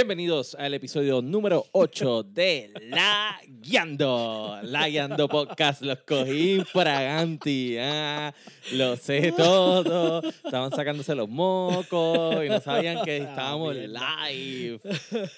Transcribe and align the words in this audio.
Bienvenidos 0.00 0.54
al 0.54 0.72
episodio 0.72 1.20
número 1.20 1.66
8 1.72 2.22
de 2.22 2.72
La 2.88 3.38
Guiando. 3.46 4.58
La 4.62 4.88
Guiando 4.88 5.28
Podcast. 5.28 5.82
Los 5.82 5.98
cogí 6.06 6.62
fraganti. 6.64 7.76
Ah, 7.78 8.32
lo 8.72 8.96
sé 8.96 9.30
todo. 9.36 10.22
Estaban 10.22 10.70
sacándose 10.70 11.14
los 11.14 11.28
mocos 11.28 12.42
y 12.42 12.48
no 12.48 12.60
sabían 12.62 13.04
que 13.04 13.18
estábamos 13.18 13.76
live. 13.76 14.80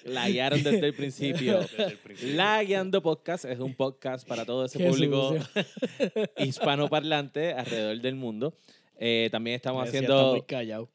La 0.04 0.28
guiaron 0.28 0.62
desde 0.62 0.86
el 0.86 0.94
principio. 0.94 1.58
La 2.22 2.62
Guiando 2.62 3.02
Podcast 3.02 3.44
es 3.46 3.58
un 3.58 3.74
podcast 3.74 4.28
para 4.28 4.44
todo 4.46 4.66
ese 4.66 4.78
público 4.88 5.34
hispanoparlante 6.36 7.52
alrededor 7.52 8.00
del 8.00 8.14
mundo. 8.14 8.54
Eh, 8.96 9.28
también 9.32 9.56
estamos 9.56 9.86
haciendo 9.86 10.44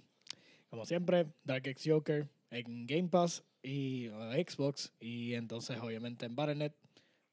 como 0.70 0.86
siempre, 0.86 1.28
Dark 1.44 1.68
X 1.68 1.84
Joker 1.86 2.28
en 2.52 2.86
Game 2.86 3.10
Pass 3.10 3.44
y 3.64 4.10
uh, 4.10 4.32
Xbox. 4.34 4.92
Y 5.00 5.34
entonces, 5.34 5.78
obviamente, 5.82 6.26
en 6.26 6.36
Battle.net, 6.36 6.74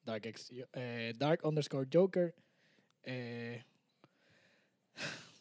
Dark, 0.05 0.23
eh, 0.73 1.13
Dark 1.17 1.41
underscore 1.45 1.89
Joker. 1.93 2.35
Eh, 3.03 3.63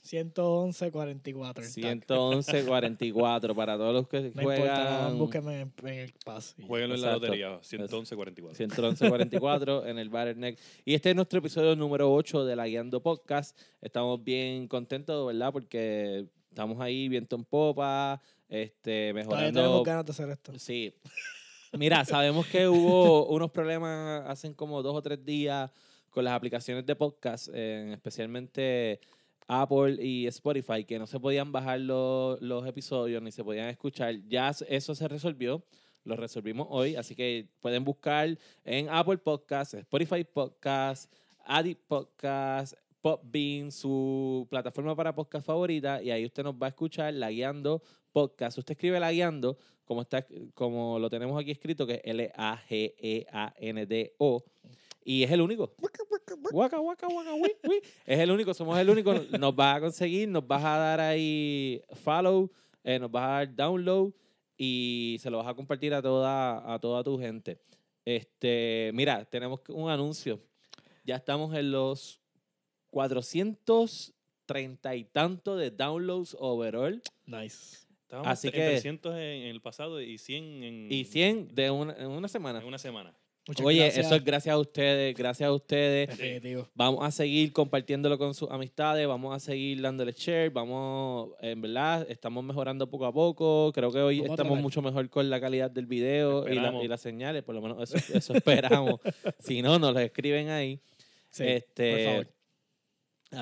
111.44. 0.06 1.76
en 1.76 2.00
Dark. 2.00 2.08
111-44 2.08 3.56
para 3.56 3.78
todos 3.78 3.94
los 3.94 4.08
que 4.08 4.20
No 4.36 4.42
importa, 4.42 4.52
juegan. 4.54 5.18
búsqueme 5.18 5.62
en, 5.62 5.74
en 5.84 5.94
el 5.94 6.14
Pass. 6.24 6.56
Jueguenlo 6.68 6.96
en 6.96 7.02
la 7.02 7.14
lotería, 7.14 7.60
111-44. 7.62 8.56
111-44 8.56 9.86
en 9.88 9.98
el 9.98 10.10
Battle.net. 10.10 10.58
Y 10.86 10.94
este 10.94 11.10
es 11.10 11.16
nuestro 11.16 11.40
episodio 11.40 11.76
número 11.76 12.14
8 12.14 12.46
de 12.46 12.56
la 12.56 12.68
Guiando 12.68 13.02
Podcast. 13.02 13.58
Estamos 13.82 14.24
bien 14.24 14.68
contentos, 14.68 15.26
¿verdad? 15.28 15.52
Porque 15.52 16.28
estamos 16.50 16.80
ahí 16.80 17.10
viento 17.10 17.36
en 17.36 17.44
popa, 17.44 18.22
este, 18.48 19.10
Todavía 19.10 19.14
mejorando. 19.14 19.60
tenemos 19.62 19.84
ganas 19.84 20.06
de 20.06 20.12
hacer 20.12 20.30
esto. 20.30 20.58
Sí. 20.60 20.94
Mira, 21.74 22.06
sabemos 22.06 22.46
que 22.48 22.68
hubo 22.68 23.26
unos 23.36 23.52
problemas 23.52 24.24
hace 24.28 24.54
como 24.56 24.82
dos 24.82 24.96
o 24.96 25.02
tres 25.02 25.24
días 25.26 25.70
con 26.10 26.24
las 26.24 26.34
aplicaciones 26.34 26.86
de 26.86 26.96
podcast, 26.96 27.50
eh, 27.54 27.92
especialmente 27.94 29.02
Apple 29.48 29.98
y 30.04 30.28
Spotify, 30.28 30.84
que 30.86 31.00
no 31.00 31.08
se 31.08 31.20
podían 31.20 31.52
bajar 31.52 31.80
los, 31.80 32.42
los 32.42 32.66
episodios 32.68 33.22
ni 33.22 33.32
se 33.32 33.44
podían 33.44 33.70
escuchar. 33.70 34.16
Ya 34.28 34.52
eso 34.68 34.96
se 34.96 35.08
resolvió, 35.08 35.64
lo 36.04 36.16
resolvimos 36.16 36.68
hoy, 36.70 36.96
así 36.96 37.16
que 37.16 37.48
pueden 37.62 37.84
buscar 37.84 38.38
en 38.64 38.90
Apple 38.90 39.18
Podcast, 39.18 39.74
Spotify 39.76 40.24
Podcast, 40.24 41.12
Addict 41.46 41.82
Podcast, 41.88 42.74
Popbean, 43.02 43.72
su 43.72 44.48
plataforma 44.50 44.96
para 44.96 45.14
podcast 45.14 45.46
favorita, 45.46 46.02
y 46.02 46.10
ahí 46.10 46.26
usted 46.26 46.44
nos 46.44 46.56
va 46.56 46.66
a 46.68 46.70
escuchar 46.70 47.14
la 47.14 47.30
guiando 47.30 47.84
podcast. 48.12 48.58
Usted 48.58 48.72
escribe 48.72 49.00
la 49.00 49.12
guiando, 49.12 49.60
como 49.84 50.02
está, 50.02 50.26
como 50.54 50.98
lo 50.98 51.10
tenemos 51.10 51.40
aquí 51.40 51.52
escrito, 51.52 51.86
que 51.86 51.96
es 51.96 52.02
L-A-G-E-A-N-D-O. 52.06 52.84
Y 55.08 55.22
es 55.24 55.32
el 55.32 55.40
único. 55.42 55.74
Waka, 56.52 56.80
waka, 56.82 57.08
waka, 57.08 57.34
wi, 57.36 57.52
wi. 57.70 57.80
Es 58.06 58.20
el 58.20 58.32
único, 58.32 58.54
somos 58.56 58.78
el 58.80 58.90
único. 58.90 59.14
Nos 59.40 59.56
vas 59.56 59.78
a 59.78 59.80
conseguir, 59.80 60.28
nos 60.28 60.46
vas 60.48 60.64
a 60.66 60.78
dar 60.78 61.00
ahí 61.00 61.80
follow, 62.04 62.52
eh, 62.84 62.98
nos 63.00 63.10
vas 63.12 63.24
a 63.24 63.28
dar 63.28 63.56
download 63.56 64.12
y 64.58 65.18
se 65.22 65.30
lo 65.30 65.38
vas 65.38 65.48
a 65.48 65.54
compartir 65.54 65.94
a 65.94 66.02
toda, 66.02 66.74
a 66.74 66.80
toda 66.80 67.04
tu 67.04 67.20
gente. 67.20 67.60
Este, 68.04 68.90
mira, 68.96 69.24
tenemos 69.26 69.60
un 69.70 69.90
anuncio. 69.92 70.40
Ya 71.04 71.18
estamos 71.18 71.54
en 71.56 71.72
los 71.72 72.20
430 72.90 74.96
y 74.96 75.04
tanto 75.06 75.56
de 75.56 75.72
downloads 75.72 76.36
overall 76.40 77.02
Nice. 77.26 77.86
Estábamos 78.02 78.32
Así 78.32 78.48
en 78.48 78.54
que- 78.54 78.60
300 78.70 79.14
en, 79.16 79.20
en 79.20 79.48
el 79.48 79.62
pasado 79.62 80.02
y 80.02 80.18
100 80.18 80.64
en, 80.64 80.92
y 80.92 81.06
100 81.06 81.54
de 81.56 81.72
una, 81.72 81.94
en 81.94 82.08
una 82.10 82.28
semana. 82.28 82.60
en 82.60 82.66
una 82.66 82.78
semana. 82.78 83.16
Muchas 83.48 83.64
Oye, 83.66 83.80
gracias. 83.82 84.06
eso 84.08 84.16
es 84.16 84.24
gracias 84.24 84.54
a 84.56 84.58
ustedes, 84.58 85.16
gracias 85.16 85.48
a 85.48 85.54
ustedes. 85.54 86.08
Definitivo. 86.10 86.68
Vamos 86.74 87.06
a 87.06 87.12
seguir 87.12 87.54
compartiéndolo 87.54 88.18
con 88.18 88.34
sus 88.34 88.50
amistades, 88.50 89.08
vamos 89.08 89.36
a 89.36 89.40
seguir 89.40 89.82
dándole 89.84 90.14
share, 90.14 90.50
vamos, 90.50 91.30
en 91.42 91.62
verdad, 91.62 92.08
estamos 92.10 92.44
mejorando 92.44 92.90
poco 92.90 93.06
a 93.06 93.14
poco. 93.14 93.72
Creo 93.72 93.92
que 93.92 94.00
hoy 94.00 94.22
Vamos 94.22 94.40
estamos 94.40 94.60
mucho 94.60 94.82
mejor 94.82 95.08
con 95.12 95.30
la 95.30 95.40
calidad 95.40 95.70
del 95.70 95.86
video 95.86 96.42
y, 96.48 96.56
la- 96.56 96.56
Esperamos. 96.56 96.84
y 96.84 96.88
las 96.88 97.02
señales, 97.02 97.44
por 97.44 97.54
lo 97.54 97.62
menos 97.62 97.94
eso, 97.94 98.18
eso 98.18 98.34
esperamos. 98.36 99.00
si 99.40 99.62
no, 99.62 99.78
nos 99.78 99.94
lo 99.94 100.00
escriben 100.00 100.50
ahí. 100.50 100.80
Sí, 101.30 101.44
este, 101.46 101.92
por 101.92 102.04
favor. 102.14 102.28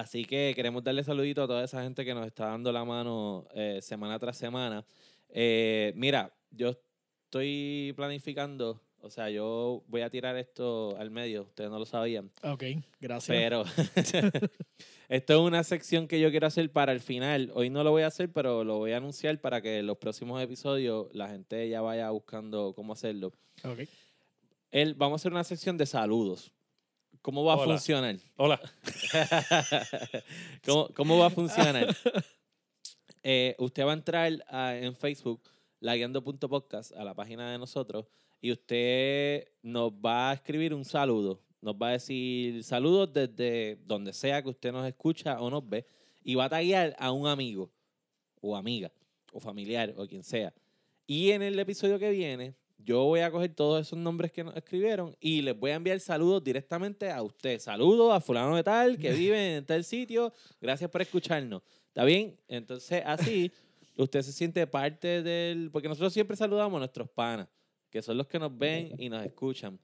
Así 0.01 0.25
que 0.25 0.53
queremos 0.55 0.83
darle 0.83 1.03
saludito 1.03 1.43
a 1.43 1.47
toda 1.47 1.63
esa 1.63 1.81
gente 1.83 2.03
que 2.03 2.13
nos 2.13 2.25
está 2.25 2.47
dando 2.47 2.71
la 2.73 2.83
mano 2.83 3.45
eh, 3.53 3.79
semana 3.81 4.17
tras 4.19 4.35
semana. 4.35 4.83
Eh, 5.29 5.93
mira, 5.95 6.33
yo 6.51 6.73
estoy 7.25 7.93
planificando, 7.95 8.81
o 9.03 9.09
sea, 9.09 9.29
yo 9.29 9.83
voy 9.87 10.01
a 10.01 10.09
tirar 10.09 10.35
esto 10.37 10.95
al 10.97 11.11
medio, 11.11 11.43
ustedes 11.43 11.69
no 11.69 11.77
lo 11.77 11.85
sabían. 11.85 12.31
Ok, 12.41 12.63
gracias. 12.99 13.37
Pero 13.37 13.63
esto 15.09 15.33
es 15.33 15.39
una 15.39 15.63
sección 15.63 16.07
que 16.07 16.19
yo 16.19 16.31
quiero 16.31 16.47
hacer 16.47 16.71
para 16.71 16.91
el 16.93 16.99
final. 17.01 17.51
Hoy 17.53 17.69
no 17.69 17.83
lo 17.83 17.91
voy 17.91 18.03
a 18.03 18.07
hacer, 18.07 18.31
pero 18.31 18.63
lo 18.63 18.77
voy 18.77 18.93
a 18.93 18.97
anunciar 18.97 19.39
para 19.39 19.61
que 19.61 19.79
en 19.79 19.87
los 19.87 19.97
próximos 19.97 20.41
episodios 20.41 21.07
la 21.13 21.27
gente 21.29 21.67
ya 21.69 21.81
vaya 21.81 22.09
buscando 22.11 22.73
cómo 22.75 22.93
hacerlo. 22.93 23.31
Ok. 23.63 23.81
El, 24.71 24.93
vamos 24.95 25.19
a 25.19 25.21
hacer 25.21 25.31
una 25.33 25.43
sección 25.43 25.77
de 25.77 25.85
saludos. 25.85 26.51
¿Cómo 27.21 27.43
va 27.45 27.53
a 27.53 27.57
funcionar? 27.59 28.15
Hola. 28.37 28.59
¿Cómo, 30.65 30.89
cómo 30.95 31.17
va 31.19 31.27
a 31.27 31.29
funcionar? 31.29 31.95
Eh, 33.21 33.56
usted 33.59 33.85
va 33.85 33.91
a 33.91 33.94
entrar 33.94 34.31
a- 34.49 34.75
en 34.75 34.95
Facebook, 34.95 35.41
laguiando.podcast, 35.79 36.91
a 36.94 37.03
la 37.03 37.13
página 37.13 37.51
de 37.51 37.57
nosotros, 37.57 38.06
y 38.44 38.51
usted 38.51 39.48
nos 39.62 39.90
va 39.90 40.31
a 40.31 40.34
escribir 40.34 40.74
un 40.74 40.84
saludo. 40.84 41.40
Nos 41.62 41.75
va 41.75 41.88
a 41.88 41.92
decir 41.94 42.62
saludos 42.66 43.13
desde 43.13 43.78
donde 43.86 44.12
sea 44.12 44.44
que 44.44 44.50
usted 44.50 44.74
nos 44.74 44.86
escucha 44.86 45.40
o 45.40 45.50
nos 45.50 45.68
ve, 45.68 45.86
y 46.25 46.36
va 46.36 46.44
a 46.45 46.50
taguear 46.50 46.94
a 47.00 47.13
un 47.13 47.25
amigo, 47.25 47.72
o 48.42 48.54
amiga, 48.57 48.92
o 49.31 49.40
familiar, 49.40 49.94
o 49.95 50.06
quien 50.06 50.24
sea. 50.24 50.54
Y 51.07 51.31
en 51.31 51.42
el 51.42 51.57
episodio 51.57 51.98
que 51.98 52.12
viene, 52.12 52.54
yo 52.80 53.06
voy 53.06 53.22
a 53.22 53.31
coger 53.31 53.56
todos 53.56 53.88
esos 53.88 53.98
nombres 53.98 54.34
que 54.34 54.44
nos 54.44 54.57
escribieron 54.57 55.16
y 55.22 55.42
les 55.42 55.57
voy 55.57 55.72
a 55.72 55.75
enviar 55.75 56.01
saludos 56.01 56.44
directamente 56.44 57.10
a 57.10 57.24
usted. 57.24 57.60
Saludos 57.60 58.13
a 58.13 58.19
fulano 58.19 58.57
de 58.57 58.63
tal 58.63 58.98
que 58.98 59.13
vive 59.13 59.56
en 59.56 59.66
tal 59.66 59.86
sitio. 59.86 60.34
Gracias 60.60 60.90
por 60.90 61.01
escucharnos. 61.01 61.62
¿Está 61.88 62.04
bien? 62.04 62.38
Entonces, 62.50 63.01
así, 63.06 63.54
usted 63.95 64.22
se 64.22 64.34
siente 64.34 64.68
parte 64.68 65.24
del... 65.24 65.72
Porque 65.72 65.88
nosotros 65.88 66.12
siempre 66.12 66.36
saludamos 66.36 66.75
a 66.75 66.80
nuestros 66.80 67.10
panas, 67.10 67.48
que 67.94 68.01
son 68.01 68.18
los 68.18 68.25
que 68.25 68.40
nos 68.40 68.57
ven 68.57 68.95
y 68.98 69.07
nos 69.07 69.24
escuchan. 69.24 69.78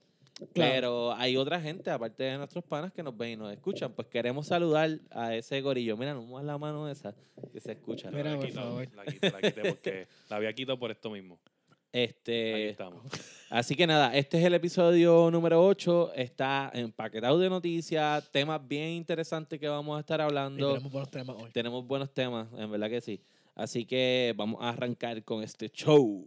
Claro. 0.52 0.72
Pero 0.74 1.12
hay 1.14 1.36
otra 1.36 1.60
gente, 1.60 1.90
aparte 1.90 2.24
de 2.24 2.36
nuestros 2.38 2.64
panas, 2.64 2.92
que 2.92 3.04
nos 3.04 3.16
ven 3.16 3.30
y 3.34 3.36
nos 3.36 3.52
escuchan. 3.52 3.92
Pues 3.92 4.08
queremos 4.08 4.48
saludar 4.48 4.98
a 5.10 5.36
ese 5.36 5.60
gorillo. 5.60 5.96
Mira, 5.96 6.12
no 6.12 6.22
muevas 6.22 6.44
la 6.44 6.58
mano 6.58 6.88
esa 6.90 7.14
que 7.52 7.60
se 7.60 7.70
escucha. 7.70 8.10
La 8.10 8.16
Mira, 8.16 8.30
había 8.32 8.40
por 8.40 8.48
quitado, 8.48 8.66
favor. 8.70 8.88
La 8.96 9.04
quité, 9.04 9.30
la 9.30 9.40
quité 9.40 9.62
porque 9.68 10.08
la 10.28 10.36
había 10.36 10.52
quitado 10.52 10.76
por 10.76 10.90
esto 10.90 11.08
mismo. 11.08 11.38
Este, 11.92 12.70
estamos. 12.70 13.00
Así 13.48 13.76
que 13.76 13.86
nada, 13.86 14.16
este 14.16 14.38
es 14.40 14.44
el 14.44 14.54
episodio 14.54 15.30
número 15.30 15.64
8. 15.64 16.12
Está 16.16 16.72
empaquetado 16.74 17.38
de 17.38 17.48
noticias, 17.48 18.28
temas 18.32 18.66
bien 18.66 18.88
interesantes 18.88 19.60
que 19.60 19.68
vamos 19.68 19.96
a 19.96 20.00
estar 20.00 20.18
Y 20.18 20.22
hablando. 20.24 20.72
tenemos 20.72 20.90
buenos 20.90 21.10
temas 21.12 21.36
hoy. 21.38 21.50
Tenemos 21.52 21.86
buenos 21.86 22.12
temas, 22.12 22.48
en 22.56 22.70
verdad 22.72 22.90
que 22.90 23.00
sí. 23.00 23.20
Así 23.54 23.84
que 23.84 24.34
vamos 24.36 24.60
a 24.62 24.70
arrancar 24.70 25.22
con 25.22 25.44
este 25.44 25.68
show. 25.68 26.26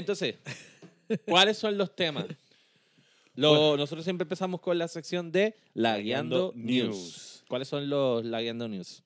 Entonces, 0.00 0.36
¿cuáles 1.26 1.56
son 1.58 1.78
los 1.78 1.94
temas? 1.94 2.26
Lo- 3.34 3.76
nosotros 3.76 4.04
siempre 4.04 4.24
empezamos 4.24 4.60
con 4.60 4.76
la 4.78 4.88
sección 4.88 5.30
de 5.32 5.54
Lagueando 5.74 6.52
Lagueando 6.52 6.52
News. 6.56 6.86
News. 6.96 7.44
¿Cuáles 7.48 7.68
son 7.68 7.88
los 7.88 8.24
Lagueando 8.24 8.68
News? 8.68 9.02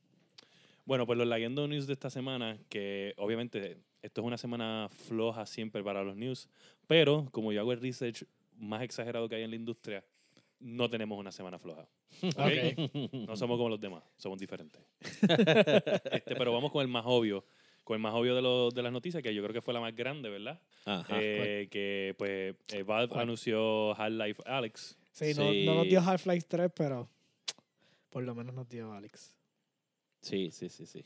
Bueno, 0.87 1.07
pues 1.07 1.19
los 1.19 1.27
Lagueando 1.27 1.67
News 1.69 1.87
de 1.87 1.93
esta 1.93 2.11
semana, 2.11 2.59
que 2.69 3.15
obviamente 3.17 3.79
esto 4.03 4.21
es 4.21 4.27
una 4.27 4.37
semana 4.37 4.89
floja 4.91 5.47
siempre 5.47 5.83
para 5.83 6.03
los 6.05 6.15
news, 6.17 6.49
pero 6.87 7.27
como 7.33 7.53
yo 7.53 7.61
hago 7.61 7.73
el 7.73 7.81
research 7.81 8.25
más 8.59 8.83
exagerado 8.83 9.29
que 9.29 9.37
hay 9.37 9.43
en 9.45 9.51
la 9.51 9.57
industria, 9.57 10.05
no 10.61 10.91
tenemos 10.91 11.19
una 11.19 11.33
semana 11.33 11.59
floja. 11.59 11.89
¿ok? 12.23 12.37
Ok. 12.95 13.13
No 13.29 13.37
somos 13.37 13.57
como 13.57 13.69
los 13.71 13.81
demás, 13.81 14.03
somos 14.17 14.39
diferentes. 14.39 14.83
Este, 16.13 16.37
pero 16.37 16.53
vamos 16.53 16.71
con 16.71 16.83
el 16.83 16.89
más 16.89 17.05
obvio, 17.07 17.45
con 17.85 17.95
el 17.97 18.01
más 18.01 18.15
obvio 18.15 18.35
de, 18.35 18.43
los- 18.43 18.75
de 18.75 18.83
las 18.83 18.93
noticias, 18.93 19.23
que 19.23 19.35
yo 19.35 19.43
creo 19.43 19.53
que 19.53 19.61
fue 19.63 19.73
la 19.75 19.81
más 19.81 19.95
grande, 19.95 20.29
¿verdad? 20.31 20.61
Ajá. 20.87 21.17
Eh, 21.21 21.69
que 21.71 22.15
pues 22.19 22.57
eh, 22.73 22.83
Valve 22.83 23.09
¿Cuál? 23.09 23.23
anunció 23.23 23.95
Half-Life 23.95 24.43
Alex. 24.47 24.97
Sí, 25.13 25.33
no, 25.37 25.51
Sí. 25.53 25.65
no 25.67 25.75
nos 25.75 25.85
dio 25.85 26.01
Half-Life 26.01 26.47
3, 26.49 26.71
pero 26.75 27.09
por 28.11 28.23
lo 28.25 28.35
menos 28.35 28.55
nos 28.55 28.69
dio 28.69 28.93
Alex. 28.93 29.35
Sí, 30.23 30.51
sí, 30.51 30.69
sí, 30.69 30.87
sí. 30.87 31.05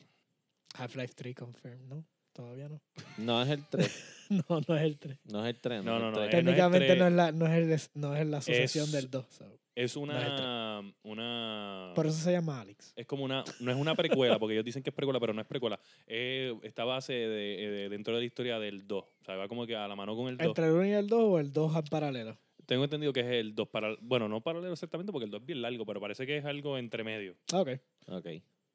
Half-Life 0.75 1.15
3 1.17 1.35
confirmed, 1.35 1.81
¿no? 1.89 2.05
Todavía 2.33 2.69
no. 2.69 2.81
No 3.19 3.43
es 3.43 3.49
el 3.49 3.65
3. 3.67 4.05
no, 4.49 4.61
no 4.67 4.77
es 4.77 4.83
el 4.83 4.99
3. 4.99 5.19
No 5.25 5.45
es 5.45 5.55
el 5.55 5.61
3. 5.61 5.85
No, 5.85 5.99
no, 5.99 6.11
no, 6.13 6.19
el 6.23 6.29
eh, 6.29 6.31
3. 6.31 6.45
Técnicamente 6.45 6.97
no 6.97 7.07
es, 7.09 7.13
la, 7.13 7.33
no, 7.33 7.47
es 7.47 7.53
el- 7.93 8.01
no 8.01 8.15
es 8.17 8.27
la 8.27 8.39
asociación 8.39 8.85
Es- 8.87 8.93
del 8.93 9.11
2. 9.11 9.27
so. 9.31 9.45
Es 9.79 9.93
es 9.93 9.97
una, 9.97 10.83
una 11.05 11.93
Por 11.95 12.07
eso 12.07 12.19
se 12.19 12.33
llama 12.33 12.61
Alex. 12.61 12.93
es 12.97 13.07
como 13.07 13.23
una, 13.25 13.45
no 13.61 13.71
es 13.71 13.77
una 13.77 13.95
precuela, 13.95 14.37
porque 14.39 14.55
ellos 14.55 14.65
dicen 14.65 14.83
que 14.83 14.91
es 14.91 14.95
precuela, 14.97 15.21
pero 15.21 15.33
no 15.33 15.41
es 15.41 15.47
precuela. 15.47 15.79
Eh, 16.07 16.53
está 16.65 16.85
base 16.85 17.13
de, 17.13 17.29
de- 17.71 17.89
dentro 17.89 18.13
de 18.15 18.21
la 18.21 18.27
historia 18.27 18.59
del 18.59 18.89
2. 18.89 19.05
O 19.05 19.25
sea, 19.25 19.37
va 19.37 19.47
como 19.47 19.67
que 19.67 19.77
a 19.77 19.87
la 19.87 19.95
mano 19.95 20.17
con 20.17 20.27
el 20.29 20.37
2. 20.37 20.47
¿Entre 20.49 20.67
el 20.67 20.73
1 20.73 20.87
y 20.87 20.91
el 20.93 21.07
2 21.07 21.21
o 21.23 21.39
el 21.39 21.53
2 21.53 21.77
al 21.77 21.85
paralelo? 21.85 22.37
Tengo 22.67 22.83
entendido 22.85 23.13
que 23.13 23.21
es 23.21 23.27
el 23.27 23.55
2 23.55 23.69
para, 23.69 23.95
bueno, 24.01 24.29
no 24.29 24.41
paralelo 24.43 24.73
exactamente 24.73 25.13
porque 25.13 25.27
el 25.27 25.31
2 25.31 25.41
es 25.43 25.47
bien 25.47 25.63
largo, 25.63 25.87
pero 25.87 26.01
parece 26.01 26.27
que 26.27 26.37
es 26.37 26.45
algo 26.45 26.77
entre 26.77 27.05
medio. 27.05 27.37
Ah, 27.53 27.61
Ok. 27.61 27.69
Ok. 28.09 28.27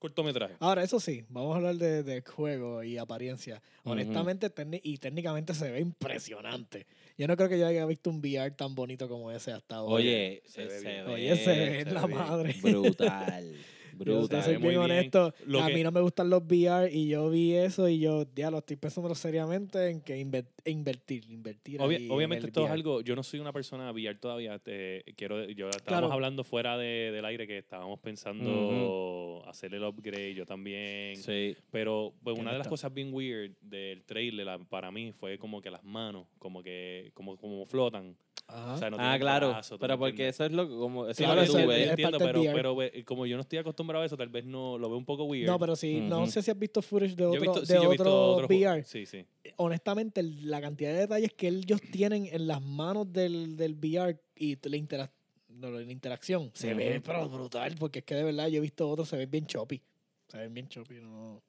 Cortometraje. 0.04 0.56
Ahora, 0.60 0.84
eso 0.84 1.00
sí, 1.00 1.24
vamos 1.30 1.54
a 1.54 1.58
hablar 1.60 1.76
de, 1.76 2.04
de 2.04 2.22
juego 2.22 2.84
y 2.84 2.98
apariencia. 2.98 3.62
Honestamente, 3.86 4.54
técni- 4.54 4.82
y 4.84 4.98
técnicamente 4.98 5.54
se 5.54 5.72
ve 5.72 5.80
impresionante. 5.80 6.86
Yo 7.18 7.26
no 7.26 7.38
creo 7.38 7.48
que 7.48 7.58
yo 7.58 7.66
haya 7.66 7.86
visto 7.86 8.10
un 8.10 8.18
VR 8.20 8.52
tan 8.52 8.76
bonito 8.76 9.08
como 9.08 9.32
ese 9.32 9.54
hasta 9.54 9.78
ahora. 9.78 9.94
Oye, 9.96 10.44
se 10.46 10.66
ve 10.66 10.80
se 10.80 10.90
bien. 10.90 11.06
ve, 11.06 11.12
Oye, 11.14 11.36
se 11.38 11.50
ve 11.58 11.84
se 11.86 11.92
la 11.92 12.02
ve 12.02 12.08
bien. 12.08 12.20
madre. 12.20 12.56
brutal. 12.62 13.56
Yo 14.06 14.20
brutal. 14.20 14.40
te 14.40 14.46
soy 14.46 14.58
bien 14.62 14.78
honesto. 14.78 15.34
A 15.62 15.68
que- 15.68 15.74
mí 15.74 15.84
no 15.84 15.92
me 15.92 16.02
gustan 16.02 16.30
los 16.30 16.44
VR 16.44 16.90
y 16.92 17.08
yo 17.08 17.30
vi 17.30 17.54
eso 17.54 17.88
y 17.88 18.00
yo, 18.00 18.26
ya 18.36 18.52
lo 18.52 18.60
estoy 18.60 18.76
pensando 18.78 19.14
seriamente 19.16 19.90
en 19.90 20.02
que 20.02 20.20
inver- 20.24 20.46
invertir, 20.66 21.26
invertir. 21.30 21.80
Obvia- 21.82 22.00
obviamente 22.12 22.48
esto 22.48 22.66
es 22.66 22.72
algo, 22.72 23.02
yo 23.02 23.16
no 23.16 23.24
soy 23.24 23.40
una 23.40 23.52
persona 23.54 23.92
VR 23.92 24.16
todavía, 24.20 24.60
te- 24.60 25.04
quiero, 25.16 25.44
yo 25.50 25.70
estábamos 25.70 25.84
Claro. 26.08 26.12
hablando 26.14 26.44
fuera 26.44 26.78
de- 26.78 27.12
del 27.12 27.26
aire 27.26 27.48
que 27.48 27.58
estábamos 27.58 28.00
pensando 28.00 29.44
hacer 29.48 29.74
el 29.74 29.84
upgrade, 29.84 30.34
yo 30.34 30.46
también, 30.46 31.18
Sí. 31.18 31.56
pero 31.72 32.14
pues 32.24 32.38
una 32.38 32.52
de 32.52 32.58
las 32.60 32.68
cosas 32.68 32.94
bien 32.94 33.14
weird 33.14 33.52
del 33.62 34.04
trailer 34.04 34.48
para 34.70 34.92
mí 34.92 35.12
fue 35.12 35.38
como 35.38 35.62
que 35.62 35.70
las 35.72 35.84
manos, 35.84 36.28
como 36.40 36.64
que 36.64 37.12
como, 37.14 37.38
como 37.38 37.66
flotan, 37.66 38.16
Ajá. 38.48 38.74
o 38.74 38.78
sea, 38.78 38.90
no 38.90 38.98
Ah, 39.00 39.18
claro. 39.18 39.50
brazo, 39.50 39.76
¿tú 39.76 39.80
pero 39.80 39.98
porque 39.98 40.12
entiendes? 40.12 40.36
eso 40.36 40.46
es 40.46 40.52
lo 40.52 40.68
que 40.68 40.76
como 40.76 41.06
eso 41.08 41.14
Sí, 41.16 41.24
es 41.24 41.28
Claro, 41.28 41.36
lo 41.42 41.44
eso 41.44 41.54
tú 41.66 41.72
es- 41.72 41.90
entiendo, 41.90 42.18
pero, 42.20 42.42
pero 42.54 42.76
ve- 42.76 43.04
como 43.06 43.26
yo 43.26 43.36
no 43.38 43.42
estoy 43.42 43.58
acostumbrado 43.60 44.04
a 44.04 44.06
eso, 44.06 44.18
tal 44.18 44.30
vez 44.30 44.46
no 44.46 44.78
lo 44.78 44.90
veo 44.90 44.98
un 44.98 45.06
poco 45.06 45.24
weird. 45.24 45.48
no, 45.48 45.58
pero 45.58 45.76
sí, 45.76 46.02
no 46.02 46.28
sé 46.28 46.42
si 46.44 46.52
has 46.52 46.60
visto 46.60 46.82
footage 46.82 47.16
de 47.16 47.24
Yo 47.24 47.34
he 47.34 47.38
otro, 47.38 47.42
visto- 47.54 47.66
sí, 47.66 47.74
de 47.74 47.80
yo 47.80 47.86
he 47.86 47.90
visto 47.90 48.04
otro 48.34 48.48
juegos. 48.48 48.76
VR. 48.76 48.84
Sí, 48.84 49.06
sí. 49.06 49.26
honestamente, 49.58 50.20
el- 50.22 50.50
la 50.50 50.60
cantidad 50.62 50.92
de 50.92 51.00
detalles 51.00 51.32
que 51.34 51.48
ellos 51.48 51.80
tienen 51.92 52.28
en 52.32 52.48
las 52.48 52.62
manos 52.62 53.12
del, 53.14 53.56
del 53.56 53.74
VR 53.76 54.20
y 54.36 54.56
la, 54.68 54.78
interac- 54.78 55.12
no, 55.48 55.72
la 55.72 55.92
interacción 55.92 56.52
se 56.54 56.74
ve 56.74 57.02
pero 57.06 57.30
brutal, 57.30 57.76
porque 57.80 58.00
es 58.00 58.06
que 58.06 58.16
de 58.16 58.24
verdad 58.24 58.48
yo 58.48 58.58
he 58.58 58.62
visto 58.62 58.90
otros, 58.90 59.08
se 59.10 59.16
ven 59.18 59.30
bien 59.32 59.46
choppy. 59.48 59.82
Se 60.28 60.38
ven 60.38 60.54
bien 60.54 60.68
choppy, 60.68 60.96
no. 61.02 61.36
O 61.36 61.42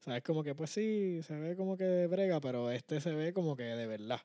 sea, 0.00 0.16
es 0.18 0.22
como 0.22 0.42
que, 0.44 0.54
pues 0.54 0.70
sí, 0.70 1.20
se 1.22 1.34
ve 1.36 1.56
como 1.56 1.76
que 1.76 1.84
de 1.84 2.06
brega, 2.08 2.40
pero 2.40 2.70
este 2.70 3.00
se 3.00 3.12
ve 3.14 3.32
como 3.32 3.56
que 3.56 3.62
de 3.64 3.86
verdad. 3.86 4.20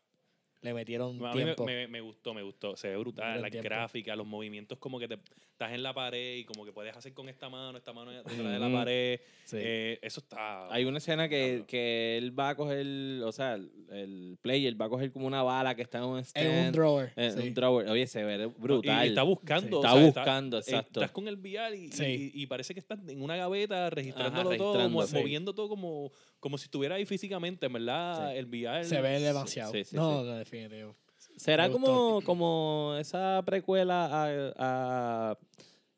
Le 0.61 0.73
metieron 0.75 1.17
A 1.25 1.31
mí 1.33 1.39
me, 1.39 1.43
tiempo. 1.45 1.65
me- 1.65 1.87
me 1.87 2.01
gustó, 2.01 2.33
me 2.35 2.43
gustó. 2.43 2.75
Se 2.75 2.87
ve 2.89 2.97
brutal, 2.97 3.41
las 3.41 3.49
tiempo. 3.49 3.65
gráficas, 3.67 4.15
los 4.15 4.27
movimientos 4.27 4.77
como 4.77 4.99
que 4.99 5.07
te 5.07 5.17
estás 5.51 5.71
en 5.73 5.81
la 5.81 5.91
pared 5.93 6.35
y 6.37 6.43
como 6.45 6.65
que 6.65 6.71
puedes 6.71 6.95
hacer 6.95 7.13
con 7.13 7.29
esta 7.29 7.49
mano, 7.49 7.77
esta 7.79 7.93
mano 7.93 8.11
detrás 8.11 8.37
de 8.37 8.59
la 8.59 8.71
pared. 8.71 9.19
Sí. 9.43 9.57
Eh, 9.59 9.99
eso 10.03 10.19
está... 10.19 10.71
Hay 10.71 10.85
una 10.85 10.99
escena 10.99 11.27
que, 11.27 11.47
Cabrón. 11.49 11.65
que 11.65 12.17
él 12.19 12.39
va 12.39 12.49
a 12.49 12.55
coger, 12.55 12.85
o 13.23 13.31
sea, 13.31 13.55
el, 13.55 13.71
el 13.89 14.37
player 14.41 14.79
va 14.79 14.85
a 14.85 14.89
coger 14.89 15.11
como 15.11 15.25
una 15.25 15.41
bala 15.41 15.73
que 15.75 15.81
está 15.81 15.97
en 15.97 16.03
un 16.05 16.19
stand. 16.19 16.45
en 16.47 16.65
un 16.67 16.71
drawer. 16.73 17.13
en 17.15 17.31
sí. 17.41 17.47
un 17.47 17.53
drawer. 17.55 17.87
Oye, 17.89 18.05
se 18.05 18.23
ve 18.23 18.45
brutal. 18.45 19.05
Y, 19.05 19.09
está 19.09 19.23
buscando. 19.23 19.79
o 19.79 19.83
Está 19.83 19.93
sea, 19.95 20.05
buscando, 20.05 20.57
eh, 20.57 20.61
exacto. 20.61 20.99
Estás 20.99 21.11
con 21.11 21.27
el 21.27 21.37
VR 21.37 21.75
y, 21.75 21.91
Sí. 21.91 22.31
y- 22.35 22.43
y 22.43 22.45
parece 22.45 22.75
que 22.75 22.79
estás 22.79 22.99
en 23.07 23.21
una 23.23 23.35
gaveta 23.35 23.89
registrándolo 23.89 24.49
Ajá, 24.49 24.57
todo, 24.57 25.07
sí. 25.07 25.15
moviendo 25.15 25.55
todo 25.55 25.69
como, 25.69 26.11
como 26.41 26.57
si 26.57 26.65
estuviera 26.65 26.95
ahí 26.95 27.05
físicamente, 27.05 27.67
en 27.67 27.73
verdad. 27.73 28.31
Sí. 28.31 28.37
El 28.37 28.45
VR... 28.47 28.83
Se 28.83 28.99
ve 28.99 29.19
demasiado. 29.21 29.71
sí, 29.71 29.85
sí, 29.85 29.95
no, 29.95 30.19
sí. 30.21 30.25
no, 30.27 30.35
definitivo. 30.35 30.95
¿Será 31.37 31.67
Me 31.69 31.73
gustó. 31.75 31.85
como, 31.85 32.21
como 32.23 32.95
esa 32.99 33.41
precuela 33.45 34.05
a, 34.11 34.51
a 34.57 35.37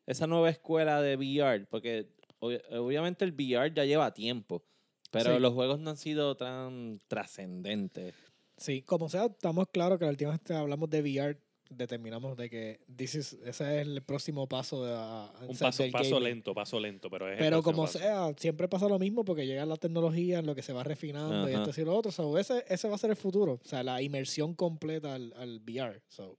esa 0.06 0.26
nueva 0.28 0.48
escuela 0.50 1.02
de 1.02 1.16
VR? 1.16 1.66
Porque 1.66 2.06
obvi- 2.40 2.62
obviamente 2.78 3.24
el 3.24 3.32
VR 3.32 3.72
ya 3.74 3.84
lleva 3.84 4.14
tiempo, 4.14 4.62
pero 5.10 5.34
Sí. 5.34 5.40
los 5.40 5.52
juegos 5.52 5.80
no 5.80 5.90
han 5.90 5.96
sido 5.96 6.36
tan 6.36 7.00
trascendentes. 7.08 8.14
Sí, 8.56 8.82
como 8.82 9.08
sea, 9.08 9.24
estamos 9.26 9.66
claros 9.72 9.98
que 9.98 10.04
la 10.04 10.12
última 10.12 10.30
vez 10.30 10.40
que 10.40 10.52
hablamos 10.54 10.88
de 10.88 11.00
VR, 11.02 11.38
determinamos 11.76 12.36
de 12.36 12.48
que 12.50 12.80
this 12.96 13.14
is- 13.14 13.32
ese 13.44 13.80
es 13.80 13.86
el 13.86 14.02
próximo 14.02 14.46
paso 14.48 14.84
de, 14.84 14.92
a- 14.94 15.32
Un 15.48 15.56
paso, 15.56 15.82
del 15.82 15.92
paso 15.92 16.18
lento, 16.20 16.54
paso 16.54 16.80
lento, 16.80 17.08
pero 17.10 17.30
es 17.30 17.38
Pero 17.38 17.62
como 17.62 17.82
paso. 17.84 17.98
sea, 17.98 18.32
siempre 18.36 18.68
pasa 18.68 18.88
lo 18.88 18.98
mismo 18.98 19.24
porque 19.24 19.46
llega 19.46 19.64
la 19.66 19.76
tecnología 19.76 20.38
en 20.38 20.46
lo 20.46 20.54
que 20.54 20.62
se 20.62 20.72
va 20.72 20.82
refinando 20.84 21.48
y 21.48 21.54
Ajá. 21.54 21.64
esto 21.64 21.80
y 21.80 21.84
lo 21.84 21.94
otro. 21.96 22.10
So, 22.12 22.38
ese, 22.38 22.64
ese 22.68 22.88
va 22.88 22.94
a 22.94 22.98
ser 22.98 23.10
el 23.10 23.16
futuro. 23.16 23.60
O 23.64 23.68
sea, 23.68 23.82
la 23.82 24.00
inmersión 24.02 24.54
completa 24.54 25.14
al, 25.14 25.32
al 25.36 25.60
VR. 25.66 26.00
So, 26.08 26.38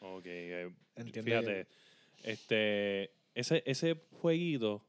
Ok, 0.00 0.26
eh, 0.26 0.70
entiendo 0.96 1.30
Fíjate, 1.30 1.66
este, 2.22 3.10
ese, 3.34 3.62
ese 3.66 3.96
jueguito, 4.20 4.84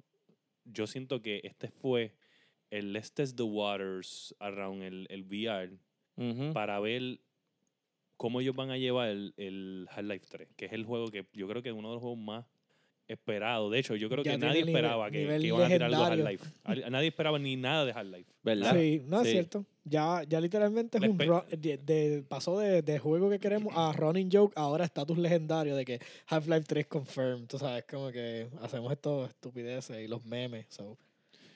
yo 0.66 0.88
siento 0.88 1.22
que 1.22 1.42
este 1.44 1.70
fue 1.70 2.14
el 2.70 2.94
Let's 2.94 3.14
Test 3.14 3.38
the 3.38 3.44
Waters 3.44 4.36
around 4.40 4.84
el, 4.84 5.08
el 5.10 5.24
VR 5.24 5.78
Ujú. 6.18 6.54
para 6.54 6.80
ver 6.80 7.20
cómo 8.18 8.42
ellos 8.42 8.56
van 8.56 8.72
a 8.72 8.78
llevar 8.78 9.10
el, 9.10 9.34
el 9.38 9.88
Half-Life 9.92 10.26
3, 10.30 10.48
que 10.56 10.66
es 10.66 10.74
el 10.74 10.86
juego 10.86 11.08
que 11.10 11.26
yo 11.34 11.48
creo 11.48 11.62
que 11.62 11.70
es 11.70 11.76
uno 11.76 11.90
de 11.90 11.96
los 11.96 12.02
juegos 12.02 12.20
más 12.20 12.46
esperados. 13.08 13.72
De 13.72 13.78
hecho, 13.80 13.96
yo 13.96 14.10
creo 14.10 14.24
Ya 14.24 14.32
que 14.32 14.38
nadie 14.40 14.62
nivel- 14.64 14.70
esperaba 14.76 15.12
que, 15.12 15.28
que 15.28 15.48
iban 15.48 15.62
a 15.64 15.68
tirar 15.68 15.94
algo. 15.94 16.04
Half-Life. 16.06 16.46
Al- 16.64 16.92
Nadie 16.92 17.08
esperaba 17.10 17.38
ni 17.38 17.56
nada 17.56 17.86
de 17.86 17.92
Half-Life. 17.92 18.32
¿Verdad? 18.42 18.74
Sí, 18.76 19.02
no 19.06 19.22
es 19.22 19.28
Sí. 19.28 19.32
cierto. 19.34 19.66
Ya, 19.84 20.24
ya 20.28 20.42
literalmente 20.42 20.98
es 20.98 21.04
un 21.08 21.16
de, 21.18 21.78
de- 21.78 22.24
pasó 22.28 22.58
de, 22.58 22.82
de 22.82 22.98
juego 22.98 23.30
que 23.30 23.38
queremos 23.40 23.72
a 23.78 23.92
running 23.94 24.30
joke, 24.32 24.54
ahora 24.56 24.86
estatus 24.86 25.18
legendario 25.20 25.76
de 25.76 25.86
que 25.86 26.00
Half-Life 26.28 26.64
3 26.68 26.88
confirmed. 26.88 27.46
Tú 27.48 27.60
sabes, 27.60 27.84
como 27.84 28.12
que 28.12 28.48
hacemos 28.62 28.92
estas 28.92 29.30
estupideces 29.30 30.04
y 30.04 30.08
los 30.08 30.26
memes. 30.26 30.66
So. 30.70 30.98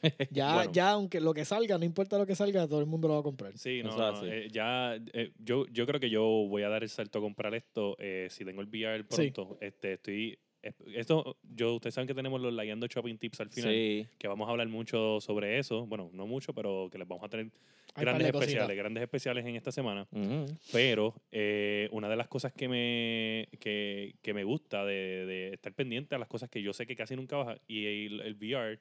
Ya, 0.32 0.54
Bueno. 0.56 0.72
ya, 0.72 0.92
aunque 0.92 1.20
lo 1.20 1.34
que 1.34 1.46
salga, 1.46 1.78
no 1.78 1.86
importa 1.86 2.18
lo 2.18 2.26
que 2.26 2.36
salga, 2.36 2.68
todo 2.68 2.80
el 2.80 2.86
mundo 2.86 3.08
lo 3.08 3.16
va 3.16 3.20
a 3.22 3.24
comprar. 3.24 3.58
Sí, 3.58 3.82
no, 3.84 3.96
no, 3.98 4.26
eh, 4.26 4.48
ya, 4.52 4.96
eh, 5.14 5.32
yo, 5.40 5.66
yo 5.68 5.86
creo 5.86 6.00
que 6.00 6.10
yo 6.10 6.24
voy 6.24 6.64
a 6.64 6.70
dar 6.70 6.84
el 6.84 6.90
salto 6.90 7.20
a 7.20 7.22
comprar 7.22 7.54
esto 7.56 7.96
eh, 8.00 8.28
si 8.30 8.46
tengo 8.46 8.62
el 8.62 8.68
VR 8.68 9.04
Sí. 9.10 9.32
pronto. 9.32 9.58
Este, 9.62 9.94
estoy, 9.94 10.38
es- 10.62 10.76
esto, 10.94 11.38
yo, 11.44 11.76
ustedes 11.76 11.94
saben 11.96 12.08
que 12.08 12.14
tenemos 12.14 12.40
los 12.42 12.54
Lagueando 12.54 12.88
Shopping 12.88 13.18
Tips 13.18 13.42
al 13.42 13.50
final, 13.50 13.72
Sí. 13.72 14.08
que 14.18 14.28
vamos 14.28 14.48
a 14.48 14.52
hablar 14.52 14.68
mucho 14.68 15.20
sobre 15.22 15.58
eso. 15.60 15.86
Bueno, 15.86 16.10
no 16.14 16.28
mucho, 16.28 16.54
pero 16.54 16.90
que 16.92 16.98
les 16.98 17.08
vamos 17.08 17.24
a 17.24 17.30
tener 17.30 17.52
Hay 17.96 18.04
grandes 18.06 18.28
especiales, 18.28 18.78
grandes 18.78 19.04
especiales 19.04 19.46
en 19.46 19.56
esta 19.56 19.72
semana. 19.72 20.08
Ujú. 20.12 20.46
Pero 20.72 21.16
eh, 21.32 21.90
una 21.92 22.08
de 22.10 22.16
las 22.16 22.28
cosas 22.28 22.54
que 22.54 22.68
me, 22.68 23.48
que, 23.60 24.16
que 24.22 24.34
me 24.34 24.44
gusta 24.44 24.86
de, 24.86 25.26
de 25.26 25.54
estar 25.54 25.74
pendiente 25.74 26.14
a 26.16 26.18
las 26.20 26.28
cosas 26.28 26.50
que 26.50 26.62
yo 26.62 26.72
sé 26.74 26.86
que 26.86 26.96
casi 26.96 27.16
nunca 27.16 27.38
baja 27.38 27.58
y 27.68 27.86
el, 28.06 28.22
el 28.22 28.36
VR. 28.36 28.80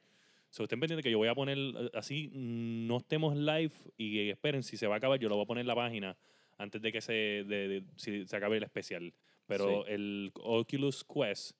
So, 0.50 0.62
estén 0.64 0.80
pendientes 0.80 1.04
que 1.04 1.10
yo 1.10 1.18
voy 1.18 1.28
a 1.28 1.34
poner 1.34 1.58
eh, 1.58 1.90
así, 1.94 2.30
no 2.32 2.96
estemos 2.98 3.36
live 3.36 3.72
y 3.96 4.30
esperen, 4.30 4.62
si 4.62 4.76
se 4.76 4.86
va 4.86 4.94
a 4.94 4.98
acabar, 4.98 5.18
yo 5.20 5.28
lo 5.28 5.34
voy 5.36 5.44
a 5.44 5.46
poner 5.46 5.60
en 5.62 5.66
la 5.68 5.74
página 5.74 6.16
antes 6.56 6.80
de 6.82 6.90
que 6.90 7.00
se, 7.00 7.12
de- 7.12 7.68
de- 7.68 7.84
si 7.96 8.26
se 8.26 8.36
acabe 8.36 8.56
el 8.56 8.62
especial. 8.64 9.12
Pero 9.46 9.86
el 9.86 10.30
Oculus 10.42 11.04
Quest, 11.04 11.52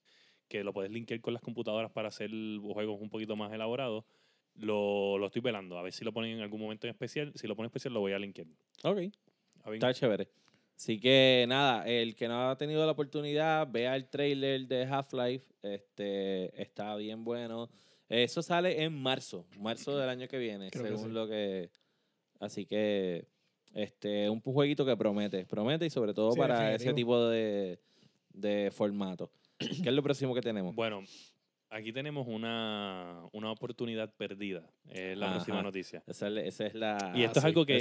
que 0.47 0.63
lo 0.63 0.73
puedes 0.73 0.91
linkear 0.91 1.21
con 1.21 1.33
las 1.33 1.41
computadoras 1.41 1.91
para 1.91 2.07
hacer 2.09 2.29
juegos 2.61 2.99
un 3.01 3.09
poquito 3.09 3.35
más 3.35 3.51
elaborados, 3.53 4.03
lo, 4.55 5.17
lo 5.17 5.27
estoy 5.27 5.41
velando. 5.41 5.77
A 5.77 5.81
ver 5.83 5.93
si 5.93 6.03
lo 6.03 6.11
ponen 6.11 6.37
en 6.37 6.41
algún 6.41 6.59
momento 6.61 6.85
en 6.87 6.91
especial. 6.91 7.31
Si 7.35 7.47
lo 7.47 7.55
ponen 7.55 7.65
en 7.67 7.69
especial, 7.69 7.93
lo 7.93 7.99
voy 8.01 8.11
a 8.13 8.19
linkear. 8.19 8.47
Ok. 8.83 8.97
¿Está 9.55 9.69
bien? 9.69 9.75
Está 9.75 9.93
chévere. 9.93 10.27
Así 10.75 10.99
que 10.99 11.45
nada, 11.47 11.87
el 11.87 12.15
que 12.15 12.27
no 12.27 12.49
ha 12.49 12.57
tenido 12.57 12.85
la 12.85 12.91
oportunidad, 12.93 13.67
vea 13.69 13.95
el 13.95 14.07
trailer 14.09 14.67
de 14.67 14.83
Half-Life. 14.85 15.45
Este 15.61 16.61
está 16.61 16.95
bien 16.95 17.23
bueno. 17.23 17.69
Eso 18.09 18.41
sale 18.41 18.83
en 18.83 18.93
marzo, 18.99 19.45
marzo 19.59 19.97
del 19.97 20.09
año 20.09 20.27
que 20.27 20.37
viene, 20.37 20.69
Creo 20.71 20.83
que 20.83 20.89
según 20.89 21.05
sí. 21.05 21.11
lo 21.13 21.27
que. 21.27 21.69
Así 22.39 22.65
que 22.65 23.27
Este, 23.73 24.29
un 24.29 24.41
jueguito 24.41 24.83
que 24.85 24.97
promete, 24.97 25.45
promete 25.45 25.85
y 25.85 25.89
sobre 25.91 26.13
todo 26.13 26.31
Sí, 26.31 26.39
para 26.39 26.73
ese 26.73 26.93
tipo 26.93 27.27
de, 27.27 27.79
de 28.33 28.71
formato. 28.71 29.31
¿Qué 29.59 29.67
es 29.89 29.93
lo 29.93 30.01
próximo 30.01 30.33
que 30.33 30.41
tenemos? 30.41 30.73
Bueno, 30.73 31.03
aquí 31.69 31.91
tenemos 31.93 32.27
una, 32.27 33.21
una 33.31 33.51
oportunidad 33.51 34.11
perdida. 34.15 34.63
Es 34.89 35.17
la 35.17 35.27
Ajá. 35.27 35.35
próxima 35.35 35.61
noticia. 35.61 36.03
Esa 36.07 36.27
es, 36.29 36.37
esa 36.47 36.65
es 36.65 36.73
la... 36.73 37.11
Y 37.15 37.23
esto 37.23 37.39
es 37.39 37.43
sí, 37.43 37.47
algo 37.47 37.65
que 37.65 37.79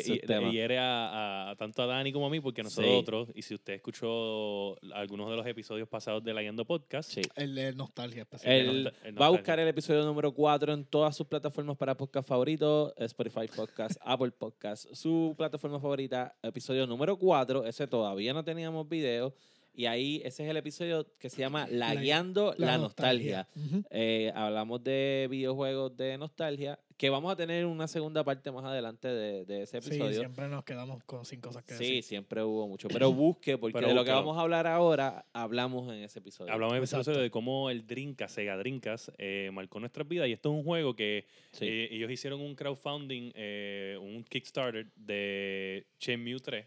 hiere 0.53 0.79
a, 0.79 1.51
a- 1.51 1.57
tanto 1.57 1.83
a 1.83 1.87
Dani 1.87 2.13
como 2.13 2.27
a 2.27 2.31
mí, 2.31 2.41
porque 2.41 2.63
Sí. 2.65 2.81
nosotros, 2.83 3.31
y 3.35 3.43
si 3.43 3.55
usted 3.55 3.75
escuchó 3.75 4.77
algunos 4.93 5.31
de 5.31 5.37
los 5.37 5.47
episodios 5.47 5.89
pasados 5.89 6.23
de 6.23 6.35
la 6.35 6.43
Guiando 6.43 6.65
Podcast, 6.65 7.11
Sí. 7.11 7.23
El 7.37 7.77
nostalgia 7.77 8.23
especial. 8.23 8.53
El 8.53 8.67
nostal- 8.67 8.77
el 8.77 8.85
va 8.87 8.91
a 8.91 9.11
nostalgia. 9.13 9.29
buscar 9.31 9.59
el 9.61 9.69
episodio 9.69 10.05
número 10.05 10.33
4 10.33 10.73
en 10.75 10.85
todas 10.85 11.17
sus 11.17 11.27
plataformas 11.27 11.77
para 11.77 11.97
podcast 11.97 12.29
favoritos, 12.29 12.93
Spotify 12.97 13.47
Podcast, 13.55 13.99
Apple 14.05 14.31
Podcast, 14.33 14.93
su 14.95 15.35
plataforma 15.37 15.81
favorita, 15.81 16.37
episodio 16.43 16.87
número 16.87 17.17
4, 17.17 17.65
ese 17.65 17.87
todavía 17.87 18.33
no 18.35 18.45
teníamos 18.45 18.89
video, 18.89 19.35
y 19.79 19.87
ahí 19.87 20.17
ese 20.25 20.43
es 20.43 20.51
el 20.51 20.57
episodio 20.57 21.07
que 21.21 21.31
se 21.31 21.39
llama 21.39 21.69
La- 21.71 21.95
Lagueando 21.95 22.53
la, 22.59 22.77
nostalgia. 22.79 23.47
Ujú. 23.55 23.85
Eh, 23.91 24.33
hablamos 24.35 24.83
de 24.83 25.29
videojuegos 25.31 25.97
de 25.97 26.19
nostalgia, 26.19 26.81
que 26.97 27.11
vamos 27.11 27.33
a 27.33 27.37
tener 27.37 27.65
una 27.65 27.87
segunda 27.87 28.25
parte 28.25 28.51
más 28.51 28.65
adelante 28.65 29.07
de, 29.07 29.45
de 29.45 29.63
ese 29.63 29.81
Sí, 29.81 29.91
episodio. 29.91 30.19
siempre 30.19 30.49
nos 30.49 30.65
quedamos 30.65 31.05
con 31.05 31.25
sin 31.25 31.41
cosas 31.41 31.63
que 31.63 31.75
Sí, 31.75 31.85
decir. 31.85 32.03
siempre 32.03 32.43
hubo 32.43 32.67
mucho. 32.67 32.89
Pero 32.89 33.13
busque, 33.13 33.57
porque 33.57 33.75
Pero 33.75 33.87
de 33.87 33.95
lo 33.95 34.05
que 34.05 34.11
vamos 34.11 34.37
a 34.37 34.41
hablar 34.41 34.67
ahora, 34.67 35.27
hablamos 35.33 35.93
en 35.95 36.03
ese 36.03 36.19
episodio. 36.19 36.53
hablamos 36.53 36.75
en 36.77 36.83
Exacto. 36.83 37.03
episodio 37.03 37.23
de 37.23 37.31
cómo 37.31 37.71
el 37.71 37.87
Drinkas, 37.87 38.33
Sega 38.33 38.57
Drinkas, 38.57 39.13
eh, 39.17 39.51
marcó 39.53 39.79
nuestras 39.79 40.09
vidas. 40.09 40.27
Y 40.27 40.33
esto 40.33 40.49
es 40.51 40.57
un 40.57 40.65
juego 40.65 40.97
que 40.97 41.25
Sí. 41.53 41.67
eh, 41.69 41.89
ellos 41.93 42.11
hicieron 42.11 42.41
un 42.41 42.57
crowdfunding, 42.57 43.31
eh, 43.37 43.97
un 44.01 44.25
Kickstarter 44.25 44.91
de 44.97 45.87
Shenmue 46.01 46.41
3. 46.41 46.67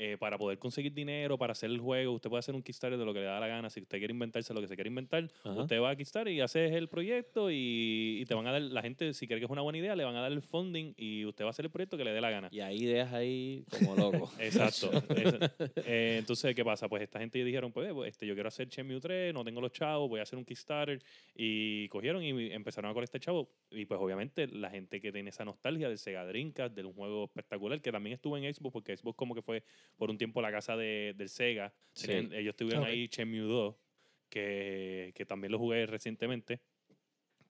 Eh, 0.00 0.16
para 0.16 0.38
poder 0.38 0.60
conseguir 0.60 0.94
dinero, 0.94 1.36
para 1.36 1.52
hacer 1.52 1.70
el 1.70 1.80
juego, 1.80 2.12
usted 2.12 2.30
puede 2.30 2.38
hacer 2.38 2.54
un 2.54 2.62
Kickstarter 2.62 2.96
de 2.96 3.04
lo 3.04 3.12
que 3.12 3.18
le 3.18 3.26
da 3.26 3.40
la 3.40 3.48
gana. 3.48 3.68
Si 3.68 3.80
usted 3.80 3.98
quiere 3.98 4.12
inventarse 4.12 4.54
lo 4.54 4.60
que 4.60 4.68
se 4.68 4.76
quiere 4.76 4.86
inventar, 4.86 5.28
Ajá. 5.42 5.62
usted 5.62 5.80
va 5.80 5.90
a 5.90 5.96
Kickstarter 5.96 6.32
y 6.32 6.40
hace 6.40 6.66
el 6.66 6.88
proyecto 6.88 7.50
y, 7.50 8.18
y 8.20 8.24
te 8.24 8.34
van 8.34 8.46
a 8.46 8.52
dar, 8.52 8.62
la 8.62 8.80
gente, 8.80 9.12
si 9.12 9.26
cree 9.26 9.40
que 9.40 9.46
es 9.46 9.50
una 9.50 9.62
buena 9.62 9.78
idea, 9.78 9.96
le 9.96 10.04
van 10.04 10.14
a 10.14 10.20
dar 10.20 10.30
el 10.30 10.40
funding 10.40 10.94
y 10.96 11.24
usted 11.24 11.44
va 11.44 11.48
a 11.48 11.50
hacer 11.50 11.64
el 11.64 11.72
proyecto 11.72 11.96
que 11.96 12.04
le 12.04 12.12
dé 12.12 12.20
la 12.20 12.30
gana. 12.30 12.48
Y 12.52 12.60
hay 12.60 12.76
ideas 12.76 13.12
ahí 13.12 13.64
como 13.70 13.96
loco. 13.96 14.30
Exacto. 14.38 14.90
Eh, 15.90 16.16
entonces, 16.18 16.54
¿qué 16.54 16.64
pasa? 16.64 16.88
Pues 16.88 17.02
esta 17.02 17.18
gente 17.18 17.42
dijeron, 17.42 17.72
pues, 17.72 17.92
pues, 17.92 18.10
este, 18.10 18.26
yo 18.26 18.34
quiero 18.34 18.48
hacer 18.48 18.68
Shenmue 18.68 19.00
3, 19.00 19.32
no 19.32 19.44
tengo 19.44 19.60
los 19.60 19.72
chavos, 19.72 20.08
voy 20.08 20.20
a 20.20 20.22
hacer 20.22 20.38
un 20.38 20.44
Kickstarter. 20.44 21.00
Y 21.34 21.88
cogieron 21.88 22.22
y 22.22 22.52
empezaron 22.52 22.90
a 22.90 22.94
colectar 22.94 23.20
chavos. 23.20 23.48
Y 23.70 23.84
pues, 23.86 23.98
obviamente, 24.00 24.46
la 24.48 24.70
gente 24.70 25.00
que 25.00 25.10
tiene 25.12 25.30
esa 25.30 25.44
nostalgia 25.44 25.88
del 25.88 25.98
Sega 25.98 26.24
Dreamcast, 26.26 26.74
de 26.74 26.84
un 26.84 26.92
juego 26.92 27.24
espectacular, 27.24 27.80
que 27.80 27.90
también 27.90 28.14
estuvo 28.14 28.36
en 28.36 28.52
Xbox, 28.52 28.72
porque 28.72 28.96
Xbox 28.96 29.16
como 29.16 29.34
que 29.34 29.42
fue 29.42 29.62
por 29.96 30.10
un 30.10 30.18
tiempo 30.18 30.40
la 30.42 30.50
casa 30.52 30.76
de, 30.76 31.14
del 31.16 31.28
Sega. 31.28 31.72
Sí. 31.92 32.06
Tenían- 32.06 32.32
ellos 32.32 32.54
tuvieron 32.56 32.82
Ok. 32.84 32.88
ahí 32.90 33.06
Shenmue 33.08 33.40
2, 33.40 33.74
que, 34.28 35.12
que 35.14 35.26
también 35.26 35.52
lo 35.52 35.58
jugué 35.58 35.86
recientemente. 35.86 36.60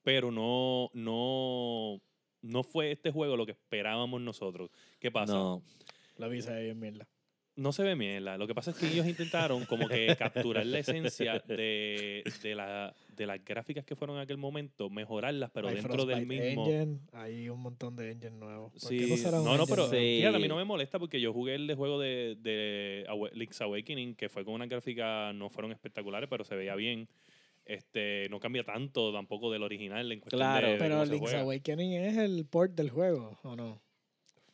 Pero 0.02 0.30
no, 0.30 0.90
no, 0.95 2.00
no 2.42 2.62
fue 2.62 2.92
este 2.92 3.11
juego 3.11 3.37
lo 3.37 3.45
que 3.47 3.52
esperábamos 3.52 4.21
nosotros. 4.21 4.71
¿Qué 4.99 5.11
pasa? 5.11 5.35
No. 5.35 5.62
La 6.16 6.28
visa 6.28 6.54
ahí 6.54 6.71
en 6.71 6.78
mierda. 6.80 7.07
No 7.57 7.73
se 7.73 7.83
ve 7.83 7.97
mierda. 7.97 8.38
Lo 8.38 8.47
que 8.47 8.54
pasa 8.54 8.71
es 8.71 8.78
que 8.78 8.87
ellos 8.87 9.07
intentaron 9.07 9.64
como 9.66 9.88
que 9.88 10.07
capturar 10.18 10.64
la 10.64 10.78
esencia 10.78 11.40
de, 11.40 12.23
de, 12.42 12.54
la, 12.54 12.95
de 13.19 13.27
las 13.27 13.45
gráficas 13.45 13.85
que 13.85 13.95
fueron 13.97 14.17
en 14.17 14.23
aquel 14.23 14.39
momento, 14.39 14.89
mejorarlas, 14.89 15.51
pero 15.53 15.69
Hay 15.69 15.75
dentro 15.75 16.07
del 16.07 16.25
mismo... 16.25 16.65
Engine, 16.67 17.01
hay 17.13 17.49
un 17.51 17.61
montón 17.61 17.97
de 17.97 18.13
engines 18.13 18.33
nuevos. 18.39 18.73
¿Por 18.73 18.89
qué 18.91 19.17
Sí, 19.17 19.23
no, 19.25 19.31
no, 19.33 19.43
no, 19.45 19.51
engine 19.55 19.67
pero? 19.69 19.87
Sí. 19.91 19.97
fíjate, 20.19 20.37
a 20.37 20.39
mí 20.39 20.49
no 20.49 20.57
me 20.57 20.65
molesta 20.65 20.99
porque 20.99 21.21
yo 21.21 21.33
jugué 21.33 21.57
el 21.57 21.67
de 21.67 21.75
juego 21.75 21.99
de, 22.01 22.37
de 22.41 23.05
Link's 23.35 23.61
Awakening, 23.61 24.15
que 24.15 24.29
fue 24.29 24.45
con 24.45 24.55
una 24.55 24.67
gráfica, 24.67 25.33
no 25.35 25.51
fueron 25.51 25.73
espectaculares, 25.73 26.29
pero 26.31 26.45
se 26.45 26.55
veía 26.57 26.75
bien. 26.77 27.09
Este, 27.67 28.29
no 28.31 28.41
cambia 28.41 28.65
tanto 28.65 29.13
tampoco 29.13 29.51
del 29.53 29.63
original 29.63 30.11
en 30.11 30.21
cuestión 30.21 30.39
Claro. 30.41 30.69
de, 30.69 30.73
de 30.75 30.79
Pero 30.79 31.05
Link's. 31.05 31.35
Awakening 31.35 31.93
es 31.93 32.17
el 32.17 32.47
port 32.47 32.73
del 32.73 32.89
juego, 32.89 33.39
¿o 33.43 33.57
no? 33.57 33.79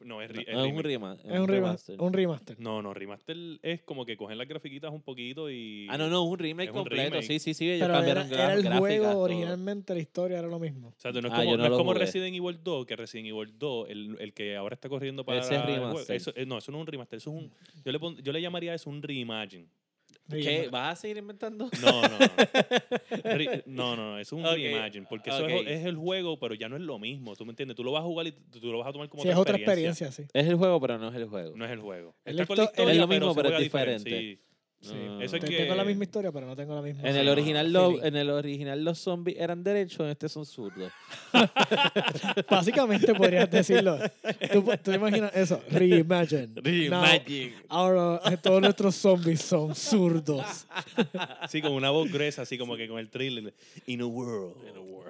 No, 0.05 0.21
es, 0.23 0.31
No, 0.33 0.41
es 0.41 0.47
es 0.49 0.55
un 0.55 0.63
remake. 0.83 0.85
rema- 0.85 1.15
Es 1.19 1.25
un, 1.25 1.31
rema- 1.33 1.47
remaster. 1.47 2.01
un 2.01 2.13
remaster. 2.13 2.61
No, 2.61 2.83
no, 2.83 2.93
remaster 2.93 3.37
es 3.63 3.83
como 3.83 4.05
que 4.05 4.17
cogen 4.17 4.37
las 4.37 4.47
grafiquitas 4.47 4.93
un 4.93 5.01
poquito 5.03 5.51
y... 5.51 5.87
Ah, 5.91 5.97
no, 5.97 6.09
no, 6.09 6.23
un 6.25 6.39
remake 6.39 6.69
Es 6.69 6.73
un 6.75 6.81
completo. 6.81 7.03
remake. 7.11 7.23
Sí, 7.27 7.39
sí, 7.39 7.55
sí. 7.55 7.71
Ellos 7.71 7.89
Pero 7.89 7.95
era, 8.01 8.15
cambiaron 8.23 8.33
era 8.33 8.53
el 8.55 8.65
gra- 8.65 8.79
juego 8.79 9.11
todo. 9.13 9.19
originalmente, 9.21 9.95
la 9.95 10.01
historia 10.01 10.39
era 10.41 10.49
lo 10.49 10.59
mismo. 10.59 10.89
O 10.89 10.95
sea, 11.01 11.11
no 11.13 11.21
es 11.21 11.25
Ah, 11.27 11.37
como, 11.39 11.51
yo 11.53 11.57
no 11.57 11.69
no 11.69 11.77
como. 11.79 11.95
Resident 11.95 12.37
Evil 12.37 12.59
2, 12.63 12.87
que 12.87 12.97
Resident 12.97 13.29
Evil 13.29 13.59
2, 13.59 13.89
el, 13.89 14.17
el 14.21 14.33
que 14.35 14.57
ahora 14.57 14.75
está 14.75 14.89
corriendo 14.89 15.25
para 15.25 15.41
Ese 15.41 15.55
es 15.55 15.61
el 15.63 15.67
remaster. 15.67 16.17
eso, 16.17 16.33
eh, 16.37 16.45
no, 16.47 16.59
eso 16.59 16.71
no 16.71 16.79
es 16.79 16.81
un 16.83 16.87
remaster, 16.87 17.17
eso 17.17 17.31
es 17.31 17.37
un... 17.43 17.51
Yo 17.85 17.91
le, 17.93 17.99
pon- 17.99 18.17
yo 18.23 18.33
le 18.33 18.43
llamaría 18.43 18.75
eso 18.75 18.91
un 18.91 19.03
reimagine. 19.03 19.67
¿Qué? 20.31 20.69
¿Vas 20.71 20.93
a 20.93 21.01
seguir 21.01 21.19
inventando? 21.19 21.69
No, 21.83 22.03
no, 22.03 22.19
no. 22.19 22.19
Re- 23.25 23.63
no, 23.67 23.95
no, 23.97 24.13
no, 24.13 24.19
es 24.19 24.33
un 24.33 24.45
Ok, 24.45 24.53
reimagine, 24.55 25.07
porque 25.09 25.31
eso 25.31 25.47
es, 25.47 25.67
es 25.67 25.85
el 25.85 25.97
juego, 25.97 26.39
pero 26.39 26.55
ya 26.55 26.69
no 26.69 26.77
es 26.77 26.83
lo 26.83 26.99
mismo, 26.99 27.37
¿tú 27.37 27.45
me 27.45 27.51
entiendes? 27.53 27.77
Tú 27.77 27.85
lo 27.85 27.93
vas 27.93 28.01
a 28.03 28.05
jugar 28.05 28.27
y 28.27 28.33
tú, 28.33 28.61
tú 28.61 28.73
lo 28.73 28.79
vas 28.79 28.89
a 28.89 28.93
tomar 28.93 29.09
como 29.09 29.23
Sí, 29.23 29.29
es 29.29 29.37
otra 29.37 29.57
experiencia, 29.57 30.11
sí. 30.13 30.25
Es 30.33 30.47
el 30.47 30.57
juego, 30.57 30.81
pero 30.81 30.99
no 30.99 31.09
es 31.09 31.15
el 31.15 31.27
juego. 31.27 31.55
No 31.57 31.65
es 31.65 31.71
el 31.71 31.81
juego. 31.81 32.15
Es 32.25 32.31
Está 32.33 32.43
la 32.43 32.47
con 32.47 32.57
la 32.57 32.65
histo- 32.65 32.89
es 32.91 32.97
lo 32.97 33.07
mismo, 33.09 33.35
pero 33.35 33.49
es 33.57 33.63
diferente. 33.63 34.11
sí. 34.11 34.41
Sí. 34.85 34.93
No. 34.95 35.21
Eso 35.23 35.37
es 35.37 35.45
que- 35.45 35.57
Tengo 35.57 35.75
la 35.75 35.85
misma 35.85 36.05
historia, 36.05 36.31
pero 36.31 36.47
no 36.47 36.55
tengo 36.55 36.75
la 36.75 36.83
misma. 36.83 37.09
En 37.09 37.17
el 37.17 37.29
Ah, 37.29 37.33
original, 37.33 37.73
los, 37.73 38.03
en 38.03 38.17
el 38.17 38.31
original 38.31 38.85
los 38.85 38.99
zombies 38.99 39.39
eran 39.41 39.65
derechos, 39.65 40.01
en 40.01 40.09
este 40.09 40.29
son 40.29 40.45
zurdos. 40.45 40.93
Básicamente 42.51 43.15
podrías 43.15 43.51
decirlo. 43.51 43.99
¿Tú, 44.53 44.65
tú 44.83 44.93
imaginas 44.93 45.35
eso? 45.35 45.61
Reimagine. 45.71 46.49
Now, 46.91 47.05
ahora 47.69 48.21
todos 48.43 48.61
nuestros 48.61 48.95
zombies 48.95 49.41
son 49.41 49.75
zurdos. 49.75 50.67
Sí, 51.49 51.61
con 51.63 51.73
una 51.73 51.91
voz 51.91 52.11
gruesa, 52.11 52.43
así 52.43 52.57
como 52.59 52.77
que 52.77 52.89
con 52.89 52.99
el 52.99 53.09
thriller. 53.09 53.55
In 53.87 54.01
a 54.01 54.07
world. 54.07 54.55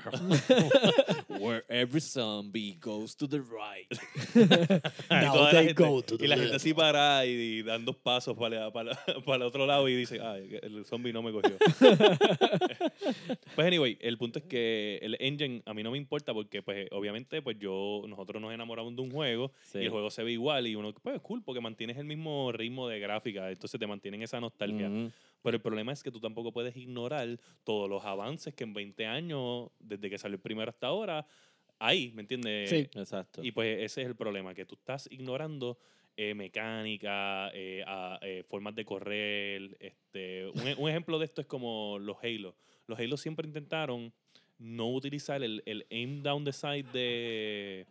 Where 1.29 1.65
every 1.69 2.01
zombie 2.01 2.77
goes 2.81 3.17
to 3.17 3.27
the 3.29 3.39
right. 3.41 3.89
Y 4.35 5.25
Now 5.25 5.35
la 5.45 5.51
they 5.51 5.67
gente- 5.69 5.83
go 5.83 6.03
to 6.03 6.19
the 6.19 6.25
y 6.25 6.29
la 6.29 6.37
gente 6.37 6.57
así 6.57 6.75
parada 6.75 7.25
y, 7.27 7.31
y 7.31 7.63
dan 7.63 7.85
dos 7.85 7.97
pasos 7.97 8.37
para, 8.37 8.71
para, 8.73 8.93
para 9.25 9.37
el 9.37 9.43
otro 9.43 9.64
lado 9.67 9.89
y 9.89 9.95
dice, 9.97 10.21
el 10.63 10.85
zombie 10.85 11.13
no 11.13 11.23
me 11.23 11.33
cogió. 11.33 11.57
pues 13.55 13.67
anyway, 13.67 13.97
el 14.01 14.19
punto 14.19 14.39
es 14.39 14.45
que 14.45 14.99
el 15.03 15.17
engine 15.21 15.63
a 15.67 15.75
mí 15.75 15.83
no 15.83 15.91
me 15.91 15.99
importa 15.99 16.33
porque 16.33 16.63
pues 16.63 16.89
obviamente 16.93 17.43
pues 17.43 17.59
yo, 17.59 18.03
nosotros 18.09 18.41
nos 18.41 18.53
enamoramos 18.53 18.95
de 18.97 19.03
un 19.03 19.11
juego 19.11 19.53
Sí. 19.63 19.79
y 19.79 19.83
el 19.85 19.91
juego 19.91 20.11
se 20.11 20.23
ve 20.23 20.33
igual 20.33 20.67
y 20.67 20.75
uno, 20.75 20.93
pues 20.95 21.17
es 21.17 21.23
cool 21.23 21.43
porque 21.43 21.61
mantienes 21.61 21.97
el 21.97 22.05
mismo 22.05 22.53
ritmo 22.53 22.89
de 22.89 22.99
gráfica, 23.01 23.51
entonces 23.51 23.79
te 23.79 23.87
mantienen 23.87 24.23
esa 24.23 24.41
nostalgia. 24.41 24.89
Ujú. 24.89 25.11
Pero 25.43 25.57
el 25.57 25.63
problema 25.63 25.93
es 25.93 26.03
que 26.03 26.11
tú 26.11 26.21
tampoco 26.21 26.53
puedes 26.53 26.77
ignorar 26.77 27.39
todos 27.65 27.89
los 27.89 28.05
avances 28.05 28.55
que 28.55 28.65
en 28.65 28.73
20 28.73 29.07
años, 29.07 29.69
desde 29.79 30.09
que 30.09 30.17
salió 30.19 30.37
el 30.37 30.41
primero 30.41 30.71
hasta 30.71 30.87
ahora, 30.87 31.27
hay, 31.79 32.13
¿me 32.13 32.23
entiendes? 32.23 32.71
Sí. 32.71 32.89
Exacto. 32.95 33.43
Y 33.45 33.53
pues 33.53 33.79
ese 33.83 34.03
es 34.03 34.07
el 34.09 34.17
problema, 34.17 34.55
que 34.55 34.65
tú 34.65 34.75
estás 34.77 35.07
ignorando 35.11 35.77
eh, 36.17 36.35
mecánica, 36.35 37.51
eh, 37.55 37.83
a- 37.87 38.19
eh, 38.23 38.43
formas 38.47 38.75
de 38.75 38.85
correr. 38.85 39.77
Este, 39.81 40.47
un, 40.47 40.75
un 40.79 40.91
ejemplo 40.91 41.19
de 41.19 41.25
esto 41.27 41.41
es 41.41 41.47
como 41.47 41.99
los 41.99 42.17
Halo. 42.23 42.55
Los 42.87 42.99
Halo 42.99 43.17
siempre 43.17 43.47
intentaron 43.47 44.13
no 44.59 44.91
utilizar 44.91 45.43
el, 45.43 45.63
el 45.67 45.87
aim 45.91 46.23
down 46.23 46.45
the 46.45 46.53
side 46.53 46.85
de... 46.93 47.87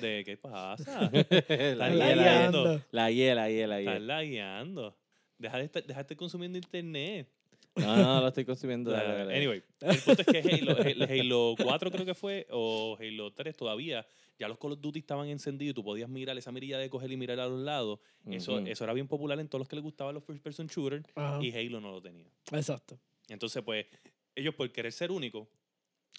de 0.00 0.22
¿Qué 0.24 0.36
pasa? 0.36 1.10
la 1.76 1.88
lagueando. 1.90 2.82
la 2.90 3.10
hiela, 3.10 3.42
la 3.42 3.50
hiela, 3.50 3.78
Estás 3.80 4.00
lagueando. 4.02 4.96
Deja 5.38 5.58
de, 5.58 5.64
estar, 5.64 5.82
deja 5.84 5.98
de 5.98 6.02
estar 6.02 6.16
consumiendo 6.16 6.58
internet. 6.58 7.28
No, 7.76 7.96
no, 7.96 8.20
lo 8.22 8.28
estoy 8.28 8.44
consumiendo. 8.44 8.90
dale, 8.92 9.14
dale. 9.18 9.36
Anyway, 9.36 9.62
el 9.82 9.98
punto 9.98 10.22
es 10.22 10.26
que 10.26 10.38
Halo, 10.54 10.78
el 10.78 11.02
Halo 11.20 11.54
4 11.62 11.90
creo 11.92 12.04
que 12.04 12.14
fue, 12.14 12.46
o 12.50 12.96
Halo 13.00 13.32
3 13.32 13.56
todavía, 13.56 14.04
ya 14.38 14.48
los 14.48 14.58
Call 14.58 14.72
of 14.72 14.80
Duty 14.80 15.00
estaban 15.00 15.28
encendidos 15.28 15.72
y 15.72 15.74
tú 15.74 15.82
podías 15.84 16.08
mirar 16.08 16.36
esa 16.38 16.52
mirilla 16.52 16.78
de 16.78 16.88
coger 16.88 17.10
y 17.10 17.16
mirar 17.16 17.40
a 17.40 17.46
los 17.48 17.60
lados. 17.60 17.98
Eso, 18.30 18.56
Ujú. 18.56 18.66
eso 18.66 18.84
era 18.84 18.92
bien 18.92 19.08
popular 19.08 19.38
en 19.40 19.48
todos 19.48 19.60
los 19.60 19.68
que 19.68 19.76
les 19.76 19.82
gustaban 19.82 20.14
los 20.14 20.24
first 20.24 20.42
person 20.42 20.66
shooter 20.68 21.02
Ajá. 21.14 21.42
y 21.42 21.52
Halo 21.52 21.80
no 21.80 21.90
lo 21.90 22.00
tenía. 22.02 22.26
Exacto. 22.52 22.98
Entonces, 23.28 23.62
pues, 23.62 23.86
ellos 24.34 24.54
por 24.54 24.70
querer 24.70 24.92
ser 24.92 25.10
únicos, 25.10 25.48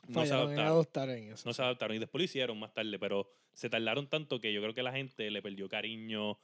no 0.08 0.22
se 0.22 0.28
en 0.30 0.34
adaptaron. 0.36 0.66
adoptar 0.66 1.10
en 1.10 1.32
eso. 1.34 1.44
No 1.48 1.54
se 1.54 1.62
adaptaron 1.62 1.96
y 1.96 2.00
después 2.00 2.20
lo 2.20 2.26
hicieron 2.26 2.60
más 2.60 2.74
tarde, 2.74 3.00
pero 3.00 3.30
se 3.54 3.70
tardaron 3.70 4.08
tanto 4.08 4.40
que 4.40 4.52
yo 4.54 4.62
creo 4.62 4.74
que 4.74 4.84
la 4.84 4.92
gente 4.92 5.30
le 5.32 5.42
perdió 5.42 5.68
cariño 5.70 6.38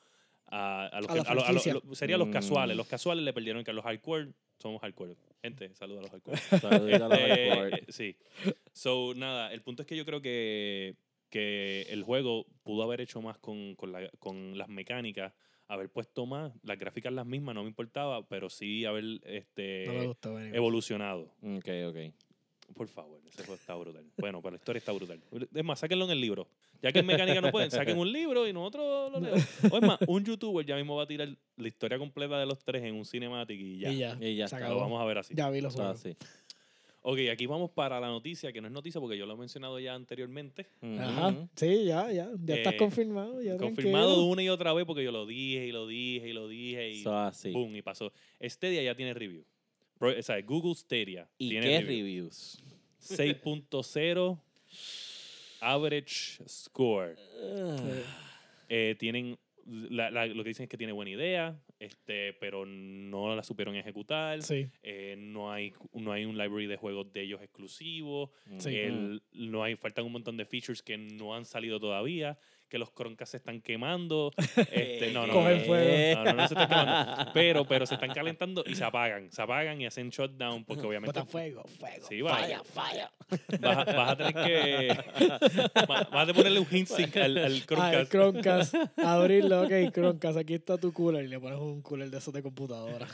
a, 0.47 0.87
a 0.87 1.01
los 1.01 1.09
A 1.09 1.13
que, 1.13 1.19
a 1.19 1.23
lo- 1.23 1.29
a 1.29 1.33
lo- 1.35 1.41
franquicia. 1.41 1.73
lo- 1.73 1.95
serían 1.95 2.19
los 2.19 2.27
Mm. 2.29 2.31
casuales. 2.33 2.77
Los 2.77 2.87
casuales 2.87 3.23
le 3.25 3.33
perdieron 3.33 3.63
que 3.63 3.71
a 3.71 3.73
los 3.73 3.83
hardcore 3.83 4.31
somos 4.59 4.81
hardcore. 4.81 5.15
Gente, 5.41 5.73
saluda 5.75 5.99
a 5.99 6.01
los 6.03 6.11
hardcore. 6.11 6.37
Saludito 6.61 7.05
a 7.05 7.09
los 7.09 7.17
Este, 7.19 7.49
hardcore. 7.49 7.75
eh, 7.77 7.85
sí. 7.89 8.15
So, 8.73 9.13
nada, 9.15 9.51
el 9.53 9.61
punto 9.61 9.81
es 9.83 9.87
que 9.87 9.95
yo 9.95 10.05
creo 10.05 10.21
que, 10.21 10.95
que 11.39 11.81
el 11.89 12.01
juego 12.03 12.45
pudo 12.63 12.83
haber 12.83 13.01
hecho 13.01 13.21
más 13.21 13.37
con, 13.39 13.75
con, 13.75 13.91
la- 13.91 14.09
con 14.19 14.57
las 14.57 14.69
mecánicas, 14.69 15.33
haber 15.67 15.89
puesto 15.89 16.25
más, 16.25 16.53
las 16.63 16.79
gráficas 16.79 17.11
las 17.11 17.25
mismas, 17.25 17.53
no 17.55 17.63
me 17.63 17.67
importaba, 17.67 18.25
pero 18.25 18.49
sí 18.49 18.85
haber 18.85 19.03
este, 19.25 19.83
No 19.85 20.07
gustó. 20.07 20.39
evolucionado. 20.39 21.33
Ok, 21.41 21.67
ok. 21.89 21.97
Por 22.73 22.87
favor, 22.87 23.19
ese 23.27 23.39
juego 23.43 23.55
está 23.55 23.75
brutal. 23.75 24.05
Bueno, 24.17 24.41
pero 24.41 24.51
la 24.51 24.57
historia 24.57 24.77
está 24.77 24.93
brutal. 24.93 25.21
Es 25.53 25.63
más, 25.65 25.77
sáquenlo 25.79 26.05
en 26.05 26.11
el 26.11 26.21
libro. 26.21 26.47
Ya 26.81 26.91
que 26.93 26.99
en 26.99 27.05
mecánica 27.05 27.41
no 27.41 27.51
pueden, 27.51 27.69
saquen 27.69 27.97
un 27.99 28.09
libro 28.11 28.47
y 28.47 28.53
nosotros 28.53 29.11
lo 29.11 29.19
leemos. 29.19 29.43
O 29.73 29.77
es 29.77 29.81
más, 29.83 29.99
un 30.07 30.23
youtuber 30.23 30.65
ya 30.65 30.75
mismo 30.77 30.95
va 30.95 31.03
a 31.03 31.07
tirar 31.07 31.27
la 31.57 31.67
historia 31.67 31.97
completa 31.97 32.39
de 32.39 32.45
los 32.45 32.63
tres 32.63 32.81
en 32.83 32.95
un 32.95 33.03
cinematic 33.05 33.59
y 33.59 33.79
ya. 33.79 33.91
Y 33.91 33.97
ya. 33.97 34.17
Y 34.21 34.35
ya 34.37 34.45
está. 34.45 34.69
Lo 34.69 34.77
vamos 34.79 35.01
a 35.01 35.05
ver 35.05 35.17
así. 35.17 35.33
Ya 35.35 35.49
vi 35.49 35.59
los 35.61 35.73
Ah, 35.75 35.93
juegos. 35.93 35.99
sí. 35.99 36.15
Ok, 37.07 37.19
aquí 37.31 37.45
vamos 37.45 37.69
para 37.69 37.99
la 37.99 38.07
noticia, 38.07 38.51
que 38.51 38.59
no 38.61 38.67
es 38.67 38.73
noticia 38.73 38.99
porque 38.99 39.15
yo 39.15 39.27
lo 39.27 39.33
he 39.33 39.37
mencionado 39.37 39.79
ya 39.79 39.93
anteriormente. 39.93 40.65
Ajá. 40.99 41.35
Sí, 41.55 41.85
ya, 41.85 42.11
ya. 42.11 42.31
Ya 42.43 42.55
estás 42.55 42.73
Eh, 42.73 42.77
confirmado. 42.77 43.43
Ya 43.43 43.57
Confirmado 43.57 44.07
tranquilo. 44.07 44.25
una 44.31 44.41
y 44.41 44.49
otra 44.49 44.73
vez 44.73 44.85
porque 44.87 45.03
yo 45.03 45.11
lo 45.11 45.27
dije 45.27 45.67
y 45.67 45.71
lo 45.71 45.85
dije 45.85 46.29
y 46.29 46.33
lo 46.33 46.47
dije 46.47 46.89
y 46.93 47.01
Eso 47.01 47.15
así. 47.15 47.51
boom, 47.51 47.75
y 47.75 47.83
pasó. 47.83 48.11
Stadia 48.41 48.81
ya 48.81 48.95
tiene 48.95 49.13
review. 49.13 49.43
Pro- 49.99 50.17
o 50.17 50.21
sea, 50.23 50.41
Google 50.41 50.73
Stadia 50.73 51.27
¿Y 51.37 51.49
tiene 51.49 51.67
qué 51.67 51.79
review. 51.81 51.97
reviews? 52.05 52.59
6.0 52.99 54.39
average 55.61 56.39
score. 56.47 57.15
Sí. 57.15 58.01
Eh, 58.67 58.95
tienen 58.97 59.37
la- 59.67 60.09
la- 60.09 60.25
lo 60.25 60.43
que 60.43 60.49
dicen 60.49 60.63
es 60.63 60.69
que 60.69 60.77
tiene 60.77 60.91
buena 60.93 61.11
idea, 61.11 61.55
este, 61.79 62.33
pero 62.33 62.65
no 62.65 63.35
la 63.35 63.43
supieron 63.43 63.75
ejecutar. 63.75 64.41
Sí. 64.41 64.67
Eh, 64.83 65.15
no 65.17 65.51
hay 65.51 65.73
no 65.93 66.11
hay 66.11 66.25
un 66.25 66.37
library 66.37 66.67
de 66.67 66.77
juegos 66.77 67.11
de 67.11 67.21
ellos 67.21 67.41
exclusivo. 67.41 68.31
Sí. 68.57 68.75
El- 68.75 69.21
no 69.33 69.63
hay 69.63 69.75
faltan 69.75 70.05
un 70.05 70.11
montón 70.13 70.37
de 70.37 70.45
features 70.45 70.81
que 70.81 70.97
no 70.97 71.35
han 71.35 71.45
salido 71.45 71.79
todavía. 71.79 72.37
Que 72.69 72.79
los 72.79 72.89
croncas 72.91 73.29
se 73.29 73.37
están 73.37 73.61
quemando. 73.61 74.31
Este, 74.71 75.11
no, 75.13 75.27
no, 75.27 75.33
Cogen 75.33 75.59
no, 75.59 75.63
fuego. 75.65 76.15
no, 76.15 76.23
no, 76.25 76.33
no 76.33 76.47
se 76.47 76.53
están 76.55 76.67
quemando. 76.67 77.31
Pero, 77.33 77.65
pero 77.67 77.85
se 77.85 77.93
están 77.95 78.13
calentando 78.13 78.63
y 78.65 78.75
se 78.75 78.83
apagan. 78.83 79.31
Se 79.31 79.41
apagan 79.41 79.79
y 79.81 79.85
hacen 79.85 80.09
shutdown 80.09 80.65
porque 80.65 80.85
obviamente 80.85 81.19
Botan 81.19 81.27
fuego, 81.27 81.63
fuego. 81.79 82.07
Sí, 82.07 82.21
vale. 82.21 82.41
falla, 82.41 82.63
falla. 82.63 83.11
vas, 83.59 83.77
a- 83.87 83.93
vas 83.93 84.09
a 84.11 84.15
tener 84.17 84.33
que. 84.33 84.97
vas, 85.87 86.09
vas 86.09 86.29
a 86.29 86.33
ponerle 86.33 86.59
un 86.59 86.67
hint 86.69 86.87
sync 86.87 87.15
al, 87.17 87.37
al 87.37 87.63
Ah. 87.77 88.05
Chromecast. 88.09 88.73
Abrirlo, 88.97 89.61
ok, 89.63 89.91
Chromecast, 89.93 90.37
aquí 90.37 90.53
está 90.55 90.77
tu 90.77 90.91
cooler. 90.91 91.23
Y 91.25 91.27
le 91.27 91.39
pones 91.39 91.59
un 91.59 91.81
cooler 91.81 92.09
de 92.09 92.17
esos 92.17 92.33
de 92.33 92.41
computadora. 92.43 93.07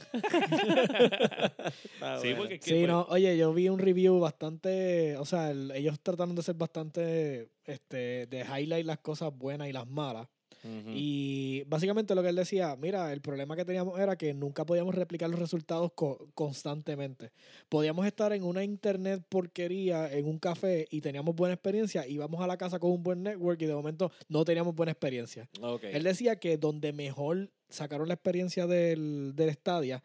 Sí, 2.22 2.29
bueno. 2.29 2.38
porque 2.38 2.55
es 2.55 2.60
que, 2.62 2.70
Sí, 2.70 2.74
pues, 2.75 2.88
no, 2.88 3.05
oye, 3.10 3.38
yo 3.38 3.53
vi 3.53 3.70
un 3.70 3.79
review 3.79 4.20
bastante, 4.20 5.17
o 5.17 5.25
sea, 5.25 5.51
el- 5.51 5.72
ellos 5.72 6.00
trataron 6.01 6.36
de 6.36 6.41
ser 6.43 6.55
bastante, 6.55 7.50
este, 7.65 8.27
de 8.27 8.41
highlight 8.41 8.86
las 8.86 9.00
cosas 9.00 9.32
buenas 9.36 9.68
y 9.70 9.74
las 9.74 9.88
malas. 9.88 10.27
Ujú. 10.63 10.91
Y 10.94 11.63
básicamente 11.65 12.13
lo 12.13 12.21
que 12.21 12.30
él 12.30 12.36
decía, 12.36 12.76
mira, 12.76 13.12
el 13.12 13.21
problema 13.21 13.56
que 13.56 13.65
teníamos 13.65 14.00
era 14.00 14.15
que 14.15 14.32
nunca 14.36 14.63
podíamos 14.63 14.93
replicar 14.93 15.28
los 15.28 15.39
resultados 15.39 15.91
co- 15.95 16.30
constantemente. 16.36 17.32
Podíamos 17.67 18.06
estar 18.06 18.32
en 18.32 18.43
una 18.43 18.63
internet 18.63 19.24
porquería, 19.28 20.12
en 20.13 20.28
un 20.28 20.38
café, 20.38 20.88
y 20.91 21.02
teníamos 21.02 21.36
buena 21.36 21.56
experiencia, 21.56 22.06
íbamos 22.06 22.41
a 22.41 22.47
la 22.47 22.58
casa 22.58 22.78
con 22.78 22.91
un 22.91 23.02
buen 23.02 23.24
network 23.24 23.60
y 23.62 23.65
de 23.65 23.74
momento 23.74 24.12
no 24.28 24.45
teníamos 24.45 24.76
buena 24.76 24.91
experiencia. 24.91 25.50
Él 25.95 26.04
decía 26.04 26.36
que 26.36 26.58
donde 26.58 26.93
mejor 26.93 27.50
sacaron 27.69 28.08
la 28.08 28.13
experiencia 28.13 28.67
del, 28.67 29.34
del 29.36 29.52
Stadia 29.54 30.04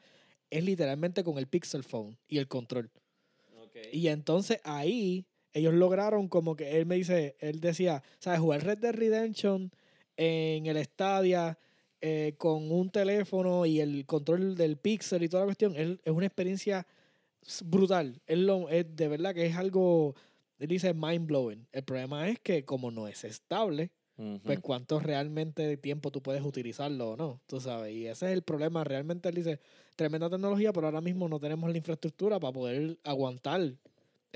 es 0.48 0.64
literalmente 0.64 1.22
con 1.22 1.36
el 1.36 1.48
Pixel 1.48 1.84
Phone 1.84 2.16
y 2.28 2.38
el 2.38 2.48
control. 2.48 2.90
Y 3.92 4.08
entonces 4.08 4.58
ahí 4.64 5.26
ellos 5.56 5.72
lograron 5.74 6.28
como 6.28 6.54
que 6.54 6.78
él 6.78 6.86
me 6.86 6.96
dice, 6.96 7.34
él 7.40 7.60
decía, 7.60 8.02
¿sabes? 8.18 8.40
Jugar 8.40 8.62
Red 8.64 8.78
Dead 8.78 8.94
Redemption 8.94 9.70
en 10.18 10.66
el 10.66 10.82
Stadia 10.84 11.58
eh, 12.02 12.34
con 12.36 12.70
un 12.70 12.90
teléfono 12.90 13.64
y 13.64 13.80
el 13.80 14.04
control 14.04 14.54
del 14.54 14.76
Pixel 14.76 15.22
y 15.22 15.28
toda 15.28 15.42
la 15.42 15.46
cuestión, 15.46 15.74
él- 15.76 16.00
es 16.04 16.12
una 16.12 16.26
experiencia 16.26 16.86
brutal. 17.64 18.20
Es, 18.26 18.38
lo, 18.38 18.68
es 18.68 18.84
de 18.96 19.08
verdad 19.08 19.34
que 19.34 19.46
es 19.46 19.56
algo, 19.56 20.14
él 20.58 20.68
dice 20.68 20.92
mind 20.94 21.26
blowing. 21.26 21.66
El 21.72 21.84
problema 21.84 22.28
es 22.28 22.38
que 22.40 22.64
como 22.64 22.90
no 22.90 23.08
es 23.08 23.24
estable, 23.24 23.90
pues 24.44 24.58
cuánto 24.60 24.98
realmente 25.00 25.76
tiempo 25.76 26.10
tú 26.10 26.22
puedes 26.22 26.42
utilizarlo 26.42 27.10
o 27.10 27.16
no, 27.16 27.40
tú 27.46 27.60
sabes. 27.60 27.94
Y 27.94 28.06
ese 28.06 28.26
es 28.26 28.32
el 28.32 28.42
problema. 28.42 28.82
Realmente 28.84 29.28
él 29.28 29.34
dice, 29.34 29.60
tremenda 29.94 30.30
tecnología, 30.30 30.72
pero 30.72 30.86
ahora 30.86 31.00
mismo 31.02 31.28
no 31.28 31.38
tenemos 31.38 31.70
la 31.70 31.76
infraestructura 31.76 32.40
para 32.40 32.52
poder 32.52 32.98
aguantar 33.04 33.74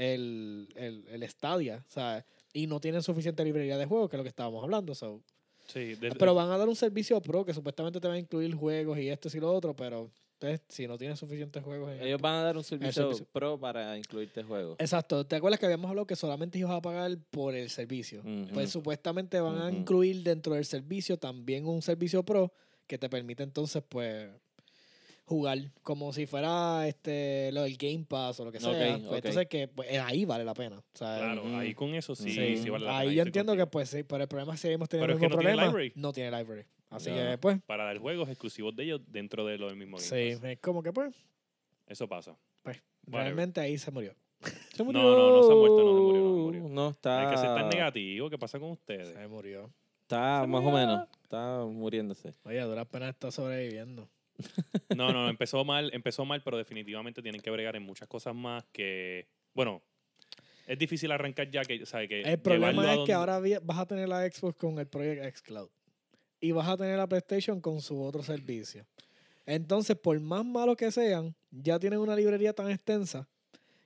el, 0.01 0.69
el, 0.77 1.05
el 1.09 1.29
Stadia, 1.29 1.85
¿sabes? 1.89 2.25
Y 2.53 2.67
no 2.67 2.81
tienen 2.81 3.03
suficiente 3.03 3.45
librería 3.45 3.77
de 3.79 3.87
juegos, 3.87 4.09
que 4.09 4.17
es 4.17 4.19
lo 4.19 4.25
que 4.25 4.29
estábamos 4.31 4.63
hablando. 4.65 4.95
so. 4.95 5.21
sí, 5.67 5.95
de- 5.95 6.11
Pero 6.19 6.35
van 6.35 6.51
a 6.51 6.57
dar 6.59 6.69
un 6.69 6.75
servicio 6.77 7.21
pro 7.21 7.45
que 7.45 7.55
supuestamente 7.55 8.01
te 8.01 8.09
va 8.09 8.15
a 8.15 8.19
incluir 8.19 8.55
juegos 8.55 8.99
y 8.99 9.09
esto 9.09 9.29
y 9.33 9.41
lo 9.41 9.53
otro, 9.53 9.75
pero 9.77 10.11
pues, 10.39 10.61
si 10.69 10.87
no 10.89 10.97
tienes 10.97 11.19
suficientes 11.19 11.63
juegos... 11.63 11.93
Ellos 12.01 12.21
van 12.21 12.35
a 12.37 12.43
dar 12.43 12.57
un 12.57 12.65
servicio, 12.65 13.03
servicio. 13.03 13.27
pro 13.31 13.61
para 13.61 13.97
incluirte 13.99 14.43
juegos. 14.43 14.77
Exacto. 14.81 15.27
¿Te 15.27 15.37
acuerdas 15.37 15.61
que 15.61 15.67
habíamos 15.67 15.91
hablado 15.91 16.07
que 16.07 16.17
solamente 16.17 16.59
ibas 16.59 16.73
a 16.73 16.81
pagar 16.81 17.17
por 17.31 17.55
el 17.55 17.69
servicio? 17.69 18.21
Ujú. 18.21 18.55
Pues 18.55 18.71
supuestamente 18.71 19.39
van 19.39 19.59
a 19.59 19.67
Ujú. 19.69 19.77
incluir 19.77 20.23
dentro 20.23 20.55
del 20.55 20.65
servicio 20.65 21.19
también 21.19 21.67
un 21.67 21.83
servicio 21.83 22.23
pro 22.25 22.53
que 22.87 22.97
te 22.99 23.09
permite 23.11 23.43
entonces 23.43 23.83
pues 23.89 24.29
jugar 25.31 25.59
como 25.83 26.13
si 26.13 26.27
fuera 26.27 26.87
este 26.89 27.51
lo 27.53 27.63
del 27.63 27.77
Game 27.77 28.05
Pass 28.07 28.41
o 28.41 28.45
lo 28.45 28.53
que 28.53 28.61
sea. 28.61 28.71
Pues. 28.99 29.17
Entonces 29.17 29.47
que 29.47 29.69
pues, 29.69 29.89
ahí 29.99 30.25
vale 30.25 30.45
la 30.45 30.55
pena. 30.55 30.79
O 30.79 30.85
sea, 30.93 31.19
Claro, 31.19 31.57
ahí 31.57 31.73
con 31.75 31.95
eso 31.95 32.15
sí, 32.15 32.31
Sí. 32.33 32.57
sí 32.59 32.69
vale 32.69 32.85
la 32.85 32.91
pena. 32.91 32.99
ahí 33.01 33.15
yo 33.15 33.23
entiendo 33.23 33.57
que 33.57 33.67
pues 33.67 33.89
sí, 33.91 34.03
pero 34.03 34.23
el 34.25 34.29
problema 34.29 34.55
es 34.55 34.61
que 34.61 34.67
seguimos 34.69 34.89
teniendo 34.89 35.07
Pero 35.07 35.13
el 35.13 35.17
es 35.17 35.21
que 35.21 35.27
mismo 35.29 35.37
no 35.37 35.41
tiene 35.43 35.57
problema. 35.57 35.79
library. 35.79 35.93
No 35.95 36.13
tiene 36.13 36.37
library. 36.39 36.65
Así 36.91 37.11
No. 37.11 37.17
que 37.17 37.39
pues 37.39 37.61
Para 37.67 37.85
dar 37.85 37.99
juegos 37.99 38.29
exclusivos 38.29 38.75
de 38.75 38.83
ellos 38.85 39.01
dentro 39.07 39.47
de 39.47 39.57
lo 39.57 39.69
del 39.69 39.77
mismo 39.77 39.97
Game 39.99 40.09
sí, 40.09 40.37
Pass. 40.41 40.51
es 40.51 40.59
como 40.59 40.83
que 40.83 40.93
pues, 40.93 41.15
Eso 41.87 42.09
pasa. 42.09 42.37
pues 42.63 42.83
Whatever. 43.07 43.25
realmente 43.25 43.61
ahí 43.61 43.79
se 43.79 43.91
murió. 43.91 44.15
Se 44.75 44.83
no, 44.85 44.93
no 44.93 45.43
se 45.43 45.53
ha 45.53 45.55
muerto, 45.55 45.85
no 45.85 45.95
se 45.95 46.01
murió, 46.01 46.23
no 46.23 46.35
se 46.35 46.41
murió. 46.41 46.69
No, 46.69 46.89
está. 46.91 47.21
Hay 47.29 47.31
que 47.35 47.41
ser 47.41 47.55
tan 47.55 47.69
negativo. 47.69 48.31
¿Qué 48.31 48.39
pasa 48.39 48.59
con 48.59 48.71
ustedes? 48.71 49.09
Se 49.15 49.29
murió. 49.29 49.71
Está 50.03 50.41
Se 50.41 50.47
más 50.49 50.65
o 50.65 50.71
menos. 50.73 51.09
Está 51.23 51.65
muriéndose. 51.67 52.35
Oye, 52.45 52.59
a 52.59 52.65
duras 52.65 52.87
penas 52.87 53.11
está 53.11 53.31
sobreviviendo. 53.31 54.09
No, 54.97 55.13
no, 55.13 55.29
empezó 55.29 55.65
mal, 55.65 55.91
empezó 55.93 56.25
mal, 56.25 56.43
pero 56.43 56.57
definitivamente 56.57 57.23
tienen 57.23 57.41
que 57.41 57.51
bregar 57.51 57.77
en 57.77 57.83
muchas 57.83 58.09
cosas 58.09 58.35
más 58.35 58.65
que, 58.73 59.29
bueno, 59.55 59.83
es 60.67 60.79
difícil 60.79 61.11
arrancar 61.11 61.51
ya 61.51 61.63
que, 61.63 61.85
sabe 61.87 62.09
que 62.09 62.23
El 62.23 62.41
problema 62.41 62.95
es 62.95 63.01
que 63.07 63.13
ahora 63.13 63.41
vas 63.63 63.79
a 63.79 63.87
tener 63.87 64.09
la 64.09 64.29
Xbox 64.31 64.57
con 64.57 64.79
el 64.79 64.87
Project 64.87 65.25
X 65.25 65.43
Cloud. 65.43 65.69
Y 66.41 66.53
vas 66.53 66.69
a 66.69 66.77
tener 66.77 66.97
la 66.97 67.07
PlayStation 67.07 67.61
con 67.61 67.81
su 67.81 68.03
otro 68.03 68.23
servicio. 68.23 68.87
Entonces, 69.47 69.97
por 69.97 70.19
más 70.21 70.45
malos 70.45 70.77
que 70.77 70.91
sean, 70.91 71.35
ya 71.51 71.79
tienen 71.79 71.99
una 71.99 72.15
librería 72.15 72.53
tan 72.53 72.71
extensa 72.71 73.29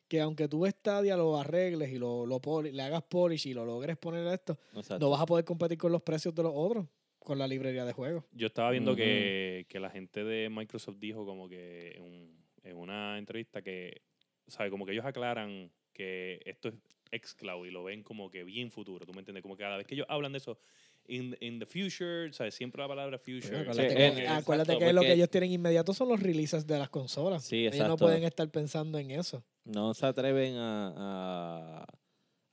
que 0.09 0.21
aunque 0.21 0.47
tú 0.47 0.67
Stadia 0.67 1.17
lo 1.17 1.38
arregles 1.40 1.90
y 1.90 1.99
lo, 1.99 2.27
lo 2.27 2.38
poli- 2.40 2.71
le 2.71 2.83
hagas 2.83 3.03
polish 3.03 3.47
y 3.47 3.55
lo 3.55 3.64
logres 3.64 3.97
poner 3.97 4.27
esto, 4.29 4.59
Exacto. 4.75 5.05
no 5.05 5.11
vas 5.11 5.23
a 5.23 5.27
poder 5.27 5.45
competir 5.45 5.79
con 5.79 5.90
los 5.90 6.03
precios 6.03 6.35
de 6.35 6.43
los 6.43 6.53
otros 6.55 6.87
con 7.24 7.38
la 7.38 7.48
librería 7.48 7.84
de 7.84 7.92
juegos. 7.92 8.24
Yo 8.32 8.46
estaba 8.46 8.70
viendo 8.70 8.94
que, 8.94 9.66
que 9.68 9.80
la 9.80 9.90
gente 9.90 10.22
de 10.22 10.48
Microsoft 10.50 10.98
dijo 11.00 11.24
como 11.26 11.48
que 11.48 11.92
en, 11.96 12.02
un- 12.02 12.44
en 12.62 12.76
una 12.76 13.18
entrevista 13.18 13.62
que, 13.62 14.02
sabe, 14.46 14.70
como 14.70 14.87
que 14.87 14.92
ellos 14.92 15.04
aclaran 15.04 15.70
que 15.92 16.40
esto 16.44 16.68
es 16.68 16.74
xCloud 17.22 17.66
y 17.66 17.70
lo 17.70 17.84
ven 17.84 18.02
como 18.02 18.30
que 18.30 18.44
bien 18.44 18.70
futuro, 18.70 19.06
¿tú 19.06 19.12
me 19.12 19.20
entiendes? 19.20 19.42
Como 19.42 19.56
que 19.56 19.62
cada 19.62 19.76
vez 19.76 19.87
que 19.87 19.94
ellos 19.94 20.06
hablan 20.08 20.32
de 20.32 20.38
eso, 20.38 20.58
in, 21.06 21.37
in 21.40 21.58
the 21.58 21.66
future, 21.66 22.32
¿sabes? 22.32 22.54
Siempre 22.54 22.82
la 22.82 22.88
palabra 22.88 23.18
future. 23.18 23.64
Pues 23.64 23.78
acuérdate 23.78 23.88
Sí, 23.90 23.96
que, 23.96 24.06
en- 24.06 24.28
acuérdate 24.28 24.72
exacto, 24.72 24.87
que 24.87 24.92
lo 24.92 25.00
que 25.02 25.12
ellos 25.12 25.30
tienen 25.30 25.50
inmediato 25.52 25.94
son 25.94 26.08
los 26.08 26.20
releases 26.20 26.66
de 26.66 26.78
las 26.78 26.88
consolas. 26.90 27.44
Sí, 27.44 27.60
ellos 27.66 27.76
no 27.78 27.84
exacto. 27.84 28.04
pueden 28.04 28.24
estar 28.24 28.50
pensando 28.50 28.98
en 28.98 29.10
eso. 29.12 29.44
No 29.64 29.94
se 29.94 30.04
atreven 30.06 30.56
a, 30.56 30.92
a, 31.82 31.87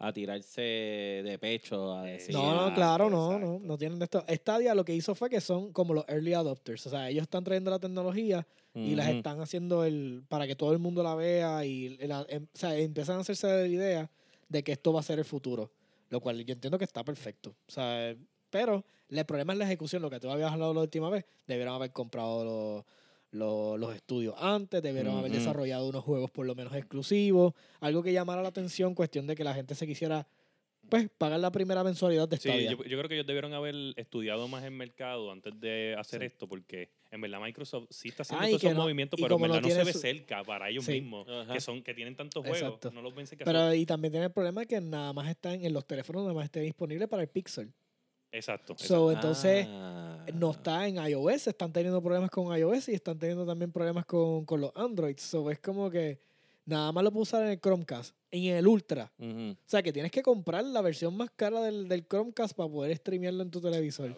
a 0.03 0.11
tirarse 0.13 0.61
de 0.61 1.37
pecho, 1.39 1.93
a 1.93 2.03
decir. 2.03 2.33
No, 2.33 2.41
no, 2.43 2.51
Exacto, 2.53 2.75
claro, 2.75 3.09
no, 3.09 3.31
no, 3.31 3.35
exacto. 3.37 3.67
no 3.67 3.77
tienen 3.77 3.99
de 3.99 4.05
esto. 4.05 4.23
Stadia 4.27 4.73
lo 4.75 4.83
que 4.83 4.95
hizo 4.95 5.13
fue 5.15 5.29
que 5.29 5.39
son 5.41 5.71
como 5.71 5.93
los 5.93 6.05
early 6.07 6.33
adopters, 6.33 6.85
o 6.87 6.89
sea, 6.89 7.09
ellos 7.09 7.23
están 7.23 7.43
trayendo 7.43 7.69
la 7.71 7.79
tecnología 7.79 8.45
y 8.73 8.95
las 8.95 9.07
están 9.09 9.39
haciendo 9.41 9.83
el 9.83 10.23
para 10.29 10.47
que 10.47 10.55
todo 10.55 10.71
el 10.71 10.79
mundo 10.79 11.03
la 11.03 11.13
vea 11.15 11.65
y 11.65 11.97
la- 12.07 12.25
em- 12.29 12.47
o 12.53 12.57
sea, 12.57 12.75
empiezan 12.77 13.17
a 13.17 13.19
hacerse 13.19 13.47
la 13.47 13.67
idea 13.67 14.09
de 14.49 14.63
que 14.63 14.71
esto 14.71 14.91
va 14.93 15.01
a 15.01 15.03
ser 15.03 15.19
el 15.19 15.25
futuro, 15.25 15.71
lo 16.09 16.19
cual 16.21 16.43
yo 16.45 16.53
entiendo 16.53 16.77
que 16.77 16.85
está 16.85 17.03
perfecto, 17.03 17.55
o 17.67 17.71
sea, 17.71 18.15
pero 18.49 18.83
el 19.09 19.25
problema 19.25 19.53
es 19.53 19.59
la 19.59 19.65
ejecución, 19.65 20.01
lo 20.01 20.09
que 20.09 20.19
tú 20.21 20.29
habías 20.29 20.51
hablado 20.51 20.73
la 20.73 20.81
última 20.81 21.09
vez, 21.09 21.25
debieron 21.47 21.73
haber 21.75 21.91
comprado 21.91 22.45
los, 22.45 22.85
los, 23.31 23.79
los 23.79 23.95
estudios 23.95 24.35
antes, 24.37 24.81
debieron 24.81 25.17
haber 25.17 25.31
desarrollado 25.31 25.87
unos 25.87 26.03
juegos 26.03 26.29
por 26.31 26.45
lo 26.45 26.53
menos 26.55 26.73
exclusivos, 26.75 27.53
algo 27.79 28.03
que 28.03 28.11
llamara 28.13 28.41
la 28.41 28.49
atención, 28.49 28.93
cuestión 28.93 29.25
de 29.27 29.35
que 29.35 29.43
la 29.43 29.53
gente 29.53 29.73
se 29.75 29.87
quisiera 29.87 30.27
pues 30.89 31.09
pagar 31.17 31.39
la 31.39 31.51
primera 31.51 31.83
mensualidad 31.85 32.27
de 32.27 32.35
Sí, 32.37 32.49
Stadia. 32.49 32.71
yo, 32.71 32.77
yo 32.83 32.97
creo 32.97 33.07
que 33.07 33.13
ellos 33.15 33.27
debieron 33.27 33.53
haber 33.53 33.75
estudiado 33.95 34.47
más 34.49 34.63
el 34.65 34.71
mercado 34.71 35.31
antes 35.31 35.57
de 35.61 35.95
hacer 35.97 36.19
Sí. 36.21 36.25
esto, 36.25 36.47
porque 36.49 36.89
en 37.11 37.21
verdad 37.21 37.39
Microsoft 37.39 37.85
sí 37.91 38.09
está 38.09 38.23
haciendo 38.23 38.43
Ah, 38.45 38.49
todos 38.49 38.63
esos 38.63 38.75
no- 38.75 38.81
movimientos, 38.81 39.17
pero 39.21 39.35
en 39.35 39.41
no 39.41 39.47
verdad 39.47 39.61
no, 39.61 39.73
se 39.75 39.83
ve 39.85 39.93
su- 39.93 39.99
cerca 39.99 40.43
para 40.43 40.69
ellos 40.69 40.83
Sí. 40.83 40.93
mismos, 40.93 41.25
Ajá. 41.29 41.53
que 41.53 41.61
son 41.61 41.81
que 41.83 41.93
tienen 41.93 42.17
tantos 42.17 42.41
juegos, 42.43 42.61
Exacto. 42.61 42.91
no 42.91 43.01
los 43.01 43.15
ven 43.15 43.25
cerca. 43.27 43.45
Pero 43.45 43.73
y 43.73 43.85
también 43.85 44.11
tiene 44.11 44.25
el 44.25 44.31
problema 44.33 44.61
de 44.61 44.67
que 44.67 44.81
nada 44.81 45.13
más 45.13 45.29
están 45.29 45.63
en 45.63 45.71
los 45.71 45.85
teléfonos, 45.85 46.23
nada 46.23 46.33
más 46.33 46.45
esté 46.45 46.59
disponible 46.59 47.07
para 47.07 47.21
el 47.21 47.29
Pixel. 47.29 47.71
Exacto. 48.31 48.73
exacto. 48.73 48.93
So, 48.93 49.11
entonces, 49.11 49.67
Ah. 49.69 50.25
no 50.33 50.51
está 50.51 50.87
en 50.87 50.95
iOS, 50.97 51.47
están 51.47 51.71
teniendo 51.73 52.01
problemas 52.01 52.29
con 52.29 52.55
iOS 52.57 52.89
y 52.89 52.93
están 52.93 53.17
teniendo 53.19 53.45
también 53.45 53.71
problemas 53.71 54.05
con, 54.05 54.45
con 54.45 54.61
los 54.61 54.71
Androids. 54.75 55.21
So, 55.23 55.49
es 55.51 55.59
como 55.59 55.89
que 55.89 56.19
nada 56.65 56.91
más 56.91 57.03
lo 57.03 57.11
puedo 57.11 57.23
usar 57.23 57.43
en 57.43 57.49
el 57.49 57.59
Chromecast, 57.59 58.15
en 58.31 58.55
el 58.55 58.67
Ultra. 58.67 59.11
O 59.19 59.55
sea, 59.65 59.81
que 59.83 59.91
tienes 59.91 60.11
que 60.11 60.21
comprar 60.21 60.63
la 60.63 60.81
versión 60.81 61.15
más 61.17 61.29
cara 61.35 61.61
del, 61.61 61.87
del 61.87 62.07
Chromecast 62.07 62.55
para 62.55 62.69
poder 62.69 62.95
streamearlo 62.97 63.43
en 63.43 63.51
tu 63.51 63.59
televisor. 63.59 64.15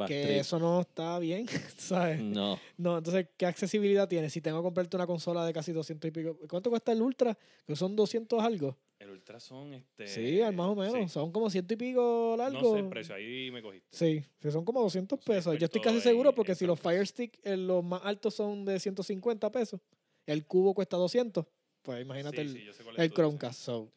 Va, 0.00 0.06
que 0.06 0.22
trip. 0.22 0.36
eso 0.40 0.58
no 0.58 0.80
está 0.80 1.18
bien, 1.18 1.46
¿sabes? 1.76 2.20
No. 2.22 2.58
No, 2.78 2.98
entonces, 2.98 3.26
¿qué 3.36 3.44
accesibilidad 3.44 4.08
tiene? 4.08 4.30
Si 4.30 4.40
tengo 4.40 4.58
que 4.60 4.62
comprarte 4.62 4.96
una 4.96 5.06
consola 5.06 5.44
de 5.44 5.52
casi 5.52 5.72
200 5.72 6.08
y 6.08 6.10
pico. 6.12 6.38
¿Cuánto 6.48 6.70
cuesta 6.70 6.92
el 6.92 7.02
Ultra? 7.02 7.36
Que 7.66 7.76
son 7.76 7.94
200 7.96 8.42
algo. 8.42 8.78
El 9.00 9.10
Ultrason, 9.10 9.72
este. 9.74 10.06
Sí, 10.06 10.40
al 10.42 10.54
más 10.54 10.66
o 10.68 10.74
menos. 10.76 10.92
sí. 10.94 11.08
Son 11.08 11.32
como 11.32 11.48
ciento 11.50 11.72
y 11.74 11.76
pico 11.78 12.34
largo. 12.36 12.60
No 12.60 12.72
sé 12.74 12.78
el 12.80 12.88
precio, 12.88 13.14
ahí 13.14 13.50
me 13.50 13.62
cogiste. 13.62 13.88
Sí, 13.96 14.22
sí, 14.38 14.50
son 14.50 14.64
como 14.64 14.80
200 14.82 15.18
Soy 15.24 15.34
pesos. 15.34 15.58
Yo 15.58 15.64
estoy 15.64 15.80
casi 15.80 16.00
seguro 16.00 16.34
porque 16.34 16.54
si 16.54 16.66
los. 16.66 16.78
Fire 16.78 17.06
Stick, 17.06 17.38
eh, 17.42 17.56
los 17.56 17.82
más 17.82 18.02
altos 18.04 18.34
son 18.34 18.64
de 18.64 18.78
150 18.78 19.50
pesos, 19.50 19.80
el 20.26 20.46
cubo 20.46 20.74
cuesta 20.74 20.96
200, 20.98 21.46
pues 21.82 22.02
imagínate 22.02 22.46
Sí, 22.46 22.66
el, 22.94 23.00
el 23.00 23.10
Chromecast. 23.10 23.58
so, 23.58 23.90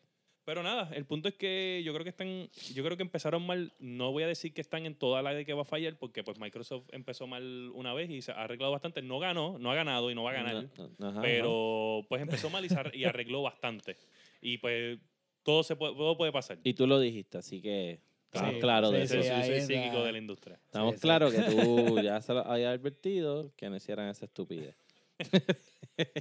Pero 0.46 0.64
nada, 0.64 0.90
el 0.96 1.06
punto 1.06 1.28
es 1.28 1.36
que 1.36 1.82
yo 1.86 1.94
creo 1.94 2.04
que 2.06 2.10
están, 2.10 2.50
yo 2.74 2.84
creo 2.86 2.96
que 2.96 3.04
empezaron 3.04 3.46
mal. 3.46 3.74
No 3.80 4.14
voy 4.14 4.24
a 4.24 4.28
decir 4.28 4.54
que 4.54 4.62
están 4.62 4.86
en 4.86 4.96
toda 4.96 5.22
la 5.22 5.34
de 5.34 5.46
que 5.46 5.52
va 5.54 5.64
a 5.64 5.66
fallar, 5.66 5.98
porque 5.98 6.24
pues 6.24 6.40
Microsoft 6.40 6.86
empezó 6.94 7.28
mal 7.28 7.72
una 7.76 7.94
vez 7.94 8.10
y 8.10 8.22
se 8.22 8.32
ha 8.32 8.44
arreglado 8.44 8.72
bastante. 8.72 9.02
No 9.02 9.20
ganó, 9.20 9.60
no 9.60 9.70
ha 9.70 9.76
ganado 9.76 10.10
y 10.12 10.16
no 10.16 10.24
va 10.24 10.32
a 10.32 10.34
ganar. 10.34 10.70
Ajá, 11.02 11.22
pero 11.22 12.06
pues 12.08 12.22
empezó 12.22 12.50
mal 12.50 12.64
y, 12.64 12.70
se 12.70 12.76
ar- 12.80 12.96
y 12.96 13.04
arregló 13.04 13.42
bastante. 13.42 13.98
Y 14.46 14.58
pues 14.58 15.00
todo 15.42 15.64
se 15.64 15.76
puede, 15.76 15.96
todo 15.96 16.18
puede 16.18 16.32
pasar. 16.32 16.60
Y 16.64 16.74
tú 16.74 16.86
lo 16.86 17.00
dijiste, 17.00 17.38
así 17.38 17.62
que 17.62 18.02
estamos 18.26 18.56
Sí, 18.56 18.60
claros 18.60 18.92
de 18.92 19.08
sí, 19.08 19.18
eso. 19.18 19.24
Sí, 19.24 19.30
el 19.30 19.58
está. 19.58 19.74
psíquico 19.74 20.04
de 20.04 20.12
la 20.12 20.18
industria. 20.18 20.60
Estamos 20.66 20.96
sí. 20.96 21.02
claros 21.02 21.34
que 21.34 21.42
tú 21.42 22.00
ya 22.04 22.22
se 22.22 22.34
lo 22.34 22.46
habías 22.46 22.78
advertido 22.78 23.54
que 23.56 23.70
no 23.70 23.78
hicieran 23.78 24.10
esa 24.10 24.26
estupidez. 24.26 24.76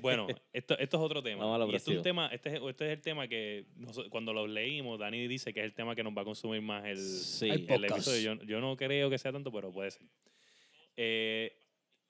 Bueno, 0.02 0.26
esto, 0.52 0.78
esto 0.78 0.96
es 0.98 1.02
otro 1.02 1.22
tema. 1.22 1.44
Vamos 1.44 1.54
a 1.54 1.58
lo 1.64 1.72
y 1.72 1.76
este 1.76 1.92
es 1.92 1.96
un 1.96 2.02
tema, 2.02 2.26
este 2.26 2.50
es, 2.54 2.60
este 2.62 2.84
es 2.84 2.92
el 2.92 3.00
tema 3.00 3.26
que 3.26 3.64
cuando 4.10 4.34
lo 4.34 4.46
leímos, 4.46 4.98
Dani 4.98 5.26
dice 5.26 5.54
que 5.54 5.60
es 5.60 5.64
el 5.64 5.72
tema 5.72 5.94
que 5.94 6.02
nos 6.04 6.14
va 6.14 6.20
a 6.20 6.24
consumir 6.26 6.60
más 6.60 6.84
el, 6.84 6.98
Sí. 6.98 7.46
El 7.48 7.60
el 7.60 7.66
podcast. 7.66 7.92
episodio. 7.92 8.34
Yo, 8.34 8.44
yo 8.44 8.60
no 8.60 8.76
creo 8.76 9.08
que 9.08 9.16
sea 9.16 9.32
tanto, 9.32 9.50
pero 9.50 9.72
puede 9.72 9.92
ser. 9.92 10.02
Eh, 10.94 11.56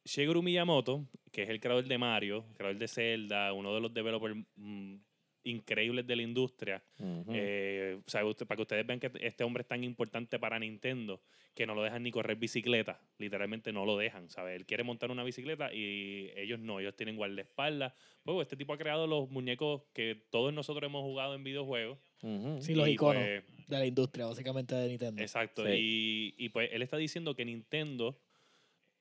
Shigeru 0.05 0.43
Miyamoto, 0.43 1.07
que 1.31 1.45
es 1.45 1.51
el 1.51 1.61
creador 1.61 1.85
de 1.85 1.99
Mario, 1.99 2.45
creador 2.57 2.79
de 2.79 2.89
Zelda, 2.89 3.53
uno 3.53 3.73
de 3.73 3.81
los 3.81 3.95
developers 3.95 4.35
mm, 4.57 4.97
increíbles 5.45 6.07
de 6.07 6.17
la 6.17 6.23
industria. 6.23 6.83
Ujú. 6.99 7.33
Eh, 7.35 7.99
o 8.07 8.11
sea, 8.11 8.25
usted- 8.25 8.47
para 8.47 8.57
que 8.57 8.63
ustedes 8.63 8.87
vean 8.87 9.01
que 9.01 9.11
este 9.21 9.45
hombre 9.45 9.63
es 9.63 9.69
tan 9.69 9.83
importante 9.85 10.39
para 10.39 10.59
Nintendo 10.59 11.21
que 11.55 11.67
no 11.67 11.75
lo 11.75 11.83
dejan 11.83 12.03
ni 12.03 12.11
correr 12.11 12.37
bicicleta. 12.37 13.01
Literalmente 13.19 13.73
no 13.73 13.85
lo 13.85 13.97
dejan, 13.99 14.31
¿sabes? 14.31 14.57
Él 14.57 14.65
quiere 14.67 14.85
montar 14.85 15.11
una 15.11 15.23
bicicleta 15.25 15.73
y 15.75 16.31
ellos 16.37 16.59
no, 16.61 16.81
ellos 16.81 16.97
tienen 16.97 17.17
guardaespaldas. 17.17 17.93
Pues 18.25 18.43
este 18.43 18.57
tipo 18.57 18.73
ha 18.73 18.79
creado 18.79 19.07
los 19.07 19.29
muñecos 19.31 19.83
que 19.93 20.27
todos 20.31 20.53
nosotros 20.55 20.89
hemos 20.89 21.03
jugado 21.03 21.35
en 21.35 21.45
videojuegos. 21.45 21.99
Ujú. 22.23 22.63
sí, 22.63 22.75
los 22.75 22.89
Y, 22.89 22.93
iconos 22.93 23.23
pues, 23.23 23.67
de 23.69 23.79
la 23.79 23.87
industria, 23.87 24.27
básicamente 24.27 24.75
de 24.75 24.89
Nintendo. 24.89 25.21
Exacto. 25.21 25.67
Sí. 25.67 25.73
Y, 25.75 26.35
y, 26.45 26.49
pues 26.51 26.71
él 26.73 26.83
está 26.83 26.97
diciendo 26.97 27.35
que 27.35 27.45
Nintendo, 27.45 28.19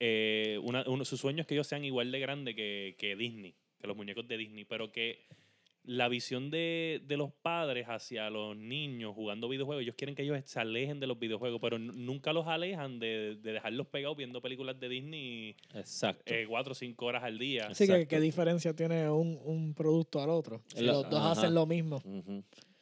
eh, 0.00 0.58
una, 0.62 0.84
uno, 0.88 1.04
su 1.04 1.16
sueño 1.16 1.42
es 1.42 1.46
que 1.46 1.54
ellos 1.54 1.66
sean 1.66 1.84
igual 1.84 2.10
de 2.10 2.18
grandes 2.20 2.54
que, 2.56 2.96
que 2.98 3.14
Disney, 3.16 3.54
que 3.80 3.86
los 3.86 3.96
muñecos 3.96 4.26
de 4.26 4.36
Disney, 4.36 4.64
pero 4.64 4.90
que 4.92 5.24
la 5.84 6.08
visión 6.08 6.48
de, 6.50 7.02
de 7.06 7.16
los 7.16 7.32
padres 7.32 7.86
hacia 7.88 8.30
los 8.30 8.56
niños 8.56 9.14
jugando 9.16 9.48
videojuegos, 9.48 9.82
ellos 9.82 9.96
quieren 9.96 10.14
que 10.14 10.22
ellos 10.22 10.38
se 10.44 10.60
alejen 10.60 11.00
de 11.00 11.08
los 11.08 11.18
videojuegos, 11.18 11.60
pero 11.60 11.78
nunca 11.78 12.32
los 12.32 12.46
alejan 12.46 13.00
de, 13.00 13.36
de 13.36 13.52
dejarlos 13.52 13.88
pegados 13.88 14.16
viendo 14.16 14.40
películas 14.40 14.78
de 14.78 14.88
Disney 14.88 15.56
Exacto. 15.74 16.32
eh, 16.32 16.46
cuatro 16.48 16.72
o 16.72 16.74
cinco 16.74 17.06
horas 17.06 17.24
al 17.24 17.38
día. 17.38 17.66
Así 17.68 17.86
que. 17.86 18.06
¿qué 18.06 18.20
diferencia 18.20 18.74
tiene 18.74 19.10
un, 19.10 19.38
un 19.44 19.74
producto 19.74 20.22
al 20.22 20.30
otro? 20.30 20.62
Si 20.68 20.82
Lo- 20.84 20.92
los 20.92 21.10
dos 21.10 21.18
ajá. 21.20 21.32
hacen 21.32 21.54
lo 21.54 21.66
mismo. 21.66 22.00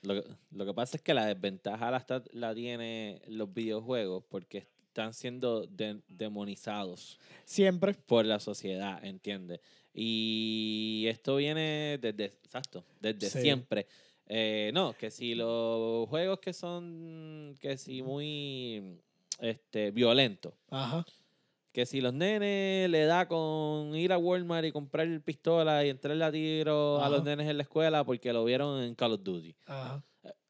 Lo, 0.03 0.15
que- 0.23 0.29
lo 0.51 0.67
que 0.67 0.75
pasa 0.75 0.97
es 0.99 1.03
que 1.03 1.15
la 1.15 1.25
desventaja 1.27 1.91
la, 1.91 1.97
está- 1.99 2.23
la 2.33 2.55
tiene 2.55 3.23
los 3.29 3.53
videojuegos 3.53 4.25
porque 4.29 4.67
están 4.89 5.15
siendo 5.15 5.67
de- 5.67 6.01
demonizados 6.09 7.19
Siempre. 7.45 7.95
por 7.95 8.27
la 8.27 8.41
sociedad, 8.41 9.03
¿entiendes? 9.05 9.61
Y 10.03 11.05
esto 11.09 11.37
viene 11.37 11.99
desde, 12.01 12.25
exacto, 12.25 12.85
desde 13.01 13.29
Sí. 13.29 13.41
siempre. 13.43 13.87
Eh, 14.27 14.71
no, 14.73 14.95
que 14.95 15.11
si 15.11 15.35
los 15.35 16.09
juegos 16.09 16.39
que 16.41 16.53
son, 16.55 17.55
que 17.61 17.77
si 17.77 18.01
muy 18.03 18.99
este, 19.41 19.91
violentos, 19.91 20.55
Ajá. 20.71 21.05
que 21.73 21.85
si 21.85 22.01
los 22.01 22.15
nenes 22.15 22.89
le 22.89 23.05
da 23.05 23.29
con 23.29 23.95
ir 23.95 24.13
a 24.13 24.19
Walmart 24.19 24.67
y 24.67 24.73
comprar 24.73 25.21
pistola 25.23 25.85
y 25.85 25.91
entrarle 25.91 26.25
a 26.25 26.33
tiro 26.33 27.03
a 27.03 27.09
los 27.11 27.23
nenes 27.23 27.49
en 27.49 27.57
la 27.59 27.63
escuela 27.65 28.03
porque 28.05 28.33
lo 28.33 28.45
vieron 28.45 28.83
en 28.83 28.95
Call 28.95 29.13
of 29.13 29.23
Duty. 29.23 29.55
Ajá. 29.67 30.03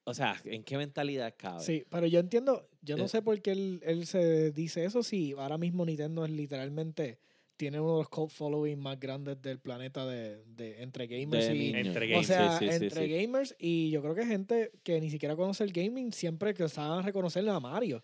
O 0.05 0.15
sea, 0.15 0.41
¿en 0.45 0.63
qué 0.65 0.77
mentalidad 0.77 1.35
cabe? 1.37 1.61
Sí, 1.63 1.85
pero 1.91 2.07
yo 2.07 2.21
entiendo, 2.21 2.69
yo 2.83 2.97
no 2.97 3.05
Eh. 3.05 3.09
sé 3.09 3.23
por 3.23 3.41
qué 3.43 3.53
él, 3.53 3.81
él 3.85 4.07
se 4.07 4.51
dice 4.53 4.85
eso 4.85 5.03
si 5.03 5.33
ahora 5.33 5.57
mismo 5.59 5.85
Nintendo 5.85 6.25
es 6.25 6.31
literalmente 6.31 7.19
tiene 7.61 7.79
uno 7.79 7.92
de 7.92 7.99
los 7.99 8.09
cult 8.09 8.31
following 8.33 8.79
más 8.79 8.99
grandes 8.99 9.42
del 9.42 9.61
planeta 9.61 10.07
de, 10.07 10.42
de 10.46 10.83
entre 10.83 11.07
gamers 11.07 11.46
De 11.46 11.55
y. 11.55 11.75
Entre 11.75 12.07
o 12.07 12.09
gamers. 12.09 12.27
sea, 12.27 12.59
Sí, 12.59 12.64
sí, 12.66 12.79
sí, 12.79 12.85
entre 12.87 13.07
sí. 13.07 13.12
gamers 13.12 13.55
y 13.59 13.90
yo 13.90 14.01
creo 14.01 14.14
que 14.14 14.25
gente 14.25 14.73
que 14.83 14.99
ni 14.99 15.11
siquiera 15.11 15.37
conoce 15.37 15.62
el 15.64 15.73
gaming 15.73 16.11
siempre 16.14 16.55
que 16.55 16.66
saben 16.70 17.05
reconocerle 17.05 17.51
a 17.51 17.61
Mario. 17.61 18.03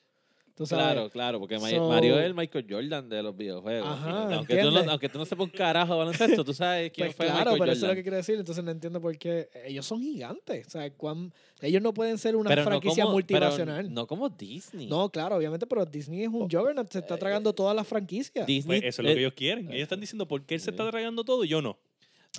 Tú 0.57 0.65
sabes, 0.65 0.85
Claro, 0.87 1.11
claro, 1.11 1.39
porque 1.39 1.59
So- 1.61 1.87
Mario 1.89 2.19
es 2.19 2.25
el 2.25 2.33
Michael 2.35 2.67
Jordan 2.67 3.09
de 3.11 3.23
los 3.23 3.37
videojuegos. 3.37 3.87
Ajá, 3.91 4.35
aunque, 4.37 4.57
tú 4.57 4.71
no, 4.71 4.91
aunque 4.91 5.09
tú 5.11 5.19
no 5.19 5.27
sepas 5.27 5.45
un 5.45 5.51
carajo 5.51 5.93
de 5.93 5.99
baloncesto, 5.99 6.43
tú 6.45 6.55
sabes 6.55 6.91
quién 6.95 7.09
Pues 7.09 7.17
fue 7.17 7.27
claro, 7.27 7.41
Michael 7.53 7.59
pero 7.59 7.73
eso 7.73 7.77
es 7.77 7.83
lo 7.83 7.87
Jordan. 7.89 7.97
que 7.97 8.03
quiero 8.03 8.17
decir. 8.17 8.39
Entonces 8.39 8.65
no 8.65 8.71
entiendo 8.71 8.99
por 9.01 9.19
qué 9.19 9.51
ellos 9.67 9.85
son 9.85 10.01
gigantes. 10.01 10.67
O 10.67 10.71
sea, 10.71 10.91
cuán- 10.95 11.31
ellos 11.61 11.83
no 11.83 11.93
pueden 11.93 12.17
ser 12.17 12.37
una 12.37 12.49
Pero 12.49 12.63
no 12.63 12.69
franquicia 12.71 13.05
como- 13.05 13.15
multinacional. 13.17 13.83
pero 13.85 13.95
no 13.95 14.07
como 14.07 14.31
Disney. 14.31 14.87
No, 14.87 15.11
claro, 15.11 15.37
obviamente, 15.37 15.67
pero 15.67 15.85
Disney 15.85 16.23
es 16.23 16.29
un 16.29 16.49
juggernaut, 16.49 16.91
se 16.91 17.01
está 17.01 17.19
tragando 17.19 17.53
todas 17.53 17.77
las 17.77 17.87
franquicias. 17.87 18.47
Disney, 18.47 18.81
Pues 18.81 18.95
eso 18.95 19.03
es 19.03 19.09
lo 19.09 19.13
que 19.15 19.19
eh, 19.19 19.21
ellos 19.21 19.33
quieren. 19.35 19.67
Ellos 19.71 19.83
están 19.83 20.01
diciendo 20.01 20.27
por 20.27 20.43
qué 20.47 20.55
él 20.55 20.61
se 20.63 20.71
está 20.71 20.91
tragando 20.91 21.23
todo 21.23 21.45
y 21.45 21.49
yo 21.49 21.61
no. 21.61 21.77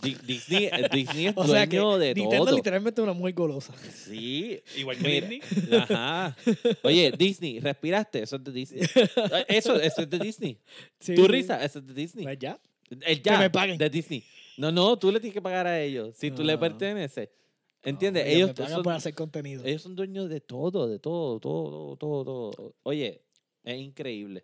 Di- 0.01 0.17
Disney, 0.25 0.65
eh, 0.65 0.87
Disney 0.93 1.27
es 1.27 1.33
O 1.35 1.47
sea 1.47 1.65
que 1.67 1.77
dueño 1.77 1.97
de 1.97 2.13
Nintendo 2.13 2.45
todo. 2.45 2.55
literalmente 2.55 3.01
es 3.01 3.03
una 3.03 3.13
mujer 3.13 3.33
golosa. 3.33 3.73
Sí. 3.93 4.61
Igual 4.77 4.97
que 4.97 5.03
Mira, 5.03 5.27
Disney. 5.27 5.77
Ajá. 5.79 6.37
Oye, 6.83 7.11
Disney, 7.17 7.59
respiraste, 7.59 8.21
eso 8.23 8.35
es 8.35 8.43
de 8.43 8.51
Disney. 8.51 8.81
Eso, 9.47 9.75
eso 9.79 10.01
es 10.01 10.09
de 10.09 10.19
Disney. 10.19 10.59
Sí, 10.99 11.15
Tu 11.15 11.23
sí. 11.23 11.27
risa, 11.27 11.63
eso 11.63 11.79
es 11.79 11.87
de 11.87 11.93
Disney. 11.93 12.23
Pues 12.25 12.37
ya. 12.39 12.59
El 13.01 13.21
ya, 13.21 13.39
me 13.39 13.49
paguen. 13.49 13.77
de 13.77 13.89
Disney. 13.89 14.23
No, 14.57 14.71
no, 14.71 14.97
tú 14.97 15.11
le 15.11 15.19
tienes 15.19 15.33
que 15.33 15.41
pagar 15.41 15.67
a 15.67 15.81
ellos. 15.81 16.15
Si 16.17 16.31
tú 16.31 16.43
le 16.43 16.57
perteneces. 16.57 17.29
¿Entiendes? 17.83 18.23
No, 18.25 18.29
ellos 18.29 18.37
ellos, 18.37 18.47
me 18.49 18.53
pagan 18.55 18.71
son, 18.73 18.83
por 18.83 18.93
hacer 18.93 19.13
contenido. 19.13 19.63
ellos 19.65 19.81
son 19.81 19.95
dueños 19.95 20.29
de 20.29 20.41
todo, 20.41 20.87
de 20.87 20.99
todo, 20.99 21.39
todo, 21.39 21.95
todo, 21.97 22.23
todo, 22.25 22.51
todo. 22.51 22.75
Oye, 22.83 23.21
es 23.63 23.79
increíble. 23.79 24.43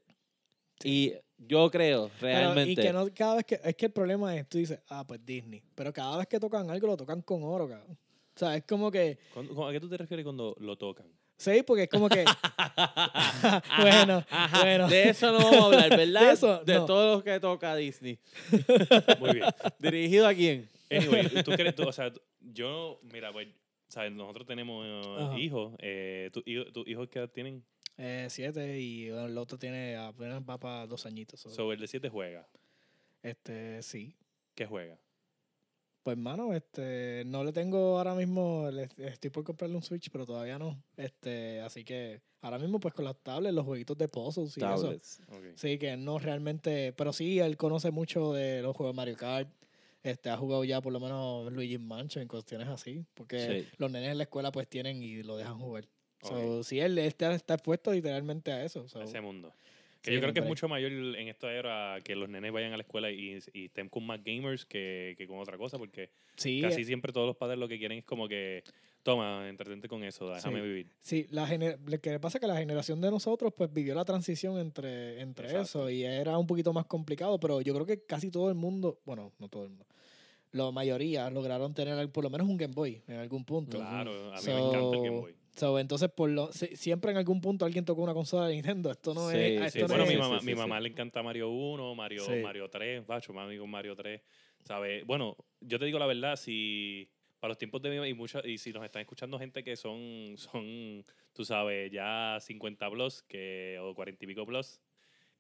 Y 0.84 1.14
yo 1.48 1.70
creo, 1.72 2.10
Pero, 2.20 2.40
realmente. 2.40 2.72
y 2.72 2.76
que 2.76 2.94
no 2.94 3.08
cada 3.14 3.36
vez 3.36 3.46
que 3.46 3.60
es 3.64 3.76
que 3.76 3.86
el 3.88 3.92
problema 3.92 4.36
es 4.36 4.48
tú 4.50 4.58
dices, 4.58 4.80
ah, 4.90 5.06
pues 5.06 5.26
Disney, 5.26 5.62
pero 5.76 5.92
cada 5.94 6.18
vez 6.18 6.28
que 6.28 6.40
tocan 6.40 6.70
algo 6.70 6.88
lo 6.88 6.98
tocan 6.98 7.22
con 7.22 7.44
oro, 7.44 7.68
cabrón. 7.68 7.98
O 8.36 8.40
sea, 8.40 8.56
es 8.56 8.64
como 8.64 8.90
que 8.92 9.18
¿Cuándo- 9.34 9.68
¿A 9.68 9.72
qué 9.72 9.80
tú 9.80 9.88
te 9.90 9.98
refieres 9.98 10.24
cuando 10.24 10.56
lo 10.60 10.76
tocan? 10.78 11.06
sí, 11.38 11.62
porque 11.66 11.84
es 11.84 11.90
como 11.90 12.08
que 12.10 12.24
bueno, 13.80 14.24
Ajá, 14.30 14.62
bueno. 14.62 14.88
De 14.90 15.10
eso 15.10 15.32
no 15.32 15.40
vamos 15.40 15.62
a 15.62 15.66
hablar, 15.66 15.90
¿verdad? 15.98 16.28
De 16.28 16.32
eso, 16.34 16.64
no. 16.66 16.86
todo 16.86 17.18
lo 17.18 17.24
que 17.24 17.40
toca 17.40 17.76
Disney. 17.76 18.20
Muy 19.20 19.34
bien. 19.34 19.46
¿Dirigido 19.80 20.28
a 20.28 20.34
quién? 20.34 20.70
Anyway, 20.90 21.28
tú 21.44 21.52
crees, 21.52 21.76
tú, 21.76 21.84
o 21.88 21.92
sea, 21.92 22.12
yo, 22.40 23.00
mira, 23.12 23.32
pues, 23.34 23.48
¿sabes? 23.88 24.12
Nosotros 24.12 24.46
tenemos 24.48 24.86
Ajá. 25.20 25.40
hijos. 25.40 25.74
Eh, 25.80 26.30
¿tu- 26.34 26.44
hijo- 26.46 26.66
¿Tus 26.72 26.88
hijos 26.88 27.08
qué 27.10 27.20
edad 27.20 27.30
tienen? 27.30 27.64
Eh, 27.98 28.28
siete 28.30 28.80
y 28.80 29.08
el 29.08 29.38
otro 29.38 29.58
tiene 29.58 29.96
apenas 29.96 30.42
va 30.48 30.58
para 30.60 30.88
dos 30.88 31.06
añitos. 31.06 31.40
so, 31.40 31.50
Sobre 31.50 31.76
el 31.76 31.82
de 31.82 31.88
7 31.88 32.10
juega. 32.10 32.48
este, 33.22 33.82
sí. 33.84 34.16
¿Qué 34.56 34.66
juega? 34.66 34.98
Pues 36.04 36.18
hermano, 36.18 36.54
este, 36.54 37.24
no 37.26 37.44
le 37.46 37.54
tengo 37.54 37.98
ahora 37.98 38.14
mismo, 38.14 38.70
le- 38.72 38.90
estoy 38.98 39.30
por 39.30 39.44
comprarle 39.46 39.78
un 39.78 39.84
Switch, 39.84 40.10
pero 40.12 40.26
todavía 40.26 40.60
no. 40.60 40.84
Este, 40.98 41.62
así 41.62 41.86
que 41.86 42.22
ahora 42.42 42.60
mismo 42.60 42.78
pues 42.80 42.94
con 42.94 43.06
las 43.06 43.16
tablets, 43.24 43.56
los 43.56 43.64
jueguitos 43.66 43.98
de 43.98 44.10
puzzles 44.10 44.58
y 44.58 44.60
eso. 44.60 44.82
Tablets. 44.82 45.22
Ok. 45.30 45.44
Sí, 45.56 45.78
que 45.78 45.96
no 45.96 46.20
realmente, 46.20 46.92
pero 46.94 47.14
sí, 47.14 47.40
él 47.40 47.56
conoce 47.56 47.90
mucho 47.92 48.34
de 48.34 48.62
los 48.62 48.76
juegos 48.76 48.94
de 48.94 48.98
Mario 48.98 49.16
Kart. 49.16 49.48
Este, 50.04 50.30
ha 50.30 50.36
jugado 50.36 50.66
ya 50.66 50.82
por 50.82 50.92
lo 50.92 51.00
menos 51.00 51.50
Luigi 51.54 51.78
Mansion 51.78 52.22
en 52.24 52.28
cuestiones 52.28 52.68
así, 52.68 53.06
porque 53.14 53.62
Sí. 53.64 53.70
los 53.78 53.90
nenes 53.90 54.12
en 54.12 54.18
la 54.18 54.24
escuela 54.26 54.52
pues 54.52 54.68
tienen 54.68 55.02
y 55.02 55.24
lo 55.24 55.38
dejan 55.38 55.58
jugar. 55.58 55.88
So, 56.24 56.60
Ok. 56.60 56.64
sí, 56.64 56.80
él 56.80 56.98
está, 56.98 57.34
está 57.34 57.56
expuesto 57.56 57.92
literalmente 57.94 58.52
a 58.52 58.64
eso. 58.64 58.88
so, 58.88 59.02
ese 59.02 59.22
mundo. 59.22 59.52
Que 60.02 60.12
sí, 60.12 60.16
yo 60.16 60.22
creo 60.22 60.34
que 60.34 60.42
es 60.42 60.46
mucho 60.46 60.68
mayor 60.68 60.92
en 60.92 61.28
esta 61.30 61.54
era 61.54 61.98
que 62.04 62.14
los 62.16 62.28
nenes 62.28 62.52
vayan 62.52 62.74
a 62.74 62.78
la 62.78 62.84
escuela 62.84 63.10
y, 63.10 63.40
y 63.54 63.66
estén 63.66 63.88
con 63.88 64.06
más 64.06 64.22
gamers 64.22 64.66
que, 64.66 65.16
que 65.18 65.26
con 65.28 65.40
otra 65.40 65.58
cosa, 65.58 65.78
porque 65.78 66.10
sí, 66.36 66.60
casi 66.62 66.84
siempre 66.84 67.14
todos 67.14 67.26
los 67.28 67.38
padres 67.38 67.58
lo 67.58 67.70
que 67.70 67.78
quieren 67.80 68.00
es 68.00 68.04
como 68.04 68.28
que, 68.28 68.66
toma, 69.02 69.48
entretente 69.48 69.88
con 69.88 70.04
eso, 70.04 70.30
déjame 70.30 70.60
Sí. 70.60 70.66
vivir. 70.68 70.88
Sí, 71.00 71.28
la 71.30 71.48
gener- 71.48 71.78
lo 71.86 71.98
que 72.02 72.20
pasa 72.20 72.38
es 72.38 72.42
que 72.42 72.48
la 72.48 72.58
generación 72.58 73.00
de 73.00 73.12
nosotros 73.12 73.54
pues 73.56 73.72
vivió 73.72 73.96
la 73.96 74.04
transición 74.04 74.58
entre, 74.60 75.22
entre 75.22 75.46
Exacto. 75.48 75.88
eso 75.88 75.90
y 75.90 76.04
era 76.04 76.38
un 76.38 76.48
poquito 76.48 76.74
más 76.74 76.86
complicado, 76.86 77.40
pero 77.40 77.62
yo 77.62 77.74
creo 77.74 77.86
que 77.86 78.02
casi 78.06 78.30
todo 78.30 78.50
el 78.50 78.56
mundo, 78.56 79.00
bueno, 79.06 79.32
no 79.40 79.48
todo 79.48 79.64
el 79.64 79.70
mundo, 79.70 79.86
la 80.52 80.70
mayoría 80.72 81.30
lograron 81.30 81.74
tener 81.74 82.10
por 82.12 82.26
lo 82.26 82.30
menos 82.30 82.48
un 82.50 82.58
Game 82.58 82.74
Boy 82.74 83.02
en 83.08 83.16
algún 83.20 83.46
punto. 83.46 83.78
Claro, 83.78 84.34
a 84.34 84.36
mí 84.36 84.42
So- 84.42 84.52
me 84.54 84.68
encanta 84.68 84.98
el 84.98 85.04
Game 85.04 85.20
Boy. 85.22 85.36
So, 85.56 85.78
entonces, 85.78 86.10
por 86.10 86.30
lo, 86.32 86.52
si- 86.52 86.76
siempre 86.76 87.12
en 87.12 87.18
algún 87.18 87.40
punto 87.40 87.66
alguien 87.66 87.86
tocó 87.86 88.02
una 88.02 88.14
consola 88.14 88.48
de 88.48 88.56
Nintendo. 88.56 88.90
Esto 88.92 89.14
no 89.14 89.30
Sí, 89.30 89.38
es. 89.38 89.50
sí, 89.50 89.56
esto 89.58 89.70
Sí, 89.72 89.82
no 89.82 89.88
bueno, 89.90 90.04
es- 90.06 90.10
mi 90.10 90.18
mamá, 90.18 90.40
sí, 90.40 90.46
mi 90.48 90.52
sí. 90.54 90.58
mamá 90.58 90.80
le 90.80 90.90
encanta 90.90 91.22
Mario 91.22 91.50
1, 91.50 91.94
Mario, 91.96 92.24
Sí. 92.26 92.42
Mario 92.42 92.70
3, 92.70 93.06
bacho, 93.06 93.34
mami 93.34 93.58
con 93.58 93.70
Mario 93.70 93.96
3, 93.96 94.22
¿sabes? 94.64 95.06
Bueno, 95.06 95.38
yo 95.62 95.78
te 95.78 95.86
digo 95.86 96.00
la 96.00 96.08
verdad, 96.08 96.36
si 96.38 97.08
para 97.40 97.50
los 97.50 97.58
tiempos 97.58 97.82
de 97.82 97.90
mi 98.00 98.08
y 98.08 98.14
mucha, 98.14 98.42
y 98.48 98.58
si 98.58 98.72
nos 98.74 98.84
están 98.86 99.02
escuchando 99.02 99.38
gente 99.38 99.64
que 99.64 99.76
son, 99.76 100.34
son 100.38 101.04
tú 101.34 101.44
sabes, 101.46 101.92
ya 101.92 102.38
50 102.40 102.90
plus 102.90 103.22
que, 103.24 103.78
o 103.82 103.94
40 103.94 104.24
y 104.24 104.28
pico 104.30 104.46
plus, 104.46 104.82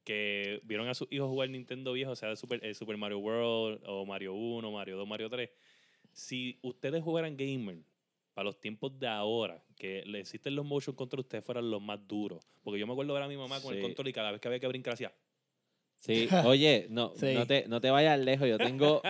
que 0.03 0.59
vieron 0.63 0.87
a 0.89 0.93
sus 0.93 1.07
hijos 1.11 1.29
jugar 1.29 1.49
Nintendo 1.49 1.93
viejo, 1.93 2.11
o 2.11 2.15
sea, 2.15 2.35
Super, 2.35 2.63
el 2.63 2.75
Super 2.75 2.97
Mario 2.97 3.19
World, 3.19 3.81
o 3.87 4.05
Mario 4.05 4.33
1, 4.33 4.69
Mario 4.69 4.97
2, 4.97 5.07
Mario 5.07 5.29
3, 5.29 5.49
si 6.11 6.59
ustedes 6.61 7.01
jugaran 7.01 7.37
gamer 7.37 7.77
para 8.33 8.45
los 8.45 8.59
tiempos 8.59 8.97
de 8.99 9.07
ahora, 9.07 9.63
que 9.77 10.03
le 10.05 10.19
existen 10.19 10.55
los 10.55 10.65
motion 10.65 10.95
control, 10.95 11.21
ustedes 11.21 11.43
fueran 11.45 11.69
los 11.69 11.81
más 11.81 11.99
duros. 12.07 12.43
Porque 12.63 12.79
yo 12.79 12.87
me 12.87 12.93
acuerdo 12.93 13.13
ver 13.13 13.23
a 13.23 13.27
mi 13.27 13.37
mamá 13.37 13.61
con 13.61 13.75
el 13.75 13.81
control 13.81 14.07
y 14.07 14.13
cada 14.13 14.31
vez 14.31 14.41
que 14.41 14.47
había 14.47 14.59
que 14.59 14.67
brincar 14.67 14.93
hacía. 14.93 15.13
Sí, 15.95 16.27
oye, 16.45 16.87
no, 16.89 17.13
Sí. 17.15 17.33
no, 17.33 17.47
te, 17.47 17.65
no 17.69 17.79
te 17.79 17.89
vayas 17.89 18.19
lejos. 18.19 18.45
Yo 18.49 18.57
tengo, 18.57 19.01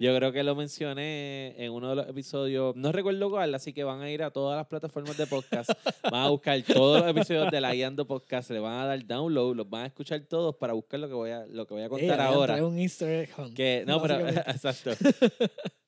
yo 0.00 0.16
creo 0.16 0.32
que 0.32 0.42
lo 0.42 0.56
mencioné 0.56 1.54
en 1.56 1.70
uno 1.70 1.90
de 1.90 1.96
los 1.96 2.08
episodios, 2.08 2.74
no 2.74 2.90
recuerdo 2.90 3.30
cuál, 3.30 3.54
así 3.54 3.72
que 3.72 3.84
van 3.84 4.00
a 4.00 4.10
ir 4.10 4.24
a 4.24 4.32
todas 4.32 4.56
las 4.56 4.66
plataformas 4.66 5.16
de 5.16 5.26
podcast, 5.28 5.70
van 6.02 6.22
a 6.22 6.28
buscar 6.30 6.60
todos 6.62 7.00
los 7.02 7.10
episodios 7.10 7.48
de 7.52 7.60
la 7.60 7.72
Guiando 7.72 8.06
Podcast, 8.08 8.50
le 8.50 8.58
van 8.58 8.72
a 8.80 8.86
dar 8.86 9.06
download, 9.06 9.54
los 9.54 9.70
van 9.70 9.82
a 9.84 9.86
escuchar 9.86 10.20
todos 10.22 10.56
para 10.56 10.72
buscar 10.72 10.98
lo 10.98 11.06
que 11.06 11.14
voy 11.14 11.30
a, 11.30 11.46
lo 11.46 11.64
que 11.66 11.74
voy 11.74 11.82
a 11.84 11.86
Eh, 11.86 11.88
contar 11.90 12.20
habían 12.20 12.34
ahora. 12.34 12.64
un 12.66 12.76
Easter 12.78 13.08
egg 13.08 13.30
hunt. 13.38 13.54
Que, 13.54 13.84
no, 13.86 14.02
pero, 14.02 14.26
exacto. 14.28 14.90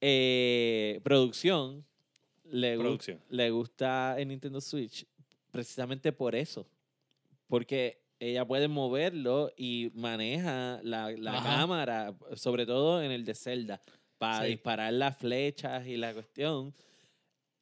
Eh, 0.00 1.00
producción, 1.02 1.84
le, 2.54 2.76
gu- 2.76 2.80
Producción. 2.82 3.20
le 3.28 3.50
gusta 3.50 4.14
el 4.18 4.28
Nintendo 4.28 4.60
Switch 4.60 5.06
precisamente 5.50 6.12
por 6.12 6.34
eso. 6.34 6.66
Porque 7.48 8.02
ella 8.20 8.44
puede 8.46 8.68
moverlo 8.68 9.50
y 9.56 9.90
maneja 9.94 10.80
la, 10.82 11.10
la 11.12 11.42
cámara, 11.42 12.14
sobre 12.34 12.64
todo 12.64 13.02
en 13.02 13.10
el 13.10 13.24
de 13.24 13.34
Zelda, 13.34 13.80
para 14.18 14.44
Sí. 14.44 14.52
disparar 14.52 14.92
las 14.92 15.16
flechas 15.16 15.86
y 15.86 15.96
la 15.96 16.12
cuestión. 16.14 16.72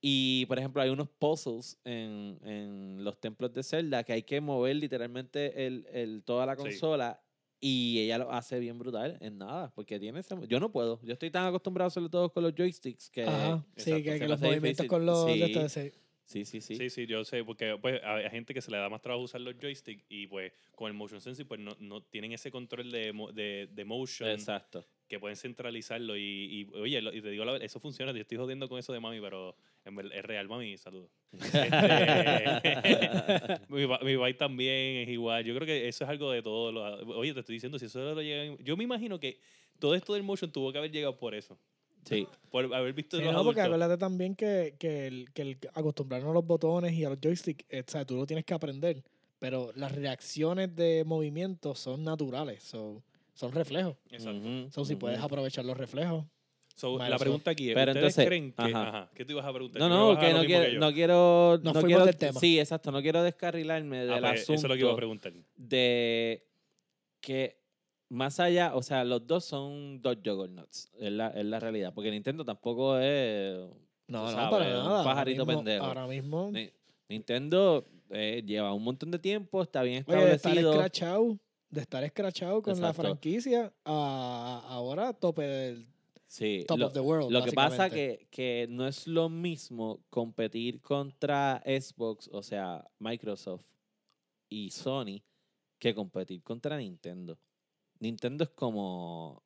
Y, 0.01 0.47
por 0.47 0.59
ejemplo, 0.59 0.83
hay 0.83 0.91
unos 0.91 1.09
puzzles 1.09 1.79
en, 1.85 2.39
en 2.45 3.05
los 3.05 3.21
templos 3.21 3.53
de 3.55 3.63
Zelda 3.63 4.03
que 4.05 4.13
hay 4.13 4.23
que 4.25 4.41
mover 4.41 4.77
literalmente 4.77 5.67
el, 5.67 5.87
el, 5.93 6.23
toda 6.25 6.45
la 6.45 6.57
Sí. 6.57 6.63
consola 6.63 7.22
y 7.65 8.01
ella 8.01 8.19
lo 8.19 8.33
hace 8.33 8.59
bien 8.59 8.77
brutal 8.77 9.17
en 9.21 9.39
nada, 9.39 9.71
porque 9.73 10.01
tiene 10.01 10.19
ese... 10.19 10.35
Yo 10.49 10.59
no 10.59 10.73
puedo, 10.73 11.01
yo 11.05 11.13
estoy 11.13 11.31
tan 11.31 11.47
acostumbrado 11.47 11.87
hacerlo 11.87 12.11
todo 12.11 12.33
con 12.33 12.43
los 12.43 12.55
joysticks 12.57 13.09
que... 13.09 13.23
Ajá, 13.23 13.65
sí, 13.77 14.03
que, 14.03 14.19
los 14.27 14.41
movimientos 14.41 14.85
difícil. 14.85 14.89
con 14.89 15.07
los. 15.07 15.27
de 15.27 15.45
estos, 15.45 15.73
sí. 15.73 15.93
Sí, 16.25 16.45
sí, 16.45 16.61
sí. 16.61 16.77
Sí, 16.77 16.89
sí, 16.89 17.07
yo 17.07 17.25
sé, 17.25 17.45
porque 17.45 17.77
pues 17.81 18.01
hay 18.03 18.31
gente 18.31 18.55
que 18.55 18.63
se 18.63 18.71
le 18.71 18.79
da 18.79 18.89
más 18.89 19.03
trabajo 19.03 19.25
usar 19.25 19.41
los 19.41 19.55
joysticks 19.61 20.05
y 20.09 20.27
pues 20.29 20.53
con 20.75 20.87
el 20.89 20.95
motion 20.95 21.21
sensing 21.21 21.47
pues 21.47 21.61
no, 21.61 21.77
no 21.81 22.03
tienen 22.03 22.33
ese 22.33 22.51
control 22.51 22.91
de, 22.91 23.13
mo- 23.13 23.33
de, 23.33 23.69
de 23.73 23.85
motion 23.85 24.31
Exacto. 24.31 24.85
que 25.09 25.19
pueden 25.21 25.37
centralizarlo 25.37 26.17
y, 26.17 26.23
y, 26.23 26.69
oye, 26.75 27.03
lo- 27.03 27.13
y 27.13 27.21
te 27.21 27.31
digo 27.31 27.45
la 27.45 27.53
verdad, 27.53 27.67
eso 27.67 27.81
funciona, 27.81 28.13
yo 28.13 28.21
estoy 28.21 28.39
jodiendo 28.39 28.69
con 28.69 28.79
eso 28.79 28.93
de 28.93 29.01
mami, 29.01 29.21
pero 29.21 29.57
es 29.85 30.23
real, 30.25 30.49
mami, 30.49 30.77
saludos. 30.79 31.11
Este, 31.33 33.61
mi, 33.69 33.87
mi 33.87 34.17
bike 34.17 34.39
también 34.39 34.99
es 34.99 35.09
igual, 35.09 35.45
yo 35.45 35.55
creo 35.55 35.67
que 35.67 35.89
eso 35.89 36.05
es 36.05 36.11
algo 36.11 36.31
de 36.31 36.43
todo. 36.43 36.73
lo- 36.73 37.19
oye, 37.19 37.35
te 37.35 37.41
estoy 37.41 37.55
diciendo, 37.57 37.79
si 37.79 37.87
eso 37.87 38.15
lo 38.15 38.23
llega, 38.23 38.57
yo 38.63 38.77
me 38.77 38.85
imagino 38.85 39.19
que 39.21 39.39
todo 39.79 39.95
esto 39.95 40.15
del 40.15 40.23
motion 40.23 40.51
tuvo 40.53 40.73
que 40.73 40.79
haber 40.79 40.91
llegado 40.93 41.17
por 41.19 41.35
eso, 41.35 41.59
Sí. 42.05 42.27
por 42.51 42.73
haber 42.75 42.93
visto 42.93 43.17
Sí, 43.17 43.23
los 43.25 43.33
no, 43.33 43.45
porque 43.45 43.61
adultos. 43.61 43.77
acuérdate 43.77 44.01
también 44.01 44.35
que, 44.35 44.75
que, 44.79 45.07
el, 45.07 45.33
que 45.33 45.43
el 45.43 45.59
acostumbrarnos 45.75 46.31
a 46.31 46.35
los 46.35 46.47
botones 46.47 46.93
y 46.95 47.05
a 47.05 47.11
los 47.11 47.19
joysticks, 47.21 47.65
eh, 47.69 47.85
o 47.87 47.91
sea, 47.91 48.05
tú 48.05 48.17
lo 48.17 48.27
tienes 48.27 48.45
que 48.45 48.55
aprender. 48.55 49.03
Pero 49.39 49.73
las 49.75 49.93
reacciones 49.93 50.75
de 50.77 51.03
movimiento 51.05 51.75
son 51.75 52.05
naturales, 52.05 52.63
so, 52.63 53.03
son 53.35 53.51
reflejos. 53.53 53.97
Exacto. 54.11 54.71
So, 54.71 54.85
si 54.85 54.95
puedes 54.97 55.19
aprovechar 55.21 55.65
los 55.65 55.77
reflejos. 55.77 56.25
So, 56.77 56.97
la 56.99 57.19
pregunta 57.19 57.51
aquí 57.51 57.69
es, 57.71 57.75
Pero 57.75 57.91
¿ustedes 57.93 58.17
entonces- 58.17 58.27
creen 58.27 58.53
que... 58.53 58.63
ajá. 58.63 58.89
Ajá. 58.89 59.11
¿Qué 59.15 59.25
tú 59.25 59.33
ibas 59.33 59.45
a 59.45 59.53
preguntar? 59.53 59.81
No, 59.81 59.89
no, 59.89 60.19
que 60.19 60.33
no 60.33 60.45
quiero, 60.45 60.79
no 60.81 60.93
quiero, 60.93 61.61
Nos 61.63 61.75
no 61.75 61.81
fuimos 61.81 61.87
quiero, 61.89 62.07
del 62.07 62.17
tema. 62.17 62.41
sí, 62.41 62.59
exacto, 62.59 62.91
no 62.93 63.03
quiero 63.03 63.23
descarrilarme 63.23 63.99
Ah, 63.99 64.05
del 64.05 64.21
pues, 64.21 64.43
asunto 64.43 64.53
Eso 64.55 64.67
es 64.67 64.69
lo 64.71 64.75
que 64.75 64.81
iba 64.81 64.93
a 64.93 64.97
preguntar. 64.97 65.33
de 65.57 66.47
que 67.21 67.62
más 68.13 68.39
allá, 68.41 68.75
o 68.75 68.83
sea, 68.83 69.05
los 69.05 69.27
dos 69.27 69.45
son 69.45 70.01
dos 70.03 70.17
juggernauts, 70.25 70.91
es 70.99 71.11
la, 71.13 71.29
es 71.29 71.45
la 71.45 71.59
realidad, 71.61 71.93
porque 71.95 72.11
Nintendo 72.11 72.45
tampoco 72.45 72.99
es 72.99 73.57
No, 74.09 74.25
para 74.25 74.57
un 74.57 74.61
nada. 74.61 74.83
Ahora 74.85 75.05
pajarito 75.05 75.47
mismo- 75.47 75.59
pendejo. 75.65 75.85
Ahora 75.85 76.07
mismo. 76.07 76.51
Ni- 76.53 76.71
Nintendo 77.09 77.87
eh, 78.11 78.43
lleva 78.47 78.73
un 78.75 78.85
montón 78.85 79.11
de 79.11 79.19
tiempo, 79.19 79.63
está 79.63 79.83
bien 79.83 80.05
Oye, 80.07 80.17
de 80.17 80.23
estar 80.25 80.37
establecido. 80.37 80.73
escrachado, 80.73 81.39
de 81.71 81.81
estar 81.81 82.05
escrachado 82.05 82.63
con 82.63 82.81
la 82.81 82.93
franquicia 82.93 83.73
a 83.85 84.63
ahora 84.69 85.13
tope 85.15 85.43
del 85.43 85.87
Sí, 86.27 86.65
top 86.67 86.79
lo, 86.79 86.87
of 86.87 86.93
the 86.95 87.01
world. 87.01 87.31
lo 87.31 87.43
que 87.45 87.53
pasa 87.53 87.91
que, 87.91 88.27
que 88.31 88.67
no 88.71 88.87
es 88.87 89.07
lo 89.07 89.29
mismo 89.29 90.01
competir 90.09 90.81
contra 90.81 91.63
Xbox, 91.67 92.29
o 92.33 92.43
sea, 92.43 92.87
Microsoft 92.99 93.67
y 94.49 94.71
Sony, 94.71 95.23
que 95.79 95.95
competir 95.95 96.43
contra 96.43 96.77
Nintendo. 96.79 97.39
Nintendo 98.03 98.45
es 98.45 98.51
como 98.51 99.43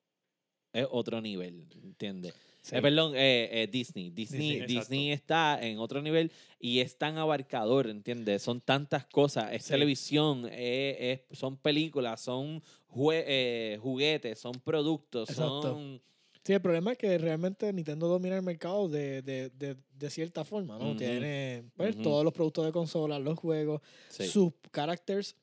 es 0.73 0.87
otro 0.91 1.21
nivel, 1.21 1.67
¿entiendes? 1.83 2.35
Sí. 2.63 2.75
Eh, 2.77 2.83
perdón, 2.83 3.13
eh, 3.15 3.49
eh, 3.63 3.67
Disney. 3.71 4.11
Disney, 4.11 4.61
Disney, 4.61 4.67
Disney 4.67 5.11
está 5.13 5.59
en 5.63 5.79
otro 5.79 6.03
nivel 6.03 6.33
y 6.59 6.81
es 6.81 6.99
tan 6.99 7.17
abarcador, 7.17 7.87
¿entiendes? 7.89 8.43
Son 8.43 8.61
tantas 8.61 9.07
cosas. 9.07 9.53
Es 9.53 9.63
Sí. 9.65 9.71
televisión, 9.71 10.49
eh, 10.51 11.25
es- 11.31 11.39
son 11.39 11.57
películas, 11.57 12.21
son 12.21 12.63
juguetes, 12.89 14.39
son 14.39 14.53
productos, 14.65 15.31
Exacto. 15.31 15.63
son... 15.63 16.03
Sí, 16.45 16.53
el 16.53 16.61
problema 16.61 16.93
es 16.93 16.99
que 16.99 17.19
realmente 17.19 17.73
Nintendo 17.73 18.07
domina 18.07 18.37
el 18.37 18.43
mercado 18.43 18.89
de, 18.89 19.21
de, 19.23 19.51
de, 19.51 19.77
de 19.99 20.11
cierta 20.11 20.45
forma, 20.45 20.79
¿no? 20.79 20.95
Tiene 20.97 21.65
pues, 21.77 21.97
todos 22.01 22.23
los 22.25 22.33
productos 22.33 22.65
de 22.67 22.73
consola, 22.73 23.19
los 23.19 23.37
juegos, 23.39 23.81
Sí. 24.09 24.27
sus 24.29 24.53
characters 24.73 25.35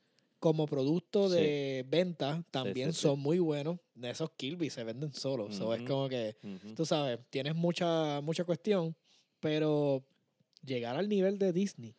como 0.44 0.66
producto 0.68 1.30
Sí. 1.30 1.36
de 1.38 1.86
venta 1.88 2.44
también 2.52 2.92
sí, 2.92 2.98
sí. 2.98 3.02
son 3.04 3.18
muy 3.22 3.40
buenos. 3.40 3.80
De 3.96 4.10
esos 4.10 4.30
Kirby 4.32 4.70
se 4.70 4.84
venden 4.84 5.14
solos. 5.14 5.56
So, 5.56 5.74
es 5.74 5.84
como 5.84 6.10
que, 6.10 6.36
tú 6.76 6.86
sabes, 6.86 7.18
tienes 7.30 7.56
mucha, 7.56 8.20
mucha 8.20 8.44
cuestión, 8.44 8.94
pero 9.40 10.04
llegar 10.62 10.98
al 10.98 11.08
nivel 11.08 11.38
de 11.40 11.54
Disney 11.54 11.96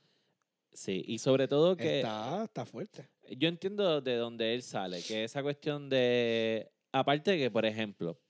Sí, 0.75 1.03
y 1.07 1.19
sobre 1.21 1.49
todo 1.49 1.75
que 1.75 2.01
está, 2.01 2.45
está 2.45 2.67
fuerte. 2.67 3.09
yo 3.39 3.49
entiendo 3.49 4.03
de 4.03 4.17
dónde 4.17 4.55
él 4.55 4.63
sale, 4.63 5.01
que 5.03 5.25
esa 5.25 5.43
cuestión 5.43 5.89
de... 5.89 6.71
Aparte 6.93 7.31
de 7.31 7.39
que, 7.39 7.51
por 7.51 7.65
ejemplo, 7.65 8.21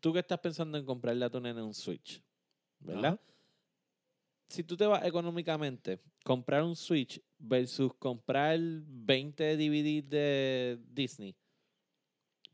tú 0.00 0.12
que 0.12 0.18
estás 0.18 0.40
pensando 0.40 0.76
en 0.76 0.84
comprarle 0.84 1.24
a 1.24 1.30
tu 1.30 1.40
nene 1.40 1.62
un 1.62 1.72
Switch, 1.72 2.20
¿verdad? 2.80 3.14
Ajá. 3.14 3.33
Si 4.54 4.62
tú 4.64 4.76
te 4.76 4.86
vas 4.86 5.04
económicamente, 5.04 5.98
comprar 6.24 6.62
un 6.62 6.76
Switch 6.76 7.20
versus 7.38 7.92
comprar 7.98 8.58
20 8.60 9.56
DVDs 9.56 10.08
de 10.08 10.78
Disney 10.92 11.34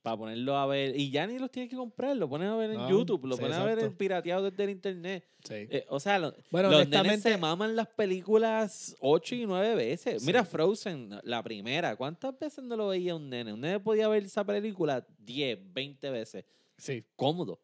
para 0.02 0.16
ponerlo 0.16 0.56
a 0.56 0.64
ver, 0.66 0.98
y 0.98 1.10
ya 1.10 1.26
ni 1.26 1.38
los 1.38 1.50
tienes 1.50 1.68
que 1.68 1.76
comprar, 1.76 2.16
lo 2.16 2.26
pones 2.26 2.48
a 2.48 2.56
ver 2.56 2.70
en 2.70 2.78
No, 2.78 2.88
YouTube, 2.88 3.26
lo 3.26 3.36
sí, 3.36 3.42
pones 3.42 3.58
a 3.58 3.64
ver 3.66 3.78
en 3.80 3.94
pirateado 3.94 4.50
desde 4.50 4.64
el 4.64 4.70
internet. 4.70 5.28
Sí. 5.44 5.54
Eh, 5.68 5.84
o 5.90 6.00
sea, 6.00 6.18
lo- 6.18 6.34
bueno, 6.50 6.70
los 6.70 6.88
nenes 6.88 7.20
se 7.20 7.36
maman 7.36 7.76
las 7.76 7.86
películas 7.88 8.96
ocho 9.00 9.34
y 9.34 9.44
nueve 9.44 9.74
veces. 9.74 10.22
Mira. 10.24 10.42
Frozen, 10.46 11.10
la 11.22 11.42
primera. 11.42 11.96
¿Cuántas 11.96 12.38
veces 12.38 12.64
no 12.64 12.76
lo 12.76 12.88
veía 12.88 13.14
un 13.14 13.28
nene? 13.28 13.52
Un 13.52 13.60
nene 13.60 13.78
podía 13.78 14.08
ver 14.08 14.24
esa 14.24 14.42
película 14.42 15.06
10, 15.18 15.58
20 15.70 16.08
veces. 16.08 16.46
sí, 16.78 17.04
Cómodo. 17.14 17.60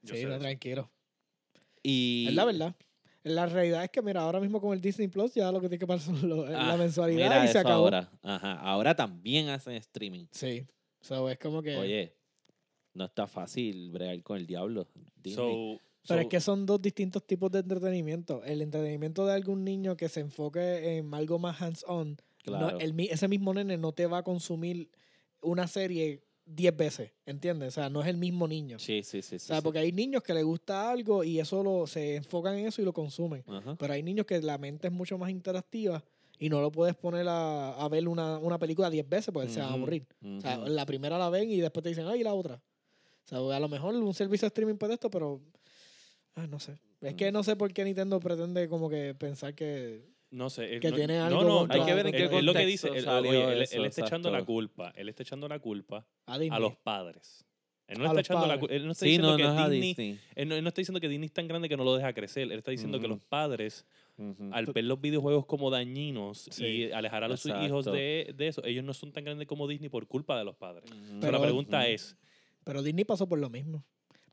Yo 0.00 0.14
sí, 0.14 0.24
no, 0.24 0.38
tranquilo. 0.38 0.90
Y, 1.82 2.26
Es 2.28 2.34
la 2.34 2.46
verdad. 2.46 2.74
La 3.24 3.46
realidad 3.46 3.82
es 3.84 3.90
que, 3.90 4.02
mira, 4.02 4.20
ahora 4.20 4.38
mismo 4.38 4.60
con 4.60 4.72
el 4.74 4.80
Disney 4.80 5.08
Plus 5.08 5.34
ya 5.34 5.50
lo 5.50 5.60
que 5.60 5.68
tiene 5.68 5.78
que 5.80 5.86
pasar 5.86 6.14
es 6.14 6.22
lo- 6.22 6.44
Ah, 6.46 6.50
la 6.68 6.76
mensualidad 6.76 7.28
mira 7.30 7.44
y 7.44 7.48
se 7.48 7.58
acabó. 7.58 7.84
Ahora. 7.84 8.10
Ajá. 8.22 8.52
ahora 8.60 8.94
también 8.94 9.48
hacen 9.48 9.74
streaming. 9.74 10.26
Sí. 10.30 10.66
So, 11.00 11.28
es 11.30 11.38
como 11.38 11.62
que. 11.62 11.76
Oye, 11.76 12.14
no 12.92 13.06
está 13.06 13.26
fácil 13.26 13.90
bregar 13.90 14.22
con 14.22 14.36
el 14.36 14.46
diablo. 14.46 14.86
Disney. 15.16 15.34
So, 15.76 15.80
pero 16.06 16.20
so- 16.20 16.22
es 16.22 16.26
que 16.28 16.40
son 16.40 16.66
dos 16.66 16.80
distintos 16.82 17.26
tipos 17.26 17.50
de 17.50 17.60
entretenimiento. 17.60 18.44
El 18.44 18.60
entretenimiento 18.62 19.24
de 19.26 19.32
algún 19.32 19.64
niño 19.64 19.96
que 19.96 20.08
se 20.10 20.20
enfoque 20.20 20.98
en 20.98 21.12
algo 21.14 21.38
más 21.38 21.60
hands-on. 21.60 22.10
no- 22.10 22.16
claro. 22.58 22.78
el 22.78 22.92
mi- 22.92 23.06
ese 23.08 23.26
mismo 23.26 23.54
nene 23.54 23.78
no 23.78 23.92
te 23.92 24.06
va 24.06 24.18
a 24.18 24.22
consumir 24.22 24.90
una 25.40 25.66
serie 25.66 26.23
10 26.46 26.76
veces. 26.76 27.10
¿Entiendes? 27.26 27.68
O 27.68 27.70
sea, 27.72 27.88
no 27.88 28.02
es 28.02 28.08
el 28.08 28.16
mismo 28.16 28.46
niño. 28.46 28.78
sí, 28.78 29.02
sí, 29.02 29.22
sí. 29.22 29.36
o 29.36 29.38
sea, 29.38 29.56
sí. 29.56 29.62
porque 29.62 29.78
hay 29.78 29.92
niños 29.92 30.22
que 30.22 30.34
les 30.34 30.44
gusta 30.44 30.90
algo 30.90 31.24
y 31.24 31.40
eso 31.40 31.62
lo, 31.62 31.86
se 31.86 32.16
enfocan 32.16 32.58
en 32.58 32.66
eso 32.66 32.82
y 32.82 32.84
lo 32.84 32.92
consumen. 32.92 33.44
Ajá. 33.46 33.76
Pero 33.76 33.92
hay 33.92 34.02
niños 34.02 34.26
que 34.26 34.40
la 34.40 34.58
mente 34.58 34.88
es 34.88 34.92
mucho 34.92 35.18
más 35.18 35.30
interactiva 35.30 36.04
y 36.38 36.48
no 36.48 36.60
lo 36.60 36.70
puedes 36.70 36.94
poner 36.96 37.26
a, 37.28 37.72
a 37.74 37.88
ver 37.88 38.08
una, 38.08 38.38
una 38.38 38.58
película 38.58 38.90
10 38.90 39.08
veces 39.08 39.32
porque 39.32 39.48
se 39.48 39.60
van 39.60 39.70
a 39.70 39.72
aburrir. 39.74 40.06
O 40.22 40.40
sea, 40.40 40.56
la 40.58 40.84
primera 40.84 41.18
la 41.18 41.30
ven 41.30 41.50
y 41.50 41.60
después 41.60 41.82
te 41.82 41.90
dicen, 41.90 42.06
ay, 42.06 42.22
la 42.22 42.34
otra. 42.34 42.60
O 43.24 43.28
sea, 43.28 43.56
a 43.56 43.60
lo 43.60 43.68
mejor 43.68 43.94
un 43.94 44.14
servicio 44.14 44.46
de 44.46 44.48
streaming 44.48 44.76
puede 44.76 44.94
esto, 44.94 45.10
pero. 45.10 45.40
ah, 46.34 46.46
no 46.46 46.58
sé. 46.58 46.78
Es 47.00 47.14
que 47.14 47.30
no 47.32 47.42
sé 47.42 47.56
por 47.56 47.72
qué 47.72 47.84
Nintendo 47.84 48.18
pretende 48.20 48.68
como 48.68 48.88
que 48.88 49.14
pensar 49.14 49.54
que. 49.54 50.13
No 50.34 50.50
sé. 50.50 50.74
él 50.74 50.80
Que 50.80 50.90
no- 50.90 50.96
tiene 50.96 51.18
no, 51.18 51.24
algo 51.26 51.42
no, 51.44 51.58
contra- 51.60 51.80
Hay 51.80 51.86
que 51.86 51.94
ver 51.94 52.06
en 52.06 52.12
qué 52.12 52.18
contexto 52.22 52.42
lo 52.44 52.52
que 52.54 52.66
dice, 52.66 52.88
él, 52.88 53.04
salió 53.04 53.30
oye, 53.30 53.52
él, 53.52 53.62
eso, 53.62 53.76
él 53.76 53.84
está 53.84 54.02
echando 54.02 54.30
la 54.30 54.44
culpa. 54.44 54.92
Él 54.96 55.08
está 55.08 55.22
echando 55.22 55.48
la 55.48 55.58
culpa 55.60 56.06
A 56.26 56.38
los 56.58 56.76
padres. 56.76 57.44
Él 57.86 57.98
no 57.98 58.04
A 58.04 58.08
está 58.08 58.20
echando 58.20 58.40
la 58.42 58.54
padres. 58.54 58.60
culpa. 58.60 58.74
Él 58.74 58.86
no 58.86 58.92
está 58.92 59.04
Sí, 59.04 59.10
diciendo 59.10 59.30
no, 59.32 59.36
que 59.36 59.42
no 59.44 59.64
es 59.64 59.70
Disney. 59.70 59.88
Disney. 59.94 60.18
Él 60.34 60.48
no, 60.48 60.54
él 60.56 60.62
no 60.64 60.68
está 60.68 60.80
diciendo 60.80 61.00
que 61.00 61.08
Disney 61.08 61.26
es 61.26 61.32
tan 61.32 61.46
grande 61.46 61.68
que 61.68 61.76
no 61.76 61.84
lo 61.84 61.94
deja 61.94 62.12
crecer. 62.14 62.44
Él 62.44 62.52
está 62.52 62.70
diciendo 62.70 62.98
que 62.98 63.06
los 63.08 63.20
padres, 63.20 63.86
al 64.52 64.66
ver 64.66 64.84
los 64.84 65.00
videojuegos 65.00 65.46
como 65.46 65.70
dañinos 65.70 66.48
Sí. 66.50 66.64
y 66.66 66.92
alejar 66.92 67.22
a 67.24 67.28
los 67.28 67.44
Exacto. 67.46 67.66
hijos 67.66 67.84
de, 67.84 68.32
de 68.36 68.48
eso, 68.48 68.64
ellos 68.64 68.82
no 68.84 68.92
son 68.94 69.12
tan 69.12 69.22
grandes 69.24 69.46
como 69.46 69.68
Disney 69.68 69.88
por 69.90 70.06
culpa 70.08 70.36
de 70.38 70.44
los 70.44 70.56
padres. 70.56 70.90
Pero- 71.20 71.32
la 71.32 71.40
pregunta 71.40 71.86
es, 71.88 72.16
Pero 72.64 72.82
Disney 72.82 73.04
pasó 73.04 73.28
por 73.28 73.38
lo 73.38 73.50
mismo. 73.50 73.84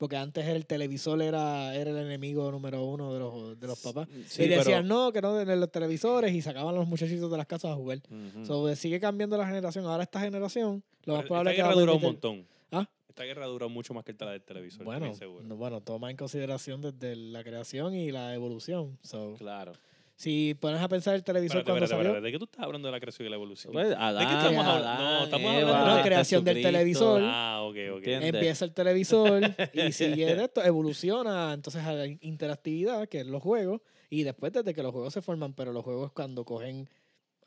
Porque 0.01 0.17
antes 0.17 0.47
el 0.47 0.65
televisor 0.65 1.21
era, 1.21 1.75
era 1.75 1.91
el 1.91 1.97
enemigo 1.97 2.51
número 2.51 2.83
uno 2.83 3.13
de 3.13 3.19
los, 3.19 3.59
de 3.59 3.67
los 3.67 3.79
papás. 3.79 4.07
Sí, 4.27 4.41
y 4.41 4.47
pero- 4.47 4.61
decían 4.63 4.87
no, 4.87 5.11
que 5.13 5.21
no 5.21 5.39
en 5.39 5.59
los 5.59 5.71
televisores 5.71 6.33
y 6.33 6.41
sacaban 6.41 6.73
a 6.73 6.79
los 6.79 6.87
muchachitos 6.87 7.29
de 7.29 7.37
las 7.37 7.45
casas 7.45 7.73
a 7.73 7.75
jugar. 7.75 7.99
Ujú. 8.09 8.43
So, 8.43 8.75
sigue 8.75 8.99
cambiando 8.99 9.37
la 9.37 9.45
generación. 9.45 9.85
Ahora 9.85 10.01
esta 10.01 10.19
generación, 10.19 10.83
lo 11.05 11.17
más 11.17 11.25
probable 11.25 11.51
es 11.51 11.63
que 11.63 11.79
duró 11.79 11.97
un 11.97 12.01
montón. 12.01 12.47
¿Ah? 12.71 12.89
Esta 13.09 13.25
guerra 13.25 13.45
duró 13.45 13.69
mucho 13.69 13.93
más 13.93 14.03
que 14.03 14.15
la 14.19 14.31
del 14.31 14.41
televisor. 14.41 14.83
Bueno, 14.85 15.13
no, 15.43 15.55
bueno, 15.55 15.81
toma 15.81 16.09
en 16.09 16.17
consideración 16.17 16.81
desde 16.81 17.15
la 17.15 17.43
creación 17.43 17.93
y 17.93 18.09
la 18.11 18.33
evolución. 18.33 18.97
So, 19.03 19.35
Claro. 19.37 19.73
Si 20.21 20.53
pones 20.59 20.79
a 20.79 20.87
pensar 20.87 21.15
el 21.15 21.23
televisor 21.23 21.57
Espérate, 21.61 21.71
cuando 21.71 21.85
espérate, 21.85 22.03
salió, 22.03 22.09
espérate. 22.11 22.25
¿De 22.27 22.31
qué 22.31 22.37
tú 22.37 22.45
estás 22.45 22.63
hablando 22.63 22.87
de 22.87 22.91
la 22.91 22.99
creación 22.99 23.25
y 23.25 23.29
la 23.31 23.35
evolución? 23.37 23.73
Pues, 23.73 23.95
Adán, 23.97 24.37
estamos 24.37 24.65
hablando? 24.65 25.03
No, 25.03 25.23
estamos 25.23 25.53
Eva, 25.55 25.79
hablando- 25.79 25.97
No, 25.97 26.03
creación 26.03 26.43
del 26.43 26.61
televisor. 26.61 27.21
Ah, 27.25 27.61
ok, 27.63 27.75
ok. 27.93 27.97
¿Entiendes? 27.97 28.33
empieza 28.35 28.65
el 28.65 28.73
televisor 28.73 29.41
y 29.73 29.91
sigue 29.91 30.35
de 30.35 30.43
esto, 30.43 30.63
evoluciona 30.63 31.53
entonces 31.53 31.83
a 31.83 31.93
la 31.93 32.05
in- 32.05 32.19
interactividad, 32.21 33.07
que 33.09 33.21
es 33.21 33.25
los 33.25 33.41
juegos, 33.41 33.81
y 34.11 34.23
después 34.23 34.53
desde 34.53 34.73
que 34.73 34.83
los 34.83 34.91
juegos 34.91 35.11
se 35.13 35.21
forman, 35.23 35.53
pero 35.53 35.73
los 35.73 35.83
juegos 35.83 36.11
cuando 36.11 36.45
cogen 36.45 36.87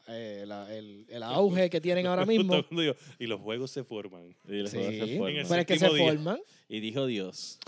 eh, 0.08 0.44
la- 0.46 0.74
el, 0.74 1.06
el 1.08 1.22
auge 1.22 1.70
que 1.70 1.80
tienen 1.80 2.06
ahora 2.06 2.26
mismo, 2.26 2.56
y 3.18 3.26
los 3.26 3.40
juegos 3.40 3.70
se 3.70 3.84
forman. 3.84 4.34
Y 4.48 4.56
los 4.62 4.70
sí, 4.70 4.76
juegos 4.78 4.94
se 4.96 5.12
En 5.12 5.18
forman. 5.18 5.46
pero 5.48 5.60
es 5.60 5.66
que 5.66 5.78
se 5.78 5.88
día. 5.90 6.04
forman. 6.12 6.38
Y 6.68 6.80
dijo 6.80 7.06
Dios. 7.06 7.58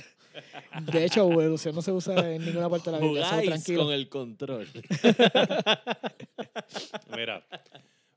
De 0.92 1.04
hecho, 1.04 1.30
evolución 1.30 1.74
no 1.74 1.82
se 1.82 1.92
usa 1.92 2.34
en 2.34 2.44
ninguna 2.44 2.68
parte 2.68 2.90
de 2.90 2.96
la 2.96 3.02
Biblia, 3.02 3.20
eso 3.22 3.30
Jugáis 3.30 3.48
tranquilo. 3.48 3.84
con 3.84 3.94
el 3.94 4.08
control. 4.08 4.68
Mira, 7.16 7.46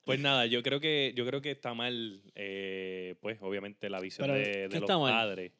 pues 0.05 0.19
nada, 0.19 0.45
yo 0.45 0.63
creo 0.63 0.79
que 0.79 1.13
yo 1.15 1.25
creo 1.25 1.41
que 1.41 1.51
está 1.51 1.73
mal, 1.73 2.21
eh, 2.35 3.15
pues 3.21 3.37
obviamente 3.41 3.89
la 3.89 3.99
visión 3.99 4.27
Pero, 4.27 4.39
de, 4.39 4.43
¿qué 4.69 4.77
de 4.79 4.79
los 4.79 4.89
padres 4.89 5.51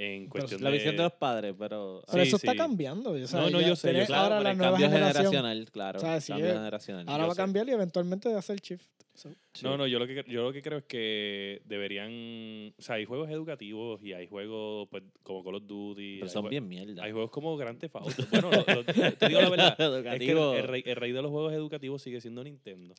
en 0.00 0.28
cuestión 0.28 0.62
La 0.62 0.70
de... 0.70 0.76
visión 0.76 0.96
de 0.96 1.02
los 1.02 1.12
padres, 1.12 1.54
pero... 1.58 2.02
Pero 2.10 2.22
Sí, 2.24 2.28
eso 2.28 2.36
está 2.36 2.54
cambiando. 2.54 3.10
o 3.10 3.26
sea, 3.26 3.40
No, 3.40 3.50
no, 3.50 3.60
yo 3.60 3.74
sé, 3.76 3.92
yo. 3.94 4.06
Claro, 4.06 4.34
ahora 4.34 4.40
la 4.40 4.54
nueva 4.54 4.72
cambio 4.72 4.88
generación. 4.88 5.24
generacional, 5.32 5.70
claro. 5.70 5.98
O 5.98 6.00
sea, 6.00 6.20
sí, 6.20 6.32
cambio 6.32 6.50
eh, 6.50 6.54
generacional. 6.54 7.04
Ahora 7.08 7.24
Yo 7.24 7.26
va 7.28 7.32
a 7.32 7.34
sé. 7.34 7.42
cambiar 7.42 7.68
y 7.68 7.72
eventualmente 7.72 8.28
va 8.28 8.36
a 8.36 8.38
hacer 8.38 8.60
shift. 8.60 8.86
So, 9.14 9.30
No, 9.64 9.76
no, 9.76 9.88
yo 9.88 9.98
lo 9.98 10.06
que 10.06 10.24
yo 10.28 10.44
lo 10.44 10.52
que 10.52 10.62
creo 10.62 10.78
es 10.78 10.84
que 10.84 11.60
deberían, 11.64 12.72
o 12.78 12.80
sea, 12.80 12.94
hay 12.94 13.04
juegos 13.04 13.28
educativos 13.30 14.00
y 14.00 14.12
hay 14.12 14.28
juegos 14.28 14.86
pues 14.92 15.02
como 15.24 15.42
Call 15.42 15.56
of 15.56 15.66
Duty, 15.66 16.18
Pero 16.20 16.28
son 16.30 16.48
bien 16.48 16.68
mierda. 16.68 17.02
Hay 17.02 17.10
juegos 17.10 17.30
como 17.32 17.56
Grand 17.56 17.80
Theft 17.80 17.96
Auto. 17.96 18.22
Bueno, 18.30 18.50
lo- 18.52 18.74
lo- 18.74 18.84
te 18.84 19.28
digo 19.28 19.40
la 19.40 19.50
verdad, 19.50 19.70
es 19.72 19.76
que 19.76 19.82
el, 19.84 19.94
Educativo. 19.94 20.54
el 20.54 20.68
rey, 20.68 20.82
el 20.86 20.94
rey 20.94 21.10
de 21.10 21.20
los 21.22 21.32
juegos 21.32 21.52
educativos 21.52 22.00
sigue 22.00 22.20
siendo 22.20 22.44
Nintendo. 22.44 22.94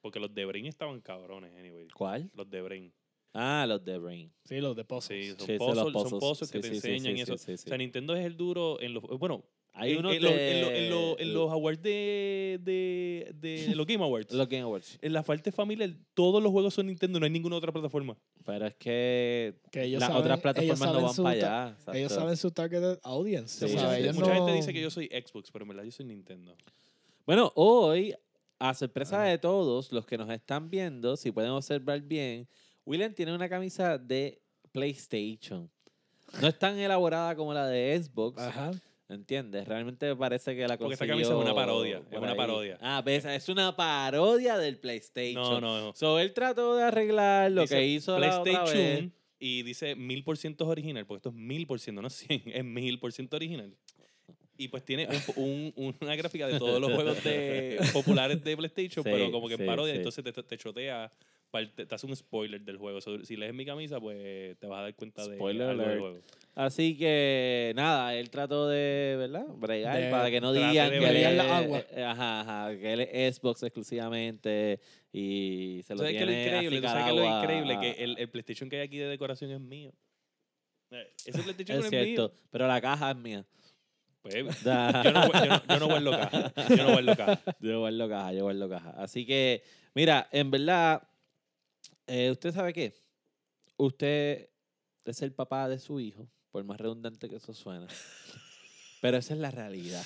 Porque 0.00 0.20
los 0.20 0.32
de 0.32 0.44
Brain 0.44 0.66
estaban 0.66 1.00
cabrones, 1.00 1.52
anyway. 1.58 1.88
¿Cuál? 1.94 2.30
Los 2.34 2.48
de 2.48 2.62
Brain. 2.62 2.92
Ah, 3.32 3.64
los 3.68 3.84
de 3.84 3.96
Brain. 3.98 4.32
sí, 4.44 4.60
los 4.60 4.74
de 4.74 4.84
puzzles. 4.84 5.24
Sí, 5.26 5.30
son 5.30 5.38
Sí, 5.40 5.46
sí, 5.46 5.52
los 5.52 5.58
puzzles, 5.58 5.92
son 5.92 5.92
puzzles. 5.92 6.20
puzzles 6.20 6.50
que 6.50 6.58
Sí, 6.62 6.62
te 6.62 6.74
sí, 6.74 6.80
sí, 6.80 6.88
enseñan 6.88 7.14
sí, 7.14 7.18
y 7.18 7.22
eso. 7.22 7.38
sí, 7.38 7.44
sí, 7.46 7.52
O 7.54 7.56
sea, 7.58 7.72
sí. 7.72 7.78
Nintendo 7.78 8.16
es 8.16 8.26
el 8.26 8.36
duro 8.36 8.80
en 8.80 8.94
los... 8.94 9.04
Bueno, 9.04 9.44
Hay 9.72 9.92
en, 9.92 9.98
unos 10.00 10.14
en 10.16 10.22
de... 10.22 10.28
en 10.28 10.60
lo- 10.62 10.70
en 10.70 10.90
lo- 10.90 11.18
en 11.20 11.32
los 11.34 11.52
awards 11.52 11.80
de, 11.80 12.58
de, 12.60 13.32
de 13.36 13.72
los 13.76 13.86
Game 13.86 14.02
Awards. 14.02 14.32
Los 14.32 14.48
Game 14.48 14.62
Awards. 14.64 14.98
en 15.00 15.12
la 15.12 15.22
parte 15.22 15.52
familiar, 15.52 15.90
todos 16.14 16.42
los 16.42 16.50
juegos 16.50 16.74
son 16.74 16.86
Nintendo, 16.88 17.20
no 17.20 17.24
hay 17.24 17.30
ninguna 17.30 17.54
otra 17.54 17.70
plataforma. 17.70 18.16
Pero 18.44 18.66
es 18.66 18.74
que 18.74 19.54
Que 19.70 19.84
ellos 19.84 20.00
las 20.00 20.10
saben- 20.10 20.22
otras 20.22 20.38
ellos 20.38 20.42
plataformas 20.42 20.78
no 20.80 20.86
saben 20.86 21.04
van 21.04 21.14
para 21.40 21.66
allá. 21.66 21.66
Ellos 21.68 22.10
exacto. 22.10 22.14
saben 22.20 22.36
su 22.36 22.50
target 22.50 22.98
audience. 23.04 23.58
Sí, 23.60 23.64
o 23.66 23.68
sea, 23.68 23.76
mucha 23.78 23.90
gente, 23.94 24.02
ellos 24.02 24.16
mucha 24.16 24.34
no- 24.34 24.34
gente 24.46 24.52
dice 24.56 24.72
que 24.72 24.80
yo 24.82 24.90
soy 24.90 25.06
Xbox, 25.06 25.52
pero 25.52 25.62
en 25.64 25.68
verdad 25.68 25.84
yo 25.84 25.92
soy 25.92 26.06
Nintendo. 26.06 26.56
Bueno, 27.24 27.52
hoy, 27.54 28.12
a 28.58 28.74
sorpresa 28.74 29.22
de 29.22 29.38
todos 29.38 29.92
los 29.92 30.04
que 30.04 30.18
nos 30.18 30.28
están 30.30 30.68
viendo, 30.68 31.16
si 31.16 31.30
pueden 31.30 31.52
observar 31.52 32.00
bien, 32.02 32.48
William 32.84 33.12
tiene 33.14 33.34
una 33.34 33.48
camisa 33.48 33.98
de 33.98 34.40
PlayStation. 34.72 35.70
No 36.40 36.48
es 36.48 36.58
tan 36.58 36.78
elaborada 36.78 37.34
como 37.36 37.52
la 37.52 37.66
de 37.66 38.00
Xbox, 38.02 38.40
Ajá. 38.40 38.70
¿entiendes? 39.08 39.66
Realmente 39.66 40.14
parece 40.14 40.54
que 40.54 40.66
la 40.68 40.78
Porque 40.78 40.94
esta 40.94 41.06
camisa 41.06 41.30
es 41.30 41.34
una 41.36 41.54
parodia, 41.54 42.02
es 42.10 42.18
una 42.18 42.30
ahí. 42.30 42.36
parodia. 42.36 42.78
Ah, 42.80 43.02
ves, 43.04 43.24
es 43.24 43.48
una 43.48 43.74
parodia 43.74 44.56
del 44.58 44.78
PlayStation. 44.78 45.42
No, 45.42 45.60
no, 45.60 45.80
no. 45.80 45.92
So, 45.94 46.18
él 46.20 46.32
trató 46.32 46.76
de 46.76 46.84
arreglar 46.84 47.50
lo 47.50 47.62
Dice 47.62 47.74
que 47.76 47.86
hizo 47.86 48.18
la 48.18 48.40
otra 48.40 48.62
vez. 48.62 48.70
PlayStation 48.70 49.12
y 49.40 49.62
dice 49.62 49.96
mil 49.96 50.22
por 50.22 50.36
ciento 50.38 50.66
original, 50.68 51.04
porque 51.06 51.18
esto 51.18 51.28
es 51.30 51.34
mil 51.34 51.66
por 51.66 51.80
ciento, 51.80 52.00
no 52.02 52.10
100, 52.10 52.42
es 52.46 52.64
mil 52.64 52.98
por 53.00 53.12
ciento 53.12 53.36
original. 53.36 53.74
Y 54.56 54.68
pues 54.68 54.84
tiene 54.84 55.08
un- 55.36 55.72
un- 55.76 55.96
una 56.00 56.14
gráfica 56.14 56.46
de 56.46 56.58
todos 56.58 56.78
los 56.80 56.92
juegos 56.92 57.24
de, 57.24 57.78
populares 57.94 58.44
de 58.44 58.56
PlayStation, 58.56 59.02
Sí, 59.02 59.10
pero 59.10 59.32
como 59.32 59.48
que 59.48 59.54
en 59.54 59.60
sí, 59.60 59.66
parodia, 59.66 59.94
sí. 59.94 59.98
entonces 59.98 60.22
te, 60.22 60.32
te 60.32 60.58
chotea, 60.58 61.10
parte- 61.50 61.84
te 61.86 61.94
hace 61.94 62.06
un 62.06 62.14
spoiler 62.16 62.60
del 62.62 62.76
juego. 62.76 63.00
So, 63.00 63.24
si 63.24 63.36
lees 63.36 63.52
mi 63.54 63.64
camisa, 63.64 63.98
pues 64.00 64.58
te 64.58 64.66
vas 64.66 64.78
a 64.80 64.82
dar 64.82 64.94
cuenta 64.94 65.26
de 65.26 65.34
Spoiler 65.36 65.68
algo 65.70 65.82
del 65.84 65.98
juego. 65.98 66.18
Así 66.54 66.96
que 66.96 67.72
nada, 67.76 68.14
él 68.14 68.28
trató 68.30 68.68
de, 68.68 69.16
¿verdad? 69.18 69.46
Bregar 69.48 70.00
De- 70.00 70.10
para 70.10 70.30
que 70.30 70.40
no 70.40 70.52
digan 70.52 70.90
de 70.90 70.98
que 70.98 71.28
él, 71.28 71.36
la 71.36 71.58
agua. 71.58 71.82
eh, 71.90 72.04
ajá, 72.04 72.40
ajá, 72.40 72.76
que 72.78 72.92
él 72.92 73.00
es 73.00 73.36
Xbox 73.36 73.62
exclusivamente 73.62 74.80
y 75.12 75.82
se 75.86 75.94
lo 75.94 75.98
¿Sabes 76.00 76.12
qué 76.14 76.18
es 76.18 76.26
lo 76.26 76.26
tiene 76.32 76.46
increíble? 76.46 76.80
¿Tú 76.80 76.86
así 76.86 76.92
sabes 76.98 77.04
qué 77.04 77.10
es 77.10 77.16
lo 77.30 77.38
increíble? 77.38 77.78
Que 77.80 78.04
el, 78.04 78.18
el 78.18 78.28
PlayStation 78.30 78.68
que 78.70 78.76
hay 78.76 78.82
aquí 78.86 78.98
de 78.98 79.06
decoración 79.06 79.50
es 79.50 79.60
mío. 79.60 79.92
Eh, 80.90 81.06
Ese 81.24 81.42
PlayStation 81.42 81.78
es 81.78 81.84
es, 81.84 81.90
cierto, 81.90 82.28
mío. 82.28 82.40
pero 82.50 82.66
la 82.66 82.80
caja 82.80 83.10
es 83.12 83.16
mía. 83.16 83.44
Pues, 84.22 84.34
yo, 84.34 84.42
no, 84.44 84.50
yo, 85.04 85.12
no, 85.12 85.62
yo 85.68 85.78
no 85.78 85.86
guardo 85.86 86.10
caja. 86.10 86.52
Yo 86.68 86.76
no 86.84 86.90
guardo 86.92 87.16
caja. 87.16 87.40
Yo 87.60 87.78
guardo 87.80 88.08
caja, 88.08 88.32
yo 88.34 88.42
guardo 88.42 88.68
caja. 88.68 88.90
Así 88.98 89.24
que, 89.24 89.62
mira, 89.94 90.28
en 90.32 90.50
verdad, 90.50 91.02
eh, 92.10 92.30
¿usted 92.30 92.52
sabe 92.52 92.72
qué? 92.72 92.94
Usted 93.76 94.50
es 95.04 95.22
el 95.22 95.32
papá 95.32 95.68
de 95.68 95.78
su 95.78 96.00
hijo, 96.00 96.28
por 96.50 96.64
más 96.64 96.78
redundante 96.78 97.28
que 97.28 97.36
eso 97.36 97.54
suene. 97.54 97.86
Pero 99.00 99.16
esa 99.16 99.34
es 99.34 99.40
la 99.40 99.50
realidad. 99.50 100.04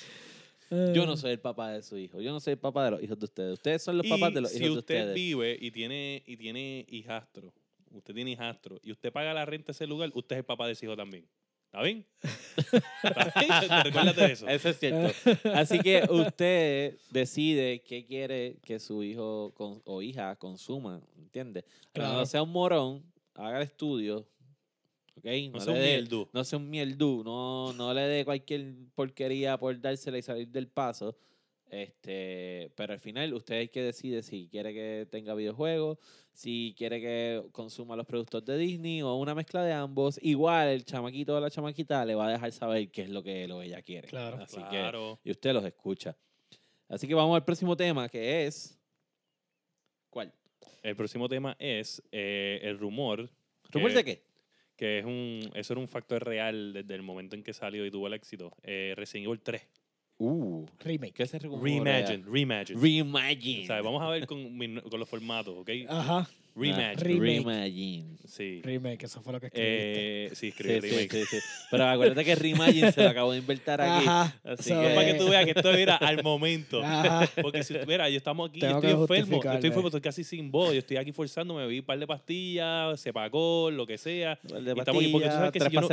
Yo 0.70 1.06
no 1.06 1.16
soy 1.16 1.32
el 1.32 1.40
papá 1.40 1.70
de 1.70 1.82
su 1.82 1.96
hijo. 1.96 2.20
Yo 2.20 2.32
no 2.32 2.40
soy 2.40 2.52
el 2.52 2.58
papá 2.58 2.84
de 2.84 2.90
los 2.92 3.02
hijos 3.02 3.18
de 3.18 3.24
ustedes. 3.24 3.52
Ustedes 3.54 3.82
son 3.82 3.96
los 3.96 4.06
papás 4.06 4.34
de 4.34 4.40
los 4.40 4.50
si 4.50 4.58
hijos 4.58 4.74
de 4.74 4.78
usted 4.78 4.98
ustedes. 5.00 5.14
vive 5.14 5.56
y 5.60 5.70
tiene, 5.70 6.22
y 6.26 6.36
tiene 6.36 6.84
hijastro, 6.88 7.54
usted 7.90 8.14
tiene 8.14 8.32
hijastro, 8.32 8.80
y 8.82 8.90
usted 8.92 9.12
paga 9.12 9.32
la 9.34 9.44
renta 9.44 9.66
de 9.66 9.72
ese 9.72 9.86
lugar, 9.86 10.10
usted 10.14 10.36
es 10.36 10.40
el 10.40 10.44
papá 10.44 10.66
de 10.66 10.72
ese 10.72 10.86
hijo 10.86 10.96
también. 10.96 11.26
¿Está 11.74 11.82
bien? 11.82 12.06
¿Está 13.02 13.40
bien? 13.40 13.68
¿Te 13.68 13.82
recuerdas 13.82 14.16
de 14.16 14.32
eso? 14.32 14.46
Eso 14.48 14.68
es 14.68 14.78
cierto. 14.78 15.12
Así 15.54 15.80
que 15.80 16.04
usted 16.08 16.96
decide 17.10 17.82
qué 17.82 18.06
quiere 18.06 18.58
que 18.62 18.78
su 18.78 19.02
hijo 19.02 19.52
con- 19.56 19.82
o 19.84 20.00
hija 20.00 20.36
consuma, 20.36 21.00
¿entiende? 21.18 21.64
Ahora, 21.64 21.90
Claro. 21.92 22.12
No 22.18 22.26
sea 22.26 22.42
un 22.44 22.50
morón, 22.52 23.02
haga 23.34 23.56
el 23.56 23.64
estudio, 23.64 24.18
¿ok? 25.18 25.24
No 25.24 25.58
le 25.58 25.60
sea 25.64 25.74
mieldu. 25.74 26.28
No 26.32 26.44
sea 26.44 26.58
un 26.60 26.70
mieldú, 26.70 27.22
no, 27.24 27.72
no 27.72 27.92
le 27.92 28.02
dé 28.02 28.24
cualquier 28.24 28.72
porquería 28.94 29.58
por 29.58 29.78
dársela 29.80 30.16
y 30.18 30.22
salir 30.22 30.48
del 30.48 30.68
paso. 30.68 31.16
Este, 31.74 32.70
pero 32.76 32.92
al 32.92 33.00
final 33.00 33.34
usted 33.34 33.56
es 33.62 33.70
que 33.70 33.82
decide 33.82 34.22
si 34.22 34.46
quiere 34.48 34.72
que 34.72 35.06
tenga 35.10 35.34
videojuegos, 35.34 35.98
si 36.32 36.72
quiere 36.78 37.00
que 37.00 37.42
consuma 37.50 37.96
los 37.96 38.06
productos 38.06 38.44
de 38.44 38.56
Disney 38.56 39.02
o 39.02 39.14
una 39.16 39.34
mezcla 39.34 39.64
de 39.64 39.72
ambos. 39.72 40.18
Igual 40.22 40.68
el 40.68 40.84
chamaquito 40.84 41.36
o 41.36 41.40
la 41.40 41.50
chamaquita 41.50 42.04
le 42.04 42.14
va 42.14 42.28
a 42.28 42.30
dejar 42.30 42.52
saber 42.52 42.90
qué 42.90 43.02
es 43.02 43.10
lo 43.10 43.22
que 43.24 43.44
él 43.44 43.50
o 43.52 43.60
ella 43.62 43.82
quiere. 43.82 44.06
Claro. 44.08 44.36
Así 44.42 44.56
que, 44.62 44.68
Claro. 44.68 45.18
y 45.24 45.30
usted 45.32 45.52
los 45.52 45.64
escucha. 45.64 46.16
Así 46.88 47.08
que 47.08 47.14
vamos 47.14 47.34
al 47.34 47.44
próximo 47.44 47.76
tema 47.76 48.08
que 48.08 48.46
es. 48.46 48.78
¿Cuál? 50.10 50.32
El 50.82 50.94
próximo 50.96 51.28
tema 51.28 51.56
es 51.58 52.02
eh, 52.12 52.60
el 52.62 52.78
rumor. 52.78 53.28
¿Rumor 53.70 53.90
que- 53.90 53.96
de 53.96 54.04
qué? 54.04 54.22
Que 54.76 54.98
es 55.00 55.04
un, 55.04 55.40
eso 55.54 55.72
era 55.72 55.80
un 55.80 55.88
factor 55.88 56.24
real 56.24 56.72
desde 56.72 56.94
el 56.94 57.02
momento 57.02 57.36
en 57.36 57.42
que 57.42 57.52
salió 57.52 57.84
y 57.86 57.90
tuvo 57.90 58.06
el 58.08 58.14
éxito. 58.14 58.52
Eh, 58.62 58.92
Resident 58.96 59.26
Evil 59.28 59.40
3. 59.40 59.62
Uh, 60.18 60.64
Remake. 60.80 61.12
¿qué 61.12 61.26
se? 61.26 61.38
Reimagine, 61.38 62.24
reimagine. 62.30 62.80
Reimagine. 62.80 63.64
O 63.64 63.66
sea, 63.66 63.82
vamos 63.82 64.02
a 64.02 64.08
ver 64.08 64.26
con, 64.26 64.56
mi- 64.56 64.80
con 64.82 65.00
los 65.00 65.08
formatos, 65.08 65.54
¿ok? 65.58 65.70
Ajá. 65.88 66.28
Reimagine. 66.56 66.94
Remake. 66.94 67.38
Ah, 67.40 67.50
Reimagine. 67.50 68.04
sí. 68.28 68.60
Remake, 68.62 69.06
eso 69.06 69.20
fue 69.22 69.32
lo 69.32 69.40
que 69.40 69.46
escribiste. 69.46 70.26
Eh, 70.26 70.30
sí, 70.34 70.48
escribí 70.48 70.74
sí, 70.74 70.80
remake. 70.96 71.10
sí, 71.10 71.24
sí. 71.28 71.36
Pero 71.68 71.84
acuérdate 71.88 72.24
que 72.24 72.34
Reimagine 72.36 72.92
se 72.92 73.02
lo 73.02 73.08
acabo 73.08 73.32
de 73.32 73.38
inventar 73.38 73.80
aquí. 73.80 74.06
Ajá. 74.06 74.40
Así 74.44 74.68
So, 74.70 74.80
que- 74.80 74.88
Para 74.94 75.04
que 75.04 75.14
tú 75.14 75.28
veas 75.28 75.44
que 75.46 75.50
esto 75.50 75.70
era 75.72 75.96
al 75.96 76.22
momento. 76.22 76.80
Ajá. 76.84 77.28
Porque 77.42 77.64
si 77.64 77.74
mira, 77.84 78.08
yo 78.08 78.16
estamos 78.16 78.48
aquí, 78.50 78.60
yo 78.60 78.68
Tengo 78.68 78.78
estoy 79.02 79.18
enfermo, 79.18 79.42
yo 79.42 79.50
estoy 79.52 79.68
enfermo, 79.68 79.88
estoy 79.88 80.00
casi 80.00 80.22
sin 80.22 80.52
voz, 80.52 80.72
yo 80.74 80.78
estoy 80.78 80.96
aquí 80.96 81.10
forzándome, 81.10 81.62
me 81.62 81.66
bebí 81.66 81.80
un 81.80 81.86
par 81.86 81.98
de 81.98 82.06
pastillas, 82.06 83.00
se 83.00 83.12
pagó, 83.12 83.72
lo 83.72 83.84
que 83.84 83.98
sea. 83.98 84.38
El 84.54 84.64
de 84.64 84.74
Y 84.76 84.78
estamos 84.78 85.02
aquí 85.02 85.10
porque 85.12 85.26
tú 85.26 85.34
sabes 85.34 85.50
que 85.50 85.58
si 85.60 85.70
yo 85.70 85.80
no-. 85.80 85.88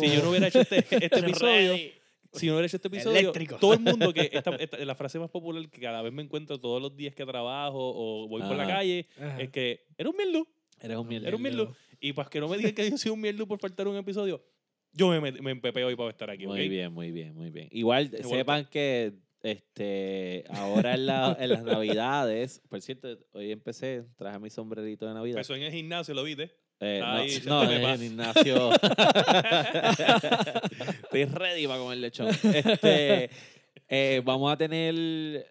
Si 0.00 0.14
yo 0.14 0.22
no 0.22 0.28
hubiera 0.30 0.48
hecho 0.48 0.60
este, 0.60 0.78
este 0.80 0.96
episodio. 1.18 2.03
Si 2.34 2.46
no 2.46 2.52
hubiera 2.52 2.66
hecho 2.66 2.76
este 2.76 2.88
episodio, 2.88 3.18
Eléctrico. 3.18 3.56
todo 3.56 3.74
el 3.74 3.80
mundo 3.80 4.12
que 4.12 4.28
esta, 4.32 4.54
esta- 4.56 4.84
la 4.84 4.94
frase 4.94 5.18
más 5.18 5.30
popular 5.30 5.68
que 5.68 5.80
cada 5.80 6.02
vez 6.02 6.12
me 6.12 6.22
encuentro 6.22 6.58
todos 6.58 6.80
los 6.82 6.96
días 6.96 7.14
que 7.14 7.24
trabajo 7.24 7.78
o 7.78 8.28
voy 8.28 8.42
por 8.42 8.56
la 8.56 8.64
Ajá. 8.64 8.72
calle 8.74 9.06
Ajá. 9.18 9.40
es 9.40 9.50
que 9.50 9.84
era 9.98 10.10
un 10.10 10.16
mierdo. 10.16 10.46
Eres 10.80 10.96
un 10.96 11.08
mierda. 11.08 11.28
Era 11.28 11.36
un 11.36 11.42
mierdo. 11.42 11.74
Y 12.00 12.12
para 12.12 12.28
que 12.28 12.40
no 12.40 12.48
me 12.48 12.56
digan 12.58 12.72
que 12.74 12.90
yo 12.90 12.98
soy 12.98 13.10
un 13.12 13.20
mierdo 13.20 13.46
por 13.46 13.58
faltar 13.58 13.88
un 13.88 13.96
episodio, 13.96 14.42
yo 14.92 15.08
me, 15.08 15.32
me 15.32 15.50
empepeo 15.52 15.86
hoy 15.88 15.96
para 15.96 16.10
estar 16.10 16.28
aquí. 16.30 16.46
Muy 16.46 16.68
bien, 16.68 16.92
muy 16.92 17.10
bien, 17.10 17.34
muy 17.34 17.50
bien. 17.50 17.68
Igual 17.72 18.10
sepan 18.22 18.66
que 18.70 19.14
este 19.42 20.44
ahora 20.50 20.94
en, 20.94 21.06
la- 21.06 21.36
en 21.38 21.50
las 21.50 21.62
navidades, 21.64 22.60
por 22.68 22.80
cierto, 22.82 23.18
hoy 23.32 23.52
empecé, 23.52 24.04
traje 24.16 24.38
mi 24.38 24.50
sombrerito 24.50 25.06
de 25.06 25.14
Navidad. 25.14 25.36
Empezó 25.38 25.54
en 25.54 25.62
el 25.62 25.72
gimnasio, 25.72 26.14
¿lo 26.14 26.22
viste? 26.24 26.50
Eh, 26.86 27.00
no, 27.46 27.64
no, 27.64 27.70
el 27.70 28.02
Ignacio. 28.02 28.72
Estoy 31.04 31.24
ready 31.24 31.66
para 31.66 31.78
comer 31.78 31.98
lechón. 31.98 32.28
Este, 32.28 33.30
eh, 33.88 34.20
vamos 34.24 34.52
a 34.52 34.56
tener 34.56 35.46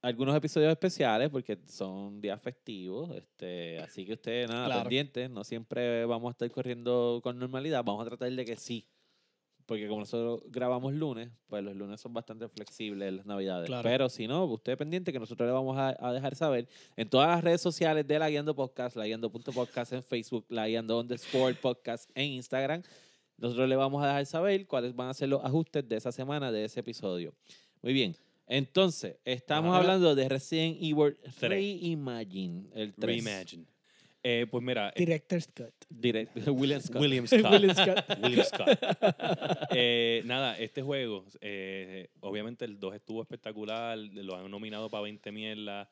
algunos 0.00 0.34
episodios 0.36 0.70
especiales 0.72 1.28
porque 1.30 1.58
son 1.66 2.20
días 2.20 2.40
festivos. 2.40 3.10
Este, 3.16 3.78
así 3.80 4.04
que 4.06 4.14
ustedes, 4.14 4.48
nada, 4.48 4.66
Claro. 4.66 4.80
pendientes. 4.82 5.30
No 5.30 5.44
siempre 5.44 6.04
vamos 6.06 6.28
a 6.28 6.32
estar 6.32 6.50
corriendo 6.50 7.20
con 7.22 7.38
normalidad. 7.38 7.82
Vamos 7.84 8.06
a 8.06 8.08
tratar 8.08 8.30
de 8.30 8.44
que 8.44 8.56
sí. 8.56 8.86
Porque 9.66 9.88
como 9.88 10.00
nosotros 10.00 10.42
grabamos 10.50 10.92
lunes, 10.92 11.30
pues 11.46 11.64
los 11.64 11.74
lunes 11.74 12.00
son 12.00 12.12
bastante 12.12 12.48
flexibles 12.48 13.12
las 13.12 13.26
navidades. 13.26 13.66
Claro. 13.66 13.82
Pero 13.82 14.08
si 14.10 14.26
no, 14.26 14.44
usted 14.44 14.76
pendiente 14.76 15.12
que 15.12 15.18
nosotros 15.18 15.46
le 15.46 15.52
vamos 15.52 15.76
a, 15.78 15.96
a 15.98 16.12
dejar 16.12 16.34
saber 16.34 16.68
en 16.96 17.08
todas 17.08 17.28
las 17.28 17.42
redes 17.42 17.60
sociales 17.62 18.06
de 18.06 18.18
La 18.18 18.28
Guiando 18.28 18.54
Podcast, 18.54 18.96
La 18.96 19.06
Guiando.podcast 19.06 19.92
en 19.94 20.02
Facebook, 20.02 20.44
La 20.50 20.68
Guiando 20.68 21.00
underscore 21.00 21.54
podcast 21.54 22.10
en 22.14 22.32
Instagram. 22.32 22.82
Nosotros 23.38 23.68
le 23.68 23.76
vamos 23.76 24.02
a 24.02 24.08
dejar 24.08 24.26
saber 24.26 24.66
cuáles 24.66 24.94
van 24.94 25.08
a 25.08 25.14
ser 25.14 25.28
los 25.28 25.42
ajustes 25.44 25.88
de 25.88 25.96
esa 25.96 26.12
semana, 26.12 26.52
de 26.52 26.64
ese 26.66 26.80
episodio. 26.80 27.34
Muy 27.82 27.92
bien. 27.92 28.14
Entonces, 28.46 29.16
estamos 29.24 29.70
Ajá. 29.70 29.80
hablando 29.80 30.14
de 30.14 30.28
Resident 30.28 30.76
Evil 30.80 31.16
Tres. 31.38 31.50
Reimagine, 31.50 32.68
el 32.74 32.94
3. 32.94 33.24
Reimagine. 33.24 33.66
Eh, 34.26 34.46
pues 34.50 34.64
mira, 34.64 34.88
eh, 34.88 35.00
Director's 35.00 35.46
Cut. 35.54 35.74
Direct, 35.90 36.34
William 36.48 36.80
Scott. 36.80 37.00
William 37.02 37.26
Scott. 37.26 37.52
William 37.52 37.74
Scott. 37.76 38.18
William 38.22 38.44
Scott. 38.46 38.68
Eh, 39.70 40.22
nada, 40.24 40.58
este 40.58 40.80
juego, 40.82 41.26
eh, 41.42 42.08
obviamente 42.20 42.64
el 42.64 42.78
2 42.80 42.94
estuvo 42.94 43.20
espectacular, 43.22 43.98
lo 43.98 44.36
han 44.36 44.50
nominado 44.50 44.88
para 44.88 45.02
20 45.02 45.30
mierdas. 45.32 45.88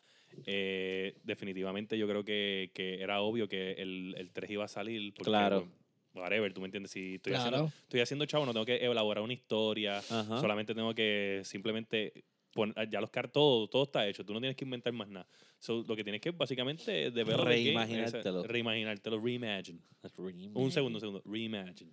Eh, 0.46 1.14
definitivamente 1.24 1.98
yo 1.98 2.08
creo 2.08 2.24
que, 2.24 2.70
que 2.72 3.02
era 3.02 3.20
obvio 3.20 3.48
que 3.48 3.72
el, 3.72 4.14
el 4.16 4.30
3 4.32 4.50
iba 4.52 4.64
a 4.64 4.68
salir. 4.68 5.12
Porque, 5.14 5.30
Claro. 5.30 5.68
Whatever, 6.14 6.52
tú 6.52 6.60
me 6.60 6.66
entiendes. 6.66 6.90
Si 6.90 7.14
estoy, 7.16 7.32
Claro. 7.32 7.48
haciendo, 7.48 7.72
estoy 7.84 8.00
haciendo 8.00 8.24
chavo, 8.26 8.44
no 8.46 8.52
tengo 8.52 8.66
que 8.66 8.76
elaborar 8.76 9.22
una 9.24 9.32
historia. 9.34 9.98
Ajá. 9.98 10.40
Solamente 10.40 10.74
tengo 10.74 10.94
que 10.94 11.40
simplemente 11.44 12.24
poner, 12.52 12.88
ya 12.90 13.00
los 13.00 13.10
car 13.10 13.28
todo, 13.30 13.68
todo 13.68 13.84
está 13.84 14.06
hecho. 14.06 14.24
Tú 14.24 14.32
no 14.32 14.40
tienes 14.40 14.56
que 14.56 14.64
inventar 14.64 14.92
más 14.92 15.08
nada. 15.08 15.26
So, 15.58 15.84
lo 15.86 15.96
que 15.96 16.02
tienes 16.04 16.20
que 16.20 16.30
básicamente 16.30 17.10
de 17.10 17.24
game, 17.24 17.44
Reimaginártelo. 17.44 18.42
reimaginártelo, 18.44 19.20
reimagine. 19.20 19.80
Un 20.54 20.70
segundo, 20.70 20.96
un 20.96 21.00
segundo. 21.00 21.22
Reimagine. 21.24 21.92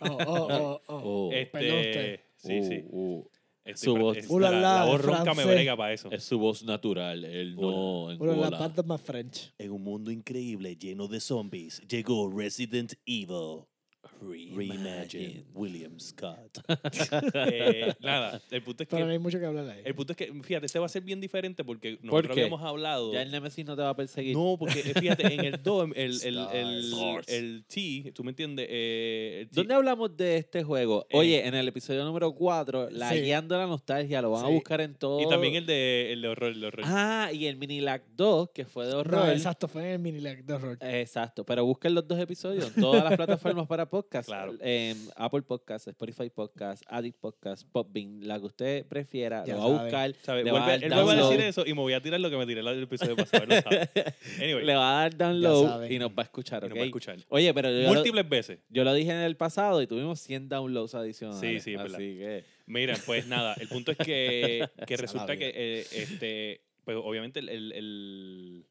Oh, 0.00 0.06
oh, 0.06 0.26
oh, 0.26 0.80
oh. 0.88 1.28
Oh, 1.28 1.32
Este, 1.32 2.20
sí, 2.36 2.62
sí. 2.62 2.84
oh. 2.92 3.28
Este, 3.64 3.84
Su 3.86 3.96
voz. 3.96 4.16
es- 4.16 4.28
Uh, 4.28 4.40
la, 4.40 4.50
la, 4.50 4.84
voz 4.86 5.00
ronca 5.00 5.20
me 5.20 5.24
francés. 5.34 5.46
brega 5.46 5.76
para 5.76 5.92
eso. 5.92 6.10
Es 6.10 6.24
su 6.24 6.36
voz 6.36 6.64
natural, 6.64 7.24
él 7.24 7.54
no 7.54 8.08
más 8.84 9.00
French. 9.00 9.52
En 9.56 9.70
un 9.70 9.82
mundo 9.84 10.10
increíble 10.10 10.74
lleno 10.76 11.06
de 11.06 11.20
zombies, 11.20 11.80
llegó 11.88 12.28
Resident 12.36 12.94
Evil. 13.06 13.64
Reimagine. 14.26 15.44
William 15.54 15.98
Scott. 15.98 16.58
Eh, 17.34 17.92
nada, 18.00 18.40
el 18.50 18.62
punto 18.62 18.82
es 18.82 18.88
Pero 18.88 19.00
no 19.00 19.06
que 19.08 19.12
hay 19.12 19.18
mucho 19.18 19.38
que 19.38 19.46
hablar 19.46 19.68
ahí. 19.68 19.82
el 19.84 19.94
punto 19.94 20.12
es 20.12 20.16
que 20.16 20.32
fíjate, 20.42 20.66
este 20.66 20.78
va 20.78 20.86
a 20.86 20.88
ser 20.88 21.02
bien 21.02 21.20
diferente 21.20 21.64
porque 21.64 21.96
¿Por 21.96 22.04
nosotros 22.06 22.34
qué? 22.34 22.42
habíamos 22.42 22.62
hablado 22.62 23.12
Ya 23.12 23.22
el 23.22 23.30
Nemesis 23.30 23.64
no 23.64 23.76
te 23.76 23.82
va 23.82 23.90
a 23.90 23.96
perseguir. 23.96 24.36
No, 24.36 24.56
porque 24.58 24.80
eh, 24.80 24.94
fíjate, 24.98 25.32
en 25.32 25.44
el 25.44 25.62
2, 25.62 25.90
el, 25.96 26.20
el, 26.22 26.38
el, 26.52 26.94
el 27.28 27.64
T, 27.66 28.12
tú 28.14 28.24
me 28.24 28.30
entiendes, 28.30 28.66
eh, 28.68 29.48
¿Dónde 29.52 29.74
hablamos 29.74 30.16
de 30.16 30.36
este 30.38 30.62
juego? 30.62 31.06
Eh, 31.10 31.16
Oye, 31.18 31.46
en 31.46 31.54
el 31.54 31.66
episodio 31.68 32.04
número 32.04 32.32
4, 32.34 32.90
la 32.90 33.10
Sí. 33.10 33.20
guiando 33.20 33.56
la 33.58 33.66
nostalgia, 33.66 34.22
lo 34.22 34.30
van 34.30 34.44
a 34.44 34.48
Sí. 34.48 34.54
buscar 34.54 34.80
en 34.80 34.94
todo. 34.94 35.20
y 35.20 35.28
también 35.28 35.54
el 35.54 35.66
de, 35.66 36.12
el 36.12 36.22
de 36.22 36.28
horror, 36.28 36.52
el 36.52 36.60
de 36.60 36.66
horror. 36.66 36.84
Ah, 36.88 37.30
y 37.32 37.46
el 37.46 37.56
Minilac 37.56 38.02
2, 38.16 38.50
que 38.50 38.64
fue 38.64 38.86
de 38.86 38.94
horror. 38.94 39.26
No, 39.26 39.30
exacto, 39.32 39.68
fue 39.68 39.82
en 39.82 39.88
el 39.92 39.98
mini 39.98 40.20
lag 40.20 40.44
de 40.44 40.52
horror. 40.54 40.78
Exacto, 40.80 41.44
pero 41.44 41.64
busquen 41.64 41.94
los 41.94 42.06
dos 42.06 42.18
episodios 42.18 42.72
en 42.74 42.82
todas 42.82 43.02
las 43.04 43.16
plataformas 43.16 43.66
para 43.66 43.88
podcast. 43.88 44.11
Claro. 44.20 44.54
En 44.60 44.96
Apple 45.16 45.42
Podcast, 45.42 45.88
Spotify 45.88 46.28
Podcast, 46.30 46.82
Addict 46.88 47.18
Podcast, 47.18 47.66
Popbean, 47.70 48.26
la 48.26 48.38
que 48.38 48.46
usted 48.46 48.86
prefiera, 48.86 49.44
Ya 49.44 49.54
lo 49.56 49.72
va 49.74 49.80
a 49.82 50.08
le 50.08 50.52
va 50.52 50.58
a 50.58 50.66
Vuelve- 50.66 50.66
dar 50.66 50.84
él 50.84 50.90
vuelve 50.90 50.92
a 50.92 50.96
download. 51.14 51.30
decir 51.30 51.40
eso 51.46 51.64
y 51.66 51.74
me 51.74 51.80
voy 51.80 51.92
a 51.94 52.00
tirar 52.02 52.20
lo 52.20 52.30
que 52.30 52.36
me 52.36 52.46
tiré 52.46 52.60
el 52.60 52.82
episodio 52.82 53.16
pasado. 53.16 53.44
él 53.44 53.48
lo 53.50 53.62
sabe. 53.62 53.88
Anyway, 54.42 54.64
Le 54.64 54.74
va 54.74 54.98
a 54.98 55.02
dar 55.02 55.16
download 55.16 55.90
y 55.90 55.98
nos 55.98 56.10
va 56.10 56.22
a 56.22 56.24
escuchar, 56.24 56.62
y 56.62 56.66
¿ok? 56.66 56.70
nos 56.70 56.78
va 56.78 56.82
a 56.82 56.86
escuchar. 56.86 57.18
Oye, 57.28 57.54
pero 57.54 57.70
yo, 57.70 57.82
lo, 57.82 57.94
Múltiples 57.94 58.28
veces. 58.28 58.58
yo 58.68 58.84
lo 58.84 58.92
dije 58.94 59.10
en 59.10 59.18
el 59.18 59.36
pasado 59.36 59.80
y 59.82 59.86
tuvimos 59.86 60.20
100 60.20 60.48
downloads 60.48 60.94
adicionales. 60.94 61.40
Sí, 61.40 61.60
sí, 61.60 61.74
es 61.74 61.78
verdad. 61.82 61.96
Así 61.96 62.18
que... 62.18 62.44
Mira, 62.66 62.96
pues 63.06 63.26
nada, 63.26 63.54
el 63.60 63.68
punto 63.68 63.92
es 63.92 63.98
que, 63.98 64.68
resulta 64.96 65.36
que, 65.36 65.52
eh, 65.54 65.86
este, 65.92 66.60
pues 66.84 66.96
obviamente 67.02 67.40
el, 67.40 67.48
el, 67.48 67.72
el, 67.72 68.66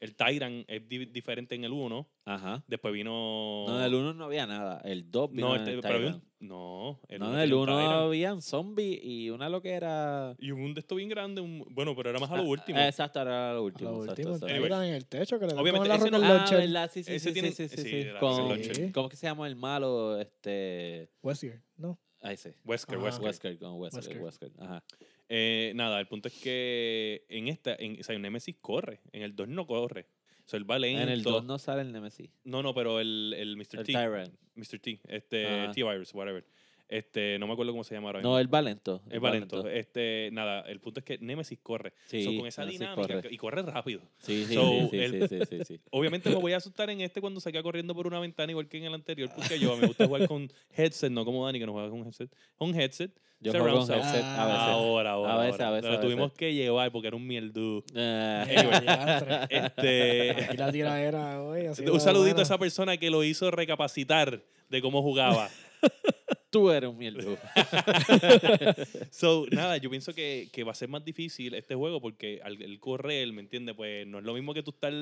el 0.00 0.14
Tyrant 0.14 0.64
es 0.68 0.88
di- 0.88 1.06
diferente 1.06 1.54
en 1.54 1.64
el 1.64 1.72
1. 1.72 2.08
Ajá. 2.24 2.62
Después 2.66 2.94
vino... 2.94 3.64
No, 3.66 3.78
en 3.78 3.84
el 3.84 3.94
1 3.94 4.14
no 4.14 4.24
había 4.24 4.46
nada. 4.46 4.80
El 4.84 5.10
2 5.10 5.30
vino 5.32 5.48
No, 5.48 5.54
en 5.56 5.60
este- 5.62 5.72
el 5.74 5.80
pero 5.80 5.98
un- 6.06 6.22
no, 6.40 7.00
el 7.08 7.18
No, 7.18 7.26
uno 7.28 7.34
en 7.34 7.40
el 7.40 7.48
tiene 7.48 7.62
un 7.62 7.68
1 7.68 7.76
Tyrant. 7.78 8.02
había 8.06 8.34
un 8.34 8.42
zombie 8.42 9.00
y 9.02 9.30
una 9.30 9.48
lo 9.48 9.60
que 9.60 9.70
era... 9.72 10.36
Y 10.38 10.50
un 10.52 10.72
de 10.74 10.80
esto 10.80 10.94
bien 10.94 11.08
grande, 11.08 11.40
un- 11.40 11.64
bueno, 11.70 11.96
pero 11.96 12.10
era 12.10 12.18
más 12.20 12.30
a 12.30 12.36
lo 12.36 12.44
último. 12.44 12.78
Ah, 12.78 12.86
exacto, 12.86 13.20
era 13.20 13.52
lo 13.54 13.58
A 13.58 13.62
último. 13.62 13.90
lo 13.90 13.96
exacto, 14.04 14.12
último, 14.30 14.34
exacto. 14.46 14.82
En 14.84 14.94
el 14.94 15.06
techo 15.06 15.38
que 15.40 15.46
le 15.46 15.54
Obviamente, 15.54 15.92
ese 15.94 16.10
no- 16.10 16.18
Ah. 16.18 16.46
¿verdad? 16.50 16.90
Sí, 16.92 17.02
sí, 17.02 17.12
Ese 17.14 17.28
sí, 17.28 17.32
tiene- 17.32 17.50
sí, 17.52 17.68
sí, 17.68 17.76
sí, 17.76 17.82
sí, 18.02 18.06
Con- 18.20 18.48
launcher. 18.48 18.92
¿Cómo 18.92 19.08
que 19.08 19.16
se 19.16 19.26
llama 19.26 19.48
el 19.48 19.56
malo? 19.56 20.20
Este... 20.20 21.10
Westgear, 21.22 21.60
¿no? 21.76 21.98
Ahí 22.20 22.36
sí. 22.36 22.50
Wesker, 22.64 22.96
Ajá. 22.96 23.04
Wesker. 23.04 23.24
Wesker, 23.26 23.58
con 23.58 23.74
Wesker, 23.80 24.22
Wesker. 24.22 24.22
Wesker. 24.22 24.52
Ajá. 24.58 24.84
Eh, 25.28 25.72
nada, 25.74 26.00
el 26.00 26.06
punto 26.06 26.28
es 26.28 26.34
que 26.34 27.24
en 27.28 27.48
esta, 27.48 27.74
en, 27.78 28.00
o 28.00 28.02
sea, 28.02 28.14
en 28.14 28.22
Nemesis 28.22 28.56
corre, 28.60 29.00
en 29.12 29.22
el 29.22 29.36
2 29.36 29.48
no 29.48 29.66
corre. 29.66 30.06
O 30.46 30.48
sea, 30.48 30.56
él 30.58 30.70
va 30.70 30.78
lento. 30.78 31.02
En 31.02 31.08
el 31.10 31.22
2 31.22 31.44
no 31.44 31.58
sale 31.58 31.82
el 31.82 31.92
Nemesis. 31.92 32.30
No, 32.44 32.62
no, 32.62 32.72
pero 32.74 33.00
el, 33.00 33.34
el 33.36 33.56
Mr. 33.56 33.80
El 33.80 33.84
T. 33.84 33.92
Tyrant. 33.92 34.34
Mr. 34.54 34.78
T, 34.80 35.00
este. 35.08 35.68
T-Virus, 35.74 36.14
whatever. 36.14 36.44
Este, 36.88 37.38
no 37.38 37.46
me 37.46 37.52
acuerdo 37.52 37.72
cómo 37.72 37.84
se 37.84 37.94
llama 37.94 38.08
ahora 38.08 38.20
mismo. 38.20 38.30
No, 38.32 38.38
él 38.38 38.52
va 38.52 38.62
lento. 38.62 39.02
es 39.10 39.20
Valento. 39.20 39.68
Este, 39.68 40.30
nada, 40.32 40.62
el 40.62 40.80
punto 40.80 41.00
es 41.00 41.04
que 41.04 41.18
Nemesis 41.18 41.58
corre. 41.62 41.92
Sí, 42.06 42.24
So, 42.24 42.34
con 42.34 42.46
esa 42.46 42.62
Nemesis 42.62 42.80
dinámica 42.80 43.14
corre. 43.20 43.28
y 43.30 43.36
corre 43.36 43.62
rápido. 43.62 44.00
Sí, 44.18 44.44
sí, 44.46 44.54
So, 44.54 44.62
sí, 44.70 44.88
sí, 44.90 44.96
el- 44.98 45.28
sí, 45.28 45.36
sí, 45.38 45.44
sí, 45.58 45.64
sí. 45.64 45.80
Obviamente 45.90 46.30
me 46.30 46.36
voy 46.36 46.54
a 46.54 46.56
asustar 46.56 46.88
en 46.88 47.02
este 47.02 47.20
cuando 47.20 47.40
saque 47.40 47.62
corriendo 47.62 47.94
por 47.94 48.06
una 48.06 48.18
ventana 48.20 48.50
igual 48.52 48.68
que 48.68 48.78
en 48.78 48.84
el 48.84 48.94
anterior, 48.94 49.30
porque 49.36 49.58
yo 49.58 49.76
me 49.76 49.86
gusta 49.86 50.06
jugar 50.06 50.26
con 50.26 50.50
headset, 50.74 51.12
no 51.12 51.24
como 51.26 51.44
Dani 51.44 51.58
que 51.58 51.66
no 51.66 51.72
juega 51.72 51.90
con 51.90 52.04
headset. 52.06 52.30
Un 52.58 52.74
headset. 52.74 53.10
Yo 53.40 53.52
juego 53.52 53.80
con 53.86 53.92
headset 53.92 54.24
a 54.24 54.46
veces. 54.46 54.64
Ahora, 54.72 55.10
ahora. 55.12 55.34
A 55.34 55.38
veces, 55.42 55.60
ahora. 55.60 55.68
a 55.68 55.70
veces, 55.72 55.90
Lo 55.90 55.96
a 55.96 56.00
tuvimos 56.00 56.24
veces. 56.28 56.38
que 56.38 56.54
llevar 56.54 56.90
porque 56.90 57.08
era 57.08 57.16
un 57.16 57.22
Anyway, 57.30 58.80
Diantre. 58.80 59.36
Este, 59.50 60.30
Aquí 60.44 60.56
la 60.56 60.72
tiradera 60.72 61.42
hoy. 61.42 61.66
ha 61.66 61.74
sido 61.74 61.92
un 61.92 62.00
saludito 62.00 62.40
a 62.40 62.42
esa 62.42 62.58
persona 62.58 62.96
que 62.96 63.10
lo 63.10 63.22
hizo 63.24 63.50
recapacitar 63.50 64.42
de 64.68 64.82
cómo 64.82 65.02
jugaba. 65.02 65.50
Tú 66.50 66.70
eres 66.70 66.88
un 66.88 66.96
mierdo. 66.96 67.36
So, 69.10 69.44
nada, 69.50 69.76
yo 69.76 69.90
pienso 69.90 70.14
que, 70.14 70.48
que 70.52 70.64
va 70.64 70.72
a 70.72 70.74
ser 70.74 70.88
más 70.88 71.04
difícil 71.04 71.52
este 71.54 71.74
juego 71.74 72.00
porque 72.00 72.40
al 72.42 72.60
el 72.62 72.78
correr, 72.80 73.30
¿me 73.32 73.40
entiendes? 73.42 73.74
Pues 73.74 74.06
no 74.06 74.18
es 74.18 74.24
lo 74.24 74.32
mismo 74.32 74.54
que 74.54 74.62
tú 74.62 74.70
estar 74.70 74.92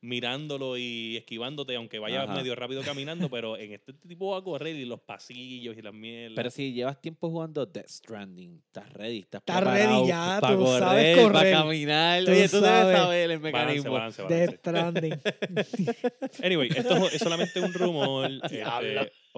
mirándolo 0.00 0.76
y 0.78 1.16
esquivándote, 1.16 1.74
aunque 1.76 1.98
vayas 1.98 2.24
Ajá. 2.24 2.34
medio 2.36 2.54
rápido 2.54 2.82
caminando, 2.82 3.28
pero 3.28 3.56
en 3.58 3.72
este 3.72 3.92
tipo 3.92 4.30
va 4.30 4.38
a 4.38 4.42
correr 4.42 4.76
y 4.76 4.84
los 4.84 5.00
pasillos 5.00 5.76
y 5.76 5.82
las 5.82 5.92
mierdas. 5.92 6.36
Pero 6.36 6.50
si 6.50 6.72
llevas 6.72 7.00
tiempo 7.00 7.28
jugando 7.28 7.66
Death 7.66 7.88
Stranding, 7.88 8.62
estás 8.66 8.90
ready, 8.92 9.18
estás 9.20 9.40
Estás 9.40 9.56
preparado 9.60 9.96
ready 9.96 10.08
ya, 10.08 10.38
para 10.40 10.56
tú 10.56 10.62
correr, 10.64 10.80
sabes 10.80 11.16
para 11.18 11.28
correr. 11.32 11.52
caminar. 11.52 12.24
Tú 12.24 12.30
Oye, 12.30 12.48
tú 12.48 12.60
debes 12.60 12.96
saber 12.96 13.30
el 13.30 13.38
balance, 13.38 13.52
mecanismo. 13.66 13.92
balance, 13.92 14.22
Death. 14.28 14.58
Stranding. 14.60 15.20
Anyway, 16.42 16.68
esto 16.74 17.08
es 17.08 17.18
solamente 17.20 17.60
un 17.60 17.72
rumor. 17.74 18.30
este. 18.30 18.62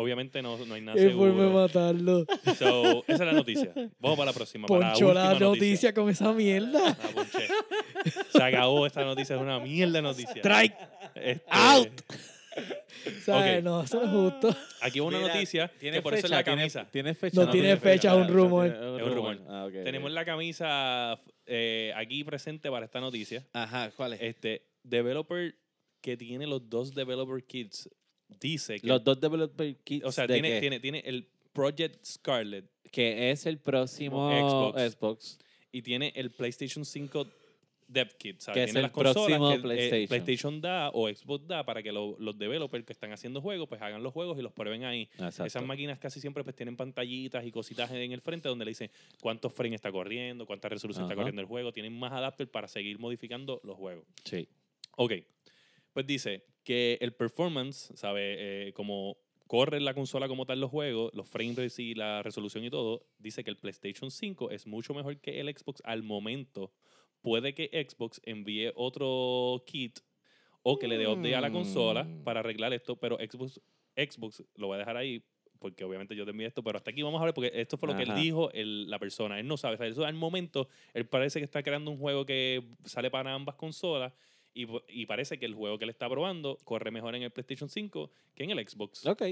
Obviamente 0.01 0.41
no, 0.43 0.57
no 0.65 0.75
hay 0.75 0.81
nada 0.81 0.97
Qué 0.97 1.11
forma 1.11 1.27
de 1.27 1.49
seguro. 1.49 1.51
matarlo. 1.51 2.27
So, 2.57 3.05
esa 3.07 3.13
es 3.25 3.27
la 3.27 3.33
noticia. 3.33 3.73
Vamos 3.99 4.17
para 4.17 4.31
la 4.31 4.33
próxima. 4.33 4.67
para 4.69 4.93
Poncho 4.93 5.13
la 5.13 5.31
última 5.33 5.47
noticia 5.51 5.93
con 5.93 6.09
esa 6.09 6.33
mierda. 6.33 6.97
Ah. 7.01 7.25
Se 8.33 8.43
acabó 8.43 8.87
esta 8.87 9.05
noticia, 9.05 9.37
es 9.37 9.43
una 9.43 9.59
mierda 9.59 9.95
de 9.95 10.03
noticia. 10.03 10.35
Strike. 10.37 10.75
Este, 11.15 11.45
Out. 11.49 12.01
¿Sabes? 13.25 13.59
Ok. 13.59 13.65
No, 13.65 13.83
eso 13.83 14.01
no 14.01 14.07
es 14.07 14.33
justo. 14.33 14.57
Aquí 14.81 14.99
va 15.01 15.07
una 15.07 15.19
Mira, 15.19 15.33
noticia 15.35 15.69
¿tiene 15.79 15.99
que 15.99 16.03
por 16.03 16.15
eso 16.15 16.27
es 16.27 16.31
fecha? 16.33 16.37
la 16.37 16.45
¿Tiene- 16.45 16.61
camisa. 16.63 16.89
¿Tiene 16.91 17.15
fecha? 17.15 17.41
No 17.45 17.51
tiene 17.51 17.77
fecha, 17.77 18.11
es 18.13 18.17
un 18.17 18.29
rumor. 18.35 18.67
Es 18.67 19.03
un 19.03 19.15
rumor. 19.15 19.39
Ah, 19.49 19.69
Tenemos 19.71 20.11
la 20.11 20.25
camisa 20.25 21.19
eh, 21.47 21.93
aquí 21.97 22.25
presente 22.25 22.71
para 22.71 22.87
esta 22.87 23.01
noticia. 23.01 23.47
Ajá, 23.53 23.91
¿cuál 23.97 24.15
es? 24.15 24.21
Este 24.23 24.67
developer 24.83 25.55
que 26.01 26.17
tiene 26.17 26.47
los 26.47 26.69
dos 26.69 26.95
developer 26.95 27.45
kits 27.45 27.89
dice 28.41 28.81
que 28.81 28.87
Los 28.87 29.03
dos 29.05 29.21
developer 29.21 29.77
kits. 29.85 30.05
o 30.05 30.13
sea, 30.13 30.27
¿de 30.27 30.35
tiene, 30.35 30.61
tiene, 30.61 30.81
tiene 30.81 30.99
el 31.05 31.27
Project 31.53 32.05
Scarlet 32.05 32.65
que 32.91 33.31
es 33.31 33.45
el 33.47 33.59
próximo 33.59 34.31
Xbox. 34.31 34.93
Xbox. 34.95 35.39
y 35.73 35.83
tiene 35.83 36.13
el 36.17 36.31
PlayStation 36.31 36.85
5 36.85 37.27
Dev 37.87 38.17
Kit. 38.19 38.41
¿sabes? 38.41 38.55
Que 38.55 38.63
es 38.65 38.67
tiene 38.67 38.81
el 38.81 38.83
las 38.85 38.93
consolas 38.93 39.15
próximo 39.39 39.49
que 39.51 39.55
eh, 39.57 39.61
PlayStation. 39.61 40.09
PlayStation 40.09 40.61
da 40.61 40.91
o 40.93 41.09
Xbox 41.09 41.47
da 41.47 41.65
para 41.65 41.83
que 41.83 41.91
lo- 41.93 42.17
los 42.19 42.39
developers 42.39 42.85
que 42.85 42.93
están 42.93 43.13
haciendo 43.13 43.41
juegos 43.41 43.67
pues 43.69 43.81
hagan 43.83 44.03
los 44.03 44.13
juegos 44.13 44.39
y 44.39 44.43
los 44.43 44.53
prueben 44.53 44.85
ahí. 44.85 45.03
Exacto. 45.15 45.45
Esas 45.47 45.65
máquinas 45.65 45.99
casi 45.99 46.21
siempre 46.21 46.45
pues 46.45 46.55
tienen 46.55 46.77
pantallitas 46.77 47.45
y 47.47 47.51
cositas 47.51 47.91
en 47.91 48.13
el 48.13 48.21
frente 48.21 48.49
donde 48.49 48.65
le 48.67 48.71
dicen 48.73 48.91
cuántos 49.21 49.53
frames 49.55 49.77
está 49.77 49.91
corriendo, 49.91 50.47
cuánta 50.47 50.69
resolución 50.69 51.05
está 51.07 51.15
corriendo 51.15 51.41
el 51.43 51.49
juego. 51.49 51.73
Tienen 51.73 51.99
más 51.99 52.13
adapters 52.13 52.51
para 52.51 52.69
seguir 52.69 52.99
modificando 52.99 53.61
los 53.65 53.77
juegos. 53.77 54.05
Sí. 54.25 54.47
Ok. 54.97 55.13
Pues 55.95 56.07
dice 56.07 56.45
que 56.69 56.99
el 57.01 57.15
performance, 57.15 57.91
¿sabe? 57.95 58.67
Eh, 58.69 58.73
como 58.75 59.17
corre 59.47 59.81
la 59.81 59.95
consola 59.95 60.29
como 60.29 60.45
tal 60.45 60.61
los 60.61 60.71
juegos, 60.71 61.11
los 61.15 61.27
frames 61.27 61.79
y 61.79 61.95
la 61.95 62.23
resolución 62.23 62.63
y 62.63 62.69
todo, 62.69 63.07
dice 63.19 63.43
que 63.43 63.49
el 63.49 63.57
PlayStation 63.57 64.11
5 64.11 64.51
es 64.51 64.67
mucho 64.67 64.93
mejor 64.93 65.17
que 65.19 65.41
el 65.41 65.49
Xbox 65.49 65.81
al 65.87 66.03
momento. 66.03 66.71
Puede 67.23 67.55
que 67.55 67.71
Xbox 67.89 68.21
envíe 68.25 68.71
otro 68.75 69.65
kit 69.67 70.01
o 70.63 70.79
que 70.79 70.89
le 70.89 70.99
dé 70.99 71.07
update 71.09 71.35
a 71.37 71.41
la 71.41 71.51
consola 71.51 72.05
Mm. 72.05 72.23
para 72.25 72.41
arreglar 72.41 72.75
esto, 72.75 72.97
pero 72.97 73.17
Xbox, 73.17 73.63
Xbox 73.97 74.45
lo 74.57 74.67
voy 74.67 74.75
a 74.75 74.79
dejar 74.81 74.99
ahí 74.99 75.23
porque 75.61 75.85
obviamente 75.85 76.15
yo 76.15 76.27
te 76.27 76.33
envié 76.33 76.47
esto, 76.49 76.63
pero 76.63 76.77
hasta 76.77 76.91
aquí 76.91 77.01
vamos 77.03 77.21
a 77.23 77.25
ver 77.25 77.33
porque 77.33 77.51
esto 77.55 77.79
fue 77.79 77.89
lo 77.89 77.97
que 77.97 78.03
él 78.03 78.15
dijo 78.15 78.53
el- 78.53 78.91
la 78.91 78.99
persona. 78.99 79.41
Él 79.41 79.47
no 79.49 79.57
sabe, 79.57 79.77
o 79.77 79.79
sea, 79.79 79.87
eso 79.87 80.05
al 80.05 80.15
momento 80.15 80.69
él 80.93 81.07
parece 81.07 81.41
que 81.41 81.45
está 81.47 81.63
creando 81.63 81.91
un 81.91 81.97
juego 81.99 82.27
que 82.27 82.63
sale 82.85 83.11
para 83.11 83.33
ambas 83.33 83.55
consolas 83.57 84.13
y, 84.55 84.67
y 84.89 85.07
parece 85.07 85.39
que 85.39 85.47
el 85.47 85.55
juego 85.55 85.79
que 85.79 85.85
él 85.85 85.91
está 85.91 86.09
probando 86.09 86.59
corre 86.65 86.91
mejor 86.91 87.15
en 87.15 87.23
el 87.23 87.31
PlayStation 87.31 87.69
5 87.69 88.11
que 88.35 88.45
en 88.45 88.51
el 88.51 88.69
Xbox. 88.69 89.07
Ok. 89.07 89.23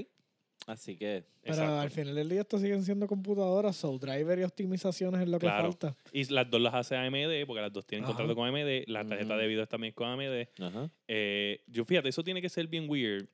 Así 0.65 0.97
que. 0.97 1.23
Pero 1.41 1.53
Exacto. 1.53 1.79
al 1.79 1.91
final 1.91 2.15
del 2.15 2.29
día 2.29 2.41
esto 2.41 2.57
siguen 2.57 2.83
siendo 2.83 3.05
computadoras, 3.07 3.75
so 3.75 3.97
driver 3.99 4.39
y 4.39 4.43
optimizaciones 4.43 5.21
es 5.21 5.27
lo 5.29 5.37
que 5.39 5.45
Claro. 5.45 5.63
falta. 5.71 5.95
Y 6.11 6.23
las 6.33 6.49
dos 6.49 6.59
las 6.59 6.73
hace 6.73 6.95
AMD, 6.95 7.45
porque 7.45 7.61
las 7.61 7.71
dos 7.71 7.85
tienen 7.85 8.03
Ajá. 8.05 8.13
contrato 8.15 8.35
con 8.35 8.47
AMD, 8.47 8.83
la 8.87 9.05
tarjeta 9.05 9.37
de 9.37 9.47
video 9.47 9.67
también 9.67 9.89
es 9.91 9.95
con 9.95 10.07
AMD. 10.09 10.47
Ajá. 10.59 10.89
Eh, 11.07 11.61
yo 11.67 11.85
fíjate, 11.85 12.09
eso 12.09 12.23
tiene 12.23 12.41
que 12.41 12.49
ser 12.49 12.67
bien 12.67 12.89
weird, 12.89 13.27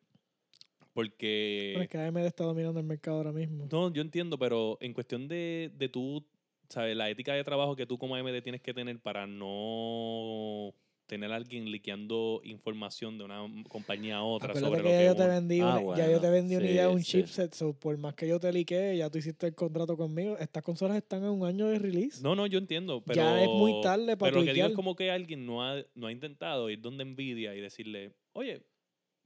porque... 0.94 1.72
Pero 1.74 1.84
es 1.84 1.90
que 1.90 1.98
AMD 1.98 2.18
está 2.26 2.44
dominando 2.44 2.80
el 2.80 2.86
mercado 2.86 3.18
ahora 3.18 3.32
mismo. 3.32 3.68
No, 3.72 3.92
yo 3.92 4.02
entiendo, 4.02 4.38
pero 4.38 4.78
en 4.82 4.94
cuestión 4.94 5.28
de, 5.28 5.72
de 5.76 5.90
tú, 5.90 6.24
¿sabes? 6.70 6.96
La 6.96 7.10
ética 7.10 7.34
de 7.34 7.44
trabajo 7.44 7.76
que 7.76 7.86
tú 7.88 7.98
como 7.98 8.16
AMD 8.16 8.42
tienes 8.44 8.62
que 8.62 8.74
tener 8.74 9.00
para 9.00 9.26
no 9.26 10.74
tener 11.14 11.32
a 11.32 11.36
alguien 11.36 11.70
liqueando 11.72 12.41
información 12.43 13.20
de 13.20 13.24
una 13.26 13.45
compañía 13.70 14.18
a 14.18 14.24
otra 14.24 14.49
Acuérdate 14.49 14.66
sobre 14.66 14.82
que 14.82 14.84
lo 14.84 14.91
ya 14.93 14.99
que 14.99 15.05
yo 15.05 15.16
te 15.16 15.28
vendí 15.28 15.59
Ah, 15.59 15.78
una, 15.80 15.97
ya 15.97 16.11
yo 16.11 16.20
te 16.20 16.30
vendí 16.32 16.55
una 16.55 16.66
idea 16.66 16.88
de 16.88 16.93
un 16.93 17.03
sí. 17.03 17.11
chipset, 17.20 17.53
so 17.53 17.74
por 17.74 17.95
más 17.99 18.16
que 18.16 18.28
yo 18.28 18.39
te 18.39 18.51
liquee, 18.51 18.97
ya 18.97 19.11
tú 19.11 19.20
hiciste 19.20 19.45
el 19.45 19.53
contrato 19.53 19.95
conmigo. 19.95 20.36
Estas 20.39 20.64
consolas 20.64 20.97
están 20.97 21.24
en 21.24 21.30
un 21.30 21.45
año 21.45 21.68
de 21.68 21.78
release. 21.78 22.24
No, 22.24 22.34
no, 22.36 22.47
yo 22.47 22.57
entiendo, 22.57 23.03
pero... 23.05 23.16
Ya 23.22 23.43
es 23.43 23.47
muy 23.49 23.80
tarde 23.82 24.18
para 24.18 24.32
Pero 24.32 24.41
lo 24.41 24.45
que 24.47 24.53
digo 24.53 24.68
es 24.68 24.74
como 24.74 24.95
que 24.95 25.11
alguien 25.11 25.45
no 25.45 25.64
ha, 25.64 25.84
no 25.93 26.07
ha 26.07 26.11
intentado 26.11 26.70
ir 26.72 26.82
donde 26.82 27.05
Nvidia 27.05 27.53
y 27.55 27.61
decirle, 27.61 28.14
oye, 28.32 28.64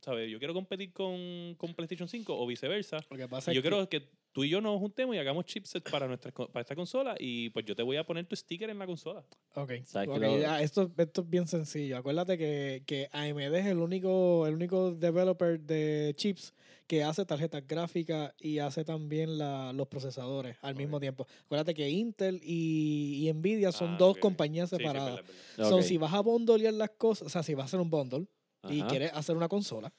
¿sabes? 0.01 0.29
Yo 0.29 0.39
quiero 0.39 0.53
competir 0.53 0.91
con, 0.91 1.55
con 1.57 1.73
PlayStation 1.73 2.09
5 2.09 2.37
o 2.37 2.45
viceversa. 2.45 2.99
Lo 3.09 3.15
que 3.17 3.27
pasa 3.29 3.51
Y 3.51 3.55
yo 3.55 3.59
es 3.59 3.63
que- 3.63 3.69
quiero 3.69 3.89
que 3.89 4.09
tú 4.37 4.43
y 4.43 4.49
yo 4.49 4.61
nos 4.61 4.77
juntemos 4.77 5.15
y 5.15 5.17
hagamos 5.17 5.45
chipsets 5.45 5.89
para, 5.89 6.07
nuestra, 6.07 6.31
para 6.31 6.61
esta 6.61 6.75
consola 6.75 7.15
y 7.19 7.49
pues 7.49 7.65
yo 7.65 7.75
te 7.75 7.81
voy 7.81 7.97
a 7.97 8.03
poner 8.05 8.23
tu 8.27 8.35
sticker 8.35 8.69
en 8.69 8.77
la 8.77 8.85
consola. 8.85 9.25
Ok, 9.55 9.71
¿Sabes 9.83 10.09
que 10.09 10.13
ok, 10.19 10.21
lo- 10.21 10.39
ya, 10.39 10.61
esto, 10.61 10.91
esto 10.95 11.21
es 11.21 11.27
bien 11.31 11.47
sencillo. 11.47 11.97
Acuérdate 11.97 12.37
que, 12.37 12.83
que 12.85 13.09
AMD 13.13 13.57
es 13.57 13.65
el 13.65 13.79
único, 13.79 14.45
el 14.45 14.53
único 14.53 14.91
developer 14.91 15.59
de 15.59 16.13
chips 16.17 16.53
que 16.85 17.03
hace 17.03 17.25
tarjetas 17.25 17.65
gráficas 17.65 18.31
y 18.37 18.59
hace 18.59 18.85
también 18.85 19.39
la- 19.39 19.73
los 19.73 19.87
procesadores 19.87 20.55
al 20.61 20.75
mismo 20.75 20.99
tiempo. 20.99 21.25
Acuérdate 21.45 21.73
que 21.73 21.89
Intel 21.89 22.39
y, 22.43 23.27
y 23.27 23.33
Nvidia 23.33 23.71
son 23.71 23.93
Ah, 23.93 23.97
dos 23.97 24.17
compañías 24.19 24.69
Sí, 24.69 24.75
sí, 24.75 24.83
separadas. 24.83 25.15
verdad, 25.15 25.31
es 25.31 25.57
verdad. 25.57 25.69
So, 25.71 25.77
Ok. 25.77 25.83
si 25.83 25.97
vas 25.97 26.13
a 26.13 26.19
bondolear 26.21 26.75
las 26.75 26.91
cosas, 26.91 27.25
o 27.25 27.29
sea, 27.31 27.41
si 27.41 27.55
vas 27.55 27.63
a 27.63 27.65
hacer 27.65 27.79
un 27.79 27.89
bundle 27.89 28.27
y 28.69 28.83
quieres 28.83 29.11
hacer 29.15 29.35
una 29.35 29.47
consola, 29.47 29.91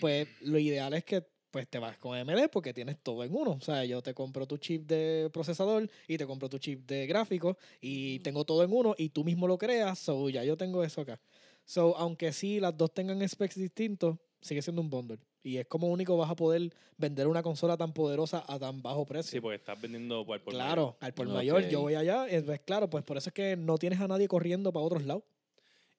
pues 0.00 0.26
lo 0.40 0.58
ideal 0.58 0.94
es 0.94 1.04
que 1.04 1.33
pues 1.54 1.68
te 1.68 1.78
vas 1.78 1.96
con 1.98 2.18
AMD 2.18 2.48
porque 2.50 2.74
tienes 2.74 2.98
todo 3.00 3.22
en 3.22 3.32
uno. 3.32 3.52
O 3.52 3.60
sea, 3.60 3.84
yo 3.84 4.02
te 4.02 4.12
compro 4.12 4.44
tu 4.44 4.58
chip 4.58 4.88
de 4.88 5.30
procesador 5.32 5.88
y 6.08 6.18
te 6.18 6.26
compro 6.26 6.48
tu 6.48 6.58
chip 6.58 6.84
de 6.84 7.06
gráfico 7.06 7.56
y 7.80 8.18
tengo 8.18 8.44
todo 8.44 8.64
en 8.64 8.72
uno 8.72 8.96
y 8.98 9.10
tú 9.10 9.22
mismo 9.22 9.46
lo 9.46 9.56
creas. 9.56 10.00
So, 10.00 10.28
ya 10.30 10.42
yo 10.42 10.56
tengo 10.56 10.82
eso 10.82 11.02
acá. 11.02 11.20
So, 11.64 11.96
aunque 11.96 12.32
sí 12.32 12.58
las 12.58 12.76
dos 12.76 12.92
tengan 12.92 13.26
specs 13.28 13.54
distintos, 13.54 14.16
sigue 14.40 14.62
siendo 14.62 14.82
un 14.82 14.90
bundle. 14.90 15.20
Y 15.44 15.58
es 15.58 15.66
como 15.66 15.86
único 15.86 16.16
vas 16.16 16.28
a 16.28 16.34
poder 16.34 16.74
vender 16.96 17.28
una 17.28 17.40
consola 17.40 17.76
tan 17.76 17.92
poderosa 17.92 18.44
a 18.48 18.58
tan 18.58 18.82
bajo 18.82 19.06
precio. 19.06 19.30
Sí, 19.30 19.40
porque 19.40 19.54
estás 19.54 19.80
vendiendo 19.80 20.26
por, 20.26 20.42
por 20.42 20.54
claro, 20.54 20.96
al 20.98 21.14
por 21.14 21.28
mayor, 21.28 21.68
yo 21.68 21.82
voy 21.82 21.94
allá. 21.94 22.26
Es, 22.26 22.42
pues, 22.42 22.58
claro, 22.62 22.90
pues 22.90 23.04
por 23.04 23.16
eso 23.16 23.28
es 23.30 23.32
que 23.32 23.56
no 23.56 23.78
tienes 23.78 24.00
a 24.00 24.08
nadie 24.08 24.26
corriendo 24.26 24.72
para 24.72 24.84
otros 24.84 25.04
lados. 25.04 25.22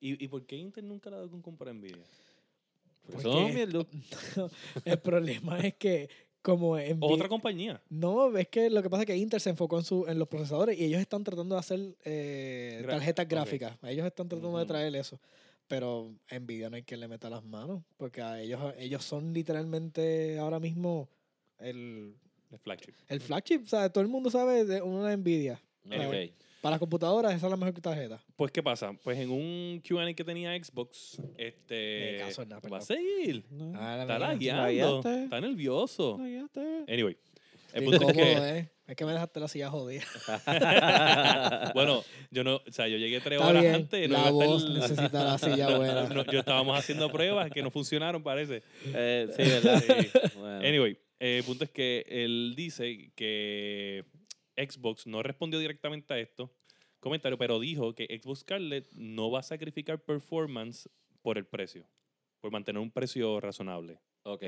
¿Y, 0.01 0.22
¿Y 0.22 0.28
por 0.28 0.45
qué 0.45 0.58
Intel 0.58 0.86
nunca 0.86 1.10
le 1.10 1.16
ha 1.16 1.20
dado 1.20 1.32
con 1.32 1.41
comprar 1.41 1.74
Nvidia? 1.74 2.03
Mierda. 3.24 3.86
El 4.86 4.99
problema 4.99 5.60
es 5.60 5.76
que 5.76 6.10
como 6.41 6.78
en 6.78 6.99
Otra 7.01 7.28
compañía. 7.28 7.82
No, 7.89 8.38
es 8.38 8.47
que 8.49 8.70
lo 8.70 8.84
que 8.84 8.89
pasa 8.89 9.01
es 9.01 9.08
que 9.08 9.18
Intel 9.18 9.39
se 9.41 9.49
enfocó 9.49 9.80
en, 9.80 9.84
su, 9.84 10.06
en 10.08 10.20
los 10.20 10.28
procesadores 10.28 10.78
y 10.80 10.84
ellos 10.86 11.01
están 11.01 11.24
tratando 11.24 11.56
de 11.56 11.60
hacer 11.60 11.95
eh, 12.06 12.84
tarjetas 12.88 13.28
gráficas. 13.28 13.78
Ellos 13.84 14.06
están 14.06 14.28
tratando 14.30 14.56
de 14.58 14.64
Ujú. 14.64 14.68
traer 14.68 14.95
eso. 14.95 15.20
Pero 15.68 16.14
Nvidia 16.32 16.70
no 16.70 16.76
hay 16.76 16.84
quien 16.84 16.99
le 16.99 17.08
meta 17.08 17.30
las 17.32 17.43
manos 17.43 17.82
porque 17.97 18.22
a 18.22 18.39
ellos, 18.39 18.62
ellos 18.78 19.03
son 19.03 19.34
literalmente 19.34 20.38
ahora 20.38 20.60
mismo 20.60 21.10
el, 21.58 22.14
El 22.51 22.60
flagship. 22.60 22.93
el 23.08 23.20
flagship. 23.22 23.62
O 23.64 23.68
sea, 23.68 23.89
todo 23.89 24.03
el 24.03 24.08
mundo 24.08 24.30
sabe 24.30 24.66
de 24.66 24.84
una 24.84 25.16
Nvidia. 25.18 25.60
Anyway. 25.89 26.32
Para 26.66 26.72
las 26.72 26.80
computadoras 26.80 27.32
esa 27.36 27.45
es 27.45 27.51
la 27.51 27.57
mejor 27.57 27.80
tarjeta. 27.80 28.20
Pues, 28.36 28.51
¿qué 28.51 28.63
pasa? 28.63 28.91
Pues 29.03 29.20
en 29.20 29.30
un 29.30 29.84
Q&A 29.88 30.11
que 30.16 30.24
tenía 30.24 30.51
Xbox, 30.57 31.22
este... 31.38 32.18
Caso 32.22 32.43
va 32.74 32.80
a 32.80 32.82
seguir. 32.82 33.45
No. 33.51 33.72
Ah, 33.76 33.97
la 33.97 34.01
Está 34.01 34.18
lagueando. 34.18 34.63
Lagueaste. 34.63 35.24
Está 35.26 35.41
nervioso. 35.41 36.18
Anyway. 36.88 37.18
El 37.72 37.84
punto 37.84 38.09
es 38.09 38.13
que... 38.16 38.32
eh. 38.57 38.70
Es 38.88 38.95
que 38.95 39.05
me 39.05 39.11
dejaste 39.13 39.39
la 39.39 39.47
silla 39.47 39.70
jodida. 39.70 40.05
bueno, 41.76 42.03
yo 42.32 42.43
no... 42.43 42.55
O 42.55 42.72
sea, 42.72 42.88
yo 42.88 42.97
llegué 42.97 43.20
tres 43.22 43.38
Está 43.38 43.47
horas 43.47 43.61
bien. 43.61 43.76
antes. 43.76 44.03
y 44.03 44.07
No 44.07 44.13
la 44.16 44.20
iba 44.22 44.28
a 44.28 44.32
estar- 44.32 44.47
voz 44.47 44.70
necesita 44.72 45.24
la 45.24 45.38
silla 45.38 45.70
buena. 45.78 46.09
No, 46.09 46.26
yo 46.26 46.39
estábamos 46.39 46.80
haciendo 46.80 47.11
pruebas 47.11 47.51
que 47.51 47.61
no 47.61 47.70
funcionaron, 47.70 48.24
parece. 48.24 48.63
Eh, 48.86 49.28
sí, 49.38 49.43
¿verdad? 49.43 49.84
Sí. 49.86 50.09
Bueno. 50.39 50.68
Anyway, 50.68 50.97
eh, 51.20 51.38
el 51.38 51.43
punto 51.43 51.63
es 51.66 51.70
que 51.70 52.03
él 52.09 52.55
dice 52.57 53.11
que 53.16 54.03
Xbox 54.58 55.08
no 55.08 55.22
respondió 55.24 55.60
directamente 55.60 56.14
a 56.14 56.20
esto 56.20 56.51
comentario, 56.99 57.38
pero 57.38 57.60
dijo 57.60 57.93
que 57.93 58.06
Xbox 58.22 58.39
Scarlett 58.39 58.91
no 58.93 59.30
va 59.30 59.39
a 59.39 59.43
sacrificar 59.43 59.99
performance 60.03 60.89
por 61.22 61.38
el 61.38 61.45
precio, 61.45 61.86
por 62.41 62.51
mantener 62.51 62.82
un 62.82 62.89
precio 62.89 63.39
razonable. 63.39 63.99
Ok. 64.24 64.43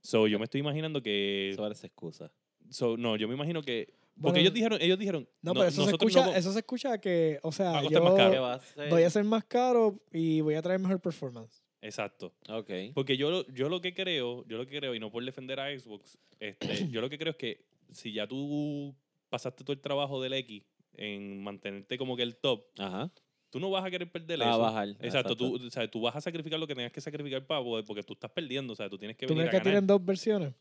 So, 0.00 0.26
yo 0.26 0.38
me 0.38 0.44
estoy 0.44 0.60
imaginando 0.60 1.02
que... 1.02 1.50
Eso 1.50 1.62
parece 1.62 1.88
excusa. 1.88 2.32
so, 2.70 2.96
no, 2.96 3.16
yo 3.16 3.28
me 3.28 3.34
imagino 3.34 3.60
que... 3.62 3.86
Porque 4.14 4.20
Bueno, 4.22 4.38
ellos 4.38 4.54
dijeron, 4.54 4.78
ellos 4.80 4.98
dijeron... 4.98 5.28
No, 5.42 5.52
pero 5.52 5.66
eso 5.66 5.84
se, 5.84 5.90
escucha, 5.90 6.24
no 6.26 6.32
eso 6.34 6.50
se 6.52 6.58
escucha 6.60 6.98
que, 6.98 7.38
o 7.42 7.52
sea, 7.52 7.78
a 7.78 7.82
yo 7.82 7.88
costar 7.88 8.02
más 8.04 8.14
caro. 8.14 8.30
¿Qué 8.32 8.38
va 8.38 8.52
a 8.52 8.56
hacer? 8.56 8.88
voy 8.88 9.02
a 9.02 9.10
ser 9.10 9.24
más 9.24 9.44
caro 9.44 10.00
y 10.12 10.40
voy 10.40 10.54
a 10.54 10.62
traer 10.62 10.80
mejor 10.80 10.98
performance. 11.00 11.62
Exacto. 11.82 12.32
Ok. 12.48 12.70
Porque 12.94 13.18
yo, 13.18 13.30
lo- 13.30 13.46
yo 13.48 13.68
lo 13.68 13.82
que 13.82 13.92
creo, 13.92 14.46
yo 14.48 14.56
lo 14.56 14.66
que 14.66 14.78
creo, 14.78 14.94
y 14.94 14.98
no 15.00 15.10
por 15.10 15.22
defender 15.22 15.60
a 15.60 15.78
Xbox, 15.78 16.16
este, 16.40 16.88
yo 16.90 17.02
lo 17.02 17.10
que 17.10 17.18
creo 17.18 17.32
es 17.32 17.36
que 17.36 17.66
si 17.92 18.12
ya 18.14 18.26
tú 18.26 18.94
pasaste 19.36 19.62
todo 19.64 19.72
el 19.74 19.80
trabajo 19.80 20.20
del 20.22 20.32
X 20.34 20.62
en 20.94 21.42
mantenerte 21.42 21.98
como 21.98 22.16
que 22.16 22.22
el 22.22 22.36
top, 22.36 22.64
Ajá. 22.78 23.12
tú 23.50 23.60
no 23.60 23.70
vas 23.70 23.84
a 23.84 23.90
querer 23.90 24.10
perder 24.10 24.42
A 24.42 24.48
eso. 24.50 24.58
bajar. 24.58 24.88
Exacto, 25.00 25.36
Tú, 25.36 25.56
o 25.56 25.70
sea, 25.70 25.86
tú 25.90 26.00
vas 26.00 26.16
a 26.16 26.20
sacrificar 26.22 26.58
lo 26.58 26.66
que 26.66 26.74
tengas 26.74 26.92
que 26.92 27.00
sacrificar 27.02 27.46
para 27.46 27.62
poder, 27.62 27.84
porque 27.84 28.02
tú 28.02 28.14
estás 28.14 28.30
perdiendo, 28.30 28.72
o 28.72 28.76
sea, 28.76 28.88
tú 28.88 28.96
tienes 28.98 29.16
que 29.16 29.26
¿Tú 29.26 29.34
venir 29.34 29.48
crees 29.50 29.60
a 29.60 29.62
que 29.62 29.68
ganar. 29.68 29.72
tienen 29.82 29.86
dos 29.86 30.04
versiones? 30.04 30.54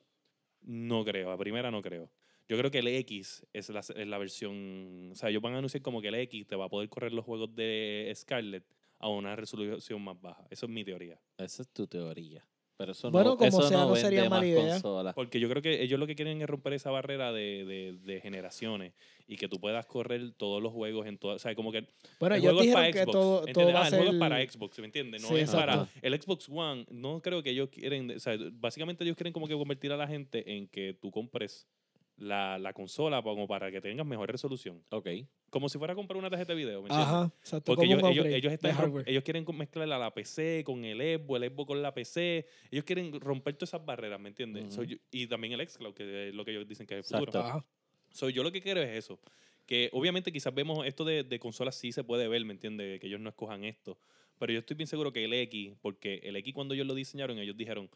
No 0.61 1.05
creo, 1.05 1.31
a 1.31 1.37
primera 1.37 1.71
no 1.71 1.81
creo. 1.81 2.09
Yo 2.47 2.57
creo 2.57 2.69
que 2.69 2.79
el 2.79 2.87
X 2.87 3.45
es 3.53 3.69
la, 3.69 3.79
es 3.79 4.07
la 4.07 4.17
versión, 4.17 5.09
o 5.11 5.15
sea, 5.15 5.29
ellos 5.29 5.41
van 5.41 5.53
a 5.55 5.57
anunciar 5.59 5.81
como 5.81 6.01
que 6.01 6.09
el 6.09 6.15
X 6.15 6.45
te 6.47 6.55
va 6.55 6.65
a 6.65 6.69
poder 6.69 6.89
correr 6.89 7.11
los 7.13 7.23
juegos 7.25 7.55
de 7.55 8.11
Scarlett 8.15 8.65
a 8.99 9.09
una 9.09 9.35
resolución 9.35 10.01
más 10.03 10.19
baja. 10.21 10.45
Eso 10.49 10.65
es 10.65 10.71
mi 10.71 10.83
teoría. 10.83 11.19
Esa 11.37 11.61
es 11.63 11.69
tu 11.69 11.87
teoría. 11.87 12.45
Pero 12.77 12.91
eso 12.91 13.09
Bueno, 13.09 13.31
no, 13.31 13.37
como 13.37 13.47
eso 13.47 13.61
sea, 13.63 13.77
no, 13.77 13.89
no 13.89 13.95
sería 13.95 14.29
mala 14.29 14.45
idea. 14.45 14.71
consolas. 14.73 15.13
Porque 15.15 15.39
yo 15.39 15.47
creo 15.49 15.61
que 15.61 15.81
ellos 15.81 15.97
lo 15.99 16.05
que 16.07 16.15
quieren 16.15 16.41
es 16.41 16.47
romper 16.47 16.73
esa 16.73 16.91
barrera 16.91 17.31
de, 17.31 17.63
de, 17.65 17.93
de 18.03 18.19
generaciones 18.21 18.93
y 19.27 19.37
que 19.37 19.47
tú 19.47 19.59
puedas 19.59 19.85
correr 19.85 20.33
todos 20.37 20.61
los 20.61 20.73
juegos 20.73 21.07
en 21.07 21.17
todas. 21.17 21.37
O 21.37 21.39
sea, 21.39 21.55
como 21.55 21.71
que 21.71 21.87
Bueno, 22.19 22.35
el 22.35 22.41
ellos 22.41 22.53
juego 22.53 22.59
es 22.61 22.65
dijeron 22.67 22.81
para 22.83 22.91
que 22.91 22.99
Xbox. 23.03 23.11
todo, 23.13 23.45
todo 23.45 23.73
va 23.73 23.79
Ah, 23.79 23.81
a 23.81 23.85
el 23.85 23.89
ser... 23.91 23.99
juego 23.99 24.13
es 24.13 24.19
para 24.19 24.45
Xbox, 24.51 24.79
¿me 24.79 24.85
entiendes? 24.85 25.21
No 25.21 25.27
Sí, 25.29 25.35
es 25.37 25.51
para 25.51 25.73
exacto. 25.73 25.99
el 26.01 26.21
Xbox 26.21 26.49
One. 26.49 26.85
No 26.89 27.21
creo 27.21 27.41
que 27.41 27.51
ellos 27.51 27.69
quieren. 27.69 28.11
O 28.11 28.19
sea, 28.19 28.37
básicamente 28.53 29.03
ellos 29.05 29.15
quieren 29.15 29.31
como 29.33 29.47
que 29.47 29.53
convertir 29.55 29.91
a 29.93 29.97
la 29.97 30.07
gente 30.07 30.55
en 30.57 30.67
que 30.67 30.93
tú 30.93 31.11
compres 31.11 31.67
la, 32.17 32.57
la 32.59 32.73
consola 32.73 33.21
como 33.21 33.47
para 33.47 33.71
que 33.71 33.81
tengas 33.81 34.05
mejor 34.05 34.31
resolución. 34.31 34.81
Ok. 34.89 35.07
Como 35.49 35.69
si 35.69 35.77
fuera 35.77 35.93
a 35.93 35.95
comprar 35.95 36.17
una 36.17 36.29
tarjeta 36.29 36.53
de 36.53 36.57
video, 36.57 36.81
¿me 36.81 36.87
entiendes? 36.89 37.07
Ajá, 37.07 37.31
exacto, 37.39 37.65
Porque 37.75 37.85
ellos, 37.85 38.01
ellos, 38.03 38.51
están 38.53 39.03
ellos 39.05 39.23
quieren 39.23 39.45
mezclar 39.53 39.91
a 39.91 39.97
la 39.97 40.13
PC 40.13 40.63
con 40.65 40.83
el 40.85 40.97
Xbox, 41.19 41.41
el 41.43 41.49
Xbox 41.51 41.67
con 41.67 41.81
la 41.81 41.93
PC. 41.93 42.45
Ellos 42.71 42.83
quieren 42.85 43.19
romper 43.19 43.55
todas 43.55 43.69
esas 43.69 43.85
barreras, 43.85 44.19
¿me 44.19 44.29
entiendes? 44.29 44.73
So, 44.73 44.83
yo- 44.83 44.97
y 45.11 45.27
también 45.27 45.53
el 45.53 45.67
xCloud, 45.67 45.93
que 45.93 46.29
es 46.29 46.35
lo 46.35 46.43
que 46.45 46.51
ellos 46.51 46.67
dicen 46.67 46.85
que 46.87 46.99
es 46.99 47.11
el 47.11 47.17
Exacto. 47.17 47.25
futuro. 47.39 47.43
Ajá. 47.45 47.65
So, 48.11 48.29
yo 48.29 48.43
lo 48.43 48.51
que 48.51 48.61
quiero 48.61 48.81
es 48.81 48.89
eso. 48.97 49.19
Que 49.65 49.89
obviamente 49.93 50.31
quizás 50.31 50.53
vemos 50.53 50.85
esto 50.85 51.03
de, 51.05 51.23
de 51.23 51.39
consolas 51.39 51.75
sí 51.75 51.91
se 51.91 52.03
puede 52.03 52.27
ver, 52.27 52.43
¿me 52.45 52.53
entiendes? 52.53 52.99
Que 52.99 53.07
ellos 53.07 53.19
no 53.19 53.29
escojan 53.29 53.63
esto. 53.65 53.97
Pero 54.37 54.51
yo 54.53 54.59
estoy 54.59 54.75
bien 54.75 54.87
seguro 54.87 55.11
que 55.13 55.23
el 55.23 55.33
X, 55.33 55.73
porque 55.81 56.19
el 56.23 56.35
X 56.35 56.53
cuando 56.53 56.73
ellos 56.73 56.85
lo 56.85 56.93
diseñaron, 56.93 57.39
ellos 57.39 57.55
dijeron, 57.57 57.89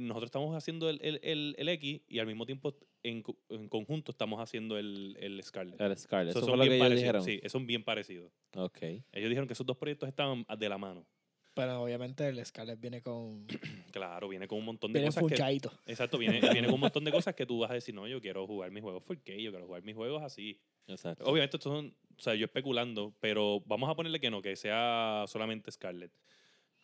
nosotros 0.00 0.28
estamos 0.28 0.56
haciendo 0.56 0.88
el, 0.90 1.00
el, 1.02 1.20
el, 1.22 1.54
el 1.58 1.68
X 1.68 2.02
y 2.08 2.18
al 2.18 2.26
mismo 2.26 2.46
tiempo 2.46 2.74
en, 3.02 3.22
en 3.48 3.68
conjunto 3.68 4.12
estamos 4.12 4.40
haciendo 4.40 4.78
el, 4.78 5.16
el 5.20 5.42
Scarlet. 5.42 5.80
El 5.80 5.96
Scarlet. 5.96 6.32
So, 6.32 6.38
Eso 6.40 6.46
son 6.48 6.56
fue 6.56 6.64
lo 6.66 6.70
que 6.70 6.76
ellos 6.76 6.84
parecidos. 6.88 7.24
dijeron. 7.26 7.42
Sí, 7.42 7.48
son 7.48 7.66
bien 7.66 7.84
parecidos. 7.84 8.32
Ok. 8.56 8.82
Ellos 8.82 9.28
dijeron 9.28 9.46
que 9.46 9.52
esos 9.52 9.66
dos 9.66 9.76
proyectos 9.76 10.08
estaban 10.08 10.44
de 10.58 10.68
la 10.68 10.78
mano. 10.78 11.06
Pero 11.54 11.82
obviamente 11.84 12.26
el 12.26 12.44
Scarlet 12.44 12.80
viene 12.80 13.00
con... 13.00 13.46
Claro, 13.92 14.28
viene 14.28 14.48
con 14.48 14.58
un 14.58 14.64
montón 14.64 14.92
de 14.92 14.98
Viene 14.98 15.08
cosas 15.10 15.22
que... 15.22 15.28
funchadito. 15.28 15.72
Exacto, 15.86 16.18
viene, 16.18 16.40
viene 16.52 16.66
con 16.66 16.74
un 16.74 16.80
montón 16.80 17.04
de 17.04 17.12
cosas 17.12 17.34
que 17.36 17.46
tú 17.46 17.60
vas 17.60 17.70
a 17.70 17.74
decir, 17.74 17.94
no, 17.94 18.08
yo 18.08 18.20
quiero 18.20 18.44
jugar 18.44 18.72
mis 18.72 18.82
juegos 18.82 19.04
4K, 19.04 19.40
yo 19.40 19.50
quiero 19.52 19.66
jugar 19.66 19.82
mis 19.84 19.94
juegos 19.94 20.20
así. 20.22 20.60
Exacto. 20.88 21.24
Obviamente, 21.24 21.56
estos 21.56 21.72
son, 21.72 21.94
o 22.18 22.20
sea, 22.20 22.34
yo 22.34 22.46
especulando, 22.46 23.14
pero 23.20 23.60
vamos 23.66 23.88
a 23.88 23.94
ponerle 23.94 24.18
que 24.18 24.30
no, 24.30 24.42
que 24.42 24.56
sea 24.56 25.24
solamente 25.28 25.70
Scarlet. 25.70 26.10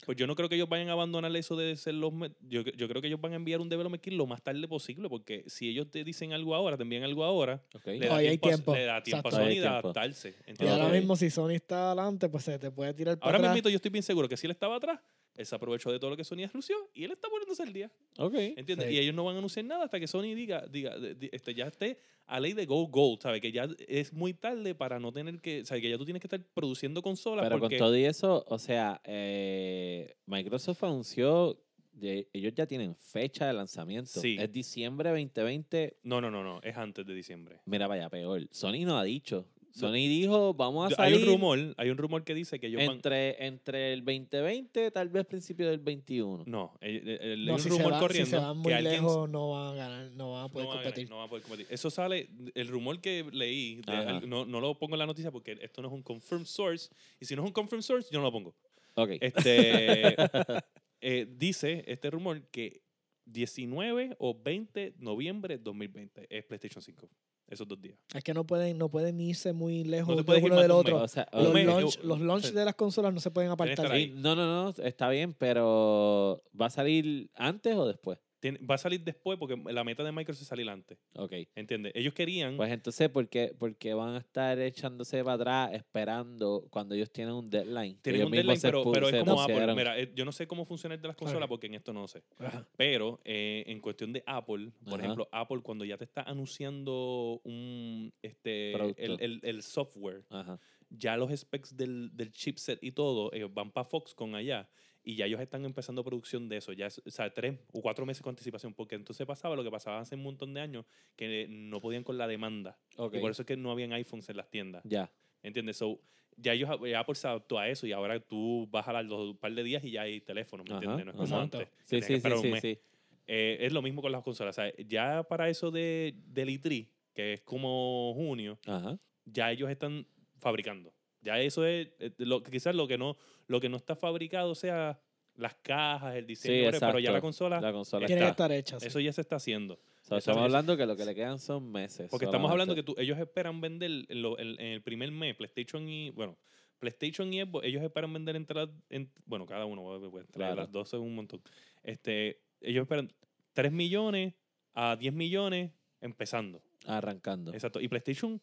Pues 0.07 0.17
yo 0.17 0.27
no 0.27 0.35
creo 0.35 0.49
que 0.49 0.55
ellos 0.55 0.69
vayan 0.69 0.89
a 0.89 0.93
abandonar 0.93 1.35
eso 1.37 1.57
de 1.57 1.77
ser 1.77 1.95
los. 1.95 2.13
me- 2.13 2.31
Yo, 2.41 2.63
yo 2.63 2.89
creo 2.89 3.01
que 3.03 3.09
ellos 3.09 3.21
van 3.21 3.33
a 3.33 3.37
enviar 3.37 3.61
un 3.61 3.69
development 3.69 4.03
kit 4.03 4.15
lo 4.15 4.27
más 4.27 4.43
tarde 4.43 4.67
posible, 4.67 5.09
porque 5.09 5.45
si 5.47 5.69
ellos 5.69 5.91
te 5.91 6.03
dicen 6.05 6.33
algo 6.33 6.55
ahora, 6.55 6.77
te 6.77 6.83
envían 6.85 7.03
algo 7.03 7.23
ahora, 7.25 7.63
Ok. 7.75 7.87
le 7.87 7.99
da, 8.01 8.07
Todavía 8.09 8.31
hay 8.31 8.39
tiempo, 8.39 8.49
a- 8.49 8.51
tiempo. 8.51 8.75
le 8.75 8.85
da 8.85 9.03
tiempo 9.03 9.29
a 9.29 9.31
Exacto. 9.31 9.37
Sony 9.37 9.43
de 9.45 9.51
hay 9.51 9.61
tiempo. 9.61 9.89
adaptarse. 9.89 10.35
Y 10.59 10.67
ahora 10.67 10.89
mismo 10.89 11.17
si 11.17 11.31
Sony 11.31 11.51
está 11.51 11.87
adelante, 11.93 12.29
pues 12.29 12.45
se 12.45 12.59
te 12.59 12.71
puede 12.71 12.95
tirar 12.95 13.19
para 13.19 13.27
Ahora 13.29 13.39
atrás. 13.39 13.55
mismo 13.55 13.69
yo 13.71 13.77
estoy 13.77 13.91
bien 13.91 14.03
seguro 14.03 14.29
que 14.29 14.37
si 14.37 14.47
él 14.47 14.51
estaba 14.53 14.77
atrás, 14.77 15.01
él 15.41 15.47
se 15.47 15.55
aprovechó 15.55 15.91
de 15.91 15.99
todo 15.99 16.11
lo 16.11 16.17
que 16.17 16.25
Sony 16.25 16.45
anunció 16.49 16.77
y 16.95 17.05
él 17.05 17.11
está 17.13 17.29
poniéndose 17.29 17.63
al 17.63 17.73
día. 17.73 17.91
Ok. 18.19 18.35
¿Entiendes? 18.35 18.89
Sí. 18.89 18.95
Y 18.95 18.99
ellos 18.99 19.15
no 19.15 19.25
van 19.25 19.35
a 19.37 19.39
anunciar 19.39 19.65
nada 19.65 19.85
hasta 19.85 19.99
que 19.99 20.07
Sony 20.07 20.35
diga, 20.35 20.65
diga 20.71 20.99
de- 20.99 21.15
de- 21.15 21.31
este, 21.33 21.55
ya 21.55 21.67
esté 21.67 21.99
a 22.27 22.39
ley 22.39 22.53
de 22.53 22.65
Go 22.67 22.87
Gold, 22.87 23.21
¿sabes? 23.23 23.41
Que 23.41 23.51
ya 23.51 23.69
es 23.89 24.13
muy 24.13 24.35
tarde 24.35 24.75
para 24.75 25.01
no 25.01 25.13
tener 25.13 25.41
que, 25.41 25.65
¿sabes? 25.65 25.83
Que 25.83 25.91
ya 25.91 25.99
tú 25.99 26.05
tienes 26.05 26.21
que 26.21 26.27
estar 26.27 26.41
produciendo 26.55 27.03
consolas 27.03 27.45
Pero 27.45 27.59
porque... 27.59 27.77
con 27.79 27.87
todo 27.87 27.97
y 27.97 28.05
eso, 28.05 28.45
o 28.49 28.59
sea, 28.59 29.01
eh, 29.05 30.15
Microsoft 30.27 30.85
anunció, 30.85 31.59
de- 31.93 32.29
ellos 32.33 32.53
ya 32.55 32.67
tienen 32.67 32.95
fecha 32.95 33.47
de 33.47 33.53
lanzamiento. 33.53 34.21
Sí. 34.21 34.37
Es 34.39 34.53
diciembre 34.53 35.11
2020. 35.11 35.99
No, 36.05 36.21
no, 36.21 36.31
no, 36.31 36.43
no, 36.45 36.61
es 36.63 36.77
antes 36.77 37.05
de 37.05 37.15
diciembre. 37.15 37.61
Mira, 37.67 37.87
vaya, 37.89 38.09
peor. 38.09 38.47
Sony 38.51 38.85
no 38.85 38.97
ha 38.99 39.05
dicho. 39.05 39.47
Sony 39.73 39.93
dijo, 39.93 40.53
vamos 40.55 40.85
a 40.85 40.89
Hay 41.03 41.13
salir 41.13 41.29
un 41.29 41.33
rumor, 41.35 41.75
hay 41.77 41.91
un 41.91 41.97
rumor 41.99 42.25
que 42.25 42.35
dice 42.35 42.59
que 42.59 42.67
ellos 42.67 42.85
van... 42.85 42.97
entre, 42.97 43.47
entre 43.47 43.93
el 43.93 44.05
2020, 44.05 44.91
tal 44.91 45.09
vez 45.09 45.25
principio 45.27 45.69
del 45.71 45.79
21. 45.79 46.45
No, 46.47 46.77
el- 46.81 47.09
el- 47.09 47.21
el- 47.21 47.45
No, 47.47 47.53
hay 47.53 47.57
un 47.57 47.59
si, 47.63 47.69
se 47.71 47.77
rumor 47.77 47.93
va- 47.93 47.97
si 47.99 48.01
corriendo 48.03 48.31
se 48.31 48.37
van 48.39 48.57
muy 48.59 48.69
que 48.69 48.75
alguien 48.75 48.95
lejos 48.95 49.29
no 49.31 49.51
van 49.51 49.67
a 49.69 49.75
ganar, 49.75 50.11
no 50.13 50.33
van 50.33 50.41
a 50.41 50.47
no 50.49 50.53
poder 50.53 50.67
va 50.69 50.73
a 50.73 50.77
ganar, 50.77 50.93
competir. 50.93 51.11
no 51.11 51.17
va 51.19 51.25
a 51.25 51.29
poder 51.29 51.43
competir. 51.45 51.67
Eso 51.71 51.91
sale, 51.91 52.29
el 52.55 52.69
rumor 52.69 53.01
que 53.01 53.25
leí, 53.33 53.77
de 53.77 54.27
no, 54.27 54.45
no 54.45 54.61
lo 54.61 54.79
pongo 54.79 54.95
en 54.97 54.99
la 55.01 55.07
noticia 55.07 55.31
porque 55.31 55.57
esto 55.61 55.83
no 55.83 55.89
es 55.89 55.95
un 55.95 56.03
confirmed 56.03 56.47
source, 56.47 56.91
y 57.21 57.25
si 57.25 57.37
no 57.37 57.43
es 57.43 57.47
un 57.47 57.53
confirmed 57.53 57.83
source, 57.85 58.09
yo 58.13 58.19
no 58.19 58.25
lo 58.25 58.33
pongo. 58.33 58.55
Ok. 58.97 59.11
Este, 59.21 60.17
eh, 61.01 61.27
dice 61.37 61.85
este 61.87 62.11
rumor 62.11 62.43
que 62.51 62.83
19 63.27 64.17
o 64.19 64.35
20 64.35 64.81
de 64.81 64.95
noviembre 64.99 65.59
de 65.59 65.63
2020 65.63 66.27
es 66.29 66.45
PlayStation 66.45 66.83
5. 66.83 67.09
Esos 67.51 67.67
dos 67.67 67.81
días. 67.81 67.99
Es 68.15 68.23
que 68.23 68.33
no 68.33 68.47
pueden, 68.47 68.79
no 68.79 68.89
pueden 68.89 69.21
irse 69.21 69.53
muy 69.53 69.83
lejos 69.83 70.25
de 70.25 70.41
uno 70.41 70.61
del 70.61 70.71
un 70.71 70.77
otro. 70.77 71.03
O 71.03 71.09
sea, 71.09 71.27
Los 71.33 71.53
mes, 71.53 71.67
launch, 71.67 71.99
los 72.05 72.21
launch 72.21 72.45
sí. 72.45 72.53
de 72.53 72.65
las 72.65 72.77
consolas 72.77 73.13
no 73.13 73.19
se 73.19 73.33
pueden 73.33 73.51
apartar. 73.51 73.91
no, 74.15 74.37
no, 74.37 74.47
no, 74.47 74.85
está 74.85 75.09
bien, 75.09 75.35
pero 75.35 76.45
¿va 76.59 76.67
a 76.67 76.71
salir 76.71 77.29
antes 77.35 77.75
o 77.75 77.89
después? 77.89 78.21
Va 78.43 78.75
a 78.77 78.79
salir 78.79 79.03
después 79.05 79.39
porque 79.39 79.55
la 79.71 79.85
meta 79.85 80.03
de 80.03 80.13
Microsoft 80.13 80.43
es 80.43 80.49
salir 80.49 80.69
antes. 80.71 80.97
Ok. 81.15 81.33
¿Entiendes? 81.55 81.93
Ellos 81.95 82.15
querían. 82.15 82.57
Pues 82.57 82.73
entonces, 82.73 83.09
¿por 83.11 83.29
qué, 83.29 83.55
por 83.59 83.77
qué 83.77 83.93
van 83.93 84.15
a 84.15 84.19
estar 84.19 84.59
echándose 84.59 85.23
para 85.23 85.35
atrás 85.35 85.71
esperando 85.75 86.67
cuando 86.71 86.95
ellos 86.95 87.11
tienen 87.13 87.35
un 87.35 87.51
deadline? 87.51 87.99
Tienen 88.01 88.25
un 88.27 88.33
deadline, 88.33 88.59
pero, 88.63 88.91
pero 88.91 89.09
es 89.09 89.17
como 89.25 89.41
Apple. 89.43 89.55
pusieron. 89.55 89.77
Mira, 89.77 89.99
eh, 89.99 90.11
yo 90.15 90.25
no 90.25 90.33
sé 90.33 90.47
cómo 90.47 90.65
funciona 90.65 90.95
el 90.95 91.03
de 91.03 91.09
las 91.09 91.17
consolas 91.17 91.49
porque 91.49 91.67
en 91.67 91.75
esto 91.75 91.93
no 91.93 92.09
sé. 92.09 92.23
Ajá. 92.39 92.67
Pero 92.77 93.21
eh, 93.25 93.65
en 93.67 93.81
cuestión 93.81 94.13
de 94.13 94.23
Apple, 94.27 94.71
por 94.85 94.95
Ajá. 94.95 95.03
ejemplo, 95.05 95.29
Apple 95.33 95.61
cuando 95.63 95.85
ya 95.85 95.99
te 95.99 96.05
está 96.05 96.23
anunciando 96.23 97.41
un 97.45 98.13
este 98.23 98.73
el, 98.97 99.21
el- 99.21 99.41
el 99.43 99.63
software, 99.63 100.25
Ajá. 100.31 100.59
Ya 100.91 101.17
los 101.17 101.35
specs 101.35 101.77
del, 101.77 102.11
del 102.15 102.33
chipset 102.33 102.83
y 102.83 102.93
todo, 102.93 103.33
ellos 103.33 103.53
van 103.53 103.71
para 103.71 103.85
Foxconn 103.85 104.35
allá 104.35 104.69
y 105.03 105.17
ya 105.17 105.27
ellos 105.27 105.41
están 105.41 105.65
empezando 105.65 106.05
producción 106.05 106.49
de 106.49 106.59
eso, 106.59 106.73
ya 106.73 106.87
es, 106.87 107.01
o 107.05 107.11
sea, 107.11 107.33
tres 107.33 107.59
o 107.73 107.81
cuatro 107.81 108.05
meses 108.05 108.23
con 108.23 108.33
anticipación, 108.33 108.75
porque 108.75 108.97
entonces 108.97 109.27
pasaba 109.27 109.57
lo 109.57 109.65
que 109.65 109.71
pasaba 109.71 110.01
hace 110.01 110.15
un 110.15 110.23
montón 110.23 110.53
de 110.53 110.61
años, 110.61 110.85
que 111.17 111.47
no 111.49 111.81
podían 111.81 112.05
con 112.05 112.19
la 112.19 112.27
demanda. 112.27 112.79
Ok. 112.97 113.15
Y 113.15 113.19
por 113.19 113.31
eso 113.31 113.43
es 113.43 113.47
que 113.47 113.57
no 113.57 113.71
habían 113.71 113.93
iPhones 113.93 114.29
en 114.29 114.37
las 114.37 114.51
tiendas. 114.51 114.83
Ya. 114.85 115.11
¿Entiendes? 115.43 115.79
So, 115.79 116.01
ya 116.37 116.53
ellos 116.53 116.69
ya 116.87 117.01
Apple 117.01 117.15
se 117.15 117.29
adaptó 117.29 117.59
a 117.59 117.69
eso 117.69 117.87
y 117.87 117.93
ahora 117.93 118.21
tú 118.21 118.69
vas 118.71 118.87
a 118.89 119.03
los 119.03 119.37
par 119.37 119.55
de 119.55 119.63
días 119.63 119.83
y 119.85 119.93
ya 119.93 120.03
hay 120.03 120.21
teléfono, 120.21 120.65
¿me 120.65 120.75
entiendes? 120.75 121.07
No 121.07 121.13
es 121.13 121.17
como 121.17 121.41
antes. 121.41 121.69
Sí, 121.85 122.03
sí, 122.03 122.21
sí, 122.21 122.53
sí. 122.61 122.79
Eh, 123.27 123.59
es 123.61 123.73
lo 123.73 123.81
mismo 123.81 124.03
con 124.03 124.13
las 124.13 124.23
consolas. 124.23 124.59
O 124.59 124.61
sea, 124.61 124.73
ya 124.87 125.23
para 125.23 125.49
eso 125.49 125.71
de, 125.71 126.15
del 126.27 126.49
E3, 126.49 126.89
que 127.15 127.35
es 127.35 127.41
como 127.43 128.13
junio, 128.15 128.59
Ajá. 128.67 128.99
ya 129.25 129.51
ellos 129.51 129.71
están 129.71 130.07
fabricando. 130.41 130.93
Ya 131.23 131.39
eso 131.39 131.65
es, 131.67 131.89
eh, 131.99 132.13
lo, 132.19 132.43
quizás 132.43 132.75
lo 132.75 132.89
que 132.89 132.97
no 132.99 133.17
lo 133.47 133.61
que 133.61 133.69
no 133.69 133.77
está 133.77 133.95
fabricado 133.97 134.55
sea 134.55 135.01
las 135.35 135.55
cajas, 135.57 136.17
el 136.17 136.27
diseño, 136.27 136.71
Sí, 136.73 136.79
pero 136.81 136.99
ya 136.99 137.11
la 137.13 137.21
consola, 137.21 137.61
La 137.61 137.73
consola 137.73 138.07
Tiene 138.07 138.21
que 138.23 138.29
está. 138.29 138.45
estar 138.45 138.53
hecha. 138.53 138.81
sí. 138.81 138.87
eso 138.89 139.01
ya 139.01 139.13
se 139.13 139.21
está 139.21 139.37
haciendo. 139.37 139.75
O 139.75 139.79
sea, 140.03 140.19
eso 140.19 140.31
estamos 140.31 140.39
es- 140.41 140.45
hablando 140.45 140.77
que 140.77 140.87
lo 140.87 140.97
que 140.97 141.05
le 141.05 141.15
quedan 141.15 141.39
son 141.39 141.71
meses. 141.71 142.09
Porque 142.11 142.27
estamos 142.27 142.51
hablando 142.51 142.75
que 142.75 142.83
tú, 142.83 142.95
ellos 142.99 143.19
esperan 143.19 143.61
vender 143.61 143.91
en, 144.09 144.23
lo- 144.23 144.39
en- 144.39 144.61
en 144.61 144.67
el 144.73 144.83
primer 144.83 145.11
mes, 145.13 145.35
PlayStation 145.37 145.89
y, 145.89 146.11
bueno, 146.11 146.37
PlayStation 146.79 147.33
y 147.33 147.41
Xbox, 147.43 147.67
ellos 147.67 147.83
esperan 147.83 148.13
vender 148.13 148.37
entre 148.37 148.57
las, 148.57 148.69
en- 148.89 149.11
bueno, 149.27 149.45
cada 149.47 149.65
uno, 149.67 149.83
pues, 150.11 150.25
entre 150.27 150.39
Claro. 150.39 150.57
las 150.57 150.71
dos 150.73 150.89
es 150.89 151.01
un 151.01 151.15
montón. 151.15 151.41
Este, 151.83 152.41
ellos 152.61 152.83
esperan 152.83 153.13
3 153.53 153.73
millones 153.73 154.35
a 154.75 154.97
10 154.97 155.13
millones 155.13 155.73
empezando. 156.01 156.63
Arrancando. 156.87 157.53
Exacto. 157.53 157.81
Y 157.81 157.89
PlayStation 157.89 158.41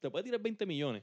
te 0.00 0.10
puede 0.10 0.24
tirar 0.24 0.40
20 0.40 0.64
millones 0.66 1.02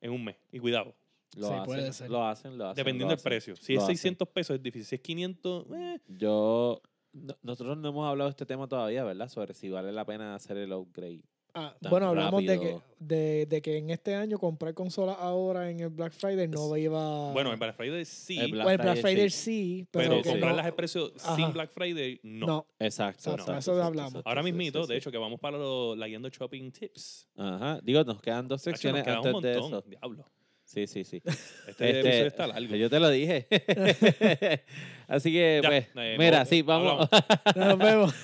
en 0.00 0.10
un 0.12 0.24
mes. 0.24 0.36
Y 0.52 0.58
cuidado, 0.58 0.94
Lo 1.36 1.48
Sí, 1.48 1.52
hacen, 1.52 1.64
puede 1.66 1.92
ser. 1.92 2.10
Lo 2.10 2.24
hacen, 2.26 2.56
lo 2.58 2.64
hacen. 2.68 2.76
dependiendo 2.76 3.12
lo 3.12 3.16
del 3.16 3.22
precio. 3.22 3.54
Si 3.56 3.74
Lo 3.74 3.80
es 3.80 3.84
hacen. 3.84 3.96
600 3.96 4.28
pesos 4.28 4.56
es 4.56 4.62
difícil. 4.62 4.86
Si 4.86 4.94
es 4.94 5.00
500, 5.02 5.66
eh, 5.76 6.00
Yo. 6.08 6.80
no- 7.12 7.36
nosotros 7.42 7.76
no 7.76 7.88
hemos 7.90 8.08
hablado 8.08 8.28
de 8.28 8.32
este 8.32 8.46
tema 8.46 8.66
todavía, 8.66 9.04
¿verdad? 9.04 9.28
Sobre 9.28 9.52
si 9.54 9.68
vale 9.68 9.92
la 9.92 10.04
pena 10.06 10.34
hacer 10.34 10.56
el 10.56 10.72
upgrade. 10.72 11.20
Ah, 11.66 11.76
bueno, 11.90 12.08
hablamos 12.08 12.44
de 12.44 12.60
que, 12.60 12.78
de, 12.98 13.46
de 13.46 13.62
que 13.62 13.76
en 13.78 13.90
este 13.90 14.14
año 14.14 14.38
comprar 14.38 14.74
consolas 14.74 15.16
ahora 15.18 15.70
en 15.70 15.80
el 15.80 15.88
Black 15.88 16.12
Friday 16.12 16.46
no 16.48 16.76
iba. 16.76 17.32
bueno, 17.32 17.52
en 17.52 17.58
Black 17.58 17.76
Friday 17.76 18.04
sí, 18.04 18.38
El 18.38 18.52
Black 18.52 18.64
Bueno, 18.64 18.82
el 18.82 18.86
Black 18.86 19.00
Friday 19.00 19.14
Friday 19.14 19.30
sí. 19.30 19.78
sí, 19.80 19.88
pero, 19.90 20.10
pero, 20.10 20.22
comprarlas 20.22 20.64
no, 20.64 20.72
a 20.72 20.76
precio 20.76 21.12
Ajá. 21.22 21.36
sin 21.36 21.52
Black 21.52 21.70
Friday, 21.70 22.20
no. 22.22 22.46
no. 22.46 22.66
Exacto. 22.78 23.18
Exacto, 23.18 23.30
exacto, 23.30 23.52
eso 23.52 23.70
exacto, 23.72 23.82
hablamos. 23.84 24.10
exacto, 24.12 24.28
Ahora 24.28 24.42
mismito, 24.42 24.86
de 24.86 24.96
hecho, 24.96 25.10
que 25.10 25.18
vamos 25.18 25.40
para 25.40 25.58
lo, 25.58 25.96
la 25.96 26.06
guiando 26.06 26.28
shopping 26.28 26.70
tips. 26.70 27.28
Ajá. 27.36 27.80
Digo, 27.82 28.04
nos 28.04 28.20
quedan 28.20 28.46
dos 28.48 28.60
Hacho, 28.60 28.70
nos 28.70 28.80
secciones 28.80 29.06
antes 29.06 29.24
de 29.24 29.32
montón. 29.32 29.52
eso. 29.52 29.82
Diablo. 29.88 30.24
Sí, 30.68 30.86
sí, 30.86 31.02
sí. 31.04 31.22
Este, 31.66 31.70
Este, 31.70 32.00
episodio 32.00 32.26
está 32.26 32.46
largo. 32.46 32.76
Yo 32.76 32.90
te 32.90 33.00
lo 33.00 33.08
dije. 33.08 33.46
Así 35.08 35.32
que, 35.32 35.60
Ya, 35.62 35.68
pues, 35.68 35.86
eh, 35.96 36.16
mira, 36.18 36.30
vamos- 36.38 36.48
sí, 36.48 36.62
vamos, 36.62 37.08
Nos 37.56 37.78
vemos. 37.78 38.14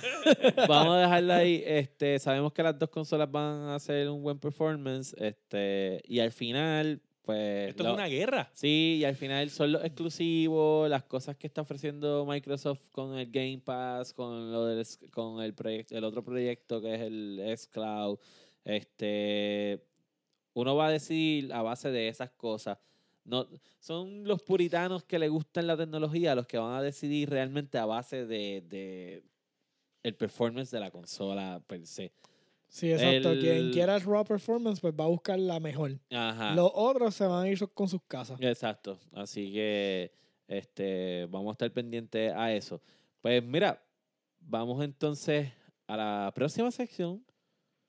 vamos 0.69 0.95
a 0.97 1.01
dejarla 1.01 1.37
ahí. 1.39 1.63
Este, 1.65 2.19
sabemos 2.19 2.53
que 2.53 2.63
las 2.63 2.79
dos 2.79 2.91
consolas 2.91 3.31
van 3.31 3.69
a 3.71 3.75
hacer 3.77 4.11
un 4.11 4.23
buen 4.23 4.39
performance. 4.39 5.15
Este, 5.19 6.03
y 6.07 6.21
al 6.21 6.33
final, 6.33 7.01
pues. 7.23 7.71
Esto 7.71 7.85
lo- 7.85 7.91
es 7.91 7.95
una 7.95 8.09
guerra. 8.09 8.51
Sí, 8.53 8.99
y 9.01 9.05
al 9.05 9.17
final 9.17 9.49
son 9.49 9.73
los 9.73 9.83
exclusivos, 9.85 10.91
las 10.91 11.05
cosas 11.05 11.37
que 11.37 11.47
está 11.47 11.63
ofreciendo 11.63 12.27
Microsoft 12.27 12.83
con 12.93 13.17
el 13.19 13.31
Game 13.31 13.63
Pass, 13.65 14.13
con 14.13 14.53
lo 14.53 14.67
del, 14.67 14.87
con 15.13 15.43
el 15.43 15.55
proyecto, 15.55 15.97
el 15.97 16.05
otro 16.05 16.23
proyecto 16.23 16.83
que 16.83 16.95
es 16.95 17.01
el 17.01 17.41
xCloud. 17.57 18.19
Este, 18.67 19.83
uno 20.55 20.75
va 20.77 20.87
a 20.87 20.91
decidir 20.91 21.53
a 21.53 21.63
base 21.63 21.91
de 21.91 22.09
esas 22.09 22.31
cosas. 22.31 22.79
no, 23.25 23.47
son 23.79 24.25
los 24.27 24.43
puritanos 24.43 25.05
que 25.05 25.19
le 25.19 25.29
gustan 25.29 25.67
la 25.67 25.77
tecnología 25.77 26.35
los 26.35 26.47
que 26.47 26.59
van 26.59 26.75
a 26.75 26.83
decidir 26.83 27.29
realmente 27.31 27.79
a 27.79 27.85
base 27.87 28.25
de, 28.27 28.63
de 28.69 29.23
el 30.03 30.15
performance 30.15 30.71
de 30.71 30.81
la 30.81 30.91
consola 30.91 31.63
per 31.67 31.87
se. 31.87 32.13
Sí, 32.69 32.91
exacto. 32.93 33.31
El- 33.31 33.41
Quien 33.41 33.73
quiera 33.73 33.95
el 33.97 34.03
raw 34.03 34.25
performance, 34.25 34.81
pues 34.81 34.93
va 34.99 35.05
a 35.05 35.09
buscar 35.09 35.39
la 35.39 35.61
mejor. 35.61 35.99
Ajá. 36.11 36.55
Los 36.55 36.71
otros 36.75 37.15
se 37.15 37.25
van 37.27 37.45
a 37.45 37.49
ir 37.49 37.59
con 37.73 37.89
sus 37.89 38.03
casas. 38.09 38.39
Exacto. 38.41 38.99
Así 39.13 39.53
que 39.53 40.13
este, 40.49 41.27
vamos 41.31 41.51
a 41.51 41.53
estar 41.53 41.73
pendientes 41.73 42.33
a 42.35 42.53
eso. 42.53 42.81
Pues 43.23 43.43
mira, 43.45 43.83
vamos 44.41 44.83
entonces 44.85 45.51
a 45.87 45.97
la 45.97 46.33
próxima 46.35 46.71
sección. 46.71 47.25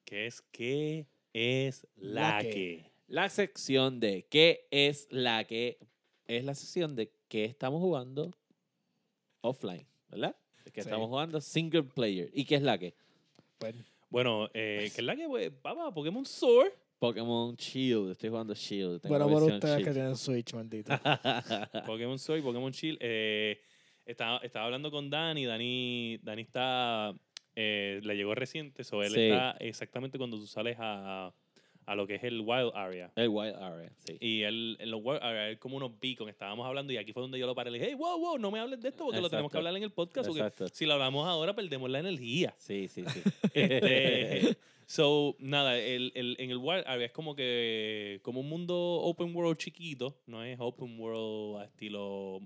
¿Qué 0.06 0.28
es 0.28 0.42
qué 0.52 1.08
es 1.36 1.86
la, 1.96 2.38
La 2.38 2.42
que. 2.42 2.50
que? 2.52 2.92
La 3.08 3.30
sección 3.30 4.00
de 4.00 4.26
¿Qué 4.30 4.68
es 4.72 5.08
la 5.12 5.44
que? 5.44 5.78
Es 6.26 6.44
la 6.44 6.56
sección 6.56 6.96
de 6.96 7.12
¿Qué 7.28 7.46
estamos 7.46 7.82
jugando 7.82 8.32
offline? 9.42 9.86
¿Verdad? 10.10 10.36
Que 10.74 10.82
Sí. 10.82 10.88
estamos 10.90 11.08
jugando 11.10 11.40
single 11.42 11.84
player. 11.84 12.30
¿Y 12.34 12.46
qué 12.46 12.56
es 12.56 12.62
la 12.62 12.78
que? 12.78 12.96
Pues, 13.60 13.76
Bueno, 14.10 14.48
eh, 14.54 14.90
¿qué 14.96 15.02
es 15.02 15.06
la 15.06 15.16
que? 15.16 15.28
Pues, 15.28 15.52
papá, 15.52 15.94
Pokémon 15.94 16.26
Sword. 16.26 16.72
Pokémon 17.00 17.56
Shield. 17.56 18.12
Estoy 18.12 18.30
jugando 18.30 18.54
Shield. 18.56 19.02
tengo 19.02 19.18
bueno, 19.20 19.30
por 19.30 19.44
ustedes 19.44 19.84
que 19.86 19.92
tienen 19.92 20.16
Switch, 20.16 20.54
maldito. 20.54 20.94
Pokémon 21.86 22.18
Sword, 22.18 22.42
Pokémon 22.42 22.72
Shield. 22.72 22.98
Eh, 23.02 23.60
estaba, 24.06 24.38
estaba 24.40 24.66
hablando 24.66 24.90
con 24.90 25.10
Dani. 25.10 25.46
Dani, 25.46 26.18
Dani 26.24 26.42
está. 26.42 27.14
Eh, 27.56 28.00
le 28.04 28.16
llegó 28.16 28.36
reciente. 28.36 28.84
So 28.84 29.02
él 29.04 29.12
Sí. 29.12 29.22
está 29.28 29.52
exactamente 29.60 30.18
cuando 30.18 30.38
tú 30.38 30.46
sales 30.48 30.78
a, 30.80 31.34
a 31.86 31.96
lo 31.96 32.08
que 32.08 32.16
es 32.16 32.24
el 32.24 32.42
Wild 32.42 32.72
Area. 32.74 33.12
El 33.16 33.30
Wild 33.30 33.56
Area, 33.56 33.92
sí. 34.00 34.18
Y 34.20 34.42
él, 34.42 34.76
en 34.80 34.90
los 34.92 35.02
Wild 35.04 35.22
Area, 35.22 35.50
él 35.50 35.60
como 35.60 35.78
unos 35.78 35.92
beacons. 36.00 36.32
Estábamos 36.32 36.66
hablando 36.66 36.92
y 36.94 36.98
aquí 36.98 37.14
fue 37.14 37.22
donde 37.22 37.38
yo 37.40 37.46
lo 37.46 37.54
paré. 37.56 37.70
Le 37.72 37.78
dije, 37.80 37.92
hey, 37.92 37.96
wow, 37.98 38.20
wow, 38.20 38.38
no 38.38 38.50
me 38.52 38.60
hables 38.60 38.82
de 38.82 38.90
esto 38.90 39.06
porque 39.06 39.22
lo 39.22 39.30
tenemos 39.30 39.52
que 39.52 39.58
hablar 39.58 39.76
en 39.78 39.84
el 39.84 39.92
podcast. 39.92 40.28
Porque 40.28 40.42
Exacto. 40.42 40.68
si 40.70 40.86
lo 40.86 40.94
hablamos 40.94 41.28
ahora, 41.28 41.54
perdemos 41.56 41.90
la 41.90 42.00
energía. 42.00 42.54
Sí, 42.58 42.88
sí, 42.88 43.04
sí. 43.08 43.22
Este, 43.54 44.58
so, 44.88 45.36
nada, 45.40 45.78
el, 45.80 46.12
el- 46.16 46.36
en 46.40 46.50
el 46.52 46.58
Wild 46.58 46.84
Area 46.88 47.06
es 47.08 47.12
como 47.12 47.36
que 47.36 48.20
como 48.24 48.40
un 48.42 48.50
mundo 48.50 48.76
open 48.76 49.36
world 49.36 49.58
chiquito, 49.58 50.18
no 50.28 50.44
es 50.44 50.58
open 50.60 51.00
world 51.00 51.62
a 51.62 51.66
estilo 51.66 52.40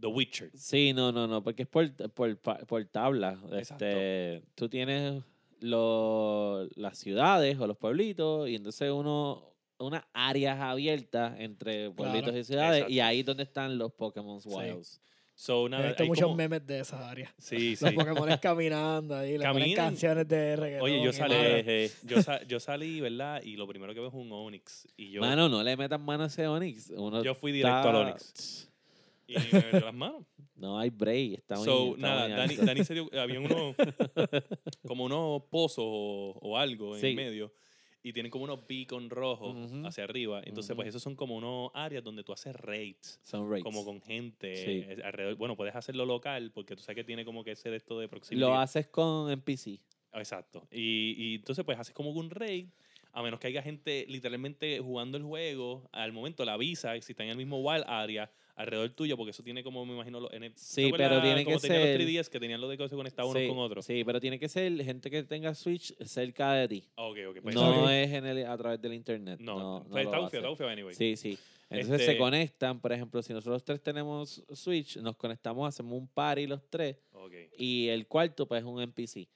The 0.00 0.06
Witcher. 0.06 0.50
Sí, 0.54 0.92
no, 0.94 1.12
no, 1.12 1.26
no, 1.26 1.42
porque 1.42 1.62
es 1.62 1.68
por, 1.68 1.90
por, 2.12 2.36
pa- 2.38 2.58
por 2.58 2.84
tabla. 2.86 3.38
Exacto. 3.52 3.84
Este, 3.84 4.42
tú 4.54 4.68
tienes 4.68 5.22
lo- 5.60 6.66
las 6.76 6.98
ciudades 6.98 7.58
o 7.58 7.66
los 7.66 7.76
pueblitos 7.76 8.48
y 8.48 8.54
entonces 8.56 8.90
uno 8.90 9.46
unas 9.78 10.04
áreas 10.12 10.60
abiertas 10.60 11.34
entre 11.38 11.90
pueblitos 11.90 12.24
Claro. 12.30 12.38
y 12.38 12.44
ciudades 12.44 12.76
Exacto. 12.80 12.92
y 12.92 13.00
ahí 13.00 13.20
es 13.20 13.26
donde 13.26 13.42
están 13.44 13.78
los 13.78 13.92
Pokémon 13.92 14.38
Wilds. 14.44 15.00
So, 15.34 15.66
He 15.66 15.70
nada, 15.70 15.86
visto 15.86 16.02
hay 16.02 16.08
muchos 16.10 16.24
como- 16.24 16.36
memes 16.36 16.66
de 16.66 16.80
esas 16.80 17.00
áreas. 17.00 17.32
Sí, 17.38 17.74
sí. 17.74 17.84
Los 17.86 17.94
Pokémon 17.94 18.28
caminando 18.42 19.16
ahí, 19.16 19.38
le 19.38 19.44
ponen 19.46 19.54
Caminan. 19.62 19.76
canciones 19.86 20.28
de 20.28 20.54
reggaetón. 20.56 20.84
Oye, 20.84 21.02
yo 21.02 21.12
salí. 21.14 21.34
Eh, 21.38 21.90
yo, 22.02 22.20
sa- 22.22 22.42
yo 22.46 22.60
salí, 22.60 23.00
¿verdad? 23.00 23.40
Y 23.42 23.56
lo 23.56 23.66
primero 23.66 23.94
que 23.94 24.00
veo 24.00 24.10
es 24.10 24.14
un 24.14 24.30
Onix. 24.30 24.86
Y 24.98 25.12
yo, 25.12 25.22
Mano, 25.22 25.48
no 25.48 25.62
le 25.62 25.74
metan 25.78 26.02
mano 26.04 26.24
a 26.24 26.26
ese 26.26 26.46
Onix. 26.46 26.90
Uno 26.90 27.22
yo 27.24 27.34
fui 27.34 27.52
directo 27.52 27.78
está- 27.78 27.88
al 27.88 27.96
Onix. 27.96 28.69
Y 29.30 29.54
me 29.54 29.60
metió 29.62 29.80
las 29.80 29.94
manos. 29.94 30.24
No 30.54 30.78
hay 30.78 30.90
break. 30.90 31.34
Está 31.38 31.56
So, 31.56 31.94
está 31.94 32.08
nada, 32.08 32.28
Dani. 32.28 32.56
Dani 32.56 32.84
se 32.84 32.94
dio, 32.94 33.08
había 33.18 33.40
unos, 33.40 33.74
como 34.86 35.04
unos 35.04 35.42
pozos 35.50 35.84
o, 35.86 36.38
o 36.40 36.56
algo 36.58 36.96
en 36.96 37.04
el 37.04 37.14
medio 37.14 37.52
y 38.02 38.12
tienen 38.14 38.30
como 38.30 38.44
unos 38.44 38.66
beacon 38.66 39.10
rojos 39.10 39.54
hacia 39.84 40.04
arriba. 40.04 40.40
Entonces, 40.44 40.74
pues 40.74 40.86
Ujú. 40.86 40.88
esos 40.88 41.02
son 41.02 41.14
como 41.16 41.36
unos 41.36 41.70
áreas 41.74 42.02
donde 42.02 42.24
tú 42.24 42.32
haces 42.32 42.56
raids, 42.56 43.20
Son 43.24 43.50
raids. 43.50 43.62
como 43.62 43.84
con 43.84 44.00
gente 44.00 44.56
Sí. 44.56 45.02
alrededor. 45.02 45.36
Bueno, 45.36 45.54
puedes 45.56 45.76
hacerlo 45.76 46.06
local 46.06 46.50
porque 46.54 46.74
tú 46.76 46.82
sabes 46.82 46.96
que 46.96 47.04
tiene 47.04 47.24
como 47.26 47.44
que 47.44 47.52
ese 47.52 47.70
de 47.70 47.76
esto 47.76 47.98
de 47.98 48.08
proximidad. 48.08 48.48
Lo 48.48 48.56
haces 48.58 48.86
con 48.86 49.30
NPC. 49.30 49.80
Exacto. 50.14 50.66
Y, 50.72 51.14
y 51.18 51.34
entonces, 51.36 51.62
pues 51.64 51.78
haces 51.78 51.94
como 51.94 52.10
un 52.10 52.30
raid. 52.30 52.68
A 53.12 53.22
menos 53.24 53.40
que 53.40 53.48
haya 53.48 53.60
gente 53.60 54.06
literalmente 54.08 54.78
jugando 54.78 55.18
el 55.18 55.24
juego, 55.24 55.88
al 55.92 56.12
momento 56.12 56.44
la 56.44 56.52
avisa 56.54 56.92
si 57.02 57.12
está 57.12 57.24
en 57.24 57.30
el 57.30 57.36
mismo 57.36 57.58
wild 57.58 57.84
area 57.88 58.30
alrededor 58.60 58.90
tuyo, 58.90 59.16
porque 59.16 59.30
eso 59.30 59.42
tiene 59.42 59.62
como, 59.64 59.84
me 59.86 59.94
imagino, 59.94 60.20
los 60.20 60.32
N- 60.32 60.50
¿te 60.50 60.58
Sí, 60.58 60.90
pero 60.96 61.20
tiene 61.22 61.44
como 61.44 61.58
que 61.60 61.66
ser- 61.66 61.98
los 61.98 62.06
3DS 62.06 62.28
que 62.30 62.40
tenían 62.40 62.60
lo 62.60 62.68
de 62.68 62.76
que 62.78 62.88
se 62.88 62.94
conectaban 62.96 63.32
sí, 63.32 63.38
unos 63.44 63.48
con 63.54 63.58
otros. 63.64 63.84
Sí, 63.86 64.02
pero 64.04 64.20
tiene 64.20 64.38
que 64.38 64.48
ser 64.48 64.82
gente 64.84 65.10
que 65.10 65.22
tenga 65.24 65.54
Switch 65.54 65.94
cerca 66.04 66.52
de 66.54 66.68
ti. 66.68 66.84
Ah, 66.96 67.04
Ok, 67.06 67.16
ok. 67.30 67.38
Pues 67.42 67.54
no 67.54 67.90
es 67.90 68.12
en 68.12 68.26
el, 68.26 68.46
a 68.46 68.56
través 68.56 68.80
del 68.80 68.94
internet. 68.94 69.40
No, 69.40 69.58
No, 69.58 69.78
no 69.80 69.84
pues 69.90 70.04
está 70.04 70.18
bufiado, 70.18 70.38
está 70.44 70.48
bufiado 70.50 70.70
anyway. 70.72 70.94
Sí, 70.94 71.16
sí. 71.16 71.38
Entonces 71.70 72.00
Este- 72.00 72.12
se 72.12 72.18
conectan, 72.18 72.80
por 72.80 72.92
ejemplo, 72.92 73.22
si 73.22 73.32
nosotros 73.32 73.62
tres 73.64 73.80
tenemos 73.80 74.42
Switch, 74.52 74.96
nos 74.96 75.16
conectamos, 75.16 75.68
hacemos 75.68 75.92
un 75.94 76.08
party 76.08 76.46
los 76.48 76.60
tres 76.68 76.96
Ok. 77.12 77.32
y 77.58 77.86
el 77.88 78.06
cuarto 78.08 78.46
pues 78.46 78.60
es 78.60 78.66
un 78.66 78.82
NPC. 78.82 79.28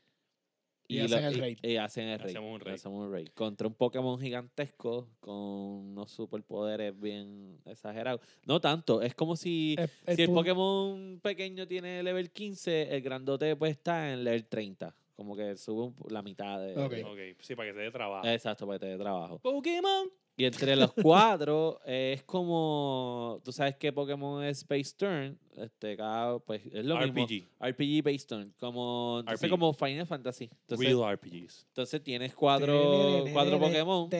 Y 0.87 0.99
hacen 1.01 1.25
el 1.25 1.39
raid. 1.39 1.59
Y, 1.63 1.77
hacen 1.77 2.09
el 2.09 2.19
raid. 2.19 2.31
Hacemos 2.31 2.55
un 2.55 2.61
y 2.61 2.65
raid. 2.65 2.75
hacemos 2.75 3.07
un 3.07 3.13
raid. 3.13 3.29
Contra 3.35 3.67
un 3.67 3.75
Pokémon 3.75 4.21
gigantesco 4.21 5.09
con 5.21 5.35
unos 5.35 6.11
superpoderes 6.11 6.99
bien 7.01 7.59
exagerados. 7.65 8.21
No 8.45 8.61
tanto, 8.61 9.01
es 9.03 9.15
como 9.15 9.37
si, 9.37 9.77
El- 9.79 9.91
el 10.07 10.17
si 10.17 10.23
el 10.23 10.31
Pokémon 10.31 11.21
pequeño 11.23 11.67
tiene 11.67 12.03
level 12.03 12.31
15, 12.31 12.95
el 12.95 13.01
grandote 13.03 13.57
pues 13.57 13.73
está 13.73 14.13
en 14.13 14.25
level 14.25 14.47
30. 14.47 14.95
Como 15.17 15.37
que 15.37 15.57
sube 15.57 15.85
un- 15.85 15.95
la 16.11 16.23
mitad 16.23 16.61
de... 16.61 16.77
Ok. 16.77 17.39
sí, 17.41 17.55
para 17.55 17.69
que 17.71 17.75
se 17.75 17.81
dé 17.85 17.91
trabajo. 17.91 18.27
Exacto, 18.27 18.67
para 18.67 18.79
que 18.79 18.87
te 18.87 18.93
dé 18.93 18.99
trabajo. 18.99 19.39
Pokémon. 19.39 20.09
Y 20.37 20.45
entre 20.47 20.75
los 20.75 20.93
cuatro 20.93 21.81
eh, 21.87 22.15
es 22.17 22.25
como, 22.25 23.41
tú 23.45 23.53
sabes 23.53 23.77
que 23.77 23.93
Pokémon 23.93 24.43
es 24.45 24.67
Base 24.67 24.93
Turn, 24.97 25.39
este, 25.57 25.97
cada, 25.97 26.41
pues 26.41 26.63
es 26.73 26.85
lo 26.85 26.99
mismo. 26.99 27.25
RPG. 27.25 27.47
RPG 27.61 28.03
Base 28.03 28.27
Turn, 28.27 28.53
como, 28.59 29.19
entonces 29.21 29.49
RPG. 29.49 29.51
como 29.51 29.73
Final 29.73 30.07
Fantasy. 30.09 30.51
Entonces, 30.63 30.89
Real 30.89 31.15
RPGs. 31.17 31.67
entonces 31.69 32.03
tienes 32.03 32.35
cuatro, 32.35 33.25
cuatro 33.33 33.61
Pokémon 33.61 34.11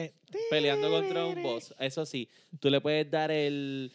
peleando 0.49 0.89
contra 0.89 1.25
un 1.25 1.43
boss. 1.43 1.75
Eso 1.79 2.05
sí, 2.05 2.29
tú 2.61 2.69
le 2.69 2.79
puedes 2.79 3.11
dar 3.11 3.29
el 3.31 3.91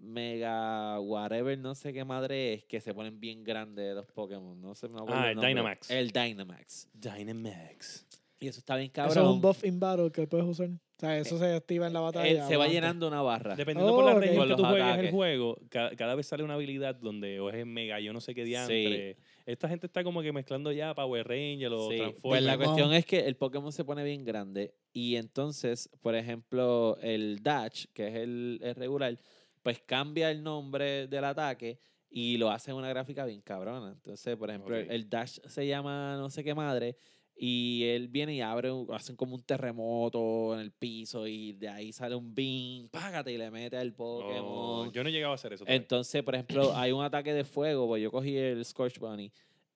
Mega 0.00 1.00
Whatever, 1.00 1.58
no 1.58 1.74
sé 1.74 1.92
qué 1.92 2.04
madre 2.04 2.54
es, 2.54 2.64
que 2.64 2.80
se 2.80 2.94
ponen 2.94 3.18
bien 3.18 3.42
grandes 3.42 3.94
los 3.94 4.06
Pokémon. 4.06 4.60
No 4.60 4.74
sé, 4.74 4.88
me 4.88 4.98
acuerdo 5.00 5.20
Ah, 5.20 5.30
el. 5.30 5.40
Dynamax. 5.40 5.90
El 5.90 6.10
Dynamax. 6.10 6.88
Dynamax. 6.92 8.06
Y 8.38 8.48
eso 8.48 8.60
está 8.60 8.76
bien 8.76 8.90
cabrón. 8.90 9.12
Eso 9.12 9.22
es 9.22 9.28
un 9.34 9.40
buff 9.40 9.64
in 9.64 9.80
battle 9.80 10.12
que 10.12 10.26
puedes 10.26 10.46
usar. 10.46 10.68
O 10.98 11.00
sea, 11.00 11.16
eso 11.16 11.38
se 11.38 11.54
activa 11.54 11.86
en 11.86 11.92
la 11.92 12.00
Eh, 12.00 12.02
batalla. 12.02 12.48
se 12.48 12.56
va 12.56 12.66
llenando 12.66 13.06
una 13.06 13.22
barra. 13.22 13.54
Dependiendo 13.54 13.92
Oh, 13.92 13.96
por 13.96 14.04
la 14.04 14.14
ok. 14.14 14.18
región 14.20 14.42
que 14.42 14.48
los 14.48 14.56
tú 14.56 14.64
juegues 14.64 14.82
ataques. 14.84 15.04
el 15.04 15.10
juego, 15.12 15.56
ca- 15.68 15.94
cada, 15.94 16.16
vez 16.16 16.26
sale 16.26 16.42
una 16.42 16.54
habilidad 16.54 16.96
donde 16.96 17.38
o 17.38 17.50
es 17.50 17.64
mega, 17.64 18.00
yo 18.00 18.12
no 18.12 18.20
sé 18.20 18.34
qué 18.34 18.42
diantre. 18.42 19.16
Esta 19.46 19.68
gente 19.68 19.86
está 19.86 20.02
como 20.02 20.22
que 20.22 20.32
mezclando 20.32 20.72
ya 20.72 20.92
Power 20.96 21.24
Ranger 21.28 21.72
o 21.72 21.88
Sí, 21.88 22.00
Pues 22.20 22.42
la 22.42 22.56
cuestión 22.56 22.92
es 22.92 23.06
que 23.06 23.20
el 23.20 23.36
Pokémon 23.36 23.72
se 23.72 23.84
pone 23.84 24.02
bien 24.02 24.24
grande 24.24 24.74
y 24.92 25.14
entonces, 25.14 25.88
por 26.02 26.16
ejemplo, 26.16 26.98
el 27.00 27.44
Dash, 27.44 27.84
que 27.94 28.08
es 28.08 28.14
el, 28.16 28.58
el 28.60 28.74
regular, 28.74 29.16
pues 29.62 29.80
cambia 29.86 30.32
el 30.32 30.42
nombre 30.42 31.06
del 31.06 31.24
ataque 31.24 31.78
y 32.10 32.38
lo 32.38 32.50
hace 32.50 32.72
en 32.72 32.76
una 32.76 32.88
gráfica 32.88 33.24
bien 33.24 33.40
cabrona. 33.42 33.92
Entonces, 33.92 34.36
por 34.36 34.50
ejemplo, 34.50 34.74
el 34.76 35.08
Dash 35.08 35.38
se 35.46 35.64
llama 35.64 36.16
no 36.18 36.28
sé 36.28 36.42
qué 36.42 36.54
madre 36.56 36.96
y 37.40 37.84
él 37.84 38.08
viene 38.08 38.34
y 38.34 38.40
abre, 38.40 38.70
hacen 38.90 39.14
como 39.14 39.34
un 39.36 39.42
terremoto 39.42 40.54
en 40.54 40.60
el 40.60 40.72
piso 40.72 41.26
y 41.26 41.52
de 41.52 41.68
ahí 41.68 41.92
sale 41.92 42.14
un 42.16 42.34
beam, 42.34 42.88
págate 42.90 43.32
y 43.32 43.38
le 43.38 43.50
mete 43.50 43.76
al 43.76 43.92
Pokémon. 43.92 44.42
Oh, 44.88 44.92
yo 44.92 45.04
no 45.04 45.08
llegaba 45.10 45.32
a 45.32 45.34
hacer 45.36 45.52
eso. 45.52 45.64
todavía. 45.64 45.76
Entonces, 45.80 46.22
por 46.24 46.34
ejemplo, 46.34 46.72
hay 46.76 46.90
un 46.92 47.04
ataque 47.04 47.32
de 47.32 47.44
fuego, 47.44 47.86
pues 47.86 48.02
yo 48.02 48.10
cogí 48.10 48.36
el 48.36 48.64
Scorch 48.64 48.98
Bunny 48.98 49.30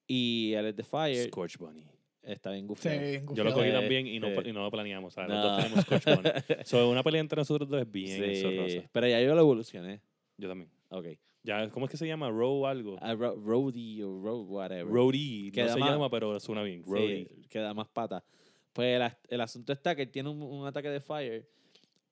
y 0.09 0.53
el 0.55 0.75
de 0.75 0.83
Fire 0.83 1.29
Scorch 1.29 1.57
Bunny. 1.59 1.87
está 2.23 2.51
bien 2.51 2.65
Sí, 2.65 2.69
gufiado. 2.69 3.01
bien 3.01 3.27
Yo 3.35 3.45
lo 3.45 3.53
cogí 3.53 3.69
Eh, 3.69 3.73
también 3.73 4.07
y 4.09 4.19
no, 4.19 4.27
eh. 4.29 4.43
y 4.47 4.53
no 4.53 4.63
lo 4.63 4.71
planeamos. 4.71 5.15
¿sabes? 5.15 5.31
No. 5.31 5.35
Los 5.37 5.45
dos 5.45 5.57
tenemos 5.63 5.85
Scorch 5.85 6.05
Bunny. 6.05 6.31
so, 6.65 6.91
una 6.91 7.03
pelea 7.05 7.21
entre 7.21 7.37
nosotros 7.41 7.69
dos 7.69 7.81
es 7.81 7.91
bien 7.91 8.35
Sí, 8.35 8.83
pero 8.91 9.07
ya 9.07 9.21
yo 9.21 9.35
lo 9.35 9.41
evolucioné. 9.41 10.01
Yo 10.37 10.49
también. 10.49 10.69
Ok. 10.91 11.07
Ya, 11.45 11.69
¿Cómo 11.71 11.87
es 11.87 11.91
que 11.91 11.97
se 11.97 12.07
llama? 12.07 12.31
Row 12.31 12.67
algo. 12.67 12.97
A 13.03 13.15
ro- 13.15 13.35
Roadie 13.35 14.05
o 14.05 14.21
Road, 14.23 14.47
whatever. 14.49 14.87
Roadie. 14.87 15.47
No 15.47 15.53
Queda 15.53 15.73
se 15.75 15.81
más- 15.81 15.91
llama, 15.91 16.09
pero 16.11 16.39
suena 16.39 16.63
bien. 16.63 16.85
Sí, 16.85 16.91
Roadie. 16.91 17.29
que 17.49 17.59
da 17.59 17.75
más 17.75 17.89
pata. 17.89 18.25
Pues 18.73 19.01
el, 19.01 19.11
el 19.29 19.41
asunto 19.41 19.73
está 19.73 19.95
que 19.97 20.03
él 20.03 20.11
tiene 20.11 20.29
un, 20.29 20.41
un 20.43 20.67
ataque 20.67 20.89
de 20.89 21.01
Fire. 21.01 21.49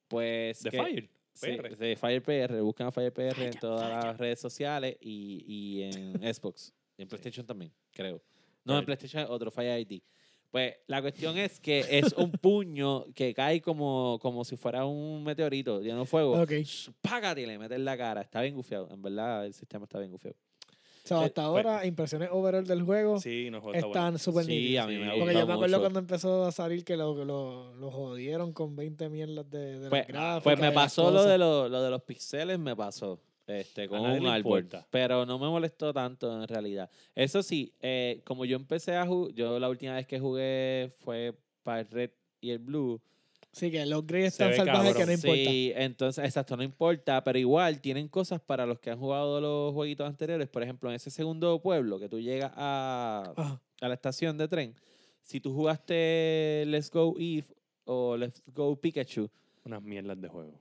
Pues. 0.08 0.62
¿De 0.62 0.70
que- 0.70 0.82
Fire? 0.82 1.10
Sí, 1.32 1.46
PR. 1.56 1.76
de 1.76 1.96
Fire 1.96 2.22
PR. 2.22 2.60
Buscan 2.60 2.88
a 2.88 2.92
Fire 2.92 3.12
PR 3.12 3.46
en 3.46 3.52
todas 3.58 4.04
las 4.04 4.18
redes 4.18 4.40
sociales 4.40 4.96
y, 5.00 5.44
y 5.46 5.82
en 5.84 6.14
Xbox. 6.34 6.72
Y 6.98 7.02
en 7.02 7.08
PlayStation 7.08 7.46
también, 7.46 7.72
creo. 7.92 8.20
No, 8.64 8.74
en 8.74 8.78
Fire. 8.80 8.86
PlayStation 8.86 9.22
es 9.22 9.30
otro 9.30 9.50
Fire 9.50 9.80
ID. 9.80 10.02
Pues 10.50 10.74
la 10.88 11.00
cuestión 11.00 11.38
es 11.38 11.60
que 11.60 11.84
es 11.90 12.12
un 12.14 12.32
puño 12.42 13.06
que 13.14 13.32
cae 13.34 13.60
como, 13.60 14.18
como 14.20 14.44
si 14.44 14.56
fuera 14.56 14.84
un 14.84 15.22
meteorito 15.22 15.80
lleno 15.80 16.00
de 16.00 16.06
fuego. 16.06 16.40
Ok. 16.42 16.52
Págate 17.00 17.42
y 17.42 17.46
le 17.46 17.56
metes 17.58 17.76
en 17.78 17.84
la 17.84 17.96
cara. 17.96 18.20
Está 18.22 18.42
bien 18.42 18.54
gufiado. 18.56 18.88
En 18.90 19.00
verdad, 19.00 19.46
el 19.46 19.54
sistema 19.54 19.84
está 19.84 19.98
bien 20.00 20.10
gufiado. 20.10 20.36
sea, 21.04 21.22
Eh, 21.22 21.24
hasta 21.26 21.42
ahora, 21.44 21.86
impresiones 21.86 22.28
overall 22.32 22.66
del 22.66 22.82
juego 22.82 23.20
Sí, 23.20 23.48
no, 23.50 23.58
está 23.58 23.68
bueno. 23.70 23.86
están 23.86 24.18
súper 24.18 24.44
Sí, 24.44 24.50
nítidas. 24.50 24.84
a 24.84 24.88
mí 24.88 24.94
me 24.98 25.04
gusta 25.04 25.18
Porque 25.20 25.34
yo 25.34 25.46
me 25.46 25.52
acuerdo 25.52 25.76
mucho. 25.76 25.80
cuando 25.82 25.98
empezó 26.00 26.44
a 26.44 26.52
salir 26.52 26.84
que 26.84 26.96
lo, 26.96 27.24
lo, 27.24 27.74
lo 27.76 27.90
jodieron 27.92 28.52
con 28.52 28.74
20 28.74 29.08
mierdas 29.08 29.48
de, 29.50 29.78
de 29.78 29.88
Pues, 29.88 30.06
gráficas. 30.08 30.42
pues 30.42 30.58
me 30.58 30.66
las 30.66 30.74
pasó 30.74 31.04
lo 31.10 31.18
cosas. 31.18 31.28
de, 31.30 31.38
lo, 31.38 31.68
lo 31.68 31.80
de 31.82 31.90
los 31.90 32.02
pixeles, 32.02 32.58
me 32.58 32.74
pasó. 32.74 33.20
Este, 33.50 33.88
con 33.88 34.02
nadie 34.02 34.20
un 34.20 34.26
árbol. 34.26 34.60
importa. 34.60 34.86
Pero 34.90 35.26
no 35.26 35.38
me 35.38 35.48
molestó 35.48 35.92
tanto 35.92 36.40
en 36.42 36.46
realidad. 36.48 36.88
Eso 37.14 37.42
sí, 37.42 37.72
eh, 37.80 38.20
como 38.24 38.44
yo 38.44 38.56
empecé 38.56 38.96
a 38.96 39.06
jugar, 39.06 39.34
yo 39.34 39.58
la 39.58 39.68
última 39.68 39.94
vez 39.94 40.06
que 40.06 40.20
jugué 40.20 40.90
fue 41.04 41.34
para 41.62 41.80
el 41.80 41.88
Red 41.88 42.10
y 42.40 42.50
el 42.50 42.58
Blue. 42.58 43.00
Sí, 43.52 43.70
que 43.72 43.84
los 43.84 44.06
grises 44.06 44.34
Se 44.34 44.48
están 44.48 44.66
salvajes 44.66 44.94
que 44.94 45.06
no 45.06 45.12
importa. 45.12 45.50
Sí, 45.50 45.72
entonces, 45.74 46.24
exacto, 46.24 46.56
no 46.56 46.62
importa, 46.62 47.24
pero 47.24 47.36
igual 47.36 47.80
tienen 47.80 48.06
cosas 48.06 48.40
para 48.40 48.64
los 48.64 48.78
que 48.78 48.90
han 48.90 48.98
jugado 49.00 49.40
los 49.40 49.74
jueguitos 49.74 50.06
anteriores. 50.06 50.48
Por 50.48 50.62
ejemplo, 50.62 50.88
en 50.88 50.94
ese 50.94 51.10
segundo 51.10 51.60
pueblo 51.60 51.98
que 51.98 52.08
tú 52.08 52.20
llegas 52.20 52.52
a, 52.54 53.32
Ajá. 53.36 53.60
a 53.80 53.88
la 53.88 53.94
estación 53.94 54.38
de 54.38 54.46
tren, 54.46 54.74
si 55.22 55.40
tú 55.40 55.52
jugaste 55.52 56.64
Let's 56.68 56.90
Go 56.92 57.16
Eve 57.18 57.46
o 57.86 58.16
Let's 58.16 58.40
Go 58.54 58.76
Pikachu, 58.80 59.28
Unas 59.64 59.82
mierdas 59.82 60.20
de 60.20 60.28
juego. 60.28 60.60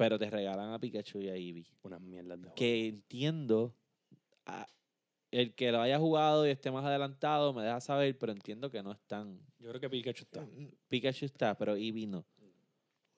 Pero 0.00 0.18
te 0.18 0.30
regalan 0.30 0.72
a 0.72 0.78
Pikachu 0.78 1.20
y 1.20 1.28
a 1.28 1.34
Eevee. 1.34 1.66
Unas 1.82 2.00
mierdas 2.00 2.38
de 2.38 2.44
juego. 2.44 2.54
Que 2.54 2.88
entiendo, 2.88 3.76
a- 4.46 4.66
el 5.30 5.54
que 5.54 5.70
lo 5.70 5.82
haya 5.82 5.98
jugado 5.98 6.46
y 6.46 6.50
esté 6.50 6.70
más 6.70 6.86
adelantado 6.86 7.52
me 7.52 7.62
deja 7.62 7.82
saber, 7.82 8.16
pero 8.16 8.32
entiendo 8.32 8.70
que 8.70 8.82
no 8.82 8.92
están. 8.92 9.38
Yo 9.58 9.68
creo 9.68 9.78
que 9.80 9.90
Pikachu 9.90 10.24
está. 10.24 10.48
Pikachu 10.88 11.26
está, 11.26 11.54
pero 11.54 11.76
Eevee 11.76 12.06
no. 12.06 12.24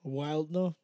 Wild 0.03 0.51
no. 0.51 0.77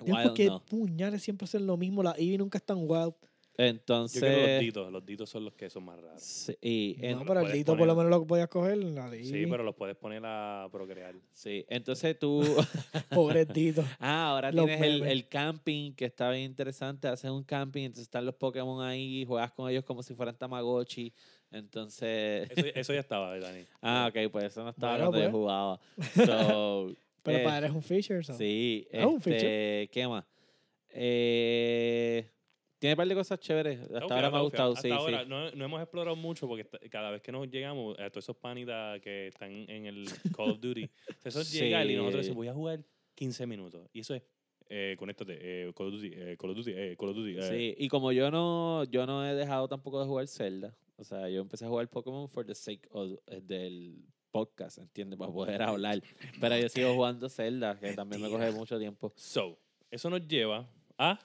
Wild 0.00 0.22
porque 0.28 0.46
no. 0.46 0.64
puñales 0.64 1.22
siempre 1.22 1.44
hacen 1.44 1.66
lo 1.66 1.76
mismo. 1.76 2.02
La 2.02 2.12
Eevee 2.12 2.38
nunca 2.38 2.56
están 2.56 2.78
wild. 2.80 3.14
Entonces. 3.56 4.22
Yo 4.22 4.28
quiero 4.28 4.46
los 4.46 4.60
ditos. 4.60 4.92
Los 4.92 5.06
ditos 5.06 5.28
son 5.30 5.44
los 5.44 5.54
que 5.54 5.68
son 5.68 5.84
más 5.84 6.00
raros. 6.00 6.22
sí, 6.22 6.56
y 6.62 6.96
en- 7.04 7.18
no, 7.18 7.24
pero 7.26 7.40
el 7.40 7.52
Dito 7.52 7.76
por 7.76 7.86
lo 7.86 7.94
menos 7.94 8.08
lo 8.10 8.26
podías 8.26 8.48
coger. 8.48 8.78
La 8.78 9.10
Sí, 9.10 9.44
pero 9.50 9.62
los 9.62 9.74
puedes 9.74 9.96
poner 9.96 10.22
a 10.24 10.66
procrear. 10.72 11.14
sí, 11.32 11.64
entonces 11.68 12.18
tú. 12.18 12.40
Pobre 13.10 13.44
Dito. 13.44 13.84
ah, 14.00 14.30
ahora 14.30 14.50
Los 14.50 14.64
tienes 14.66 14.82
el, 14.82 15.02
el 15.02 15.28
camping 15.28 15.92
que 15.92 16.06
está 16.06 16.30
bien 16.30 16.44
interesante. 16.44 17.08
Haces 17.08 17.30
un 17.30 17.44
camping, 17.44 17.82
entonces 17.82 18.04
están 18.04 18.24
los 18.24 18.34
Pokémon 18.34 18.82
ahí, 18.84 19.24
juegas 19.26 19.52
con 19.52 19.70
ellos 19.70 19.84
como 19.84 20.02
si 20.02 20.14
fueran 20.14 20.36
Tamagotchi. 20.38 21.12
Entonces. 21.50 22.48
Eso, 22.56 22.66
eso 22.74 22.92
ya 22.94 23.00
estaba, 23.00 23.38
Dani. 23.38 23.64
ah, 23.82 24.10
ok, 24.10 24.30
pues 24.30 24.44
eso 24.44 24.62
no 24.62 24.70
estaba 24.70 24.92
Bueno, 24.96 25.10
cuando 25.10 25.18
yo 25.26 25.30
pues. 25.30 25.40
jugaba. 25.40 25.80
So, 26.24 26.94
Pero 27.22 27.38
eh, 27.38 27.44
para 27.44 27.58
él 27.58 27.64
es 27.64 27.70
un 27.72 27.82
feature. 27.82 28.22
so. 28.22 28.32
Sí, 28.38 28.86
Ah, 28.94 29.06
un 29.06 29.20
feature. 29.20 29.82
este, 29.82 29.90
¿qué 29.92 30.08
más? 30.08 30.24
Eh, 30.90 32.26
tiene 32.80 32.94
un 32.94 32.96
par 32.96 33.06
de 33.06 33.14
cosas 33.14 33.38
chéveres. 33.38 33.78
Hasta 33.82 33.98
Está 34.00 34.14
ahora 34.16 34.30
me 34.30 34.36
ha 34.38 34.40
gustado, 34.40 34.72
Hasta 34.72 34.82
sí, 34.82 34.90
ahora 34.90 35.22
sí. 35.22 35.28
No, 35.28 35.50
no 35.52 35.64
hemos 35.64 35.80
explorado 35.80 36.16
mucho 36.16 36.48
porque 36.48 36.66
cada 36.90 37.12
vez 37.12 37.22
que 37.22 37.30
nos 37.30 37.48
llegamos 37.48 37.96
a 38.00 38.10
todos 38.10 38.24
esos 38.24 38.36
panitas 38.36 39.00
que 39.00 39.28
están 39.28 39.52
en 39.52 39.86
el 39.86 40.04
Call 40.36 40.50
of 40.50 40.60
Duty, 40.60 40.90
eso 41.22 41.42
llega 41.42 41.84
y 41.84 41.94
nosotros 41.94 42.12
Sí. 42.14 42.18
decimos, 42.22 42.36
voy 42.36 42.48
a 42.48 42.54
jugar 42.54 42.84
15 43.14 43.46
minutos. 43.46 43.88
Y 43.92 44.00
eso 44.00 44.14
es, 44.14 44.22
eh, 44.68 44.96
conéctate, 44.98 45.36
eh, 45.40 45.72
Call 45.74 45.86
of 45.88 45.92
Duty, 45.94 46.10
eh, 46.12 46.36
Call 46.36 46.50
of 46.50 46.56
Duty, 46.56 46.72
eh, 46.74 46.96
Call 46.98 47.08
of 47.10 47.16
Duty. 47.16 47.36
eh. 47.38 47.42
Sí, 47.42 47.74
y 47.84 47.88
como 47.88 48.10
yo 48.10 48.30
no, 48.32 48.82
yo 48.84 49.06
no 49.06 49.24
he 49.28 49.34
dejado 49.34 49.68
tampoco 49.68 50.00
de 50.00 50.06
jugar 50.06 50.26
Zelda, 50.26 50.74
o 50.96 51.04
sea, 51.04 51.28
yo 51.28 51.40
empecé 51.42 51.64
a 51.66 51.68
jugar 51.68 51.88
Pokémon 51.88 52.28
for 52.28 52.44
the 52.46 52.54
sake 52.54 52.88
of- 52.90 53.18
eh, 53.26 53.40
del 53.42 54.04
podcast, 54.30 54.78
¿entiendes? 54.78 55.18
Para 55.18 55.32
poder 55.32 55.60
hablar. 55.62 56.00
Pero 56.40 56.56
yo 56.56 56.68
sigo 56.68 56.94
jugando 56.94 57.28
Zelda, 57.28 57.78
que 57.78 57.92
también 57.94 58.22
me 58.22 58.28
coge 58.30 58.50
mucho 58.52 58.78
tiempo. 58.78 59.12
So, 59.16 59.58
eso 59.90 60.08
nos 60.08 60.26
lleva 60.28 60.66
a... 60.96 61.18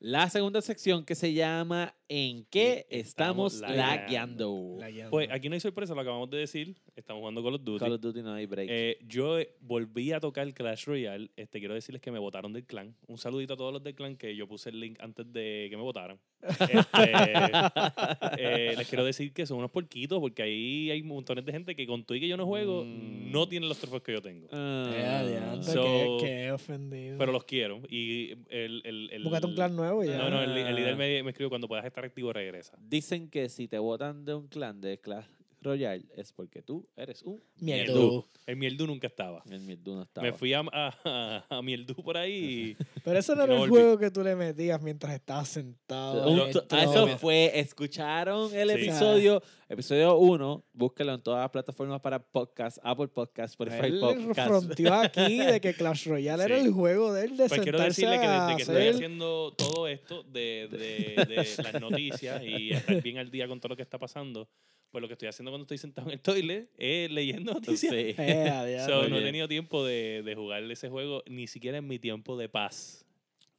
La 0.00 0.30
segunda 0.30 0.60
sección 0.62 1.04
que 1.04 1.14
se 1.16 1.32
llama 1.32 1.92
¿En 2.10 2.44
qué 2.44 2.86
estamos 2.88 3.54
estamos 3.54 3.76
lagueando? 3.76 4.78
Pues 5.10 5.28
aquí 5.30 5.48
no 5.48 5.54
hay 5.54 5.60
sorpresa, 5.60 5.94
lo 5.94 6.00
acabamos 6.00 6.30
de 6.30 6.38
decir. 6.38 6.76
Estamos 6.96 7.20
jugando 7.20 7.42
Call 7.42 7.54
of 7.56 7.64
Duty. 7.64 7.78
Call 7.80 7.92
of 7.92 8.00
Duty 8.00 8.22
no 8.22 8.32
hay 8.32 8.46
break. 8.46 8.68
Eh, 8.70 8.98
yo 9.06 9.36
volví 9.60 10.12
a 10.12 10.20
tocar 10.20 10.50
Clash 10.54 10.84
Royale. 10.86 11.30
Este, 11.36 11.58
quiero 11.58 11.74
decirles 11.74 12.00
que 12.00 12.10
me 12.10 12.18
votaron 12.18 12.52
del 12.52 12.64
clan. 12.64 12.94
Un 13.08 13.18
saludito 13.18 13.54
a 13.54 13.56
todos 13.58 13.72
los 13.74 13.82
del 13.82 13.94
clan 13.94 14.16
que 14.16 14.34
yo 14.36 14.46
puse 14.48 14.70
el 14.70 14.80
link 14.80 14.96
antes 15.00 15.30
de 15.32 15.66
que 15.68 15.76
me 15.76 15.82
votaran. 15.82 16.18
Este, 16.42 17.12
eh, 18.38 18.74
les 18.78 18.88
quiero 18.88 19.04
decir 19.04 19.32
que 19.32 19.44
son 19.46 19.58
unos 19.58 19.70
porquitos 19.70 20.18
porque 20.20 20.42
ahí 20.42 20.90
hay 20.90 21.02
montones 21.02 21.44
de 21.44 21.52
gente 21.52 21.76
que 21.76 21.86
con 21.86 22.04
todo 22.04 22.16
y 22.16 22.20
que 22.20 22.28
yo 22.28 22.36
no 22.36 22.46
juego 22.46 22.84
Mm. 22.84 23.32
no 23.32 23.48
tienen 23.48 23.68
los 23.68 23.78
trofeos 23.78 24.02
que 24.02 24.12
yo 24.12 24.22
tengo. 24.22 24.46
Ah, 24.52 24.90
Eh, 25.24 25.62
So- 25.62 26.18
que 26.20 26.52
ofendido. 26.52 27.18
Pero 27.18 27.32
los 27.32 27.44
quiero. 27.44 27.82
Y 27.90 28.30
el... 28.48 28.80
el, 28.84 29.10
el 29.12 29.24
Búscate 29.24 29.46
un 29.46 29.54
clan 29.54 29.74
nuevo 29.76 29.87
y 30.04 30.08
ya. 30.08 30.18
No, 30.18 30.30
no, 30.30 30.42
el, 30.42 30.56
el 30.56 30.74
líder 30.76 30.94
Ah. 30.94 30.96
me, 30.96 31.22
me 31.22 31.30
escribió 31.30 31.48
cuando 31.48 31.68
puedas 31.68 31.84
estar 31.84 32.04
activo 32.04 32.32
regresa. 32.32 32.76
Dicen 32.80 33.28
que 33.28 33.48
si 33.48 33.68
te 33.68 33.78
votan 33.78 34.24
de 34.24 34.34
un 34.34 34.46
clan 34.48 34.80
de 34.80 34.98
Clash 35.00 35.26
Royale 35.60 36.04
es 36.14 36.32
porque 36.32 36.62
tú 36.62 36.86
eres 36.96 37.22
un 37.24 37.42
Mierdu. 37.56 38.24
El 38.46 38.56
Mieldu 38.56 38.86
nunca 38.86 39.08
estaba. 39.08 39.42
El 39.50 39.60
Mierdu 39.60 39.96
no 39.96 40.02
estaba. 40.02 40.24
Me 40.24 40.32
fui 40.32 40.52
a, 40.54 40.62
a, 40.72 41.44
a 41.50 41.62
Mieldu 41.62 41.94
por 41.96 42.16
ahí 42.16 42.76
y 42.78 42.84
Pero 43.04 43.18
eso 43.18 43.34
no 43.34 43.42
era 43.42 43.60
el 43.64 43.68
juego 43.68 43.98
que 43.98 44.08
tú 44.12 44.22
le 44.22 44.36
metías 44.36 44.80
mientras 44.80 45.12
estabas 45.14 45.48
sentado. 45.48 46.30
Un- 46.30 46.38
en 46.42 46.48
el 46.50 46.56
a 46.58 46.60
trono. 46.66 46.90
eso 46.92 47.18
fue, 47.18 47.58
escucharon 47.58 48.54
el 48.54 48.68
Sí. 48.70 48.74
episodio, 48.76 49.42
episodio 49.68 50.16
1, 50.16 50.64
búsquelo 50.72 51.14
en 51.14 51.22
todas 51.22 51.40
las 51.42 51.50
plataformas 51.50 52.00
para 52.00 52.18
podcast, 52.18 52.78
Apple 52.82 53.08
Podcast, 53.08 53.52
Spotify 53.52 53.86
Él 53.86 54.00
Podcast. 54.00 54.48
fronteó 54.48 54.94
aquí 54.94 55.38
de 55.44 55.60
que 55.60 55.74
Clash 55.74 56.06
Royale 56.08 56.44
era 56.44 56.58
Sí. 56.58 56.64
el 56.66 56.72
juego 56.72 57.12
de 57.12 57.24
él 57.24 57.36
de 57.36 57.48
Pues 57.48 57.60
quiero 57.60 57.78
sentarse 57.78 58.06
decirle 58.06 58.20
que 58.26 58.32
desde 58.32 58.56
que 58.56 58.62
estoy 58.62 58.88
haciendo 58.88 59.52
todo 59.54 59.86
esto 59.88 60.22
de, 60.22 60.68
de- 60.70 61.24
de 61.26 61.62
las 61.62 61.80
noticias 61.80 62.42
y 62.42 62.72
estar 62.72 63.02
bien 63.02 63.18
al 63.18 63.30
día 63.30 63.46
con 63.46 63.60
todo 63.60 63.70
lo 63.70 63.76
que 63.76 63.82
está 63.82 63.98
pasando, 63.98 64.48
pues 64.90 65.02
lo 65.02 65.08
que 65.08 65.12
estoy 65.14 65.28
haciendo 65.28 65.50
cuando 65.50 65.64
estoy 65.64 65.76
sentado 65.78 66.08
en 66.08 66.14
el 66.14 66.20
toilet 66.20 66.70
es 66.78 67.10
leyendo 67.10 67.52
noticias. 67.52 67.92
Sí. 67.92 68.14
Eh. 68.18 68.82
So, 68.86 69.06
no 69.08 69.18
he 69.18 69.22
tenido 69.22 69.48
tiempo 69.48 69.84
de, 69.84 70.22
de 70.24 70.34
jugar 70.34 70.62
ese 70.70 70.88
juego, 70.88 71.22
ni 71.26 71.46
siquiera 71.46 71.76
en 71.78 71.86
mi 71.86 71.98
tiempo 71.98 72.38
de 72.38 72.48
paz. 72.48 73.04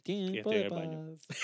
Tiempo 0.09 0.51
estoy 0.51 0.63
de 0.63 0.69
paz, 0.69 0.89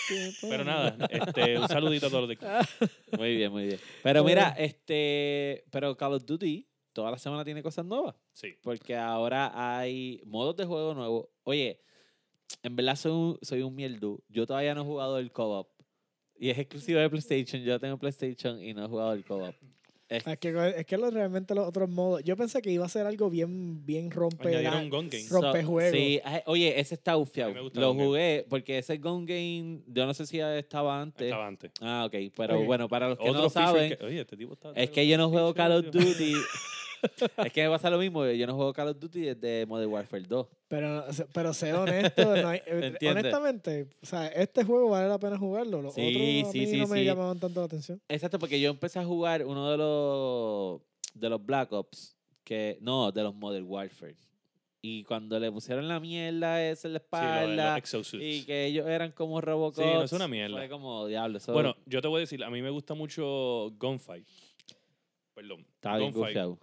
tiempo 0.07 0.47
Pero 0.49 0.63
nada, 0.63 0.97
este, 1.11 1.59
un 1.59 1.67
saludito 1.67 2.07
a 2.07 2.09
todos 2.09 2.27
los 2.27 2.39
de 2.39 3.17
Muy 3.17 3.35
bien, 3.35 3.51
muy 3.51 3.67
bien. 3.67 3.79
Pero 4.03 4.23
mira, 4.23 4.55
este, 4.57 5.63
pero 5.69 5.95
Call 5.95 6.13
of 6.13 6.25
Duty 6.25 6.67
toda 6.91 7.11
la 7.11 7.19
semana 7.19 7.45
tiene 7.45 7.61
cosas 7.61 7.85
nuevas. 7.85 8.15
Sí. 8.31 8.57
Porque 8.63 8.95
ahora 8.95 9.51
hay 9.53 10.19
modos 10.25 10.55
de 10.55 10.65
juego 10.65 10.95
nuevos. 10.95 11.27
Oye, 11.43 11.81
en 12.63 12.75
verdad 12.75 12.95
soy 12.95 13.11
un, 13.11 13.37
soy 13.43 13.61
un 13.61 13.75
mierdu. 13.75 14.23
Yo 14.29 14.47
todavía 14.47 14.73
no 14.73 14.81
he 14.81 14.85
jugado 14.85 15.19
el 15.19 15.31
co-op. 15.31 15.69
Y 16.39 16.49
es 16.49 16.57
exclusivo 16.57 16.99
de 16.99 17.09
PlayStation. 17.09 17.61
Yo 17.61 17.79
tengo 17.79 17.99
PlayStation 17.99 18.59
y 18.63 18.73
no 18.73 18.85
he 18.85 18.87
jugado 18.87 19.13
el 19.13 19.23
co-op. 19.23 19.53
Es- 20.07 20.25
Es 20.27 20.37
que, 20.37 20.73
es 20.77 20.85
que 20.85 20.97
lo- 20.97 21.09
realmente 21.09 21.55
los 21.55 21.67
otros 21.67 21.89
modos. 21.89 22.23
Yo 22.23 22.37
pensé 22.37 22.61
que 22.61 22.69
iba 22.69 22.85
a 22.85 22.89
ser 22.89 23.07
algo 23.07 23.29
bien, 23.29 23.83
bien 23.85 24.11
rompe. 24.11 24.49
Un 24.83 24.89
gun 24.89 25.09
game. 25.09 25.23
Sí, 25.91 26.21
ay, 26.23 26.41
oye, 26.45 26.79
ese 26.79 26.93
está 26.93 27.17
ufiado. 27.17 27.53
Lo 27.73 27.93
Game. 27.93 28.05
jugué 28.05 28.45
porque 28.47 28.77
ese 28.77 28.97
Gun 28.97 29.25
Game, 29.25 29.79
yo 29.87 30.05
no 30.05 30.13
sé 30.13 30.27
si 30.27 30.39
estaba 30.39 31.01
antes. 31.01 31.25
Estaba 31.25 31.47
antes. 31.47 31.71
Ah, 31.81 32.03
ok. 32.05 32.31
Pero 32.37 32.63
bueno, 32.65 32.87
para 32.87 33.09
los 33.09 33.17
que 33.17 33.29
Otro 33.29 33.41
no 33.43 33.49
saben, 33.49 33.95
que- 33.97 34.05
oye, 34.05 34.21
este 34.21 34.37
tipo 34.37 34.53
está... 34.53 34.71
es 34.75 34.91
que 34.91 35.07
yo 35.07 35.17
no 35.17 35.29
juego 35.29 35.53
Call 35.55 35.71
of 35.71 35.85
Duty. 35.91 36.33
es 37.45 37.53
que 37.53 37.63
me 37.63 37.69
pasa 37.69 37.89
lo 37.89 37.97
mismo. 37.97 38.25
Yo 38.25 38.47
no 38.47 38.55
juego 38.55 38.73
Call 38.73 38.89
of 38.89 38.99
Duty 38.99 39.21
desde 39.21 39.65
Modern 39.65 39.91
Warfare 39.91 40.23
2. 40.23 40.47
Pero, 40.67 41.05
pero 41.33 41.53
sé 41.53 41.73
honesto, 41.73 42.35
no 42.35 42.47
hay- 42.49 42.61
eh, 42.67 42.97
honestamente, 43.09 43.87
o 44.01 44.05
sea, 44.05 44.27
este 44.27 44.63
juego 44.63 44.89
vale 44.89 45.07
la 45.07 45.19
pena 45.19 45.37
jugarlo. 45.37 45.81
Los 45.81 45.93
Sí, 45.93 46.01
otros 46.41 46.49
a 46.49 46.51
sí, 46.51 46.59
mí 46.59 46.65
sí, 46.67 46.77
no 46.79 46.87
me 46.87 46.99
sí. 46.99 47.05
llamaban 47.05 47.39
tanto 47.39 47.59
la 47.59 47.65
atención. 47.67 48.01
Exacto, 48.09 48.39
porque 48.39 48.59
yo 48.59 48.69
empecé 48.71 48.99
a 48.99 49.05
jugar 49.05 49.45
uno 49.45 49.71
de 49.71 49.77
los 49.77 50.81
de 51.13 51.29
los 51.29 51.45
Black 51.45 51.71
Ops, 51.71 52.15
que 52.43 52.77
no, 52.81 53.11
de 53.11 53.23
los 53.23 53.33
Modern 53.35 53.65
Warfare. 53.67 54.15
Y 54.81 55.03
cuando 55.05 55.39
le 55.39 55.51
pusieron 55.51 55.87
la 55.87 55.99
mierda 55.99 56.61
esa 56.63 56.87
en 56.87 56.93
la 56.93 56.99
Sí, 56.99 57.05
lo 57.11 57.17
de 57.17 57.23
los 57.25 57.39
espalda 57.41 57.77
exosuits. 57.77 58.23
y 58.23 58.43
que 58.45 58.65
ellos 58.67 58.85
eran 58.87 59.11
como 59.13 59.41
Robocop, 59.41 59.83
no, 59.83 60.03
es 60.03 60.11
una 60.13 60.27
mierda. 60.27 60.57
Fue 60.57 60.69
como 60.69 61.07
diablo, 61.07 61.39
eso 61.39 61.53
Bueno, 61.53 61.75
yo 61.87 62.01
te 62.03 62.07
voy 62.07 62.17
a 62.17 62.19
decir, 62.19 62.43
a 62.43 62.51
mí 62.51 62.61
me 62.61 62.69
gusta 62.69 62.93
mucho 62.93 63.71
Gunfight. 63.79 64.27
Perdón. 65.33 65.65
bien 65.81 65.99
Gunfight. 66.11 66.13
gufiado. 66.13 66.59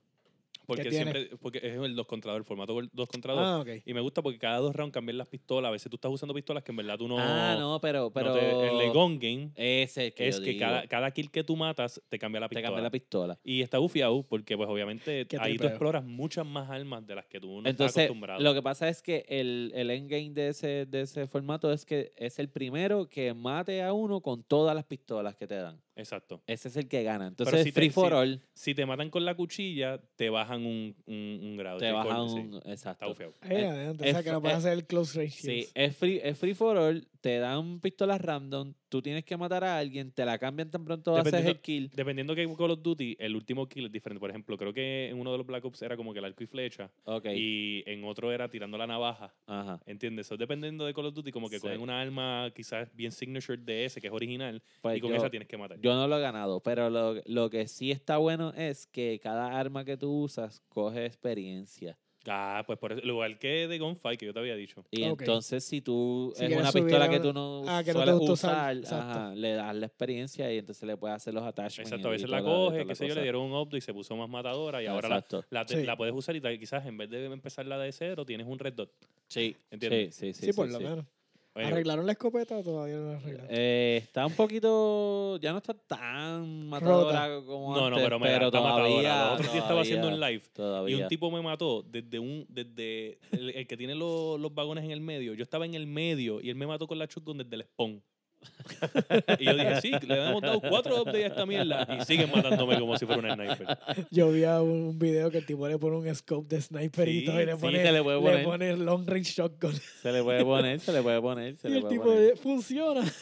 Porque 0.67 0.91
siempre, 0.91 1.31
porque 1.41 1.59
es 1.59 1.77
el 1.77 1.95
2 1.97 2.07
contra 2.07 2.33
2, 2.33 2.39
el 2.41 2.45
formato 2.45 2.75
2 2.93 3.09
contra 3.09 3.33
2. 3.35 3.43
Ah, 3.45 3.61
ok. 3.61 3.83
Y 3.85 3.95
me 3.95 4.01
gusta 4.01 4.23
porque 4.23 4.39
cada 4.39 4.59
dos 4.59 4.75
rounds 4.75 4.93
cambian 4.93 5.19
las 5.19 5.27
pistolas. 5.29 5.69
A 5.69 5.73
veces 5.73 5.91
tú 5.91 5.97
estás 5.97 6.11
usando 6.11 6.33
pistolas 6.35 6.63
que 6.63 6.73
en 6.73 6.77
verdad 6.77 6.97
tú 6.99 7.09
no. 7.09 7.17
ah, 7.19 7.57
no, 7.59 7.81
pero 7.81 8.05
no 8.05 8.11
pero 8.13 8.33
te- 8.35 8.69
el 8.69 8.79
de 8.79 8.89
gun 8.91 9.19
game 9.19 9.51
ese 9.57 10.13
que 10.15 10.29
es 10.29 10.41
que 10.41 10.57
cada, 10.57 10.87
cada 10.87 11.11
kill 11.11 11.31
que 11.31 11.45
tú 11.45 11.57
matas 11.57 12.01
te 12.09 12.19
cambia 12.19 12.41
la 12.41 12.49
te 12.49 12.55
pistola. 12.55 12.69
cambia 12.69 12.83
la 12.83 12.91
pistola. 12.91 13.39
Y 13.45 13.63
está 13.63 13.79
bufiado 13.79 14.23
porque, 14.23 14.57
pues, 14.57 14.69
obviamente, 14.69 15.27
ahí 15.39 15.57
tú 15.57 15.67
exploras 15.67 16.05
muchas 16.05 16.47
más 16.47 16.71
armas 16.71 17.07
de 17.07 17.15
las 17.15 17.27
que 17.27 17.41
tú 17.41 17.61
no 17.61 17.69
estás 17.69 17.97
acostumbrado. 17.97 18.41
lo 18.41 18.55
que 18.55 18.63
pasa 18.63 18.89
es 18.89 19.03
que 19.03 19.25
el, 19.29 19.73
el 19.75 19.91
endgame 19.91 20.31
de 20.31 20.49
ese, 20.49 20.87
de 20.87 21.03
ese 21.03 21.27
formato 21.27 21.73
es 21.73 21.85
que 21.85 22.13
es 22.17 22.39
el 22.39 22.49
primero 22.49 23.09
que 23.09 23.35
mate 23.35 23.83
a 23.83 23.93
uno 23.93 24.21
con 24.21 24.43
todas 24.45 24.75
las 24.75 24.85
pistolas 24.85 25.35
que 25.37 25.47
te 25.47 25.57
dan. 25.57 25.81
Exacto. 25.95 26.43
Ese 26.47 26.69
es 26.69 26.77
el 26.77 26.89
que 26.89 27.03
gana. 27.03 27.27
Entonces, 27.27 27.63
si 27.65 27.71
te- 27.71 27.81
free 27.81 27.91
for 27.91 28.09
si- 28.09 28.15
all, 28.15 28.43
Si 28.55 28.75
te 28.75 28.87
matan 28.87 29.11
con 29.11 29.25
la 29.27 29.35
cuchilla, 29.35 30.01
te 30.17 30.31
bajan 30.53 30.67
un, 30.67 30.95
un, 31.07 31.41
un 31.43 31.57
grado. 31.57 31.79
te 31.79 31.87
Sí, 31.89 31.93
baja 31.93 32.17
corte, 32.17 32.33
sí. 32.33 32.39
un... 32.41 32.55
Está 32.57 32.71
Exacto. 32.73 33.09
bufiado. 33.09 33.33
Eh, 33.43 33.47
Eh, 33.63 33.67
adelante, 33.67 34.05
o 34.05 34.11
sea, 34.11 34.19
es- 34.21 34.25
que 34.25 34.33
no 34.33 34.41
puedes 34.43 34.59
hacer 34.59 34.73
el 34.73 34.87
close 34.87 35.19
range. 35.19 35.41
Sí, 35.41 35.67
es 35.75 35.97
free, 35.97 36.21
es 36.23 36.39
free 36.39 36.55
for 36.55 36.77
all, 36.77 37.07
te 37.21 37.39
dan 37.39 37.81
pistolas 37.81 38.21
random, 38.21 38.75
tú 38.93 39.01
tienes 39.01 39.25
que 39.25 39.39
matar 39.39 39.65
a 39.65 39.79
alguien, 39.79 40.13
te 40.13 40.23
la 40.27 40.39
cambian 40.39 40.71
tan 40.71 40.85
pronto 40.85 41.17
haces 41.17 41.47
el 41.47 41.61
kill. 41.61 41.91
Dependiendo 41.95 42.35
que 42.35 42.47
Call 42.57 42.73
of 42.73 42.83
Duty, 42.83 43.17
el 43.19 43.35
último 43.35 43.67
kill 43.67 43.87
es 43.87 43.93
diferente. 43.93 44.21
Por 44.21 44.29
ejemplo, 44.29 44.59
creo 44.59 44.75
que 44.75 45.09
en 45.09 45.19
uno 45.19 45.33
de 45.33 45.39
los 45.39 45.47
Black 45.47 45.65
Ops 45.65 45.81
era 45.81 45.97
como 45.97 46.13
que 46.13 46.19
el 46.19 46.27
arco 46.27 46.45
y 46.45 46.47
flecha. 46.47 46.91
Ok. 47.05 47.25
Y 47.35 47.83
en 47.87 48.05
otro 48.05 48.31
era 48.31 48.51
tirando 48.51 48.77
la 48.77 48.87
navaja. 48.87 49.33
Ajá. 49.47 49.81
¿Entiendes? 49.87 50.27
Eso 50.27 50.37
dependiendo 50.37 50.85
de 50.85 50.93
Call 50.93 51.07
of 51.07 51.15
Duty, 51.15 51.33
como 51.33 51.49
que 51.49 51.57
Sí. 51.57 51.63
cogen 51.63 51.81
una 51.81 52.01
arma 52.03 52.51
quizás 52.55 52.95
bien 52.95 53.13
signature 53.13 53.57
de 53.57 53.87
ese, 53.87 53.99
que 54.01 54.09
es 54.09 54.13
original, 54.13 54.63
Pues 54.83 54.99
y 54.99 55.01
con 55.01 55.09
yo, 55.11 55.17
esa 55.17 55.31
tienes 55.31 55.49
que 55.49 55.57
matar. 55.57 55.81
yo 55.81 55.95
no 55.95 56.07
lo 56.07 56.19
he 56.19 56.21
ganado, 56.21 56.61
pero 56.61 56.91
lo, 56.91 57.15
lo 57.25 57.49
que 57.49 57.67
sí 57.69 57.91
está 57.91 58.19
bueno 58.19 58.53
es 58.55 58.87
que 58.87 59.19
cada 59.23 59.59
arma 59.59 59.87
que 59.87 59.97
tú 59.97 60.11
usas 60.23 60.61
coge 60.69 61.07
experiencia. 61.07 61.99
Ah, 62.29 62.63
pues 62.67 62.79
por 62.79 62.93
eso, 62.93 63.05
igual 63.05 63.39
que 63.39 63.67
de 63.67 63.79
Gunfight, 63.79 64.19
que 64.21 64.27
yo 64.27 64.33
te 64.33 64.39
había 64.39 64.55
dicho. 64.55 64.85
Y 64.91 65.03
entonces 65.03 65.65
si 65.65 65.81
tú 65.81 66.33
Si 66.37 66.45
es 66.45 66.53
una 66.53 66.71
pistola 66.73 67.07
a- 67.07 67.09
que 67.11 67.19
tú 67.21 67.33
no 67.33 67.63
ah, 67.67 67.83
que 67.85 67.93
no 67.93 67.99
sueles 68.01 68.15
gusta 68.17 68.33
usar, 68.33 68.77
ajá, 68.95 69.35
le 69.35 69.53
das 69.55 69.75
la 69.75 69.87
experiencia 69.87 70.53
y 70.53 70.59
entonces 70.59 70.85
le 70.87 70.97
puedes 70.97 71.17
hacer 71.17 71.35
los 71.35 71.43
attachments. 71.43 71.91
Exacto, 71.91 72.09
a 72.09 72.11
veces 72.13 72.31
la 72.31 72.43
coge, 72.43 72.87
qué 72.87 72.95
sé 72.95 73.09
yo, 73.09 73.15
le 73.15 73.23
dieron 73.23 73.43
un 73.43 73.53
update 73.53 73.79
y 73.79 73.81
se 73.81 73.93
puso 73.93 74.15
más 74.17 74.29
matadora 74.29 74.83
y 74.83 74.87
ahora 74.87 75.09
la, 75.09 75.25
la, 75.51 75.67
te- 75.67 75.81
Sí. 75.81 75.85
la 75.87 75.97
puedes 75.97 76.15
usar 76.15 76.37
y 76.37 76.59
quizás 76.59 76.87
en 76.87 76.97
vez 76.97 77.11
de 77.11 77.25
empezar 77.27 77.67
la 77.67 77.79
de 77.79 77.91
cero, 77.93 78.25
tienes 78.25 78.47
un 78.47 78.59
red 78.59 78.75
dot. 78.75 78.93
Sí, 79.29 79.57
¿Entiendes? 79.71 80.15
sí, 80.15 80.33
sí, 80.33 80.41
sí. 80.41 80.47
Sí, 80.47 80.53
por 80.53 80.67
sí, 80.67 80.73
lo 80.73 80.79
sí. 80.79 80.85
menos. 80.85 81.07
¿Arreglaron 81.55 82.07
la 82.07 82.13
escopeta 82.13 82.57
o 82.57 82.63
todavía 82.63 82.97
no 82.97 83.13
la 83.13 83.19
arreglaron? 83.19 83.47
Eh, 83.51 84.01
está 84.03 84.25
un 84.25 84.33
poquito, 84.33 85.39
ya 85.39 85.53
no 85.53 85.59
está 85.59 85.75
tan 85.75 86.67
matadora 86.69 87.43
como 87.45 87.75
no, 87.75 87.91
no, 87.91 87.97
antes, 87.97 88.19
pero, 88.23 88.51
todavía, 88.51 88.73
matadora. 88.73 89.25
Los 89.25 89.33
otros 89.35 89.53
días 89.53 89.65
estaba 89.65 89.81
haciendo 89.83 90.09
un 90.09 90.15
todavía, 90.15 90.31
live 90.31 90.45
y 90.47 90.55
todavía. 90.55 90.97
un 90.99 91.09
tipo 91.09 91.31
me 91.31 91.43
mató 91.43 91.83
desde 91.83 92.19
un 92.19 92.47
desde 92.49 93.19
el, 93.33 93.51
el 93.51 93.67
que 93.67 93.77
tiene 93.77 93.95
los, 93.95 94.41
los 94.41 94.55
vagones 94.55 94.85
en 94.85 94.93
el 94.93 95.01
medio. 95.01 95.35
Yo 95.35 95.43
estaba 95.43 95.67
en 95.67 95.75
el 95.75 95.87
medio 95.87 96.41
y 96.41 96.49
él 96.49 96.57
me 96.57 96.67
mató 96.67 96.87
con 96.87 96.99
la 96.99 97.07
shotgun 97.07 97.39
desde 97.39 97.57
el 97.57 97.65
spawn. 97.65 98.03
y 99.39 99.45
yo 99.45 99.55
dije, 99.55 99.81
sí, 99.81 99.93
le 100.07 100.29
hemos 100.29 100.43
dado 100.43 100.61
cuatro 100.61 101.03
updates 101.03 101.25
a 101.25 101.27
esta 101.29 101.47
mierda 101.47 101.87
y 102.01 102.05
siguen 102.05 102.31
matándome 102.31 102.79
como 102.79 102.97
si 102.97 103.07
fuera 103.07 103.23
un 103.23 103.35
sniper. 103.35 103.79
Yo 104.11 104.31
vi 104.31 104.45
a 104.45 104.61
un, 104.61 104.99
video 104.99 105.31
que 105.31 105.39
el 105.39 105.47
tipo 105.47 105.67
le 105.69 105.79
pone 105.79 105.97
un 105.97 106.15
scope 106.15 106.55
de 106.55 106.63
sniper 106.63 107.09
y 107.09 107.21
Sí, 107.21 107.27
todo 107.27 107.41
y 107.41 107.47
le 107.47 107.55
sí, 107.55 107.61
pone, 107.61 107.83
se 107.83 107.93
le 107.93 108.03
puede 108.03 108.21
poner. 108.21 108.45
pone 108.45 108.77
long 108.77 109.07
range 109.07 109.33
shotgun. 109.33 109.75
Se 110.03 110.13
le 110.13 110.23
puede 110.23 110.45
poner, 110.45 110.81
se 110.81 110.93
le 110.93 111.03
puede 111.03 111.21
poner, 111.21 111.57
se 111.57 111.69
y 111.69 111.71
le 111.73 111.77
el 111.79 111.83
puede 111.83 111.95
tipo 111.95 112.05
poner. 112.07 112.21
de- 112.23 112.37
funciona. 112.37 113.13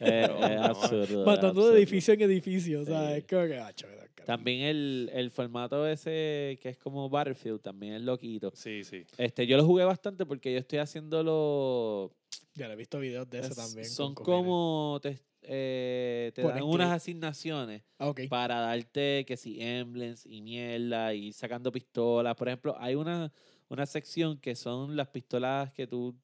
Eh, 0.00 0.22
es 0.24 0.28
no. 0.56 0.64
absurdo. 0.64 1.02
es 1.20 1.26
Matando 1.26 1.48
absurdo. 1.48 1.70
de 1.70 1.78
edificio 1.78 2.14
en 2.14 2.22
edificio. 2.22 2.80
O 2.80 2.84
sea, 2.84 3.08
Sí. 3.08 3.14
es 3.18 3.24
como 3.26 3.46
que, 3.46 3.58
ah, 3.58 3.72
chaval, 3.74 3.96
carajo. 3.98 4.24
También 4.26 4.60
el, 4.62 5.10
el 5.12 5.30
formato 5.30 5.86
ese 5.86 6.58
que 6.62 6.70
es 6.70 6.78
como 6.78 7.08
Battlefield 7.10 7.60
también 7.60 7.94
es 7.94 8.02
loquito. 8.02 8.50
Sí, 8.54 8.84
sí. 8.84 9.04
Este, 9.18 9.46
yo 9.46 9.56
lo 9.56 9.64
jugué 9.66 9.84
bastante 9.84 10.24
porque 10.24 10.52
yo 10.52 10.58
estoy 10.58 10.78
haciendo 10.78 11.22
los... 11.22 12.10
Ya 12.54 12.68
le 12.68 12.74
he 12.74 12.76
visto 12.76 12.98
videos 12.98 13.28
de 13.30 13.38
eso 13.40 13.48
es- 13.50 13.56
también. 13.56 13.86
Son 13.88 14.14
como... 14.14 14.98
Te, 15.02 15.18
eh, 15.42 16.30
te 16.34 16.42
Ponen 16.42 16.58
dan 16.58 16.64
unas 16.68 16.88
clip. 16.88 16.96
asignaciones 16.96 17.82
Ah, 17.98 18.12
para 18.28 18.60
darte 18.60 19.24
que 19.26 19.36
si 19.36 19.60
emblems 19.60 20.24
y 20.26 20.40
mierda 20.40 21.14
y 21.14 21.32
sacando 21.32 21.72
pistolas. 21.72 22.36
Por 22.36 22.48
ejemplo, 22.48 22.76
hay 22.78 22.94
una, 22.94 23.32
una 23.68 23.86
sección 23.86 24.38
que 24.38 24.54
son 24.54 24.96
las 24.96 25.08
pistolas 25.08 25.72
que 25.72 25.86
tú 25.86 26.14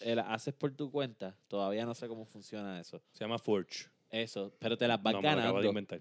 eh, 0.00 0.14
las 0.14 0.26
haces 0.28 0.54
por 0.54 0.70
tu 0.72 0.90
cuenta. 0.92 1.34
Todavía 1.48 1.84
no 1.86 1.94
sé 1.94 2.06
cómo 2.06 2.24
funciona 2.24 2.78
eso. 2.80 3.02
Se 3.12 3.24
llama 3.24 3.38
Forge. 3.38 3.86
Eso, 4.10 4.52
pero 4.58 4.76
te 4.78 4.86
las 4.86 5.02
vas 5.02 5.14
No, 5.14 5.22
me 5.22 5.28
lo 5.34 5.40
acabo 5.40 5.60
de 5.60 5.66
ganando. 5.66 5.68
inventar. 5.70 6.00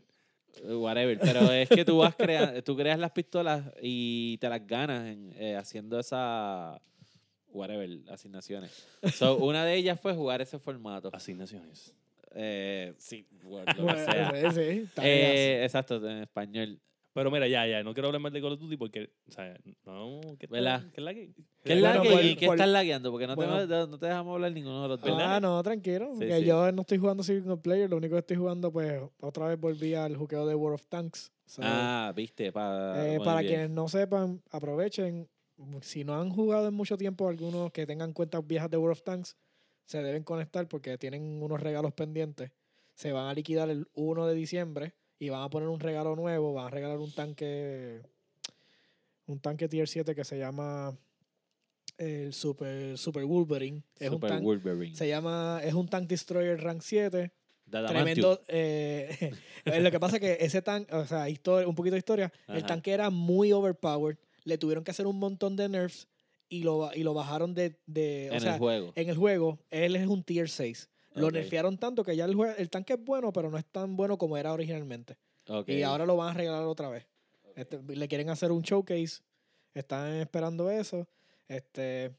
Eh, 0.64 0.76
Whatever, 0.76 1.20
pero 1.20 1.52
es 1.52 1.68
que 1.70 1.84
tú 1.84 1.98
vas 1.98 2.16
creando, 2.16 2.62
tú 2.64 2.76
creas 2.78 3.00
las 3.00 3.12
pistolas 3.12 3.66
y 3.82 4.38
te 4.38 4.50
las 4.50 4.66
ganas 4.68 5.08
en, 5.08 5.34
eh, 5.36 5.56
haciendo 5.56 6.00
esa 6.00 6.80
whatever, 7.58 7.90
asignaciones. 8.10 8.88
So, 9.14 9.38
una 9.46 9.66
de 9.66 9.76
ellas 9.76 10.00
fue 10.00 10.14
jugar 10.14 10.42
ese 10.42 10.60
formato. 10.60 11.10
Asignaciones. 11.14 11.94
Eh, 12.36 12.94
sí, 12.98 13.26
bueno, 13.44 13.66
lo 13.68 13.74
que 13.74 13.82
Bueno, 14.06 14.06
sea. 14.06 14.32
Eh, 15.04 15.64
exacto, 15.64 15.96
en 16.08 16.20
español. 16.24 16.80
Pero 17.14 17.32
mira, 17.32 17.48
ya, 17.48 17.66
ya, 17.66 17.82
no 17.82 17.96
quiero 17.96 18.10
hablar 18.10 18.22
más 18.22 18.32
de 18.32 18.40
Call 18.42 18.52
of 18.54 18.60
Duty 18.60 18.78
porque, 18.78 19.10
o 19.28 19.32
sea, 19.32 19.58
no, 19.88 20.22
¿qué, 20.38 20.46
¿Verdad? 20.46 20.84
¿qué 20.94 21.02
es 21.02 21.04
la 21.04 21.14
que? 21.16 21.32
¿Qué 21.64 21.74
es 21.74 21.80
Bueno, 21.82 21.96
la 21.96 22.02
que, 22.04 22.10
por- 22.12 22.24
y 22.24 22.36
qué 22.36 22.46
por- 22.46 22.56
estás 22.58 22.70
lagueando? 22.70 23.10
Porque 23.10 23.26
no, 23.26 23.36
bueno. 23.36 23.60
te, 23.68 23.68
no 23.90 23.98
te 23.98 24.06
dejamos 24.06 24.36
hablar 24.36 24.52
ninguno 24.52 24.84
de 24.84 24.88
los 24.90 25.02
dos. 25.02 25.20
Ah, 25.20 25.40
no, 25.40 25.64
tranquilo. 25.64 26.12
Sí, 26.14 26.28
que 26.28 26.40
sí. 26.42 26.46
yo 26.46 26.72
no 26.72 26.82
estoy 26.82 27.00
jugando 27.00 27.24
single 27.24 27.58
player. 27.58 27.90
Lo 27.90 27.98
único 27.98 28.14
que 28.14 28.20
estoy 28.20 28.38
jugando, 28.38 28.72
pues, 28.72 29.02
otra 29.20 29.48
vez 29.48 29.60
volví 29.60 29.96
al 29.96 30.16
juqueo 30.16 30.46
de 30.46 30.54
World 30.54 30.76
of 30.76 30.86
Tanks. 30.90 31.32
So, 31.48 31.62
Ah, 31.66 32.14
viste, 32.16 32.52
para, 32.52 33.12
eh, 33.16 33.18
para 33.20 33.40
bien. 33.42 33.52
quienes 33.52 33.70
no 33.72 33.88
sepan, 33.88 34.40
aprovechen. 34.52 35.28
Si 35.82 36.04
no 36.04 36.20
han 36.20 36.30
jugado 36.30 36.68
en 36.68 36.74
mucho 36.74 36.98
tiempo, 36.98 37.28
algunos 37.28 37.72
que 37.72 37.86
tengan 37.88 38.14
cuentas 38.14 38.46
viejas 38.46 38.70
de 38.70 38.78
World 38.78 38.98
of 38.98 39.04
Tanks, 39.04 39.36
se 39.86 40.04
deben 40.04 40.24
conectar 40.24 40.68
porque 40.68 40.98
tienen 40.98 41.42
unos 41.42 41.60
regalos 41.62 41.94
pendientes. 41.94 42.52
Se 42.94 43.12
van 43.12 43.28
a 43.28 43.34
liquidar 43.34 43.70
el 43.70 43.88
1 43.96 44.28
de 44.28 44.36
diciembre 44.36 44.94
y 45.20 45.30
van 45.30 45.42
a 45.44 45.50
poner 45.50 45.70
un 45.70 45.80
regalo 45.80 46.16
nuevo. 46.16 46.54
Van 46.54 46.68
a 46.68 46.70
regalar 46.70 47.00
un 47.00 47.12
tanque, 47.12 48.02
un 49.26 49.40
tanque 49.40 49.68
tier 49.68 49.88
7 49.88 50.14
que 50.14 50.24
se 50.24 50.38
llama 50.38 50.98
el 51.98 52.34
Super, 52.34 52.98
Super 52.98 53.26
Wolverine. 53.26 53.82
Es 53.98 54.10
un 54.10 54.16
Super 54.16 54.30
tanque. 54.32 54.46
Wolverine. 54.46 54.96
Se 54.96 55.08
llama, 55.08 55.62
es 55.64 55.74
un 55.74 55.88
Tank 55.88 56.08
Destroyer 56.08 56.62
Rank 56.62 56.82
7. 56.82 57.32
Adamantium. 57.70 58.06
Tremendo. 58.06 58.42
eh, 58.48 59.34
lo 59.82 59.92
que 59.92 60.00
pasa 60.00 60.18
es 60.18 60.22
que 60.22 60.38
ese 60.40 60.62
tanque, 60.62 60.94
o 60.96 61.06
sea, 61.06 61.28
historia, 61.30 61.68
un 61.68 61.76
poquito 61.76 61.96
de 61.96 62.00
historia, 62.00 62.32
el 62.48 62.66
tanque 62.66 62.92
era 62.92 63.10
muy 63.10 63.52
overpowered. 63.52 64.18
Le 64.48 64.58
tuvieron 64.58 64.84
que 64.84 64.92
hacer 64.92 65.08
un 65.08 65.20
montón 65.20 65.56
de 65.56 65.68
nerfs 65.70 66.08
y 66.50 66.64
lo, 66.64 66.90
y 66.94 67.04
lo 67.04 67.14
bajaron 67.14 67.54
de. 67.54 67.76
de 67.86 68.30
o 68.32 68.36
en 68.36 68.42
sea, 68.42 68.54
el 68.54 68.60
juego. 68.60 68.92
en 68.96 69.10
el 69.10 69.18
juego, 69.18 69.60
él 69.72 69.96
es 69.96 70.08
un 70.08 70.24
tier 70.24 70.50
6. 70.50 70.90
Lo 71.16 71.32
nerfearon 71.32 71.78
tanto 71.78 72.04
que 72.04 72.16
ya 72.16 72.26
el, 72.26 72.36
jue- 72.36 72.54
el 72.58 72.70
tanque 72.70 72.94
es 72.94 73.04
bueno, 73.04 73.34
pero 73.34 73.50
no 73.50 73.58
es 73.58 73.66
tan 73.66 73.96
bueno 73.98 74.18
como 74.18 74.38
era 74.38 74.54
originalmente. 74.54 75.18
Y 75.68 75.82
ahora 75.82 76.06
lo 76.06 76.16
van 76.16 76.30
a 76.30 76.34
regalar 76.34 76.64
otra 76.64 76.90
vez. 76.90 77.06
Este, 77.56 77.80
le 77.82 78.08
quieren 78.08 78.30
hacer 78.30 78.52
un 78.52 78.62
showcase. 78.62 79.22
Están 79.74 80.14
esperando 80.16 80.70
eso. 80.70 81.08
Este. 81.48 82.14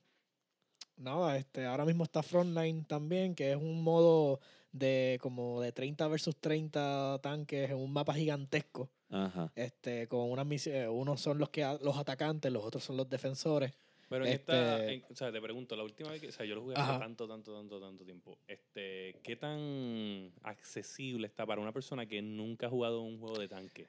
Nada, 0.97 1.37
este, 1.37 1.65
ahora 1.65 1.85
mismo 1.85 2.03
está 2.05 2.23
Frontline 2.25 2.85
también, 2.85 3.35
que 3.37 3.53
es 3.53 3.57
un 3.57 3.83
modo 3.83 4.41
de 4.73 5.19
como 5.23 5.61
de 5.61 5.71
30 5.71 6.09
versus 6.09 6.37
30 6.37 7.21
tanques 7.23 7.71
en 7.71 7.77
un 7.77 7.93
mapa 7.93 8.15
gigantesco. 8.15 8.91
Ajá. 9.11 9.51
Este, 9.57 10.07
con 10.09 10.31
unas 10.31 10.47
misiones, 10.47 10.89
unos 10.91 11.21
son 11.21 11.39
los 11.39 11.49
que 11.51 11.63
los 11.83 11.97
atacantes, 11.97 12.53
los 12.53 12.65
otros 12.65 12.85
son 12.85 12.97
los 12.97 13.09
defensores. 13.09 13.73
Pero 14.11 14.25
en 14.25 14.33
esta, 14.33 14.79
Este- 14.81 14.95
en- 14.95 15.05
o 15.13 15.15
sea, 15.15 15.31
te 15.31 15.41
pregunto, 15.41 15.77
la 15.77 15.83
última 15.83 16.11
vez 16.11 16.21
que, 16.21 16.29
o 16.29 16.33
sea, 16.33 16.47
yo 16.47 16.55
lo 16.55 16.63
jugué 16.63 16.75
Ajá. 16.77 16.93
hace 16.93 17.01
tanto, 17.01 17.29
tanto, 17.29 17.55
tanto, 17.55 17.79
tanto 17.79 18.05
tiempo. 18.05 18.39
Este, 18.49 19.15
¿qué 19.23 19.37
tan 19.37 20.33
accesible 20.43 21.27
está 21.27 21.45
para 21.45 21.61
una 21.61 21.73
persona 21.73 22.07
que 22.07 22.23
nunca 22.23 22.67
ha 22.67 22.71
jugado 22.71 23.03
un 23.03 23.19
juego 23.19 23.39
de 23.39 23.49
tanque? 23.49 23.87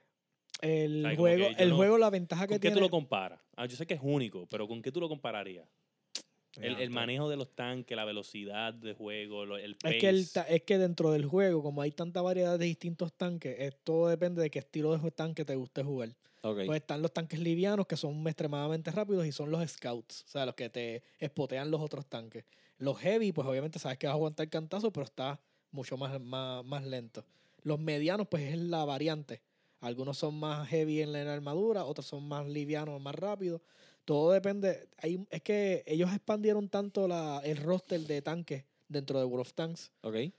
El 0.61 0.99
O 1.05 1.07
sea, 1.07 1.15
como 1.15 1.21
juego, 1.21 1.47
el 1.57 1.69
no- 1.69 1.75
juego, 1.77 1.97
la 1.97 2.09
ventaja 2.09 2.47
¿Con 2.47 2.55
que 2.55 2.59
qué 2.59 2.67
tiene. 2.67 2.75
tú 2.75 2.81
lo 2.81 2.89
comparas? 2.89 3.39
Ah, 3.55 3.65
yo 3.65 3.77
sé 3.77 3.87
que 3.87 3.93
es 3.93 4.01
único, 4.03 4.45
pero 4.49 4.67
¿con 4.67 4.81
qué 4.81 4.91
tú 4.91 4.99
lo 4.99 5.07
compararías? 5.07 5.65
El, 6.57 6.75
el 6.77 6.89
manejo 6.89 7.29
de 7.29 7.37
los 7.37 7.55
tanques, 7.55 7.95
la 7.95 8.05
velocidad 8.05 8.73
de 8.73 8.93
juego, 8.93 9.43
el 9.57 9.75
pace. 9.75 9.95
Es 9.95 10.01
que, 10.01 10.09
el 10.09 10.31
ta- 10.31 10.43
es 10.43 10.63
que 10.63 10.77
dentro 10.77 11.11
del 11.11 11.25
juego, 11.25 11.61
como 11.61 11.81
hay 11.81 11.91
tanta 11.91 12.21
variedad 12.21 12.57
de 12.57 12.65
distintos 12.65 13.13
tanques, 13.13 13.75
todo 13.83 14.07
depende 14.07 14.41
de 14.41 14.49
qué 14.49 14.59
estilo 14.59 14.97
de 14.97 15.11
tanque 15.11 15.45
te 15.45 15.55
guste 15.55 15.83
jugar. 15.83 16.15
Pues 16.41 16.81
están 16.81 17.01
los 17.01 17.13
tanques 17.13 17.39
livianos 17.39 17.85
que 17.85 17.97
son 17.97 18.25
extremadamente 18.27 18.91
rápidos 18.91 19.25
y 19.25 19.31
son 19.31 19.51
los 19.51 19.67
scouts, 19.69 20.23
o 20.27 20.27
sea, 20.29 20.45
los 20.45 20.55
que 20.55 20.69
te 20.69 21.03
espotean 21.19 21.69
los 21.69 21.81
otros 21.81 22.05
tanques. 22.07 22.45
Los 22.77 22.97
heavy, 22.99 23.31
pues 23.33 23.45
obviamente 23.47 23.77
sabes 23.77 23.97
que 23.97 24.07
vas 24.07 24.13
a 24.13 24.15
aguantar 24.15 24.45
el 24.45 24.49
cantazo, 24.49 24.91
pero 24.91 25.03
está 25.05 25.39
mucho 25.71 25.97
más, 25.97 26.19
más, 26.21 26.63
más 26.63 26.85
lento. 26.85 27.25
Los 27.61 27.77
medianos, 27.77 28.27
pues 28.29 28.43
es 28.53 28.57
la 28.57 28.85
variante. 28.85 29.41
Algunos 29.81 30.17
son 30.17 30.35
más 30.39 30.67
heavy 30.69 31.01
en 31.01 31.11
la, 31.11 31.19
en 31.21 31.27
la 31.27 31.33
armadura, 31.33 31.83
otros 31.85 32.05
son 32.07 32.23
más 32.27 32.47
livianos, 32.47 33.01
más 33.01 33.15
rápidos. 33.15 33.61
Todo 34.09 34.31
depende. 34.31 34.87
Hay, 34.97 35.23
es 35.29 35.43
que 35.43 35.83
ellos 35.85 36.11
expandieron 36.11 36.67
tanto 36.67 37.07
la, 37.07 37.41
el 37.43 37.57
roster 37.57 37.99
de 37.99 38.23
tanques 38.23 38.65
dentro 38.87 39.19
de 39.19 39.25
World 39.25 39.41
of 39.41 39.53
Tanks. 39.53 39.91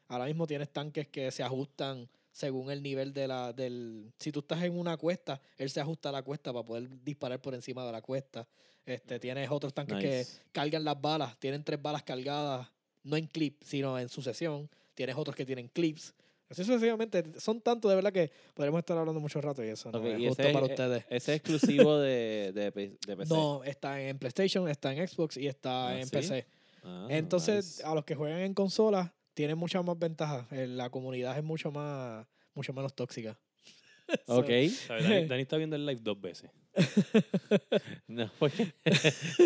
Ahora 0.08 0.24
mismo 0.24 0.44
tienes 0.48 0.72
tanques 0.72 1.06
que 1.06 1.30
se 1.30 1.44
ajustan 1.44 2.08
según 2.32 2.72
el 2.72 2.82
nivel 2.82 3.12
de 3.12 3.28
la, 3.28 3.52
del... 3.52 4.12
Si 4.18 4.32
tú 4.32 4.40
estás 4.40 4.60
en 4.64 4.76
una 4.76 4.96
cuesta, 4.96 5.40
él 5.56 5.70
se 5.70 5.80
ajusta 5.80 6.08
a 6.08 6.12
la 6.12 6.24
cuesta 6.24 6.52
para 6.52 6.64
poder 6.64 6.88
disparar 7.04 7.40
por 7.40 7.54
encima 7.54 7.86
de 7.86 7.92
la 7.92 8.02
cuesta. 8.02 8.44
Este, 8.84 9.20
tienes 9.20 9.48
otros 9.52 9.72
tanques 9.72 9.98
que 10.00 10.26
cargan 10.50 10.82
las 10.82 11.00
balas, 11.00 11.38
tienen 11.38 11.62
tres 11.62 11.80
balas 11.80 12.02
cargadas, 12.02 12.66
no 13.04 13.16
en 13.16 13.28
clip, 13.28 13.62
sino 13.62 14.00
en 14.00 14.08
sucesión. 14.08 14.68
Tienes 14.96 15.14
otros 15.14 15.36
que 15.36 15.46
tienen 15.46 15.68
clips. 15.68 16.12
Así 16.50 16.64
sucesivamente, 16.64 17.22
son 17.38 17.60
tantos 17.60 17.88
de 17.88 17.94
verdad 17.94 18.12
que 18.12 18.30
podremos 18.54 18.80
estar 18.80 18.98
hablando 18.98 19.20
mucho 19.20 19.40
rato 19.40 19.64
y 19.64 19.68
eso 19.68 19.90
no 19.92 19.98
Ok, 20.00 20.04
es 20.06 20.18
y 20.20 20.26
justo 20.26 20.42
ese, 20.42 20.52
para 20.52 20.66
eh, 20.66 20.68
ustedes. 20.70 21.04
ese 21.08 21.32
es 21.34 21.40
exclusivo 21.40 21.98
de, 21.98 22.52
de, 22.52 22.72
PC. 22.72 23.32
No, 23.32 23.62
está 23.62 24.00
en 24.02 24.18
PlayStation, 24.18 24.68
está 24.68 24.92
en 24.92 25.06
Xbox 25.06 25.36
y 25.36 25.46
está 25.46 25.88
Ah, 25.90 26.00
en 26.00 26.06
¿sí? 26.06 26.10
PC. 26.10 26.46
Ah, 26.82 27.06
Entonces, 27.08 27.76
nice. 27.78 27.84
a 27.86 27.94
los 27.94 28.04
que 28.04 28.16
juegan 28.16 28.40
en 28.40 28.52
consolas, 28.54 29.12
tienen 29.34 29.56
muchas 29.58 29.84
más 29.84 29.96
ventajas. 29.98 30.46
Eh, 30.50 30.66
La 30.66 30.90
comunidad 30.90 31.38
es 31.38 31.44
mucho 31.44 31.70
más 31.70 32.26
mucho 32.54 32.72
menos 32.72 32.94
tóxica. 32.94 33.38
So, 34.26 34.38
Ok. 34.38 34.48
¿Sabes? 34.88 35.04
Dani, 35.08 35.26
Dani 35.28 35.42
está 35.42 35.56
viendo 35.56 35.76
el 35.76 35.86
live 35.86 36.00
dos 36.02 36.20
veces. 36.20 36.50
No, 38.08 38.30
porque- 38.38 38.72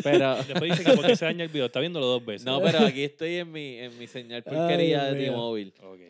pero, 0.02 0.36
Después 0.48 0.70
dice 0.70 0.84
que 0.84 0.96
porque 0.96 1.16
se 1.16 1.24
daña 1.24 1.44
el 1.44 1.50
video. 1.50 1.66
Está 1.66 1.80
viéndolo 1.80 2.06
dos 2.06 2.24
veces. 2.24 2.44
no, 2.44 2.60
pero 2.60 2.80
aquí 2.80 3.04
estoy 3.04 3.36
en 3.36 3.52
mi, 3.52 3.78
en 3.78 3.98
mi 3.98 4.06
señal 4.06 4.42
porquería 4.42 5.04
de. 5.04 5.24
T-Mobile. 5.26 5.72
Ok. 5.82 6.00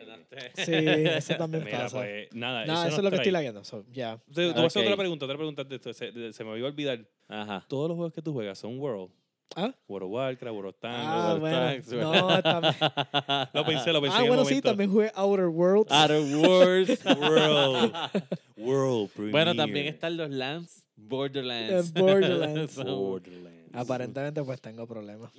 Sí, 0.54 0.72
eso 0.72 1.36
también 1.36 1.64
Mira, 1.64 1.78
pasa. 1.82 1.98
pues 1.98 2.28
nada. 2.34 2.64
Nada, 2.64 2.86
eso, 2.88 2.90
nos 2.90 2.98
es 2.98 3.04
lo 3.04 3.10
que 3.10 3.16
estoy 3.16 3.32
lagueando. 3.32 3.64
So, 3.64 3.84
ya. 3.92 4.20
Voy 4.26 4.46
a 4.54 4.66
hacer 4.66 4.82
otra 4.82 4.96
pregunta, 4.96 5.24
otra 5.24 5.36
pregunta 5.36 5.64
de 5.64 5.76
esto. 5.76 5.92
Se, 5.92 6.10
de- 6.12 6.32
se 6.32 6.44
me 6.44 6.56
iba 6.58 6.66
a 6.68 6.70
olvidar. 6.70 7.06
Ajá. 7.28 7.64
Todos 7.68 7.88
los 7.88 7.96
juegos 7.96 8.12
que 8.12 8.22
tú 8.22 8.32
juegas 8.32 8.58
son 8.58 8.78
World. 8.78 9.10
¿Ah? 9.56 9.72
World 9.86 10.06
of 10.06 10.10
Warcraft, 10.12 10.54
World 10.54 10.68
of 10.70 10.80
Tanks. 10.80 10.98
Ah, 11.06 11.26
World 11.28 11.40
bueno. 11.40 11.58
Tanks, 11.58 11.92
No, 11.92 12.42
también. 12.42 12.74
Lo 13.54 13.64
pensé, 13.64 13.92
lo 13.92 14.00
pensé 14.02 14.16
Ah, 14.18 14.22
en 14.22 14.28
bueno, 14.28 14.44
sí, 14.44 14.60
también 14.60 14.90
jugué 14.90 15.12
Outer 15.14 15.46
Worlds. 15.46 15.92
Outer 15.92 16.20
Worlds. 16.36 17.04
World. 17.04 17.94
World 18.56 19.30
bueno, 19.30 19.54
también 19.54 19.86
están 19.86 20.16
los 20.16 20.30
Lands. 20.30 20.84
Borderlands. 20.96 21.92
Borderlands. 21.92 22.76
Borderlands. 22.84 23.70
Aparentemente, 23.74 24.42
pues 24.42 24.60
tengo 24.60 24.86
problemas. 24.86 25.30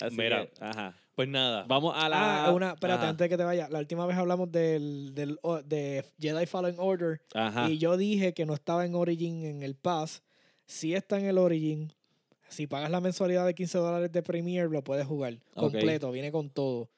Así 0.00 0.16
Mira. 0.16 0.46
que, 0.46 0.64
ajá. 0.64 0.94
Pues 1.14 1.28
nada. 1.28 1.64
Vamos 1.68 1.94
a 1.96 2.08
la. 2.08 2.46
Ah, 2.46 2.52
una, 2.52 2.72
espérate, 2.72 3.00
Ajá. 3.02 3.08
antes 3.10 3.24
de 3.24 3.28
que 3.28 3.36
te 3.36 3.44
vaya. 3.44 3.68
La 3.68 3.78
última 3.80 4.06
vez 4.06 4.16
hablamos 4.16 4.50
del, 4.50 5.14
del 5.14 5.38
de 5.66 6.04
Jedi 6.18 6.46
Fallen 6.46 6.76
Order. 6.78 7.20
Ajá. 7.34 7.68
Y 7.68 7.76
yo 7.78 7.96
dije 7.98 8.32
que 8.32 8.46
no 8.46 8.54
estaba 8.54 8.86
en 8.86 8.94
Origin 8.94 9.44
en 9.44 9.62
el 9.62 9.74
Pass. 9.74 10.22
Sí 10.70 10.94
está 10.94 11.18
en 11.18 11.26
el 11.26 11.36
Origin. 11.36 11.92
Si 12.48 12.68
pagas 12.68 12.92
la 12.92 13.00
mensualidad 13.00 13.44
de 13.44 13.54
15 13.54 13.78
dólares 13.78 14.12
de 14.12 14.22
Premiere, 14.22 14.68
lo 14.68 14.84
puedes 14.84 15.04
jugar 15.04 15.36
completo. 15.52 16.12
Viene 16.12 16.30
con 16.30 16.48
todo. 16.48 16.88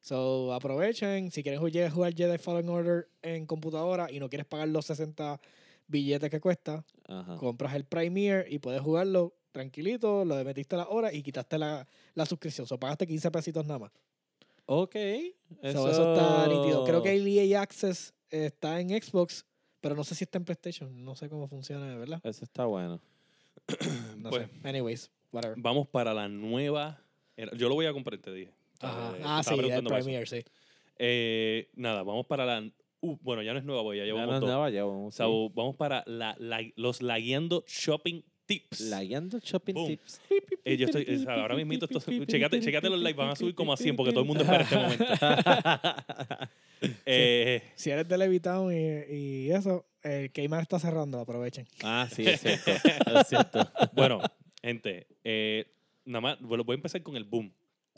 So, 0.00 0.52
aprovechen. 0.52 1.30
Si 1.30 1.44
quieres 1.44 1.60
jugar 1.92 2.12
Jedi 2.12 2.38
Fallen 2.38 2.68
Order 2.68 3.08
en 3.22 3.46
computadora 3.46 4.10
y 4.10 4.18
no 4.18 4.28
quieres 4.28 4.46
pagar 4.46 4.66
los 4.66 4.84
60 4.86 5.40
billetes 5.86 6.28
que 6.28 6.40
cuesta, 6.40 6.84
Ajá. 7.06 7.36
compras 7.36 7.76
el 7.76 7.84
Premiere 7.84 8.46
y 8.50 8.58
puedes 8.58 8.80
jugarlo 8.80 9.32
tranquilito. 9.52 10.24
Lo 10.24 10.34
metiste 10.44 10.76
la 10.76 10.88
hora 10.88 11.12
y 11.12 11.22
quitaste 11.22 11.56
la, 11.56 11.86
la 12.14 12.26
suscripción. 12.26 12.66
So, 12.66 12.80
pagaste 12.80 13.06
15 13.06 13.30
pesitos 13.30 13.64
nada 13.64 13.78
más. 13.78 13.92
Ok. 14.66 14.96
So, 15.72 15.88
eso... 15.88 16.14
está 16.14 16.48
nítido. 16.48 16.84
Creo 16.84 17.00
que 17.00 17.14
el 17.14 17.28
EA 17.28 17.62
Access 17.62 18.12
está 18.28 18.80
en 18.80 18.88
Xbox, 18.88 19.46
pero 19.80 19.94
no 19.94 20.02
sé 20.02 20.16
si 20.16 20.24
está 20.24 20.38
en 20.38 20.44
PlayStation. 20.44 21.04
No 21.04 21.14
sé 21.14 21.28
cómo 21.28 21.46
funciona, 21.46 21.96
¿verdad? 21.96 22.20
Eso 22.24 22.44
está 22.44 22.64
bueno. 22.64 23.00
No 24.18 24.30
Pues- 24.30 24.48
sé. 24.62 24.68
Anyways, 24.68 25.10
whatever. 25.32 25.56
Vamos 25.58 25.88
para 25.88 26.12
la 26.14 26.28
nueva. 26.28 27.00
era- 27.36 27.52
Yo 27.56 27.68
lo 27.68 27.74
voy 27.74 27.86
a 27.86 27.92
comprar, 27.92 28.18
te 28.18 28.32
dije. 28.32 28.52
Ajá. 28.80 29.14
Eh, 29.16 29.22
Ah, 29.24 29.42
sí, 29.42 29.54
el 29.54 29.64
eso. 29.70 29.82
Premiere, 29.84 30.26
sí. 30.26 30.42
Eh, 30.98 31.68
nada, 31.74 32.02
vamos 32.02 32.26
para 32.26 32.44
la. 32.44 32.70
uh, 33.00 33.16
bueno, 33.22 33.42
ya 33.42 33.52
no 33.52 33.58
es 33.58 33.64
nueva, 33.64 33.82
porque 33.82 33.98
ya 33.98 34.04
Ya 34.04 34.12
llevamos 34.12 34.28
no 34.34 34.40
dos. 34.40 34.48
andaba, 34.48 34.70
ya 34.70 34.84
vamos. 34.84 35.14
So, 35.14 35.50
vamos 35.50 35.76
para 35.76 36.02
la, 36.06 36.34
la- 36.38 36.62
los 36.76 37.00
lagueando 37.02 37.64
shopping 37.66 38.22
tips. 38.46 38.80
Lagueando 38.82 39.38
shopping 39.38 39.74
Boom. 39.74 39.86
tips. 39.88 40.20
Eh, 40.64 40.76
yo 40.76 40.86
estoy, 40.86 41.02
o 41.04 41.18
sea, 41.20 41.34
ahora 41.40 41.54
mismo, 41.56 41.72
esto, 41.72 41.86
checate, 42.26 42.60
checate 42.60 42.90
los 42.90 43.00
likes, 43.00 43.16
van 43.16 43.30
a 43.30 43.36
subir 43.36 43.54
como 43.54 43.72
a 43.72 43.76
100 43.76 43.96
porque 43.96 44.10
todo 44.12 44.22
el 44.22 44.26
mundo 44.26 44.42
espera 44.44 44.62
este 44.64 44.76
momento. 44.76 45.04
Eh, 47.04 47.62
Si 47.74 47.90
eres 47.90 48.08
de 48.08 48.16
Levitown 48.18 48.72
y, 48.72 49.14
y 49.14 49.50
eso, 49.50 49.86
el 50.02 50.30
Kmart 50.32 50.62
está 50.62 50.78
cerrando, 50.78 51.18
aprovechen. 51.20 51.66
Ah, 51.82 52.08
sí, 52.10 52.26
es 52.26 52.40
cierto. 52.42 52.70
es 52.70 53.28
cierto. 53.28 53.70
Bueno, 53.92 54.20
gente, 54.62 55.06
eh, 55.24 55.66
nada 56.04 56.20
más, 56.20 56.40
voy 56.40 56.64
a 56.68 56.74
empezar 56.74 57.02
con 57.02 57.16
el 57.16 57.24
boom. 57.24 57.52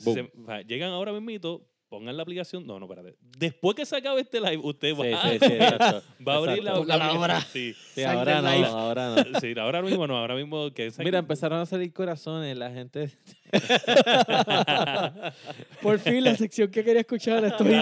Boom. 0.04 0.14
Se- 0.14 0.32
o 0.40 0.46
sea, 0.46 0.62
llegan 0.62 0.90
ahora 0.90 1.12
mismo, 1.12 1.60
pongan 1.92 2.16
la 2.16 2.22
aplicación. 2.22 2.66
No, 2.66 2.80
no, 2.80 2.86
espérate. 2.86 3.16
Después 3.38 3.76
que 3.76 3.84
se 3.84 3.94
acabe 3.96 4.22
este 4.22 4.40
live, 4.40 4.60
usted 4.64 4.94
va, 4.96 5.04
Sí, 5.04 5.12
sí, 5.38 5.46
sí, 5.46 5.52
exacto. 5.52 6.02
va 6.26 6.32
a 6.32 6.36
abrir 6.38 6.64
la, 6.64 6.70
Exacto. 6.70 6.80
Póngala 6.80 7.04
ahora. 7.06 7.40
Sí, 7.42 7.74
ahora 8.06 8.40
no, 8.40 8.50
live. 8.50 8.66
ahora 8.66 9.14
no. 9.30 9.40
sí, 9.40 9.54
ahora 9.58 9.82
mismo 9.82 10.06
no, 10.06 10.16
ahora 10.16 10.34
mismo 10.34 10.70
que 10.72 10.90
Mira, 11.00 11.18
empezaron 11.18 11.58
a 11.60 11.66
salir 11.66 11.92
corazones, 11.92 12.56
la 12.56 12.70
gente. 12.70 13.10
Por 15.82 15.98
fin, 15.98 16.24
la 16.24 16.34
sección 16.34 16.70
que 16.70 16.82
quería 16.82 17.00
escuchar, 17.00 17.44
estoy 17.44 17.74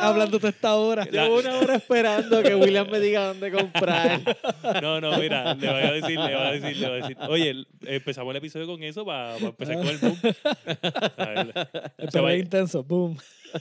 hablando 0.00 0.38
toda 0.38 0.48
esta 0.50 0.74
hora. 0.76 1.06
La- 1.10 1.24
Llevo 1.24 1.40
una 1.40 1.58
hora 1.58 1.74
esperando 1.74 2.42
que 2.42 2.54
William 2.54 2.88
me 2.90 3.00
diga 3.00 3.26
dónde 3.28 3.52
comprar. 3.52 4.20
No, 4.82 4.98
no, 5.02 5.18
mira, 5.18 5.54
le 5.54 5.70
voy 5.70 5.82
a 5.82 5.92
decir, 5.92 6.18
le 6.18 6.34
voy 6.34 6.46
a 6.46 6.52
decir, 6.52 6.76
le 6.78 6.88
voy 6.88 6.98
a 6.98 7.02
decir. 7.02 7.16
Oye, 7.28 7.66
empezamos 7.82 8.30
el 8.30 8.36
episodio 8.36 8.66
con 8.66 8.82
eso 8.82 9.04
para 9.04 9.36
empezar 9.36 9.76
con 9.76 9.86
el 9.88 9.98
boom. 9.98 10.16
A- 11.18 12.08
primer 12.10 12.38
intenso, 12.38 12.82
boom. 12.82 13.18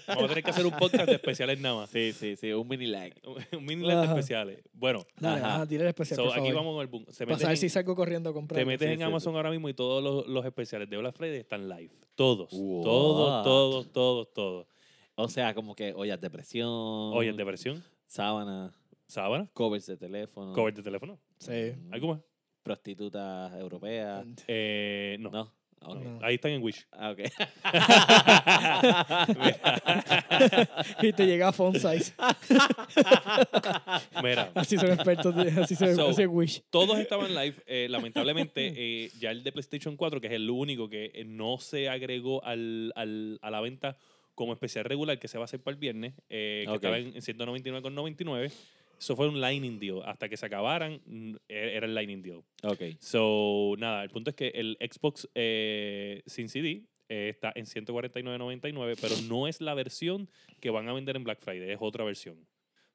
Vamos 0.08 0.24
a 0.24 0.28
tener 0.28 0.44
que 0.44 0.50
hacer 0.50 0.66
un 0.66 0.72
podcast 0.74 1.06
de 1.08 1.14
especiales 1.16 1.60
nada 1.60 1.76
más. 1.76 1.90
Sí, 1.90 2.12
sí, 2.14 2.36
sí, 2.36 2.52
un 2.52 2.68
mini 2.68 2.88
lag. 2.88 3.14
Un 3.54 3.66
mini 3.66 3.82
list 3.84 3.94
de 3.98 4.04
Ajá. 4.04 4.14
especiales. 4.14 4.60
Bueno, 4.74 5.06
Dale, 5.20 5.42
Ajá. 5.42 5.68
tira 5.68 5.84
el 5.84 5.90
especial, 5.90 6.18
so, 6.18 6.24
por 6.24 6.32
aquí 6.34 6.40
favor. 6.48 6.56
vamos 6.56 6.74
con 6.76 6.82
el 6.82 6.88
boom. 6.88 7.06
Se 7.10 7.26
Para 7.26 7.36
meten 7.36 7.40
saber 7.42 7.56
en- 7.56 7.58
si 7.62 7.70
salgo 7.70 7.96
corriendo 7.96 8.30
a 8.30 8.34
comprar. 8.34 8.60
Te 8.60 8.66
metes 8.66 8.88
Sí, 8.88 8.94
en 8.94 9.00
sí, 9.00 9.04
Amazon 9.04 9.36
ahora 9.36 9.50
mismo 9.52 9.70
y 9.70 9.74
todos 9.74 10.04
los, 10.04 10.28
los 10.28 10.46
especiales 10.46 10.90
de 10.90 10.98
Black 10.98 11.16
Friday 11.16 11.38
están 11.40 11.68
live. 11.70 11.92
Todos. 12.16 12.50
What? 12.52 12.84
Todos, 12.84 13.44
todos, 13.44 13.92
todos, 13.92 14.34
todos. 14.34 14.68
O 15.16 15.28
sea, 15.30 15.54
como 15.56 15.76
que 15.76 15.94
ollas 15.96 16.20
de 16.22 16.30
presión. 16.30 16.68
Oye, 16.70 17.34
de 17.34 17.44
versión, 17.44 17.84
Sábana, 18.06 18.72
sábana, 19.08 19.50
covers 19.54 19.86
de 19.88 19.98
teléfono. 19.98 20.54
cover 20.54 20.74
de 20.74 20.84
teléfono. 20.84 21.20
Sí. 21.40 21.74
¿Algo 21.92 22.08
más? 22.10 22.20
Prostitutas 22.64 23.54
europeas. 23.60 24.26
Eh, 24.48 25.18
no. 25.20 25.30
No. 25.32 25.54
Ah. 25.82 25.94
No. 25.94 26.20
Ahí 26.22 26.36
están 26.36 26.52
en 26.52 26.64
Wish. 26.64 26.86
Ah, 26.92 27.12
ok. 27.12 27.20
y 31.04 31.14
te 31.14 31.26
llega 31.26 31.50
a 31.50 31.54
font 31.54 31.76
size. 31.78 32.14
Mira, 34.24 34.52
Así 34.56 34.78
son 34.78 34.92
expertos, 34.92 35.36
de- 35.36 35.50
así 35.62 35.76
se 35.76 35.96
So- 35.96 36.10
así 36.10 36.26
Wish. 36.26 36.62
todos 36.70 36.98
estaban 37.00 37.34
live. 37.34 37.56
eh, 37.66 37.88
lamentablemente, 37.90 38.74
eh, 38.76 39.12
ya 39.20 39.32
el 39.32 39.44
de 39.44 39.52
PlayStation 39.52 39.96
4, 39.96 40.22
que 40.22 40.28
es 40.28 40.34
el 40.34 40.50
único 40.50 40.90
que 40.90 41.12
eh, 41.14 41.24
no 41.26 41.58
se 41.60 41.90
agregó 41.90 42.44
al, 42.44 42.92
al- 42.96 43.40
a 43.42 43.52
la 43.52 43.62
venta 43.62 43.98
como 44.36 44.54
especial 44.54 44.86
regular 44.86 45.18
que 45.20 45.28
se 45.28 45.38
va 45.38 45.44
a 45.44 45.46
hacer 45.46 45.62
para 45.62 45.74
el 45.74 45.80
viernes, 45.80 46.14
eh, 46.30 46.64
que 46.66 46.70
Ok. 46.72 46.76
estaba 46.76 46.98
en, 47.00 47.08
en 47.08 47.22
199,99. 47.22 48.52
Eso 49.00 49.16
fue 49.16 49.28
un 49.30 49.40
Lightning 49.40 49.80
Deal. 49.80 50.02
Hasta 50.06 50.28
que 50.30 50.38
se 50.38 50.46
acabaran, 50.46 51.02
e- 51.48 51.72
era 51.76 51.86
el 51.86 51.94
Lightning 51.94 52.22
Deal. 52.22 52.42
ok. 52.64 52.82
So, 53.00 53.76
nada, 53.78 54.04
el 54.04 54.10
punto 54.10 54.30
es 54.32 54.36
que 54.36 54.48
el 54.50 54.78
Xbox 54.80 55.30
eh, 55.36 56.24
sin 56.26 56.50
CD 56.50 56.84
eh, 57.10 57.30
está 57.30 57.52
en 57.56 57.66
149.99, 57.66 58.98
pero 59.00 59.16
no 59.30 59.48
es 59.48 59.62
la 59.62 59.74
versión 59.74 60.30
que 60.60 60.70
van 60.70 60.90
a 60.90 60.94
vender 60.94 61.16
en 61.16 61.24
Black 61.24 61.40
Friday, 61.40 61.72
es 61.72 61.78
otra 61.80 62.04
versión. 62.04 62.38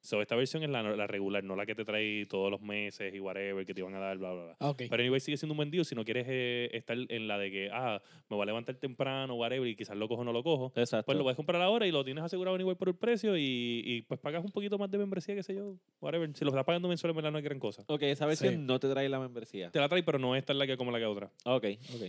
So, 0.05 0.21
esta 0.21 0.35
versión 0.35 0.61
es 0.63 0.69
la, 0.69 0.83
la 0.83 1.07
regular, 1.07 1.45
no 1.45 1.55
la 1.55 1.65
que 1.65 1.75
te 1.75 1.85
trae 1.85 2.25
todos 2.25 2.51
los 2.51 2.59
meses 2.61 3.13
y 3.15 3.21
whatever 3.21 3.65
que 3.65 3.73
te 3.73 3.79
iban 3.79 3.95
a 3.95 3.99
dar, 3.99 4.17
bla, 4.17 4.33
bla, 4.33 4.43
bla. 4.47 4.57
Ah, 4.59 4.69
Ok. 4.71 4.83
Pero 4.89 5.01
anyway, 5.01 5.21
sigue 5.21 5.37
siendo 5.37 5.53
un 5.53 5.57
buen 5.57 5.71
deal 5.71 5.85
si 5.85 5.95
no 5.95 6.03
quieres 6.03 6.25
eh, 6.27 6.69
estar 6.73 6.97
en 7.07 7.25
la 7.29 7.37
de 7.37 7.49
que, 7.49 7.69
ah, 7.71 8.01
me 8.29 8.35
voy 8.35 8.43
a 8.43 8.47
levantar 8.47 8.75
temprano, 8.75 9.35
whatever, 9.35 9.65
y 9.65 9.77
quizás 9.77 9.95
lo 9.95 10.09
cojo 10.09 10.23
o 10.23 10.25
no 10.25 10.33
lo 10.33 10.43
cojo. 10.43 10.73
Exacto. 10.75 11.05
Pues 11.05 11.17
lo 11.17 11.23
puedes 11.23 11.37
comprar 11.37 11.61
ahora 11.61 11.87
y 11.87 11.91
lo 11.91 12.03
tienes 12.03 12.21
asegurado 12.21 12.55
anyway 12.55 12.75
por 12.75 12.89
el 12.89 12.95
precio 12.95 13.37
y, 13.37 13.81
y 13.85 14.01
pues 14.01 14.19
pagas 14.19 14.43
un 14.43 14.51
poquito 14.51 14.77
más 14.77 14.91
de 14.91 14.97
membresía, 14.97 15.35
qué 15.35 15.43
sé 15.43 15.55
yo, 15.55 15.77
whatever. 16.01 16.29
Si 16.35 16.43
lo 16.43 16.51
estás 16.51 16.65
pagando 16.65 16.89
mensual, 16.89 17.11
en 17.11 17.15
verdad 17.15 17.31
no 17.31 17.37
hay 17.37 17.43
gran 17.45 17.59
cosa. 17.59 17.85
Ok, 17.87 18.01
esa 18.03 18.25
versión 18.25 18.53
Sí. 18.55 18.59
no 18.59 18.79
te 18.81 18.89
trae 18.89 19.07
la 19.07 19.19
membresía. 19.21 19.71
Te 19.71 19.79
la 19.79 19.87
trae, 19.87 20.03
pero 20.03 20.19
no 20.19 20.35
es 20.35 20.43
tan 20.43 20.57
la 20.59 20.67
que 20.67 20.75
como 20.75 20.91
la 20.91 20.99
que 20.99 21.05
otra. 21.05 21.31
Ok, 21.45 21.65
ok. 21.95 22.03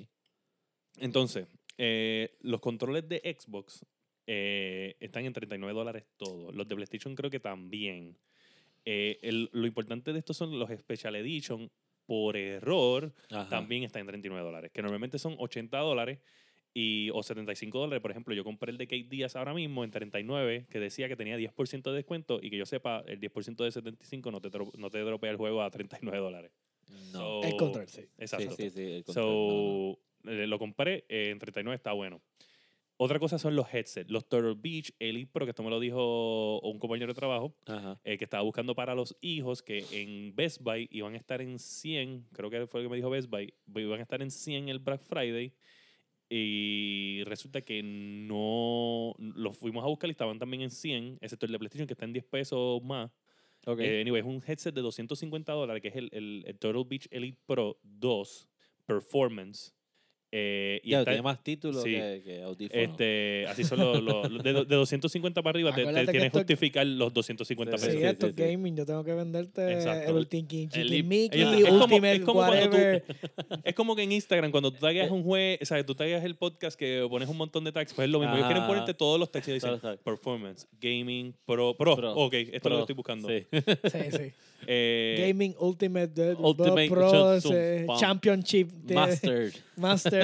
Entonces, 0.98 1.46
eh, 1.78 2.36
los 2.40 2.60
controles 2.60 3.08
de 3.08 3.18
Xbox 3.38 3.84
eh, 4.26 4.96
están 5.00 5.24
en 5.24 5.32
39 5.32 5.74
dólares 5.74 6.04
todos. 6.16 6.54
Los 6.54 6.66
de 6.68 6.74
PlayStation 6.74 7.14
creo 7.14 7.30
que 7.30 7.40
también. 7.40 8.16
Eh, 8.84 9.18
el- 9.22 9.48
lo 9.52 9.66
importante 9.66 10.12
de 10.12 10.18
estos 10.18 10.36
son 10.36 10.58
los 10.58 10.70
Special 10.70 11.16
Edition. 11.16 11.70
Por 12.06 12.36
error, 12.36 13.14
Ajá. 13.30 13.48
también 13.48 13.82
están 13.82 14.00
en 14.00 14.08
39 14.08 14.44
dólares. 14.44 14.70
Que 14.72 14.82
normalmente 14.82 15.18
son 15.18 15.36
80 15.38 15.78
dólares 15.78 16.18
y, 16.74 17.08
o 17.14 17.22
75 17.22 17.78
dólares. 17.78 18.02
Por 18.02 18.10
ejemplo, 18.10 18.34
yo 18.34 18.44
compré 18.44 18.72
el 18.72 18.76
de 18.76 18.86
Kate 18.86 19.06
Díaz 19.08 19.36
ahora 19.36 19.54
mismo 19.54 19.84
en 19.84 19.90
39, 19.90 20.66
que 20.68 20.78
decía 20.78 21.08
que 21.08 21.16
tenía 21.16 21.38
10% 21.38 21.90
de 21.92 21.96
descuento 21.96 22.40
y 22.42 22.50
que 22.50 22.58
yo 22.58 22.66
sepa, 22.66 23.02
el 23.06 23.20
10% 23.20 23.64
de 23.64 23.72
75 23.72 24.30
no 24.30 24.42
te, 24.42 24.50
dro- 24.50 24.70
no 24.76 24.90
te 24.90 24.98
dropea 24.98 25.30
el 25.30 25.38
juego 25.38 25.62
a 25.62 25.70
39 25.70 26.18
dólares. 26.18 26.52
No. 27.14 27.40
So- 27.40 27.42
El 27.44 27.56
control, 27.56 27.88
sí. 27.88 28.02
Exacto. 28.18 28.50
Sí, 28.54 28.64
sí, 28.64 28.70
sí. 28.70 28.82
el 28.82 29.04
control, 29.04 29.24
So, 29.24 30.30
eh, 30.30 30.46
lo 30.46 30.58
compré 30.58 31.06
eh, 31.08 31.30
en 31.30 31.38
39, 31.38 31.74
está 31.76 31.92
bueno. 31.92 32.20
Otra 32.96 33.18
cosa 33.18 33.38
son 33.38 33.56
los 33.56 33.72
headsets. 33.72 34.10
Los 34.10 34.28
Turtle 34.28 34.54
Beach 34.56 34.94
Elite 35.00 35.30
Pro, 35.32 35.44
que 35.44 35.50
esto 35.50 35.64
me 35.64 35.70
lo 35.70 35.80
dijo 35.80 36.60
un 36.60 36.78
compañero 36.78 37.08
de 37.08 37.14
trabajo, 37.14 37.54
eh, 38.04 38.16
que 38.16 38.24
estaba 38.24 38.42
buscando 38.44 38.74
para 38.74 38.94
los 38.94 39.16
hijos, 39.20 39.62
que 39.62 39.84
en 39.90 40.34
Best 40.36 40.62
Buy 40.62 40.88
iban 40.92 41.14
a 41.14 41.16
estar 41.16 41.40
en 41.40 41.58
100, 41.58 42.28
creo 42.32 42.50
que 42.50 42.66
fue 42.66 42.80
lo 42.80 42.88
que 42.88 42.90
me 42.90 42.96
dijo 42.96 43.10
Best 43.10 43.28
Buy, 43.28 43.52
iban 43.74 43.98
a 43.98 44.02
estar 44.02 44.22
en 44.22 44.30
100 44.30 44.68
el 44.68 44.78
Black 44.78 45.02
Friday. 45.02 45.52
Y 46.30 47.22
resulta 47.24 47.60
que 47.62 47.82
no 47.82 49.14
los 49.18 49.56
fuimos 49.58 49.84
a 49.84 49.88
buscar 49.88 50.08
y 50.08 50.12
estaban 50.12 50.38
también 50.38 50.62
en 50.62 50.70
100, 50.70 51.18
excepto 51.20 51.46
el 51.46 51.52
de 51.52 51.58
PlayStation, 51.58 51.86
que 51.86 51.94
está 51.94 52.04
en 52.04 52.12
10 52.12 52.24
pesos 52.26 52.82
más. 52.82 53.10
Ok. 53.66 53.80
Eh, 53.80 54.00
anyway, 54.00 54.20
es 54.20 54.26
un 54.26 54.42
headset 54.46 54.74
de 54.74 54.82
250 54.82 55.52
dólares, 55.52 55.82
que 55.82 55.88
es 55.88 55.96
el, 55.96 56.08
el, 56.12 56.44
el 56.46 56.58
Turtle 56.58 56.84
Beach 56.86 57.08
Elite 57.10 57.38
Pro 57.46 57.78
2 57.82 58.48
Performance. 58.86 59.74
Eh, 60.36 60.80
y 60.82 60.90
Ya, 60.90 60.98
está- 60.98 61.12
tiene 61.12 61.22
más 61.22 61.44
títulos 61.44 61.80
sí. 61.84 61.92
que, 61.92 62.22
que 62.24 62.42
audífono. 62.42 62.80
este, 62.82 63.46
así 63.46 63.62
son 63.62 63.78
los, 63.78 64.02
los- 64.02 64.28
los- 64.32 64.42
de, 64.42 64.52
de 64.52 64.74
250 64.74 65.42
para 65.42 65.50
arriba, 65.54 65.72
te, 65.72 65.84
te 65.84 65.92
tienes 66.10 66.32
que 66.32 66.38
justificar 66.38 66.84
los 66.84 67.14
250 67.14 67.78
Sí, 67.78 67.86
pesos. 67.86 68.00
Sí, 68.00 68.04
esto 68.04 68.26
es 68.26 68.34
sí. 68.36 68.42
gaming. 68.42 68.74
Yo 68.76 68.84
tengo 68.84 69.04
que 69.04 69.12
venderte 69.14 69.74
Exacto. 69.74 70.10
el 70.10 70.16
Ultimate 70.16 71.02
Mickey, 71.04 71.40
es 71.40 71.64
como- 71.68 71.84
Ultimate 71.84 72.12
es 72.16 72.20
como 72.22 72.40
cuando 72.40 72.56
tú- 72.68 72.76
whatever. 72.76 73.04
Es 73.64 73.74
como 73.74 73.94
que 73.94 74.02
en 74.02 74.10
Instagram, 74.10 74.50
cuando 74.50 74.72
tú 74.72 74.80
tagueas 74.80 75.08
un 75.10 75.22
juez, 75.22 75.58
o 75.62 75.64
sea, 75.66 75.86
tú 75.86 75.94
tagueas 75.94 76.24
el 76.24 76.34
podcast 76.34 76.76
que 76.76 77.06
pones 77.08 77.28
un 77.28 77.36
montón 77.36 77.62
de 77.62 77.70
tags, 77.70 77.94
pues 77.94 78.06
es 78.06 78.10
lo 78.10 78.18
mismo. 78.18 78.34
Ellos 78.34 78.46
quieren 78.48 78.66
ponerte 78.66 78.92
todos 78.92 79.20
los 79.20 79.30
tags 79.30 79.46
y 79.46 79.52
dicen 79.52 79.78
performance, 80.04 80.66
gaming, 80.80 81.32
pro, 81.46 81.76
pro. 81.76 81.94
Pro. 81.94 82.12
Ok, 82.14 82.34
esto 82.34 82.50
es 82.50 82.54
lo 82.54 82.60
Pro. 82.60 82.76
que 82.76 82.80
estoy 82.82 82.94
buscando. 82.96 83.28
Sí. 83.28 83.46
Sí, 83.92 83.98
sí. 84.10 84.32
Eh, 84.66 85.26
Gaming 85.28 85.54
Ultimate, 85.58 86.36
Ultimate 86.38 86.88
Pro. 86.88 87.38
Championship. 87.98 88.68
de- 88.70 88.94
Mastered. 88.94 89.52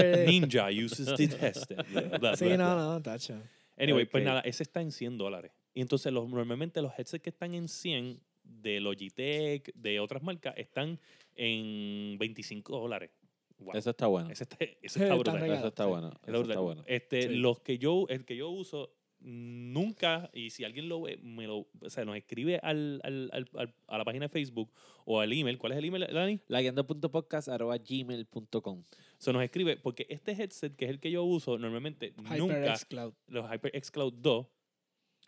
Ninja 0.26 0.68
uses 0.70 1.14
the. 1.16 2.18
Bla, 2.18 2.36
sí, 2.36 2.44
no, 2.56 2.76
no, 2.76 3.02
tacho. 3.02 3.34
Anyway, 3.78 4.04
pues 4.04 4.24
nada, 4.24 4.40
ese 4.40 4.62
está 4.62 4.82
en 4.82 4.92
100 4.92 5.16
dólares. 5.16 5.52
Y 5.72 5.80
entonces 5.80 6.12
los, 6.12 6.28
normalmente 6.28 6.82
los 6.82 6.92
headsets 6.98 7.22
que 7.22 7.30
están 7.30 7.54
en 7.54 7.68
100 7.68 8.20
de 8.42 8.80
Logitech, 8.80 9.72
de 9.74 10.00
otras 10.00 10.22
marcas, 10.22 10.54
están 10.56 10.98
en 11.34 12.18
25 12.18 12.78
dólares. 12.78 13.10
Wow. 13.58 13.74
Eso 13.76 13.90
está 13.90 14.06
bueno. 14.06 14.30
Ese 14.30 14.44
está, 14.44 14.56
ese 14.60 14.74
Está 14.82 15.02
está 15.04 15.14
brutal. 15.14 15.50
Eso 15.50 15.66
está 15.68 15.86
bueno. 15.86 16.12
Eso 16.26 16.40
está 16.42 16.60
bueno. 16.60 16.82
Este, 16.86 17.22
Sí. 17.22 17.28
los 17.36 17.60
que 17.60 17.78
yo, 17.78 18.06
el 18.08 18.24
que 18.24 18.36
yo 18.36 18.48
uso, 18.50 18.90
nunca, 19.20 20.30
y 20.32 20.50
si 20.50 20.64
alguien 20.64 20.88
lo 20.88 21.02
ve, 21.02 21.18
me 21.18 21.46
lo, 21.46 21.66
o 21.80 21.90
sea, 21.90 22.04
nos 22.04 22.16
escribe 22.16 22.58
al, 22.62 23.00
al- 23.04 23.30
al- 23.32 23.48
al- 23.56 23.74
a 23.86 23.98
la 23.98 24.04
página 24.04 24.24
de 24.26 24.30
Facebook 24.30 24.72
o 25.04 25.20
al 25.20 25.32
email. 25.32 25.58
¿Cuál 25.58 25.72
es 25.72 25.78
el 25.78 25.84
email, 25.84 26.06
Dani? 26.12 26.40
Laguiando.podcast.gmail.com 26.48 28.84
Se 29.18 29.32
nos 29.32 29.42
escribe, 29.42 29.76
porque 29.76 30.06
este 30.08 30.32
headset, 30.32 30.74
que 30.76 30.84
es 30.86 30.90
el 30.90 31.00
que 31.00 31.10
yo 31.10 31.24
uso, 31.24 31.58
normalmente 31.58 32.14
nunca, 32.16 32.36
HyperX 32.36 32.84
Cloud. 32.86 33.12
los 33.28 33.50
HyperX 33.50 33.90
Cloud 33.90 34.14
2 34.14 34.46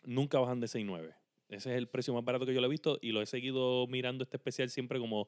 nunca 0.05 0.39
bajan 0.39 0.59
de 0.59 0.67
6.9. 0.67 1.13
Ese 1.49 1.71
es 1.71 1.77
el 1.77 1.87
precio 1.87 2.13
más 2.13 2.23
barato 2.25 2.45
que 2.45 2.53
yo 2.53 2.61
lo 2.61 2.67
he 2.67 2.69
visto 2.69 2.97
y 3.01 3.11
lo 3.11 3.21
he 3.21 3.25
seguido 3.25 3.85
mirando 3.87 4.23
este 4.23 4.37
especial 4.37 4.69
siempre 4.69 4.99
como 4.99 5.27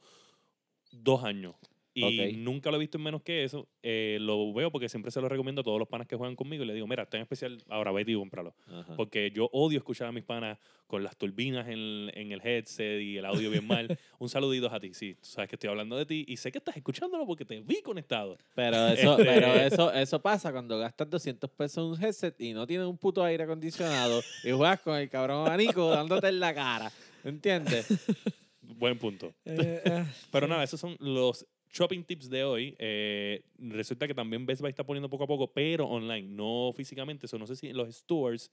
dos 0.91 1.23
años. 1.23 1.55
Y 1.95 2.34
nunca 2.38 2.69
lo 2.72 2.77
he 2.77 2.80
visto 2.80 2.97
en 2.97 3.03
menos 3.03 3.22
que 3.23 3.43
eso. 3.43 3.67
Eh, 3.81 4.17
lo 4.22 4.53
veo 4.53 4.72
porque 4.72 4.89
siempre 4.89 5.11
se 5.11 5.22
lo 5.22 5.30
recomiendo 5.30 5.61
a 5.61 5.63
todos 5.63 5.80
los 5.80 5.88
panas 5.88 6.07
que 6.07 6.15
juegan 6.15 6.35
conmigo 6.35 6.63
y 6.63 6.67
le 6.67 6.73
digo, 6.73 6.88
mira, 6.88 7.03
está 7.03 7.17
en 7.17 7.23
especial, 7.23 7.57
ahora 7.69 7.91
vete 7.91 8.11
y 8.11 8.15
cómpralo. 8.15 8.53
Ajá. 8.67 8.95
Porque 8.95 9.31
yo 9.34 9.49
odio 9.53 9.77
escuchar 9.77 10.07
a 10.07 10.11
mis 10.11 10.23
panas 10.23 10.57
con 10.88 11.03
las 11.03 11.15
turbinas 11.17 11.67
en, 11.67 12.11
en 12.13 12.31
el 12.31 12.41
headset 12.45 13.01
y 13.01 13.17
el 13.17 13.26
audio 13.26 13.49
bien 13.49 13.65
mal. 13.65 13.88
Un 14.19 14.30
saludito 14.30 14.69
a 14.72 14.80
ti, 14.80 14.93
sí, 14.93 15.15
tú 15.15 15.26
sabes 15.27 15.49
que 15.49 15.55
estoy 15.55 15.69
hablando 15.69 15.95
de 15.97 16.05
ti 16.05 16.26
y 16.27 16.38
sé 16.38 16.51
que 16.51 16.57
estás 16.59 16.76
escuchándolo 16.77 17.26
porque 17.26 17.45
te 17.45 17.59
vi 17.61 17.81
conectado. 17.81 18.38
Pero 18.53 18.88
eso, 18.89 19.11
Este- 19.17 19.23
pero 19.23 19.53
eso, 19.53 19.93
eso 19.93 20.22
pasa 20.22 20.51
cuando 20.51 20.77
gastas 20.77 21.09
200 21.09 21.49
pesos 21.51 21.77
en 21.77 21.91
un 21.99 22.03
headset 22.03 22.39
y 22.41 22.53
no 22.53 22.67
tienes 22.67 22.88
un 22.88 22.97
puto 22.97 23.23
aire 23.23 23.43
acondicionado 23.45 24.22
y 24.43 24.51
juegas 24.51 24.81
con 24.81 24.95
el 24.97 25.09
cabrón 25.09 25.45
abanico 25.47 25.89
dándote 25.89 26.27
en 26.27 26.39
la 26.39 26.53
cara. 26.53 26.91
¿Entiendes? 27.23 27.88
Buen 28.61 28.97
punto. 28.97 29.34
Eh, 29.45 29.81
eh, 29.85 30.05
Pero 30.31 30.47
nada, 30.47 30.63
esos 30.63 30.80
son 30.80 30.95
los 30.99 31.45
shopping 31.76 32.03
tips 32.03 32.30
de 32.30 32.43
hoy. 32.43 32.76
Eh, 32.80 33.43
resulta 33.60 34.07
que 34.07 34.14
también 34.14 34.45
Best 34.45 34.61
Buy 34.61 34.69
está 34.69 34.85
poniendo 34.85 35.10
poco 35.10 35.26
a 35.26 35.27
poco, 35.27 35.52
pero 35.52 35.85
online, 35.88 36.27
no 36.30 36.72
físicamente. 36.76 37.26
Eso 37.26 37.38
no 37.38 37.45
sé 37.45 37.56
si 37.56 37.68
en 37.68 37.77
los 37.77 37.89
stores 37.93 38.52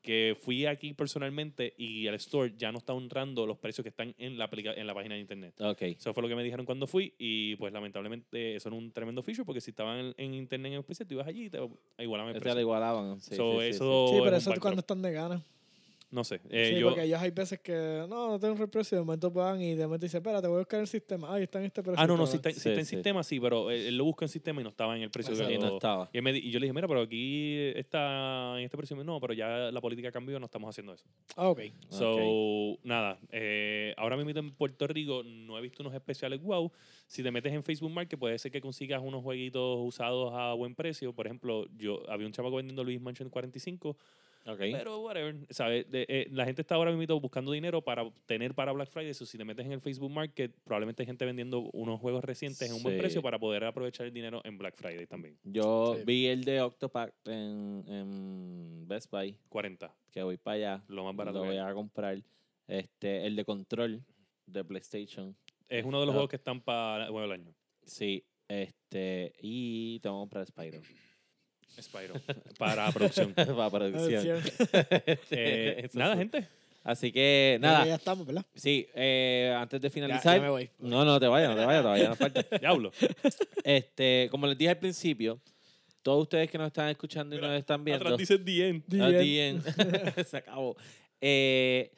que 0.00 0.36
fui 0.40 0.66
aquí 0.66 0.94
personalmente 0.94 1.74
y 1.76 2.06
el 2.08 2.14
store 2.14 2.54
ya 2.56 2.72
no 2.72 2.78
está 2.78 2.92
honrando 2.92 3.46
los 3.46 3.58
precios 3.58 3.84
que 3.84 3.90
están 3.90 4.12
en 4.18 4.36
la, 4.36 4.48
en 4.52 4.86
la 4.86 4.94
página 4.94 5.14
de 5.14 5.20
internet. 5.20 5.54
Ok. 5.60 5.82
Eso 5.82 6.12
fue 6.12 6.22
lo 6.24 6.28
que 6.28 6.34
me 6.34 6.42
dijeron 6.42 6.66
cuando 6.66 6.86
fui 6.88 7.14
y 7.18 7.54
pues 7.56 7.72
lamentablemente 7.72 8.56
eso 8.56 8.68
era 8.68 8.76
un 8.78 8.90
tremendo 8.90 9.22
feature 9.22 9.44
porque 9.44 9.60
si 9.60 9.70
estaban 9.70 9.98
en, 9.98 10.14
en 10.16 10.34
internet 10.34 10.72
en 10.72 10.78
especial, 10.80 11.06
tú 11.06 11.14
ibas 11.14 11.28
allí 11.28 11.44
y 11.44 11.50
te 11.50 11.58
igualaban 11.98 12.30
el 12.34 12.40
lo 12.40 12.42
precio. 12.42 12.60
igualaban. 12.60 13.20
Sí, 13.20 13.36
So, 13.36 13.60
sí, 13.60 13.68
sí, 13.68 13.74
eso- 13.76 14.06
sí, 14.08 14.16
pero 14.24 14.36
es 14.36 14.42
eso 14.42 14.54
es 14.54 14.58
cuando 14.60 14.80
están 14.80 15.02
de 15.02 15.12
ganas. 15.12 15.42
No 16.12 16.24
sé. 16.24 16.40
eh, 16.50 16.72
sí, 16.74 16.78
yo, 16.80 16.88
porque 16.88 17.04
ellos 17.04 17.18
hay 17.20 17.30
veces 17.30 17.58
que 17.60 18.04
no, 18.06 18.28
no 18.28 18.38
tengo 18.38 18.54
un 18.54 18.68
precio, 18.68 18.98
de 18.98 19.02
momento 19.02 19.30
van 19.30 19.62
y 19.62 19.74
de 19.74 19.86
momento 19.86 20.04
dicen, 20.04 20.18
espera, 20.18 20.42
te 20.42 20.46
voy 20.46 20.56
a 20.56 20.58
buscar 20.58 20.78
el 20.80 20.86
sistema. 20.86 21.34
Ay, 21.34 21.44
está 21.44 21.58
en 21.58 21.64
este 21.64 21.82
precio. 21.82 21.98
ah, 21.98 22.06
no, 22.06 22.18
no, 22.18 22.24
cabrón". 22.24 22.30
si 22.30 22.36
está, 22.36 22.50
si 22.50 22.60
Sí, 22.60 22.68
está 22.68 22.80
en 22.80 22.86
sí. 22.86 22.94
sistema, 22.96 23.22
sí, 23.22 23.40
pero 23.40 23.70
él, 23.70 23.80
él 23.86 23.96
lo 23.96 24.04
busca 24.04 24.26
en 24.26 24.28
sistema 24.28 24.60
y 24.60 24.64
no 24.64 24.68
estaba 24.70 24.94
en 24.94 25.02
el 25.02 25.10
precio 25.10 25.32
Exacto. 25.32 25.50
que 25.52 25.58
no 25.58 25.74
estaba. 25.76 26.10
Y, 26.12 26.20
me 26.20 26.36
y 26.36 26.50
yo 26.50 26.60
le 26.60 26.66
dije, 26.66 26.74
mira, 26.74 26.86
pero 26.86 27.00
aquí 27.00 27.56
está 27.74 28.58
en 28.58 28.64
este 28.64 28.76
precio. 28.76 28.94
No, 29.02 29.18
pero 29.20 29.32
ya 29.32 29.48
la 29.72 29.80
política 29.80 30.12
cambió, 30.12 30.38
no 30.38 30.44
estamos 30.44 30.68
haciendo 30.68 30.92
eso. 30.92 31.04
Ah, 31.34 31.48
ok. 31.48 31.60
So, 31.88 32.78
nada, 32.84 33.18
eh, 33.30 33.94
ahora 33.96 34.16
mismo 34.18 34.38
en 34.38 34.50
Puerto 34.54 34.86
Rico 34.86 35.22
no 35.24 35.56
he 35.58 35.62
visto 35.62 35.82
unos 35.82 35.94
especiales 35.94 36.42
wow. 36.42 36.70
Si 37.06 37.22
te 37.22 37.30
metes 37.30 37.52
en 37.54 37.62
Facebook 37.62 37.90
Market, 37.90 38.18
puede 38.18 38.38
ser 38.38 38.52
que 38.52 38.60
consigas 38.60 39.00
unos 39.02 39.22
jueguitos 39.22 39.78
usados 39.80 40.32
a 40.34 40.52
buen 40.52 40.74
precio. 40.74 41.14
Por 41.14 41.26
ejemplo, 41.26 41.66
yo 41.78 42.02
había 42.10 42.26
un 42.26 42.32
chamaco 42.32 42.56
vendiendo 42.56 42.84
Luis 42.84 43.00
Mansion 43.00 43.30
45, 43.30 43.96
Ok. 44.44 44.58
pero 44.58 45.00
whatever, 45.00 45.36
¿sabes? 45.50 45.88
De- 45.90 46.04
eh, 46.08 46.26
la 46.32 46.44
gente 46.44 46.62
está 46.62 46.74
ahora 46.74 46.90
mismo 46.92 47.20
buscando 47.20 47.52
dinero 47.52 47.82
para 47.82 48.10
tener 48.26 48.54
para 48.54 48.72
Black 48.72 48.88
Friday. 48.88 49.14
So, 49.14 49.24
si 49.24 49.38
te 49.38 49.44
metes 49.44 49.64
en 49.66 49.72
el 49.72 49.80
Facebook 49.80 50.10
Market, 50.10 50.52
probablemente 50.64 51.02
hay 51.02 51.06
gente 51.06 51.24
vendiendo 51.24 51.60
unos 51.72 52.00
juegos 52.00 52.24
recientes 52.24 52.62
en 52.68 52.74
un 52.74 52.82
buen 52.82 52.96
Sí. 52.96 53.00
precio 53.00 53.22
para 53.22 53.38
poder 53.38 53.64
aprovechar 53.64 54.06
el 54.06 54.12
dinero 54.12 54.40
en 54.44 54.58
Black 54.58 54.74
Friday 54.76 55.06
también. 55.06 55.38
Yo 55.44 55.94
Sí. 55.98 56.02
vi 56.04 56.26
el 56.26 56.44
de 56.44 56.60
Octopack 56.60 57.14
en, 57.26 57.84
en 57.86 58.84
Best 58.88 59.10
Buy, 59.10 59.36
40, 59.48 59.94
que 60.10 60.22
voy 60.22 60.36
para 60.38 60.56
allá. 60.56 60.84
lo 60.88 61.04
más 61.04 61.14
barato 61.14 61.38
Lo 61.38 61.44
voy 61.46 61.58
a 61.58 61.72
comprar. 61.72 62.20
Este, 62.66 63.26
el 63.26 63.36
de 63.36 63.44
Control 63.44 64.02
de 64.46 64.64
PlayStation. 64.64 65.36
Es 65.68 65.84
uno 65.84 66.00
de 66.00 66.06
los 66.06 66.12
Ah. 66.12 66.16
juegos 66.16 66.30
que 66.30 66.36
están 66.36 66.60
para 66.60 67.10
bueno, 67.10 67.26
el 67.26 67.32
año. 67.40 67.54
Sí. 67.84 68.24
Este, 68.48 69.32
y 69.40 69.98
tengo 70.00 70.16
que 70.16 70.20
comprar 70.22 70.46
Spyro. 70.46 70.80
Spyro. 71.80 72.14
para 72.58 72.90
producción. 72.92 73.32
para 73.34 73.70
producción. 73.70 74.42
Eh, 75.30 75.88
nada, 75.94 76.16
gente. 76.16 76.46
Así 76.84 77.12
que, 77.12 77.58
Nada. 77.60 77.86
Ya 77.86 77.94
estamos, 77.94 78.26
¿verdad? 78.26 78.44
Sí, 78.54 78.88
eh, 78.94 79.54
antes 79.56 79.80
de 79.80 79.88
Ya, 79.88 79.92
finalizar. 79.92 80.36
ya 80.36 80.42
me 80.42 80.48
voy. 80.50 80.68
No, 80.80 81.04
no 81.04 81.20
te 81.20 81.28
vayas, 81.28 81.50
no 81.50 81.56
te 81.56 81.64
vayas, 81.64 81.82
todavía 81.82 82.08
nos 82.08 82.18
falta. 82.18 82.42
Diablo. 82.60 82.90
Este, 83.62 84.26
como 84.32 84.46
les 84.48 84.58
dije 84.58 84.70
al 84.70 84.78
principio, 84.78 85.40
todos 86.02 86.22
ustedes 86.22 86.50
que 86.50 86.58
nos 86.58 86.66
están 86.66 86.88
escuchando 86.88 87.36
y 87.36 87.38
Mira, 87.38 87.50
nos 87.52 87.60
están 87.60 87.84
viendo. 87.84 88.04
Atrás 88.04 88.18
dice 88.18 88.36
The 88.38 88.68
End. 88.68 88.84
The 88.88 89.02
a 89.02 89.08
end. 89.10 89.20
ti 89.22 89.38
en- 89.38 90.24
Se 90.24 90.36
acabó. 90.38 90.76
Eh, 91.20 91.92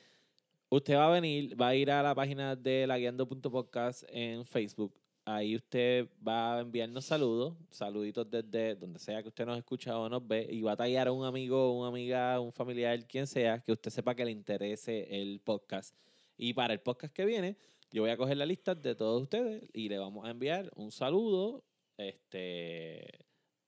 usted 0.68 0.96
va 0.96 1.06
a 1.06 1.10
venir, 1.10 1.58
va 1.58 1.68
a 1.68 1.74
ir 1.74 1.90
a 1.90 2.02
la 2.02 2.14
página 2.14 2.54
de 2.54 2.86
laguiando.podcast 2.86 4.02
en 4.10 4.44
Facebook. 4.44 4.92
Ahí 5.26 5.56
usted 5.56 6.06
va 6.26 6.58
a 6.58 6.60
enviarnos 6.60 7.06
saludos, 7.06 7.56
saluditos 7.70 8.30
desde 8.30 8.74
donde 8.74 8.98
sea 8.98 9.22
que 9.22 9.28
usted 9.28 9.46
nos 9.46 9.56
escucha 9.56 9.98
o 9.98 10.06
nos 10.08 10.26
ve, 10.26 10.46
y 10.50 10.60
va 10.60 10.72
a 10.72 10.76
tallar 10.76 11.08
a 11.08 11.12
un 11.12 11.24
amigo, 11.24 11.78
una 11.78 11.88
amiga, 11.88 12.38
un 12.40 12.52
familiar, 12.52 13.06
quien 13.06 13.26
sea, 13.26 13.60
que 13.60 13.72
usted 13.72 13.90
sepa 13.90 14.14
que 14.14 14.24
le 14.26 14.30
interese 14.32 15.22
el 15.22 15.40
podcast. 15.40 15.96
Y 16.36 16.52
para 16.52 16.74
el 16.74 16.80
podcast 16.80 17.14
que 17.14 17.24
viene, 17.24 17.56
yo 17.90 18.02
voy 18.02 18.10
a 18.10 18.18
coger 18.18 18.36
la 18.36 18.44
lista 18.44 18.74
de 18.74 18.94
todos 18.94 19.22
ustedes 19.22 19.62
y 19.72 19.88
le 19.88 19.98
vamos 19.98 20.26
a 20.26 20.30
enviar 20.30 20.70
un 20.76 20.92
saludo 20.92 21.64
este, 21.96 23.24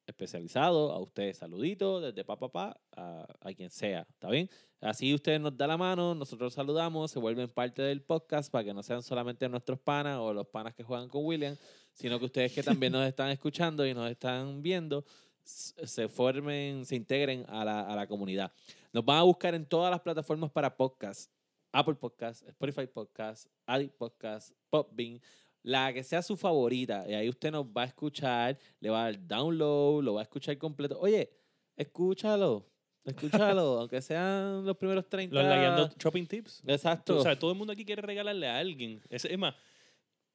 especializado 0.07 0.93
a 0.93 1.01
ustedes. 1.01 1.39
Saludito 1.39 2.01
desde 2.01 2.25
papá 2.25 2.49
pa, 2.51 2.81
a, 2.97 3.27
a 3.41 3.53
quien 3.53 3.71
sea. 3.71 4.07
¿Está 4.09 4.31
bien? 4.31 4.49
Así 4.81 5.15
ustedes 5.15 5.41
nos 5.41 5.57
da 5.57 5.67
la 5.67 5.77
mano, 5.77 6.15
nosotros 6.15 6.53
saludamos, 6.53 7.11
se 7.11 7.19
vuelven 7.19 7.49
parte 7.49 7.83
del 7.83 8.03
podcast 8.03 8.51
para 8.53 8.65
que 8.65 8.75
no 8.75 8.83
sean 8.83 9.03
solamente 9.03 9.49
nuestros 9.49 9.79
panas 9.79 10.19
o 10.19 10.33
los 10.33 10.47
panas 10.47 10.75
que 10.75 10.83
juegan 10.83 11.09
con 11.09 11.25
William, 11.25 11.57
sino 11.93 12.19
que 12.19 12.27
ustedes 12.27 12.53
que 12.53 12.63
también 12.63 12.93
nos 12.93 13.07
están 13.07 13.31
escuchando 13.31 13.87
y 13.87 13.95
nos 13.95 14.11
están 14.11 14.63
viendo, 14.63 15.05
se 15.43 16.09
formen, 16.09 16.85
se 16.85 16.95
integren 16.95 17.45
a 17.49 17.65
la, 17.65 17.81
a 17.81 17.97
la 17.97 18.07
comunidad. 18.07 18.53
Nos 18.93 19.05
van 19.05 19.19
a 19.19 19.23
buscar 19.23 19.55
en 19.55 19.65
todas 19.65 19.91
las 19.91 20.01
plataformas 20.01 20.51
para 20.51 20.77
podcast. 20.77 21.31
Apple 21.73 21.95
Podcast, 21.95 22.47
Spotify 22.49 22.87
Podcast, 22.87 23.49
Addict 23.67 23.95
Podcast, 23.97 24.53
Popbean, 24.71 25.21
la 25.67 25.93
que 25.93 26.05
sea 26.05 26.23
su 26.23 26.37
favorita. 26.37 27.05
Y 27.09 27.15
ahí 27.15 27.29
usted 27.29 27.51
nos 27.51 27.67
va 27.67 27.83
a 27.83 27.87
escuchar, 27.87 28.57
le 28.79 28.89
va 28.89 29.01
a 29.01 29.05
dar 29.11 29.27
download, 29.27 30.05
lo 30.05 30.15
va 30.15 30.21
a 30.21 30.23
escuchar 30.23 30.57
completo. 30.59 30.97
Oye, 31.01 31.29
escúchalo, 31.77 32.65
escúchalo, 33.05 33.61
aunque 33.81 34.01
sean 34.01 34.65
los 34.65 34.77
primeros 34.77 35.09
30. 35.09 35.35
Los 35.35 35.45
lagueando 35.45 35.91
shopping 35.99 36.25
tips. 36.25 36.63
Exacto. 36.67 37.19
O 37.19 37.23
sea, 37.23 37.37
todo 37.37 37.51
el 37.51 37.59
mundo 37.59 37.73
aquí 37.73 37.85
quiere 37.85 38.01
regalarle 38.01 38.47
a 38.47 38.59
alguien. 38.59 39.03
Es, 39.09 39.25
es 39.25 39.37
más, 39.37 39.57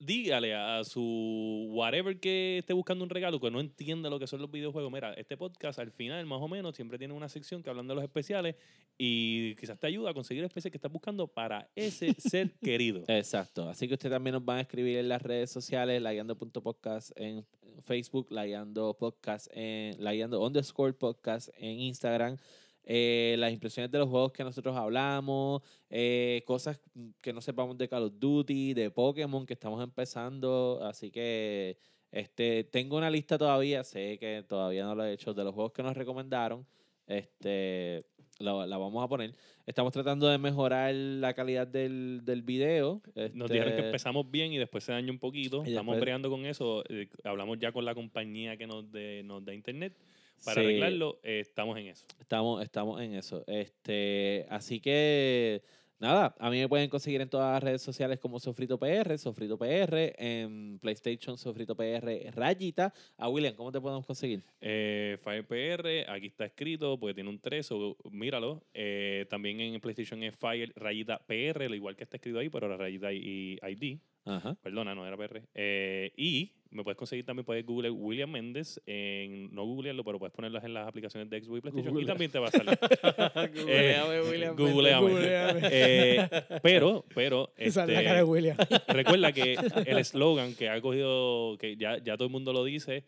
dígale 0.01 0.55
a 0.55 0.83
su 0.83 1.67
whatever 1.69 2.19
que 2.19 2.57
esté 2.59 2.73
buscando 2.73 3.03
un 3.03 3.09
regalo 3.09 3.39
que 3.39 3.51
no 3.51 3.59
entienda 3.59 4.09
lo 4.09 4.19
que 4.19 4.25
son 4.25 4.41
los 4.41 4.49
videojuegos. 4.49 4.91
Mira, 4.91 5.13
este 5.13 5.37
podcast 5.37 5.77
al 5.79 5.91
final, 5.91 6.25
más 6.25 6.41
o 6.41 6.47
menos, 6.47 6.75
siempre 6.75 6.97
tiene 6.97 7.13
una 7.13 7.29
sección 7.29 7.61
que 7.61 7.69
hablan 7.69 7.87
de 7.87 7.93
los 7.93 8.03
especiales 8.03 8.55
y 8.97 9.55
quizás 9.55 9.79
te 9.79 9.87
ayuda 9.87 10.09
a 10.09 10.13
conseguir 10.13 10.43
el 10.43 10.47
especial 10.47 10.71
que 10.71 10.77
estás 10.77 10.91
buscando 10.91 11.27
para 11.27 11.69
ese 11.75 12.13
ser 12.17 12.51
querido. 12.63 13.03
Exacto. 13.07 13.69
Así 13.69 13.87
que 13.87 13.93
usted 13.93 14.09
también 14.09 14.33
nos 14.33 14.43
van 14.43 14.57
a 14.57 14.61
escribir 14.61 14.97
en 14.97 15.07
las 15.07 15.21
redes 15.21 15.51
sociales, 15.51 16.01
laguiando.podcast 16.01 17.11
en 17.15 17.45
Facebook, 17.83 18.27
laguiando 18.31 18.95
podcast 18.97 19.47
en 19.53 20.03
laguiando 20.03 20.43
underscore 20.43 20.93
podcast 20.93 21.49
en 21.57 21.79
Instagram. 21.79 22.37
Eh, 22.85 23.35
las 23.37 23.51
impresiones 23.53 23.91
de 23.91 23.99
los 23.99 24.09
juegos 24.09 24.31
que 24.31 24.43
nosotros 24.43 24.75
hablamos, 24.75 25.61
eh, 25.89 26.43
cosas 26.45 26.79
que 27.21 27.31
no 27.33 27.41
sepamos 27.41 27.77
de 27.77 27.87
Call 27.87 28.03
of 28.03 28.13
Duty, 28.19 28.73
de 28.73 28.89
Pokémon 28.91 29.45
que 29.45 29.53
estamos 29.53 29.83
empezando, 29.83 30.79
así 30.83 31.11
que 31.11 31.77
Este, 32.13 32.65
tengo 32.65 32.97
una 32.97 33.09
lista 33.09 33.37
todavía, 33.37 33.85
sé 33.85 34.17
que 34.19 34.43
todavía 34.45 34.83
no 34.83 34.95
lo 34.95 35.05
he 35.05 35.13
hecho, 35.13 35.33
de 35.33 35.45
los 35.45 35.53
juegos 35.53 35.71
que 35.71 35.81
nos 35.81 35.95
recomendaron. 35.95 36.65
Este, 37.07 38.03
la, 38.39 38.65
la 38.65 38.77
vamos 38.77 39.03
a 39.03 39.07
poner. 39.07 39.33
Estamos 39.65 39.93
tratando 39.93 40.27
de 40.27 40.37
mejorar 40.37 40.93
la 40.93 41.33
calidad 41.33 41.67
del, 41.67 42.21
del 42.23 42.41
video. 42.41 43.01
Nos 43.33 43.49
dijeron 43.49 43.69
que 43.73 43.77
Este, 43.77 43.85
empezamos 43.85 44.29
bien 44.29 44.51
y 44.51 44.57
después 44.57 44.83
se 44.83 44.91
dañó 44.91 45.11
un 45.13 45.19
poquito. 45.19 45.63
Estamos 45.63 45.93
después- 45.93 45.99
bregando 46.01 46.29
con 46.29 46.45
eso. 46.45 46.83
eh, 46.89 47.07
hablamos 47.23 47.59
ya 47.59 47.71
con 47.71 47.85
la 47.85 47.93
compañía 47.95 48.57
que 48.57 48.67
nos, 48.67 48.91
de, 48.91 49.21
nos 49.23 49.45
da 49.45 49.53
internet 49.53 49.93
para 50.43 50.61
sí, 50.61 50.67
arreglarlo. 50.67 51.19
eh, 51.23 51.39
estamos 51.39 51.77
en 51.77 51.87
eso. 51.87 52.05
Estamos, 52.19 52.63
estamos 52.63 53.01
en 53.01 53.15
eso. 53.15 53.43
Este, 53.47 54.45
así 54.49 54.79
que 54.79 55.61
nada, 55.99 56.35
a 56.39 56.49
mí 56.49 56.59
me 56.59 56.67
pueden 56.67 56.89
conseguir 56.89 57.21
en 57.21 57.29
todas 57.29 57.53
las 57.53 57.63
redes 57.63 57.81
sociales 57.81 58.19
como 58.19 58.39
Sofrito 58.39 58.79
PR, 58.79 59.17
Sofrito 59.17 59.57
PR, 59.57 60.15
en 60.17 60.79
PlayStation 60.79 61.37
Sofrito 61.37 61.75
PR 61.75 62.31
Rayita. 62.33 62.91
A 63.17 63.29
William, 63.29 63.53
¿cómo 63.55 63.71
te 63.71 63.79
podemos 63.79 64.05
conseguir? 64.05 64.43
Eh, 64.59 65.17
FirePR, 65.23 66.09
aquí 66.09 66.27
está 66.27 66.45
escrito 66.45 66.99
porque 66.99 67.13
tiene 67.13 67.29
un 67.29 67.39
3, 67.39 67.71
o 67.71 67.95
míralo. 68.09 68.63
Eh, 68.73 69.25
también 69.29 69.59
en 69.59 69.79
PlayStation 69.79 70.23
es 70.23 70.35
Fire 70.35 70.73
rayita 70.75 71.19
PR, 71.27 71.69
lo 71.69 71.75
igual 71.75 71.95
que 71.95 72.03
está 72.03 72.17
escrito 72.17 72.39
ahí, 72.39 72.49
pero 72.49 72.67
la 72.67 72.77
rayita 72.77 73.13
y 73.13 73.59
ID. 73.61 73.99
Ajá. 74.25 74.55
Perdona, 74.61 74.93
no 74.95 75.05
era 75.07 75.17
PR. 75.17 75.41
Eh, 75.55 76.11
y 76.15 76.51
me 76.69 76.83
puedes 76.83 76.97
conseguir 76.97 77.25
también, 77.25 77.43
puedes 77.45 77.65
Google 77.65 77.89
William 77.89 78.29
Méndez. 78.29 78.79
En, 78.85 79.53
no 79.53 79.65
googlearlo, 79.65 80.03
pero 80.03 80.19
puedes 80.19 80.33
ponerlas 80.33 80.63
en 80.63 80.73
las 80.73 80.87
aplicaciones 80.87 81.29
de 81.29 81.41
Xbox 81.41 81.57
y 81.57 81.61
PlayStation. 81.61 81.91
Google. 81.93 82.03
Y 82.03 82.07
también 82.07 82.31
te 82.31 82.39
va 82.39 82.47
a 82.47 82.51
salir. 82.51 82.77
Googleame, 83.55 84.21
William 84.21 84.55
Méndez. 84.55 84.73
googleame. 84.73 85.01
Googleame. 85.09 85.59
Eh, 85.71 86.29
pero, 86.61 87.05
pero. 87.13 87.51
Esa 87.57 87.81
es 87.83 87.87
la 87.87 87.93
este, 87.93 88.03
cara 88.05 88.17
de 88.17 88.23
William. 88.23 88.57
Recuerda 88.87 89.31
que 89.33 89.53
el 89.85 89.97
eslogan 89.97 90.53
que 90.55 90.69
ha 90.69 90.79
cogido, 90.81 91.57
que 91.57 91.75
ya, 91.75 91.97
ya 91.97 92.15
todo 92.15 92.27
el 92.27 92.31
mundo 92.31 92.53
lo 92.53 92.63
dice, 92.63 93.03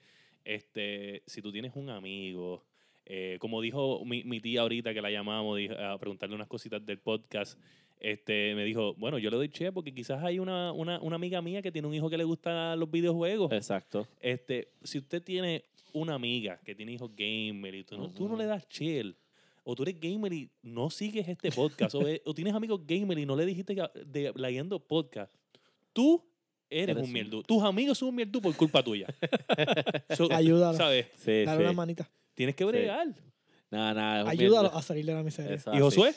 este, 0.46 1.24
si 1.26 1.42
tú 1.42 1.52
tienes 1.52 1.74
un 1.76 1.90
amigo, 1.90 2.66
eh, 3.06 3.38
como 3.40 3.62
dijo 3.62 4.04
mi, 4.06 4.24
mi 4.24 4.40
tía 4.40 4.62
ahorita 4.62 4.94
que 4.94 5.02
la 5.02 5.12
llamamos 5.12 5.58
dijo- 5.58 5.76
a 5.78 5.98
preguntarle 6.00 6.36
unas 6.36 6.48
cositas 6.48 6.86
del 6.86 7.00
podcast, 7.00 7.60
este, 8.04 8.54
me 8.54 8.64
dijo, 8.66 8.94
bueno, 8.96 9.18
yo 9.18 9.32
le 9.32 9.38
doy 9.38 9.50
che 9.50 9.72
porque 9.72 9.94
quizás 9.94 10.24
hay 10.24 10.38
una, 10.38 10.72
una, 10.74 11.00
una 11.00 11.16
amiga 11.16 11.42
mía 11.42 11.62
que 11.64 11.72
tiene 11.72 11.88
un 11.88 11.94
hijo 11.96 12.10
que 12.10 12.18
le 12.18 12.24
gusta 12.26 12.76
los 12.76 12.92
videojuegos. 12.92 13.52
Exacto. 13.52 14.08
Este, 14.20 14.68
si 14.84 15.00
usted 15.00 15.24
tiene 15.24 15.64
una 15.94 16.14
amiga 16.16 16.60
que 16.64 16.76
tiene 16.76 16.92
hijos 16.92 17.10
gamer 17.16 17.74
y 17.74 17.84
tú 17.84 17.98
no, 17.98 18.10
tú 18.12 18.28
no 18.28 18.36
le 18.36 18.46
das 18.46 18.68
chill, 18.68 19.16
o 19.64 19.74
tú 19.76 19.84
eres 19.84 20.00
gamer 20.00 20.34
y 20.34 20.50
no 20.62 20.90
sigues 20.90 21.28
este 21.28 21.52
podcast, 21.52 21.96
o, 21.96 22.04
o 22.26 22.34
tienes 22.34 22.54
amigos 22.54 22.82
gamer 22.86 23.18
y 23.18 23.26
no 23.26 23.36
le 23.36 23.46
dijiste 23.46 23.74
que- 23.76 23.90
de 24.06 24.34
leyendo 24.36 24.78
podcast, 24.80 25.34
tú 25.94 26.22
eres, 26.70 26.90
Eres 26.90 26.98
un 26.98 27.04
un- 27.08 27.14
mierdu. 27.14 27.44
Tus 27.44 27.64
amigos 27.64 27.98
son 27.98 28.10
un 28.10 28.16
mierdu 28.16 28.42
por 28.42 28.54
culpa 28.56 28.84
tuya. 28.84 29.08
So, 30.18 30.28
Ayúdalo. 30.32 30.78
¿Sabes? 30.78 31.08
Sí, 31.16 31.44
Dale 31.46 31.58
sí. 31.58 31.64
una 31.64 31.74
manita. 31.74 32.10
Tienes 32.34 32.56
que 32.56 32.66
bregar. 32.66 33.08
Nada, 33.72 33.94
nada. 33.94 34.24
un 34.24 34.30
Ayúdalo 34.30 34.64
mierda. 34.64 34.78
a 34.80 34.82
salir 34.82 35.06
de 35.06 35.14
la 35.14 35.24
miseria. 35.24 35.56
Eso 35.56 35.74
¿Y. 35.74 35.80
Josué? 35.80 36.14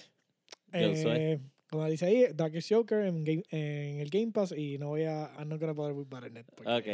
Josué. 0.72 1.32
Eh, 1.32 1.38
como 1.38 1.55
dice 1.84 2.06
ahí, 2.06 2.24
Darkest 2.34 2.72
Joker 2.72 3.04
en, 3.04 3.22
game- 3.24 3.44
en 3.50 4.00
el 4.00 4.08
Game 4.08 4.32
Pass 4.32 4.52
y 4.56 4.78
no 4.78 4.88
voy 4.88 5.04
a. 5.04 5.30
I'm 5.38 5.48
not 5.48 5.60
gonna 5.60 5.74
bother 5.74 5.92
with 5.94 6.08
Battle.net. 6.08 6.46
porque- 6.56 6.72
Ok. 6.72 6.86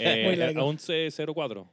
Eh, 0.00 0.34
largo. 0.38 0.66
1104. 0.72 1.68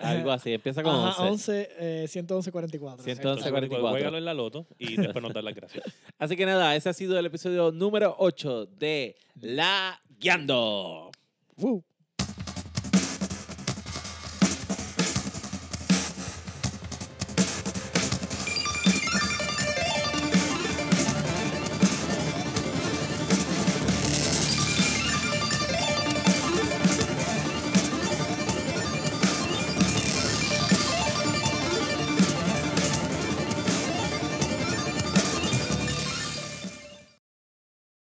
Algo 0.00 0.32
así. 0.32 0.52
Empieza 0.52 0.82
con 0.82 0.94
Ajá, 0.94 1.22
11. 1.22 1.62
11, 1.78 2.02
eh, 2.04 2.08
111, 2.08 2.50
44. 2.52 3.04
111, 3.04 3.50
44. 3.50 3.90
Juégalo 3.90 4.18
en 4.18 4.24
la 4.24 4.34
loto 4.34 4.66
y 4.78 4.96
después 4.96 5.22
nos 5.22 5.32
das 5.32 5.44
las 5.44 5.54
gracias. 5.54 5.84
Así 6.18 6.36
que 6.36 6.44
nada, 6.44 6.74
ese 6.76 6.88
ha 6.88 6.92
sido 6.92 7.18
el 7.18 7.24
episodio 7.26 7.70
número 7.72 8.14
8 8.18 8.66
de 8.66 9.16
La 9.40 9.98
Guiando. 10.18 11.10
Woo. 11.58 11.84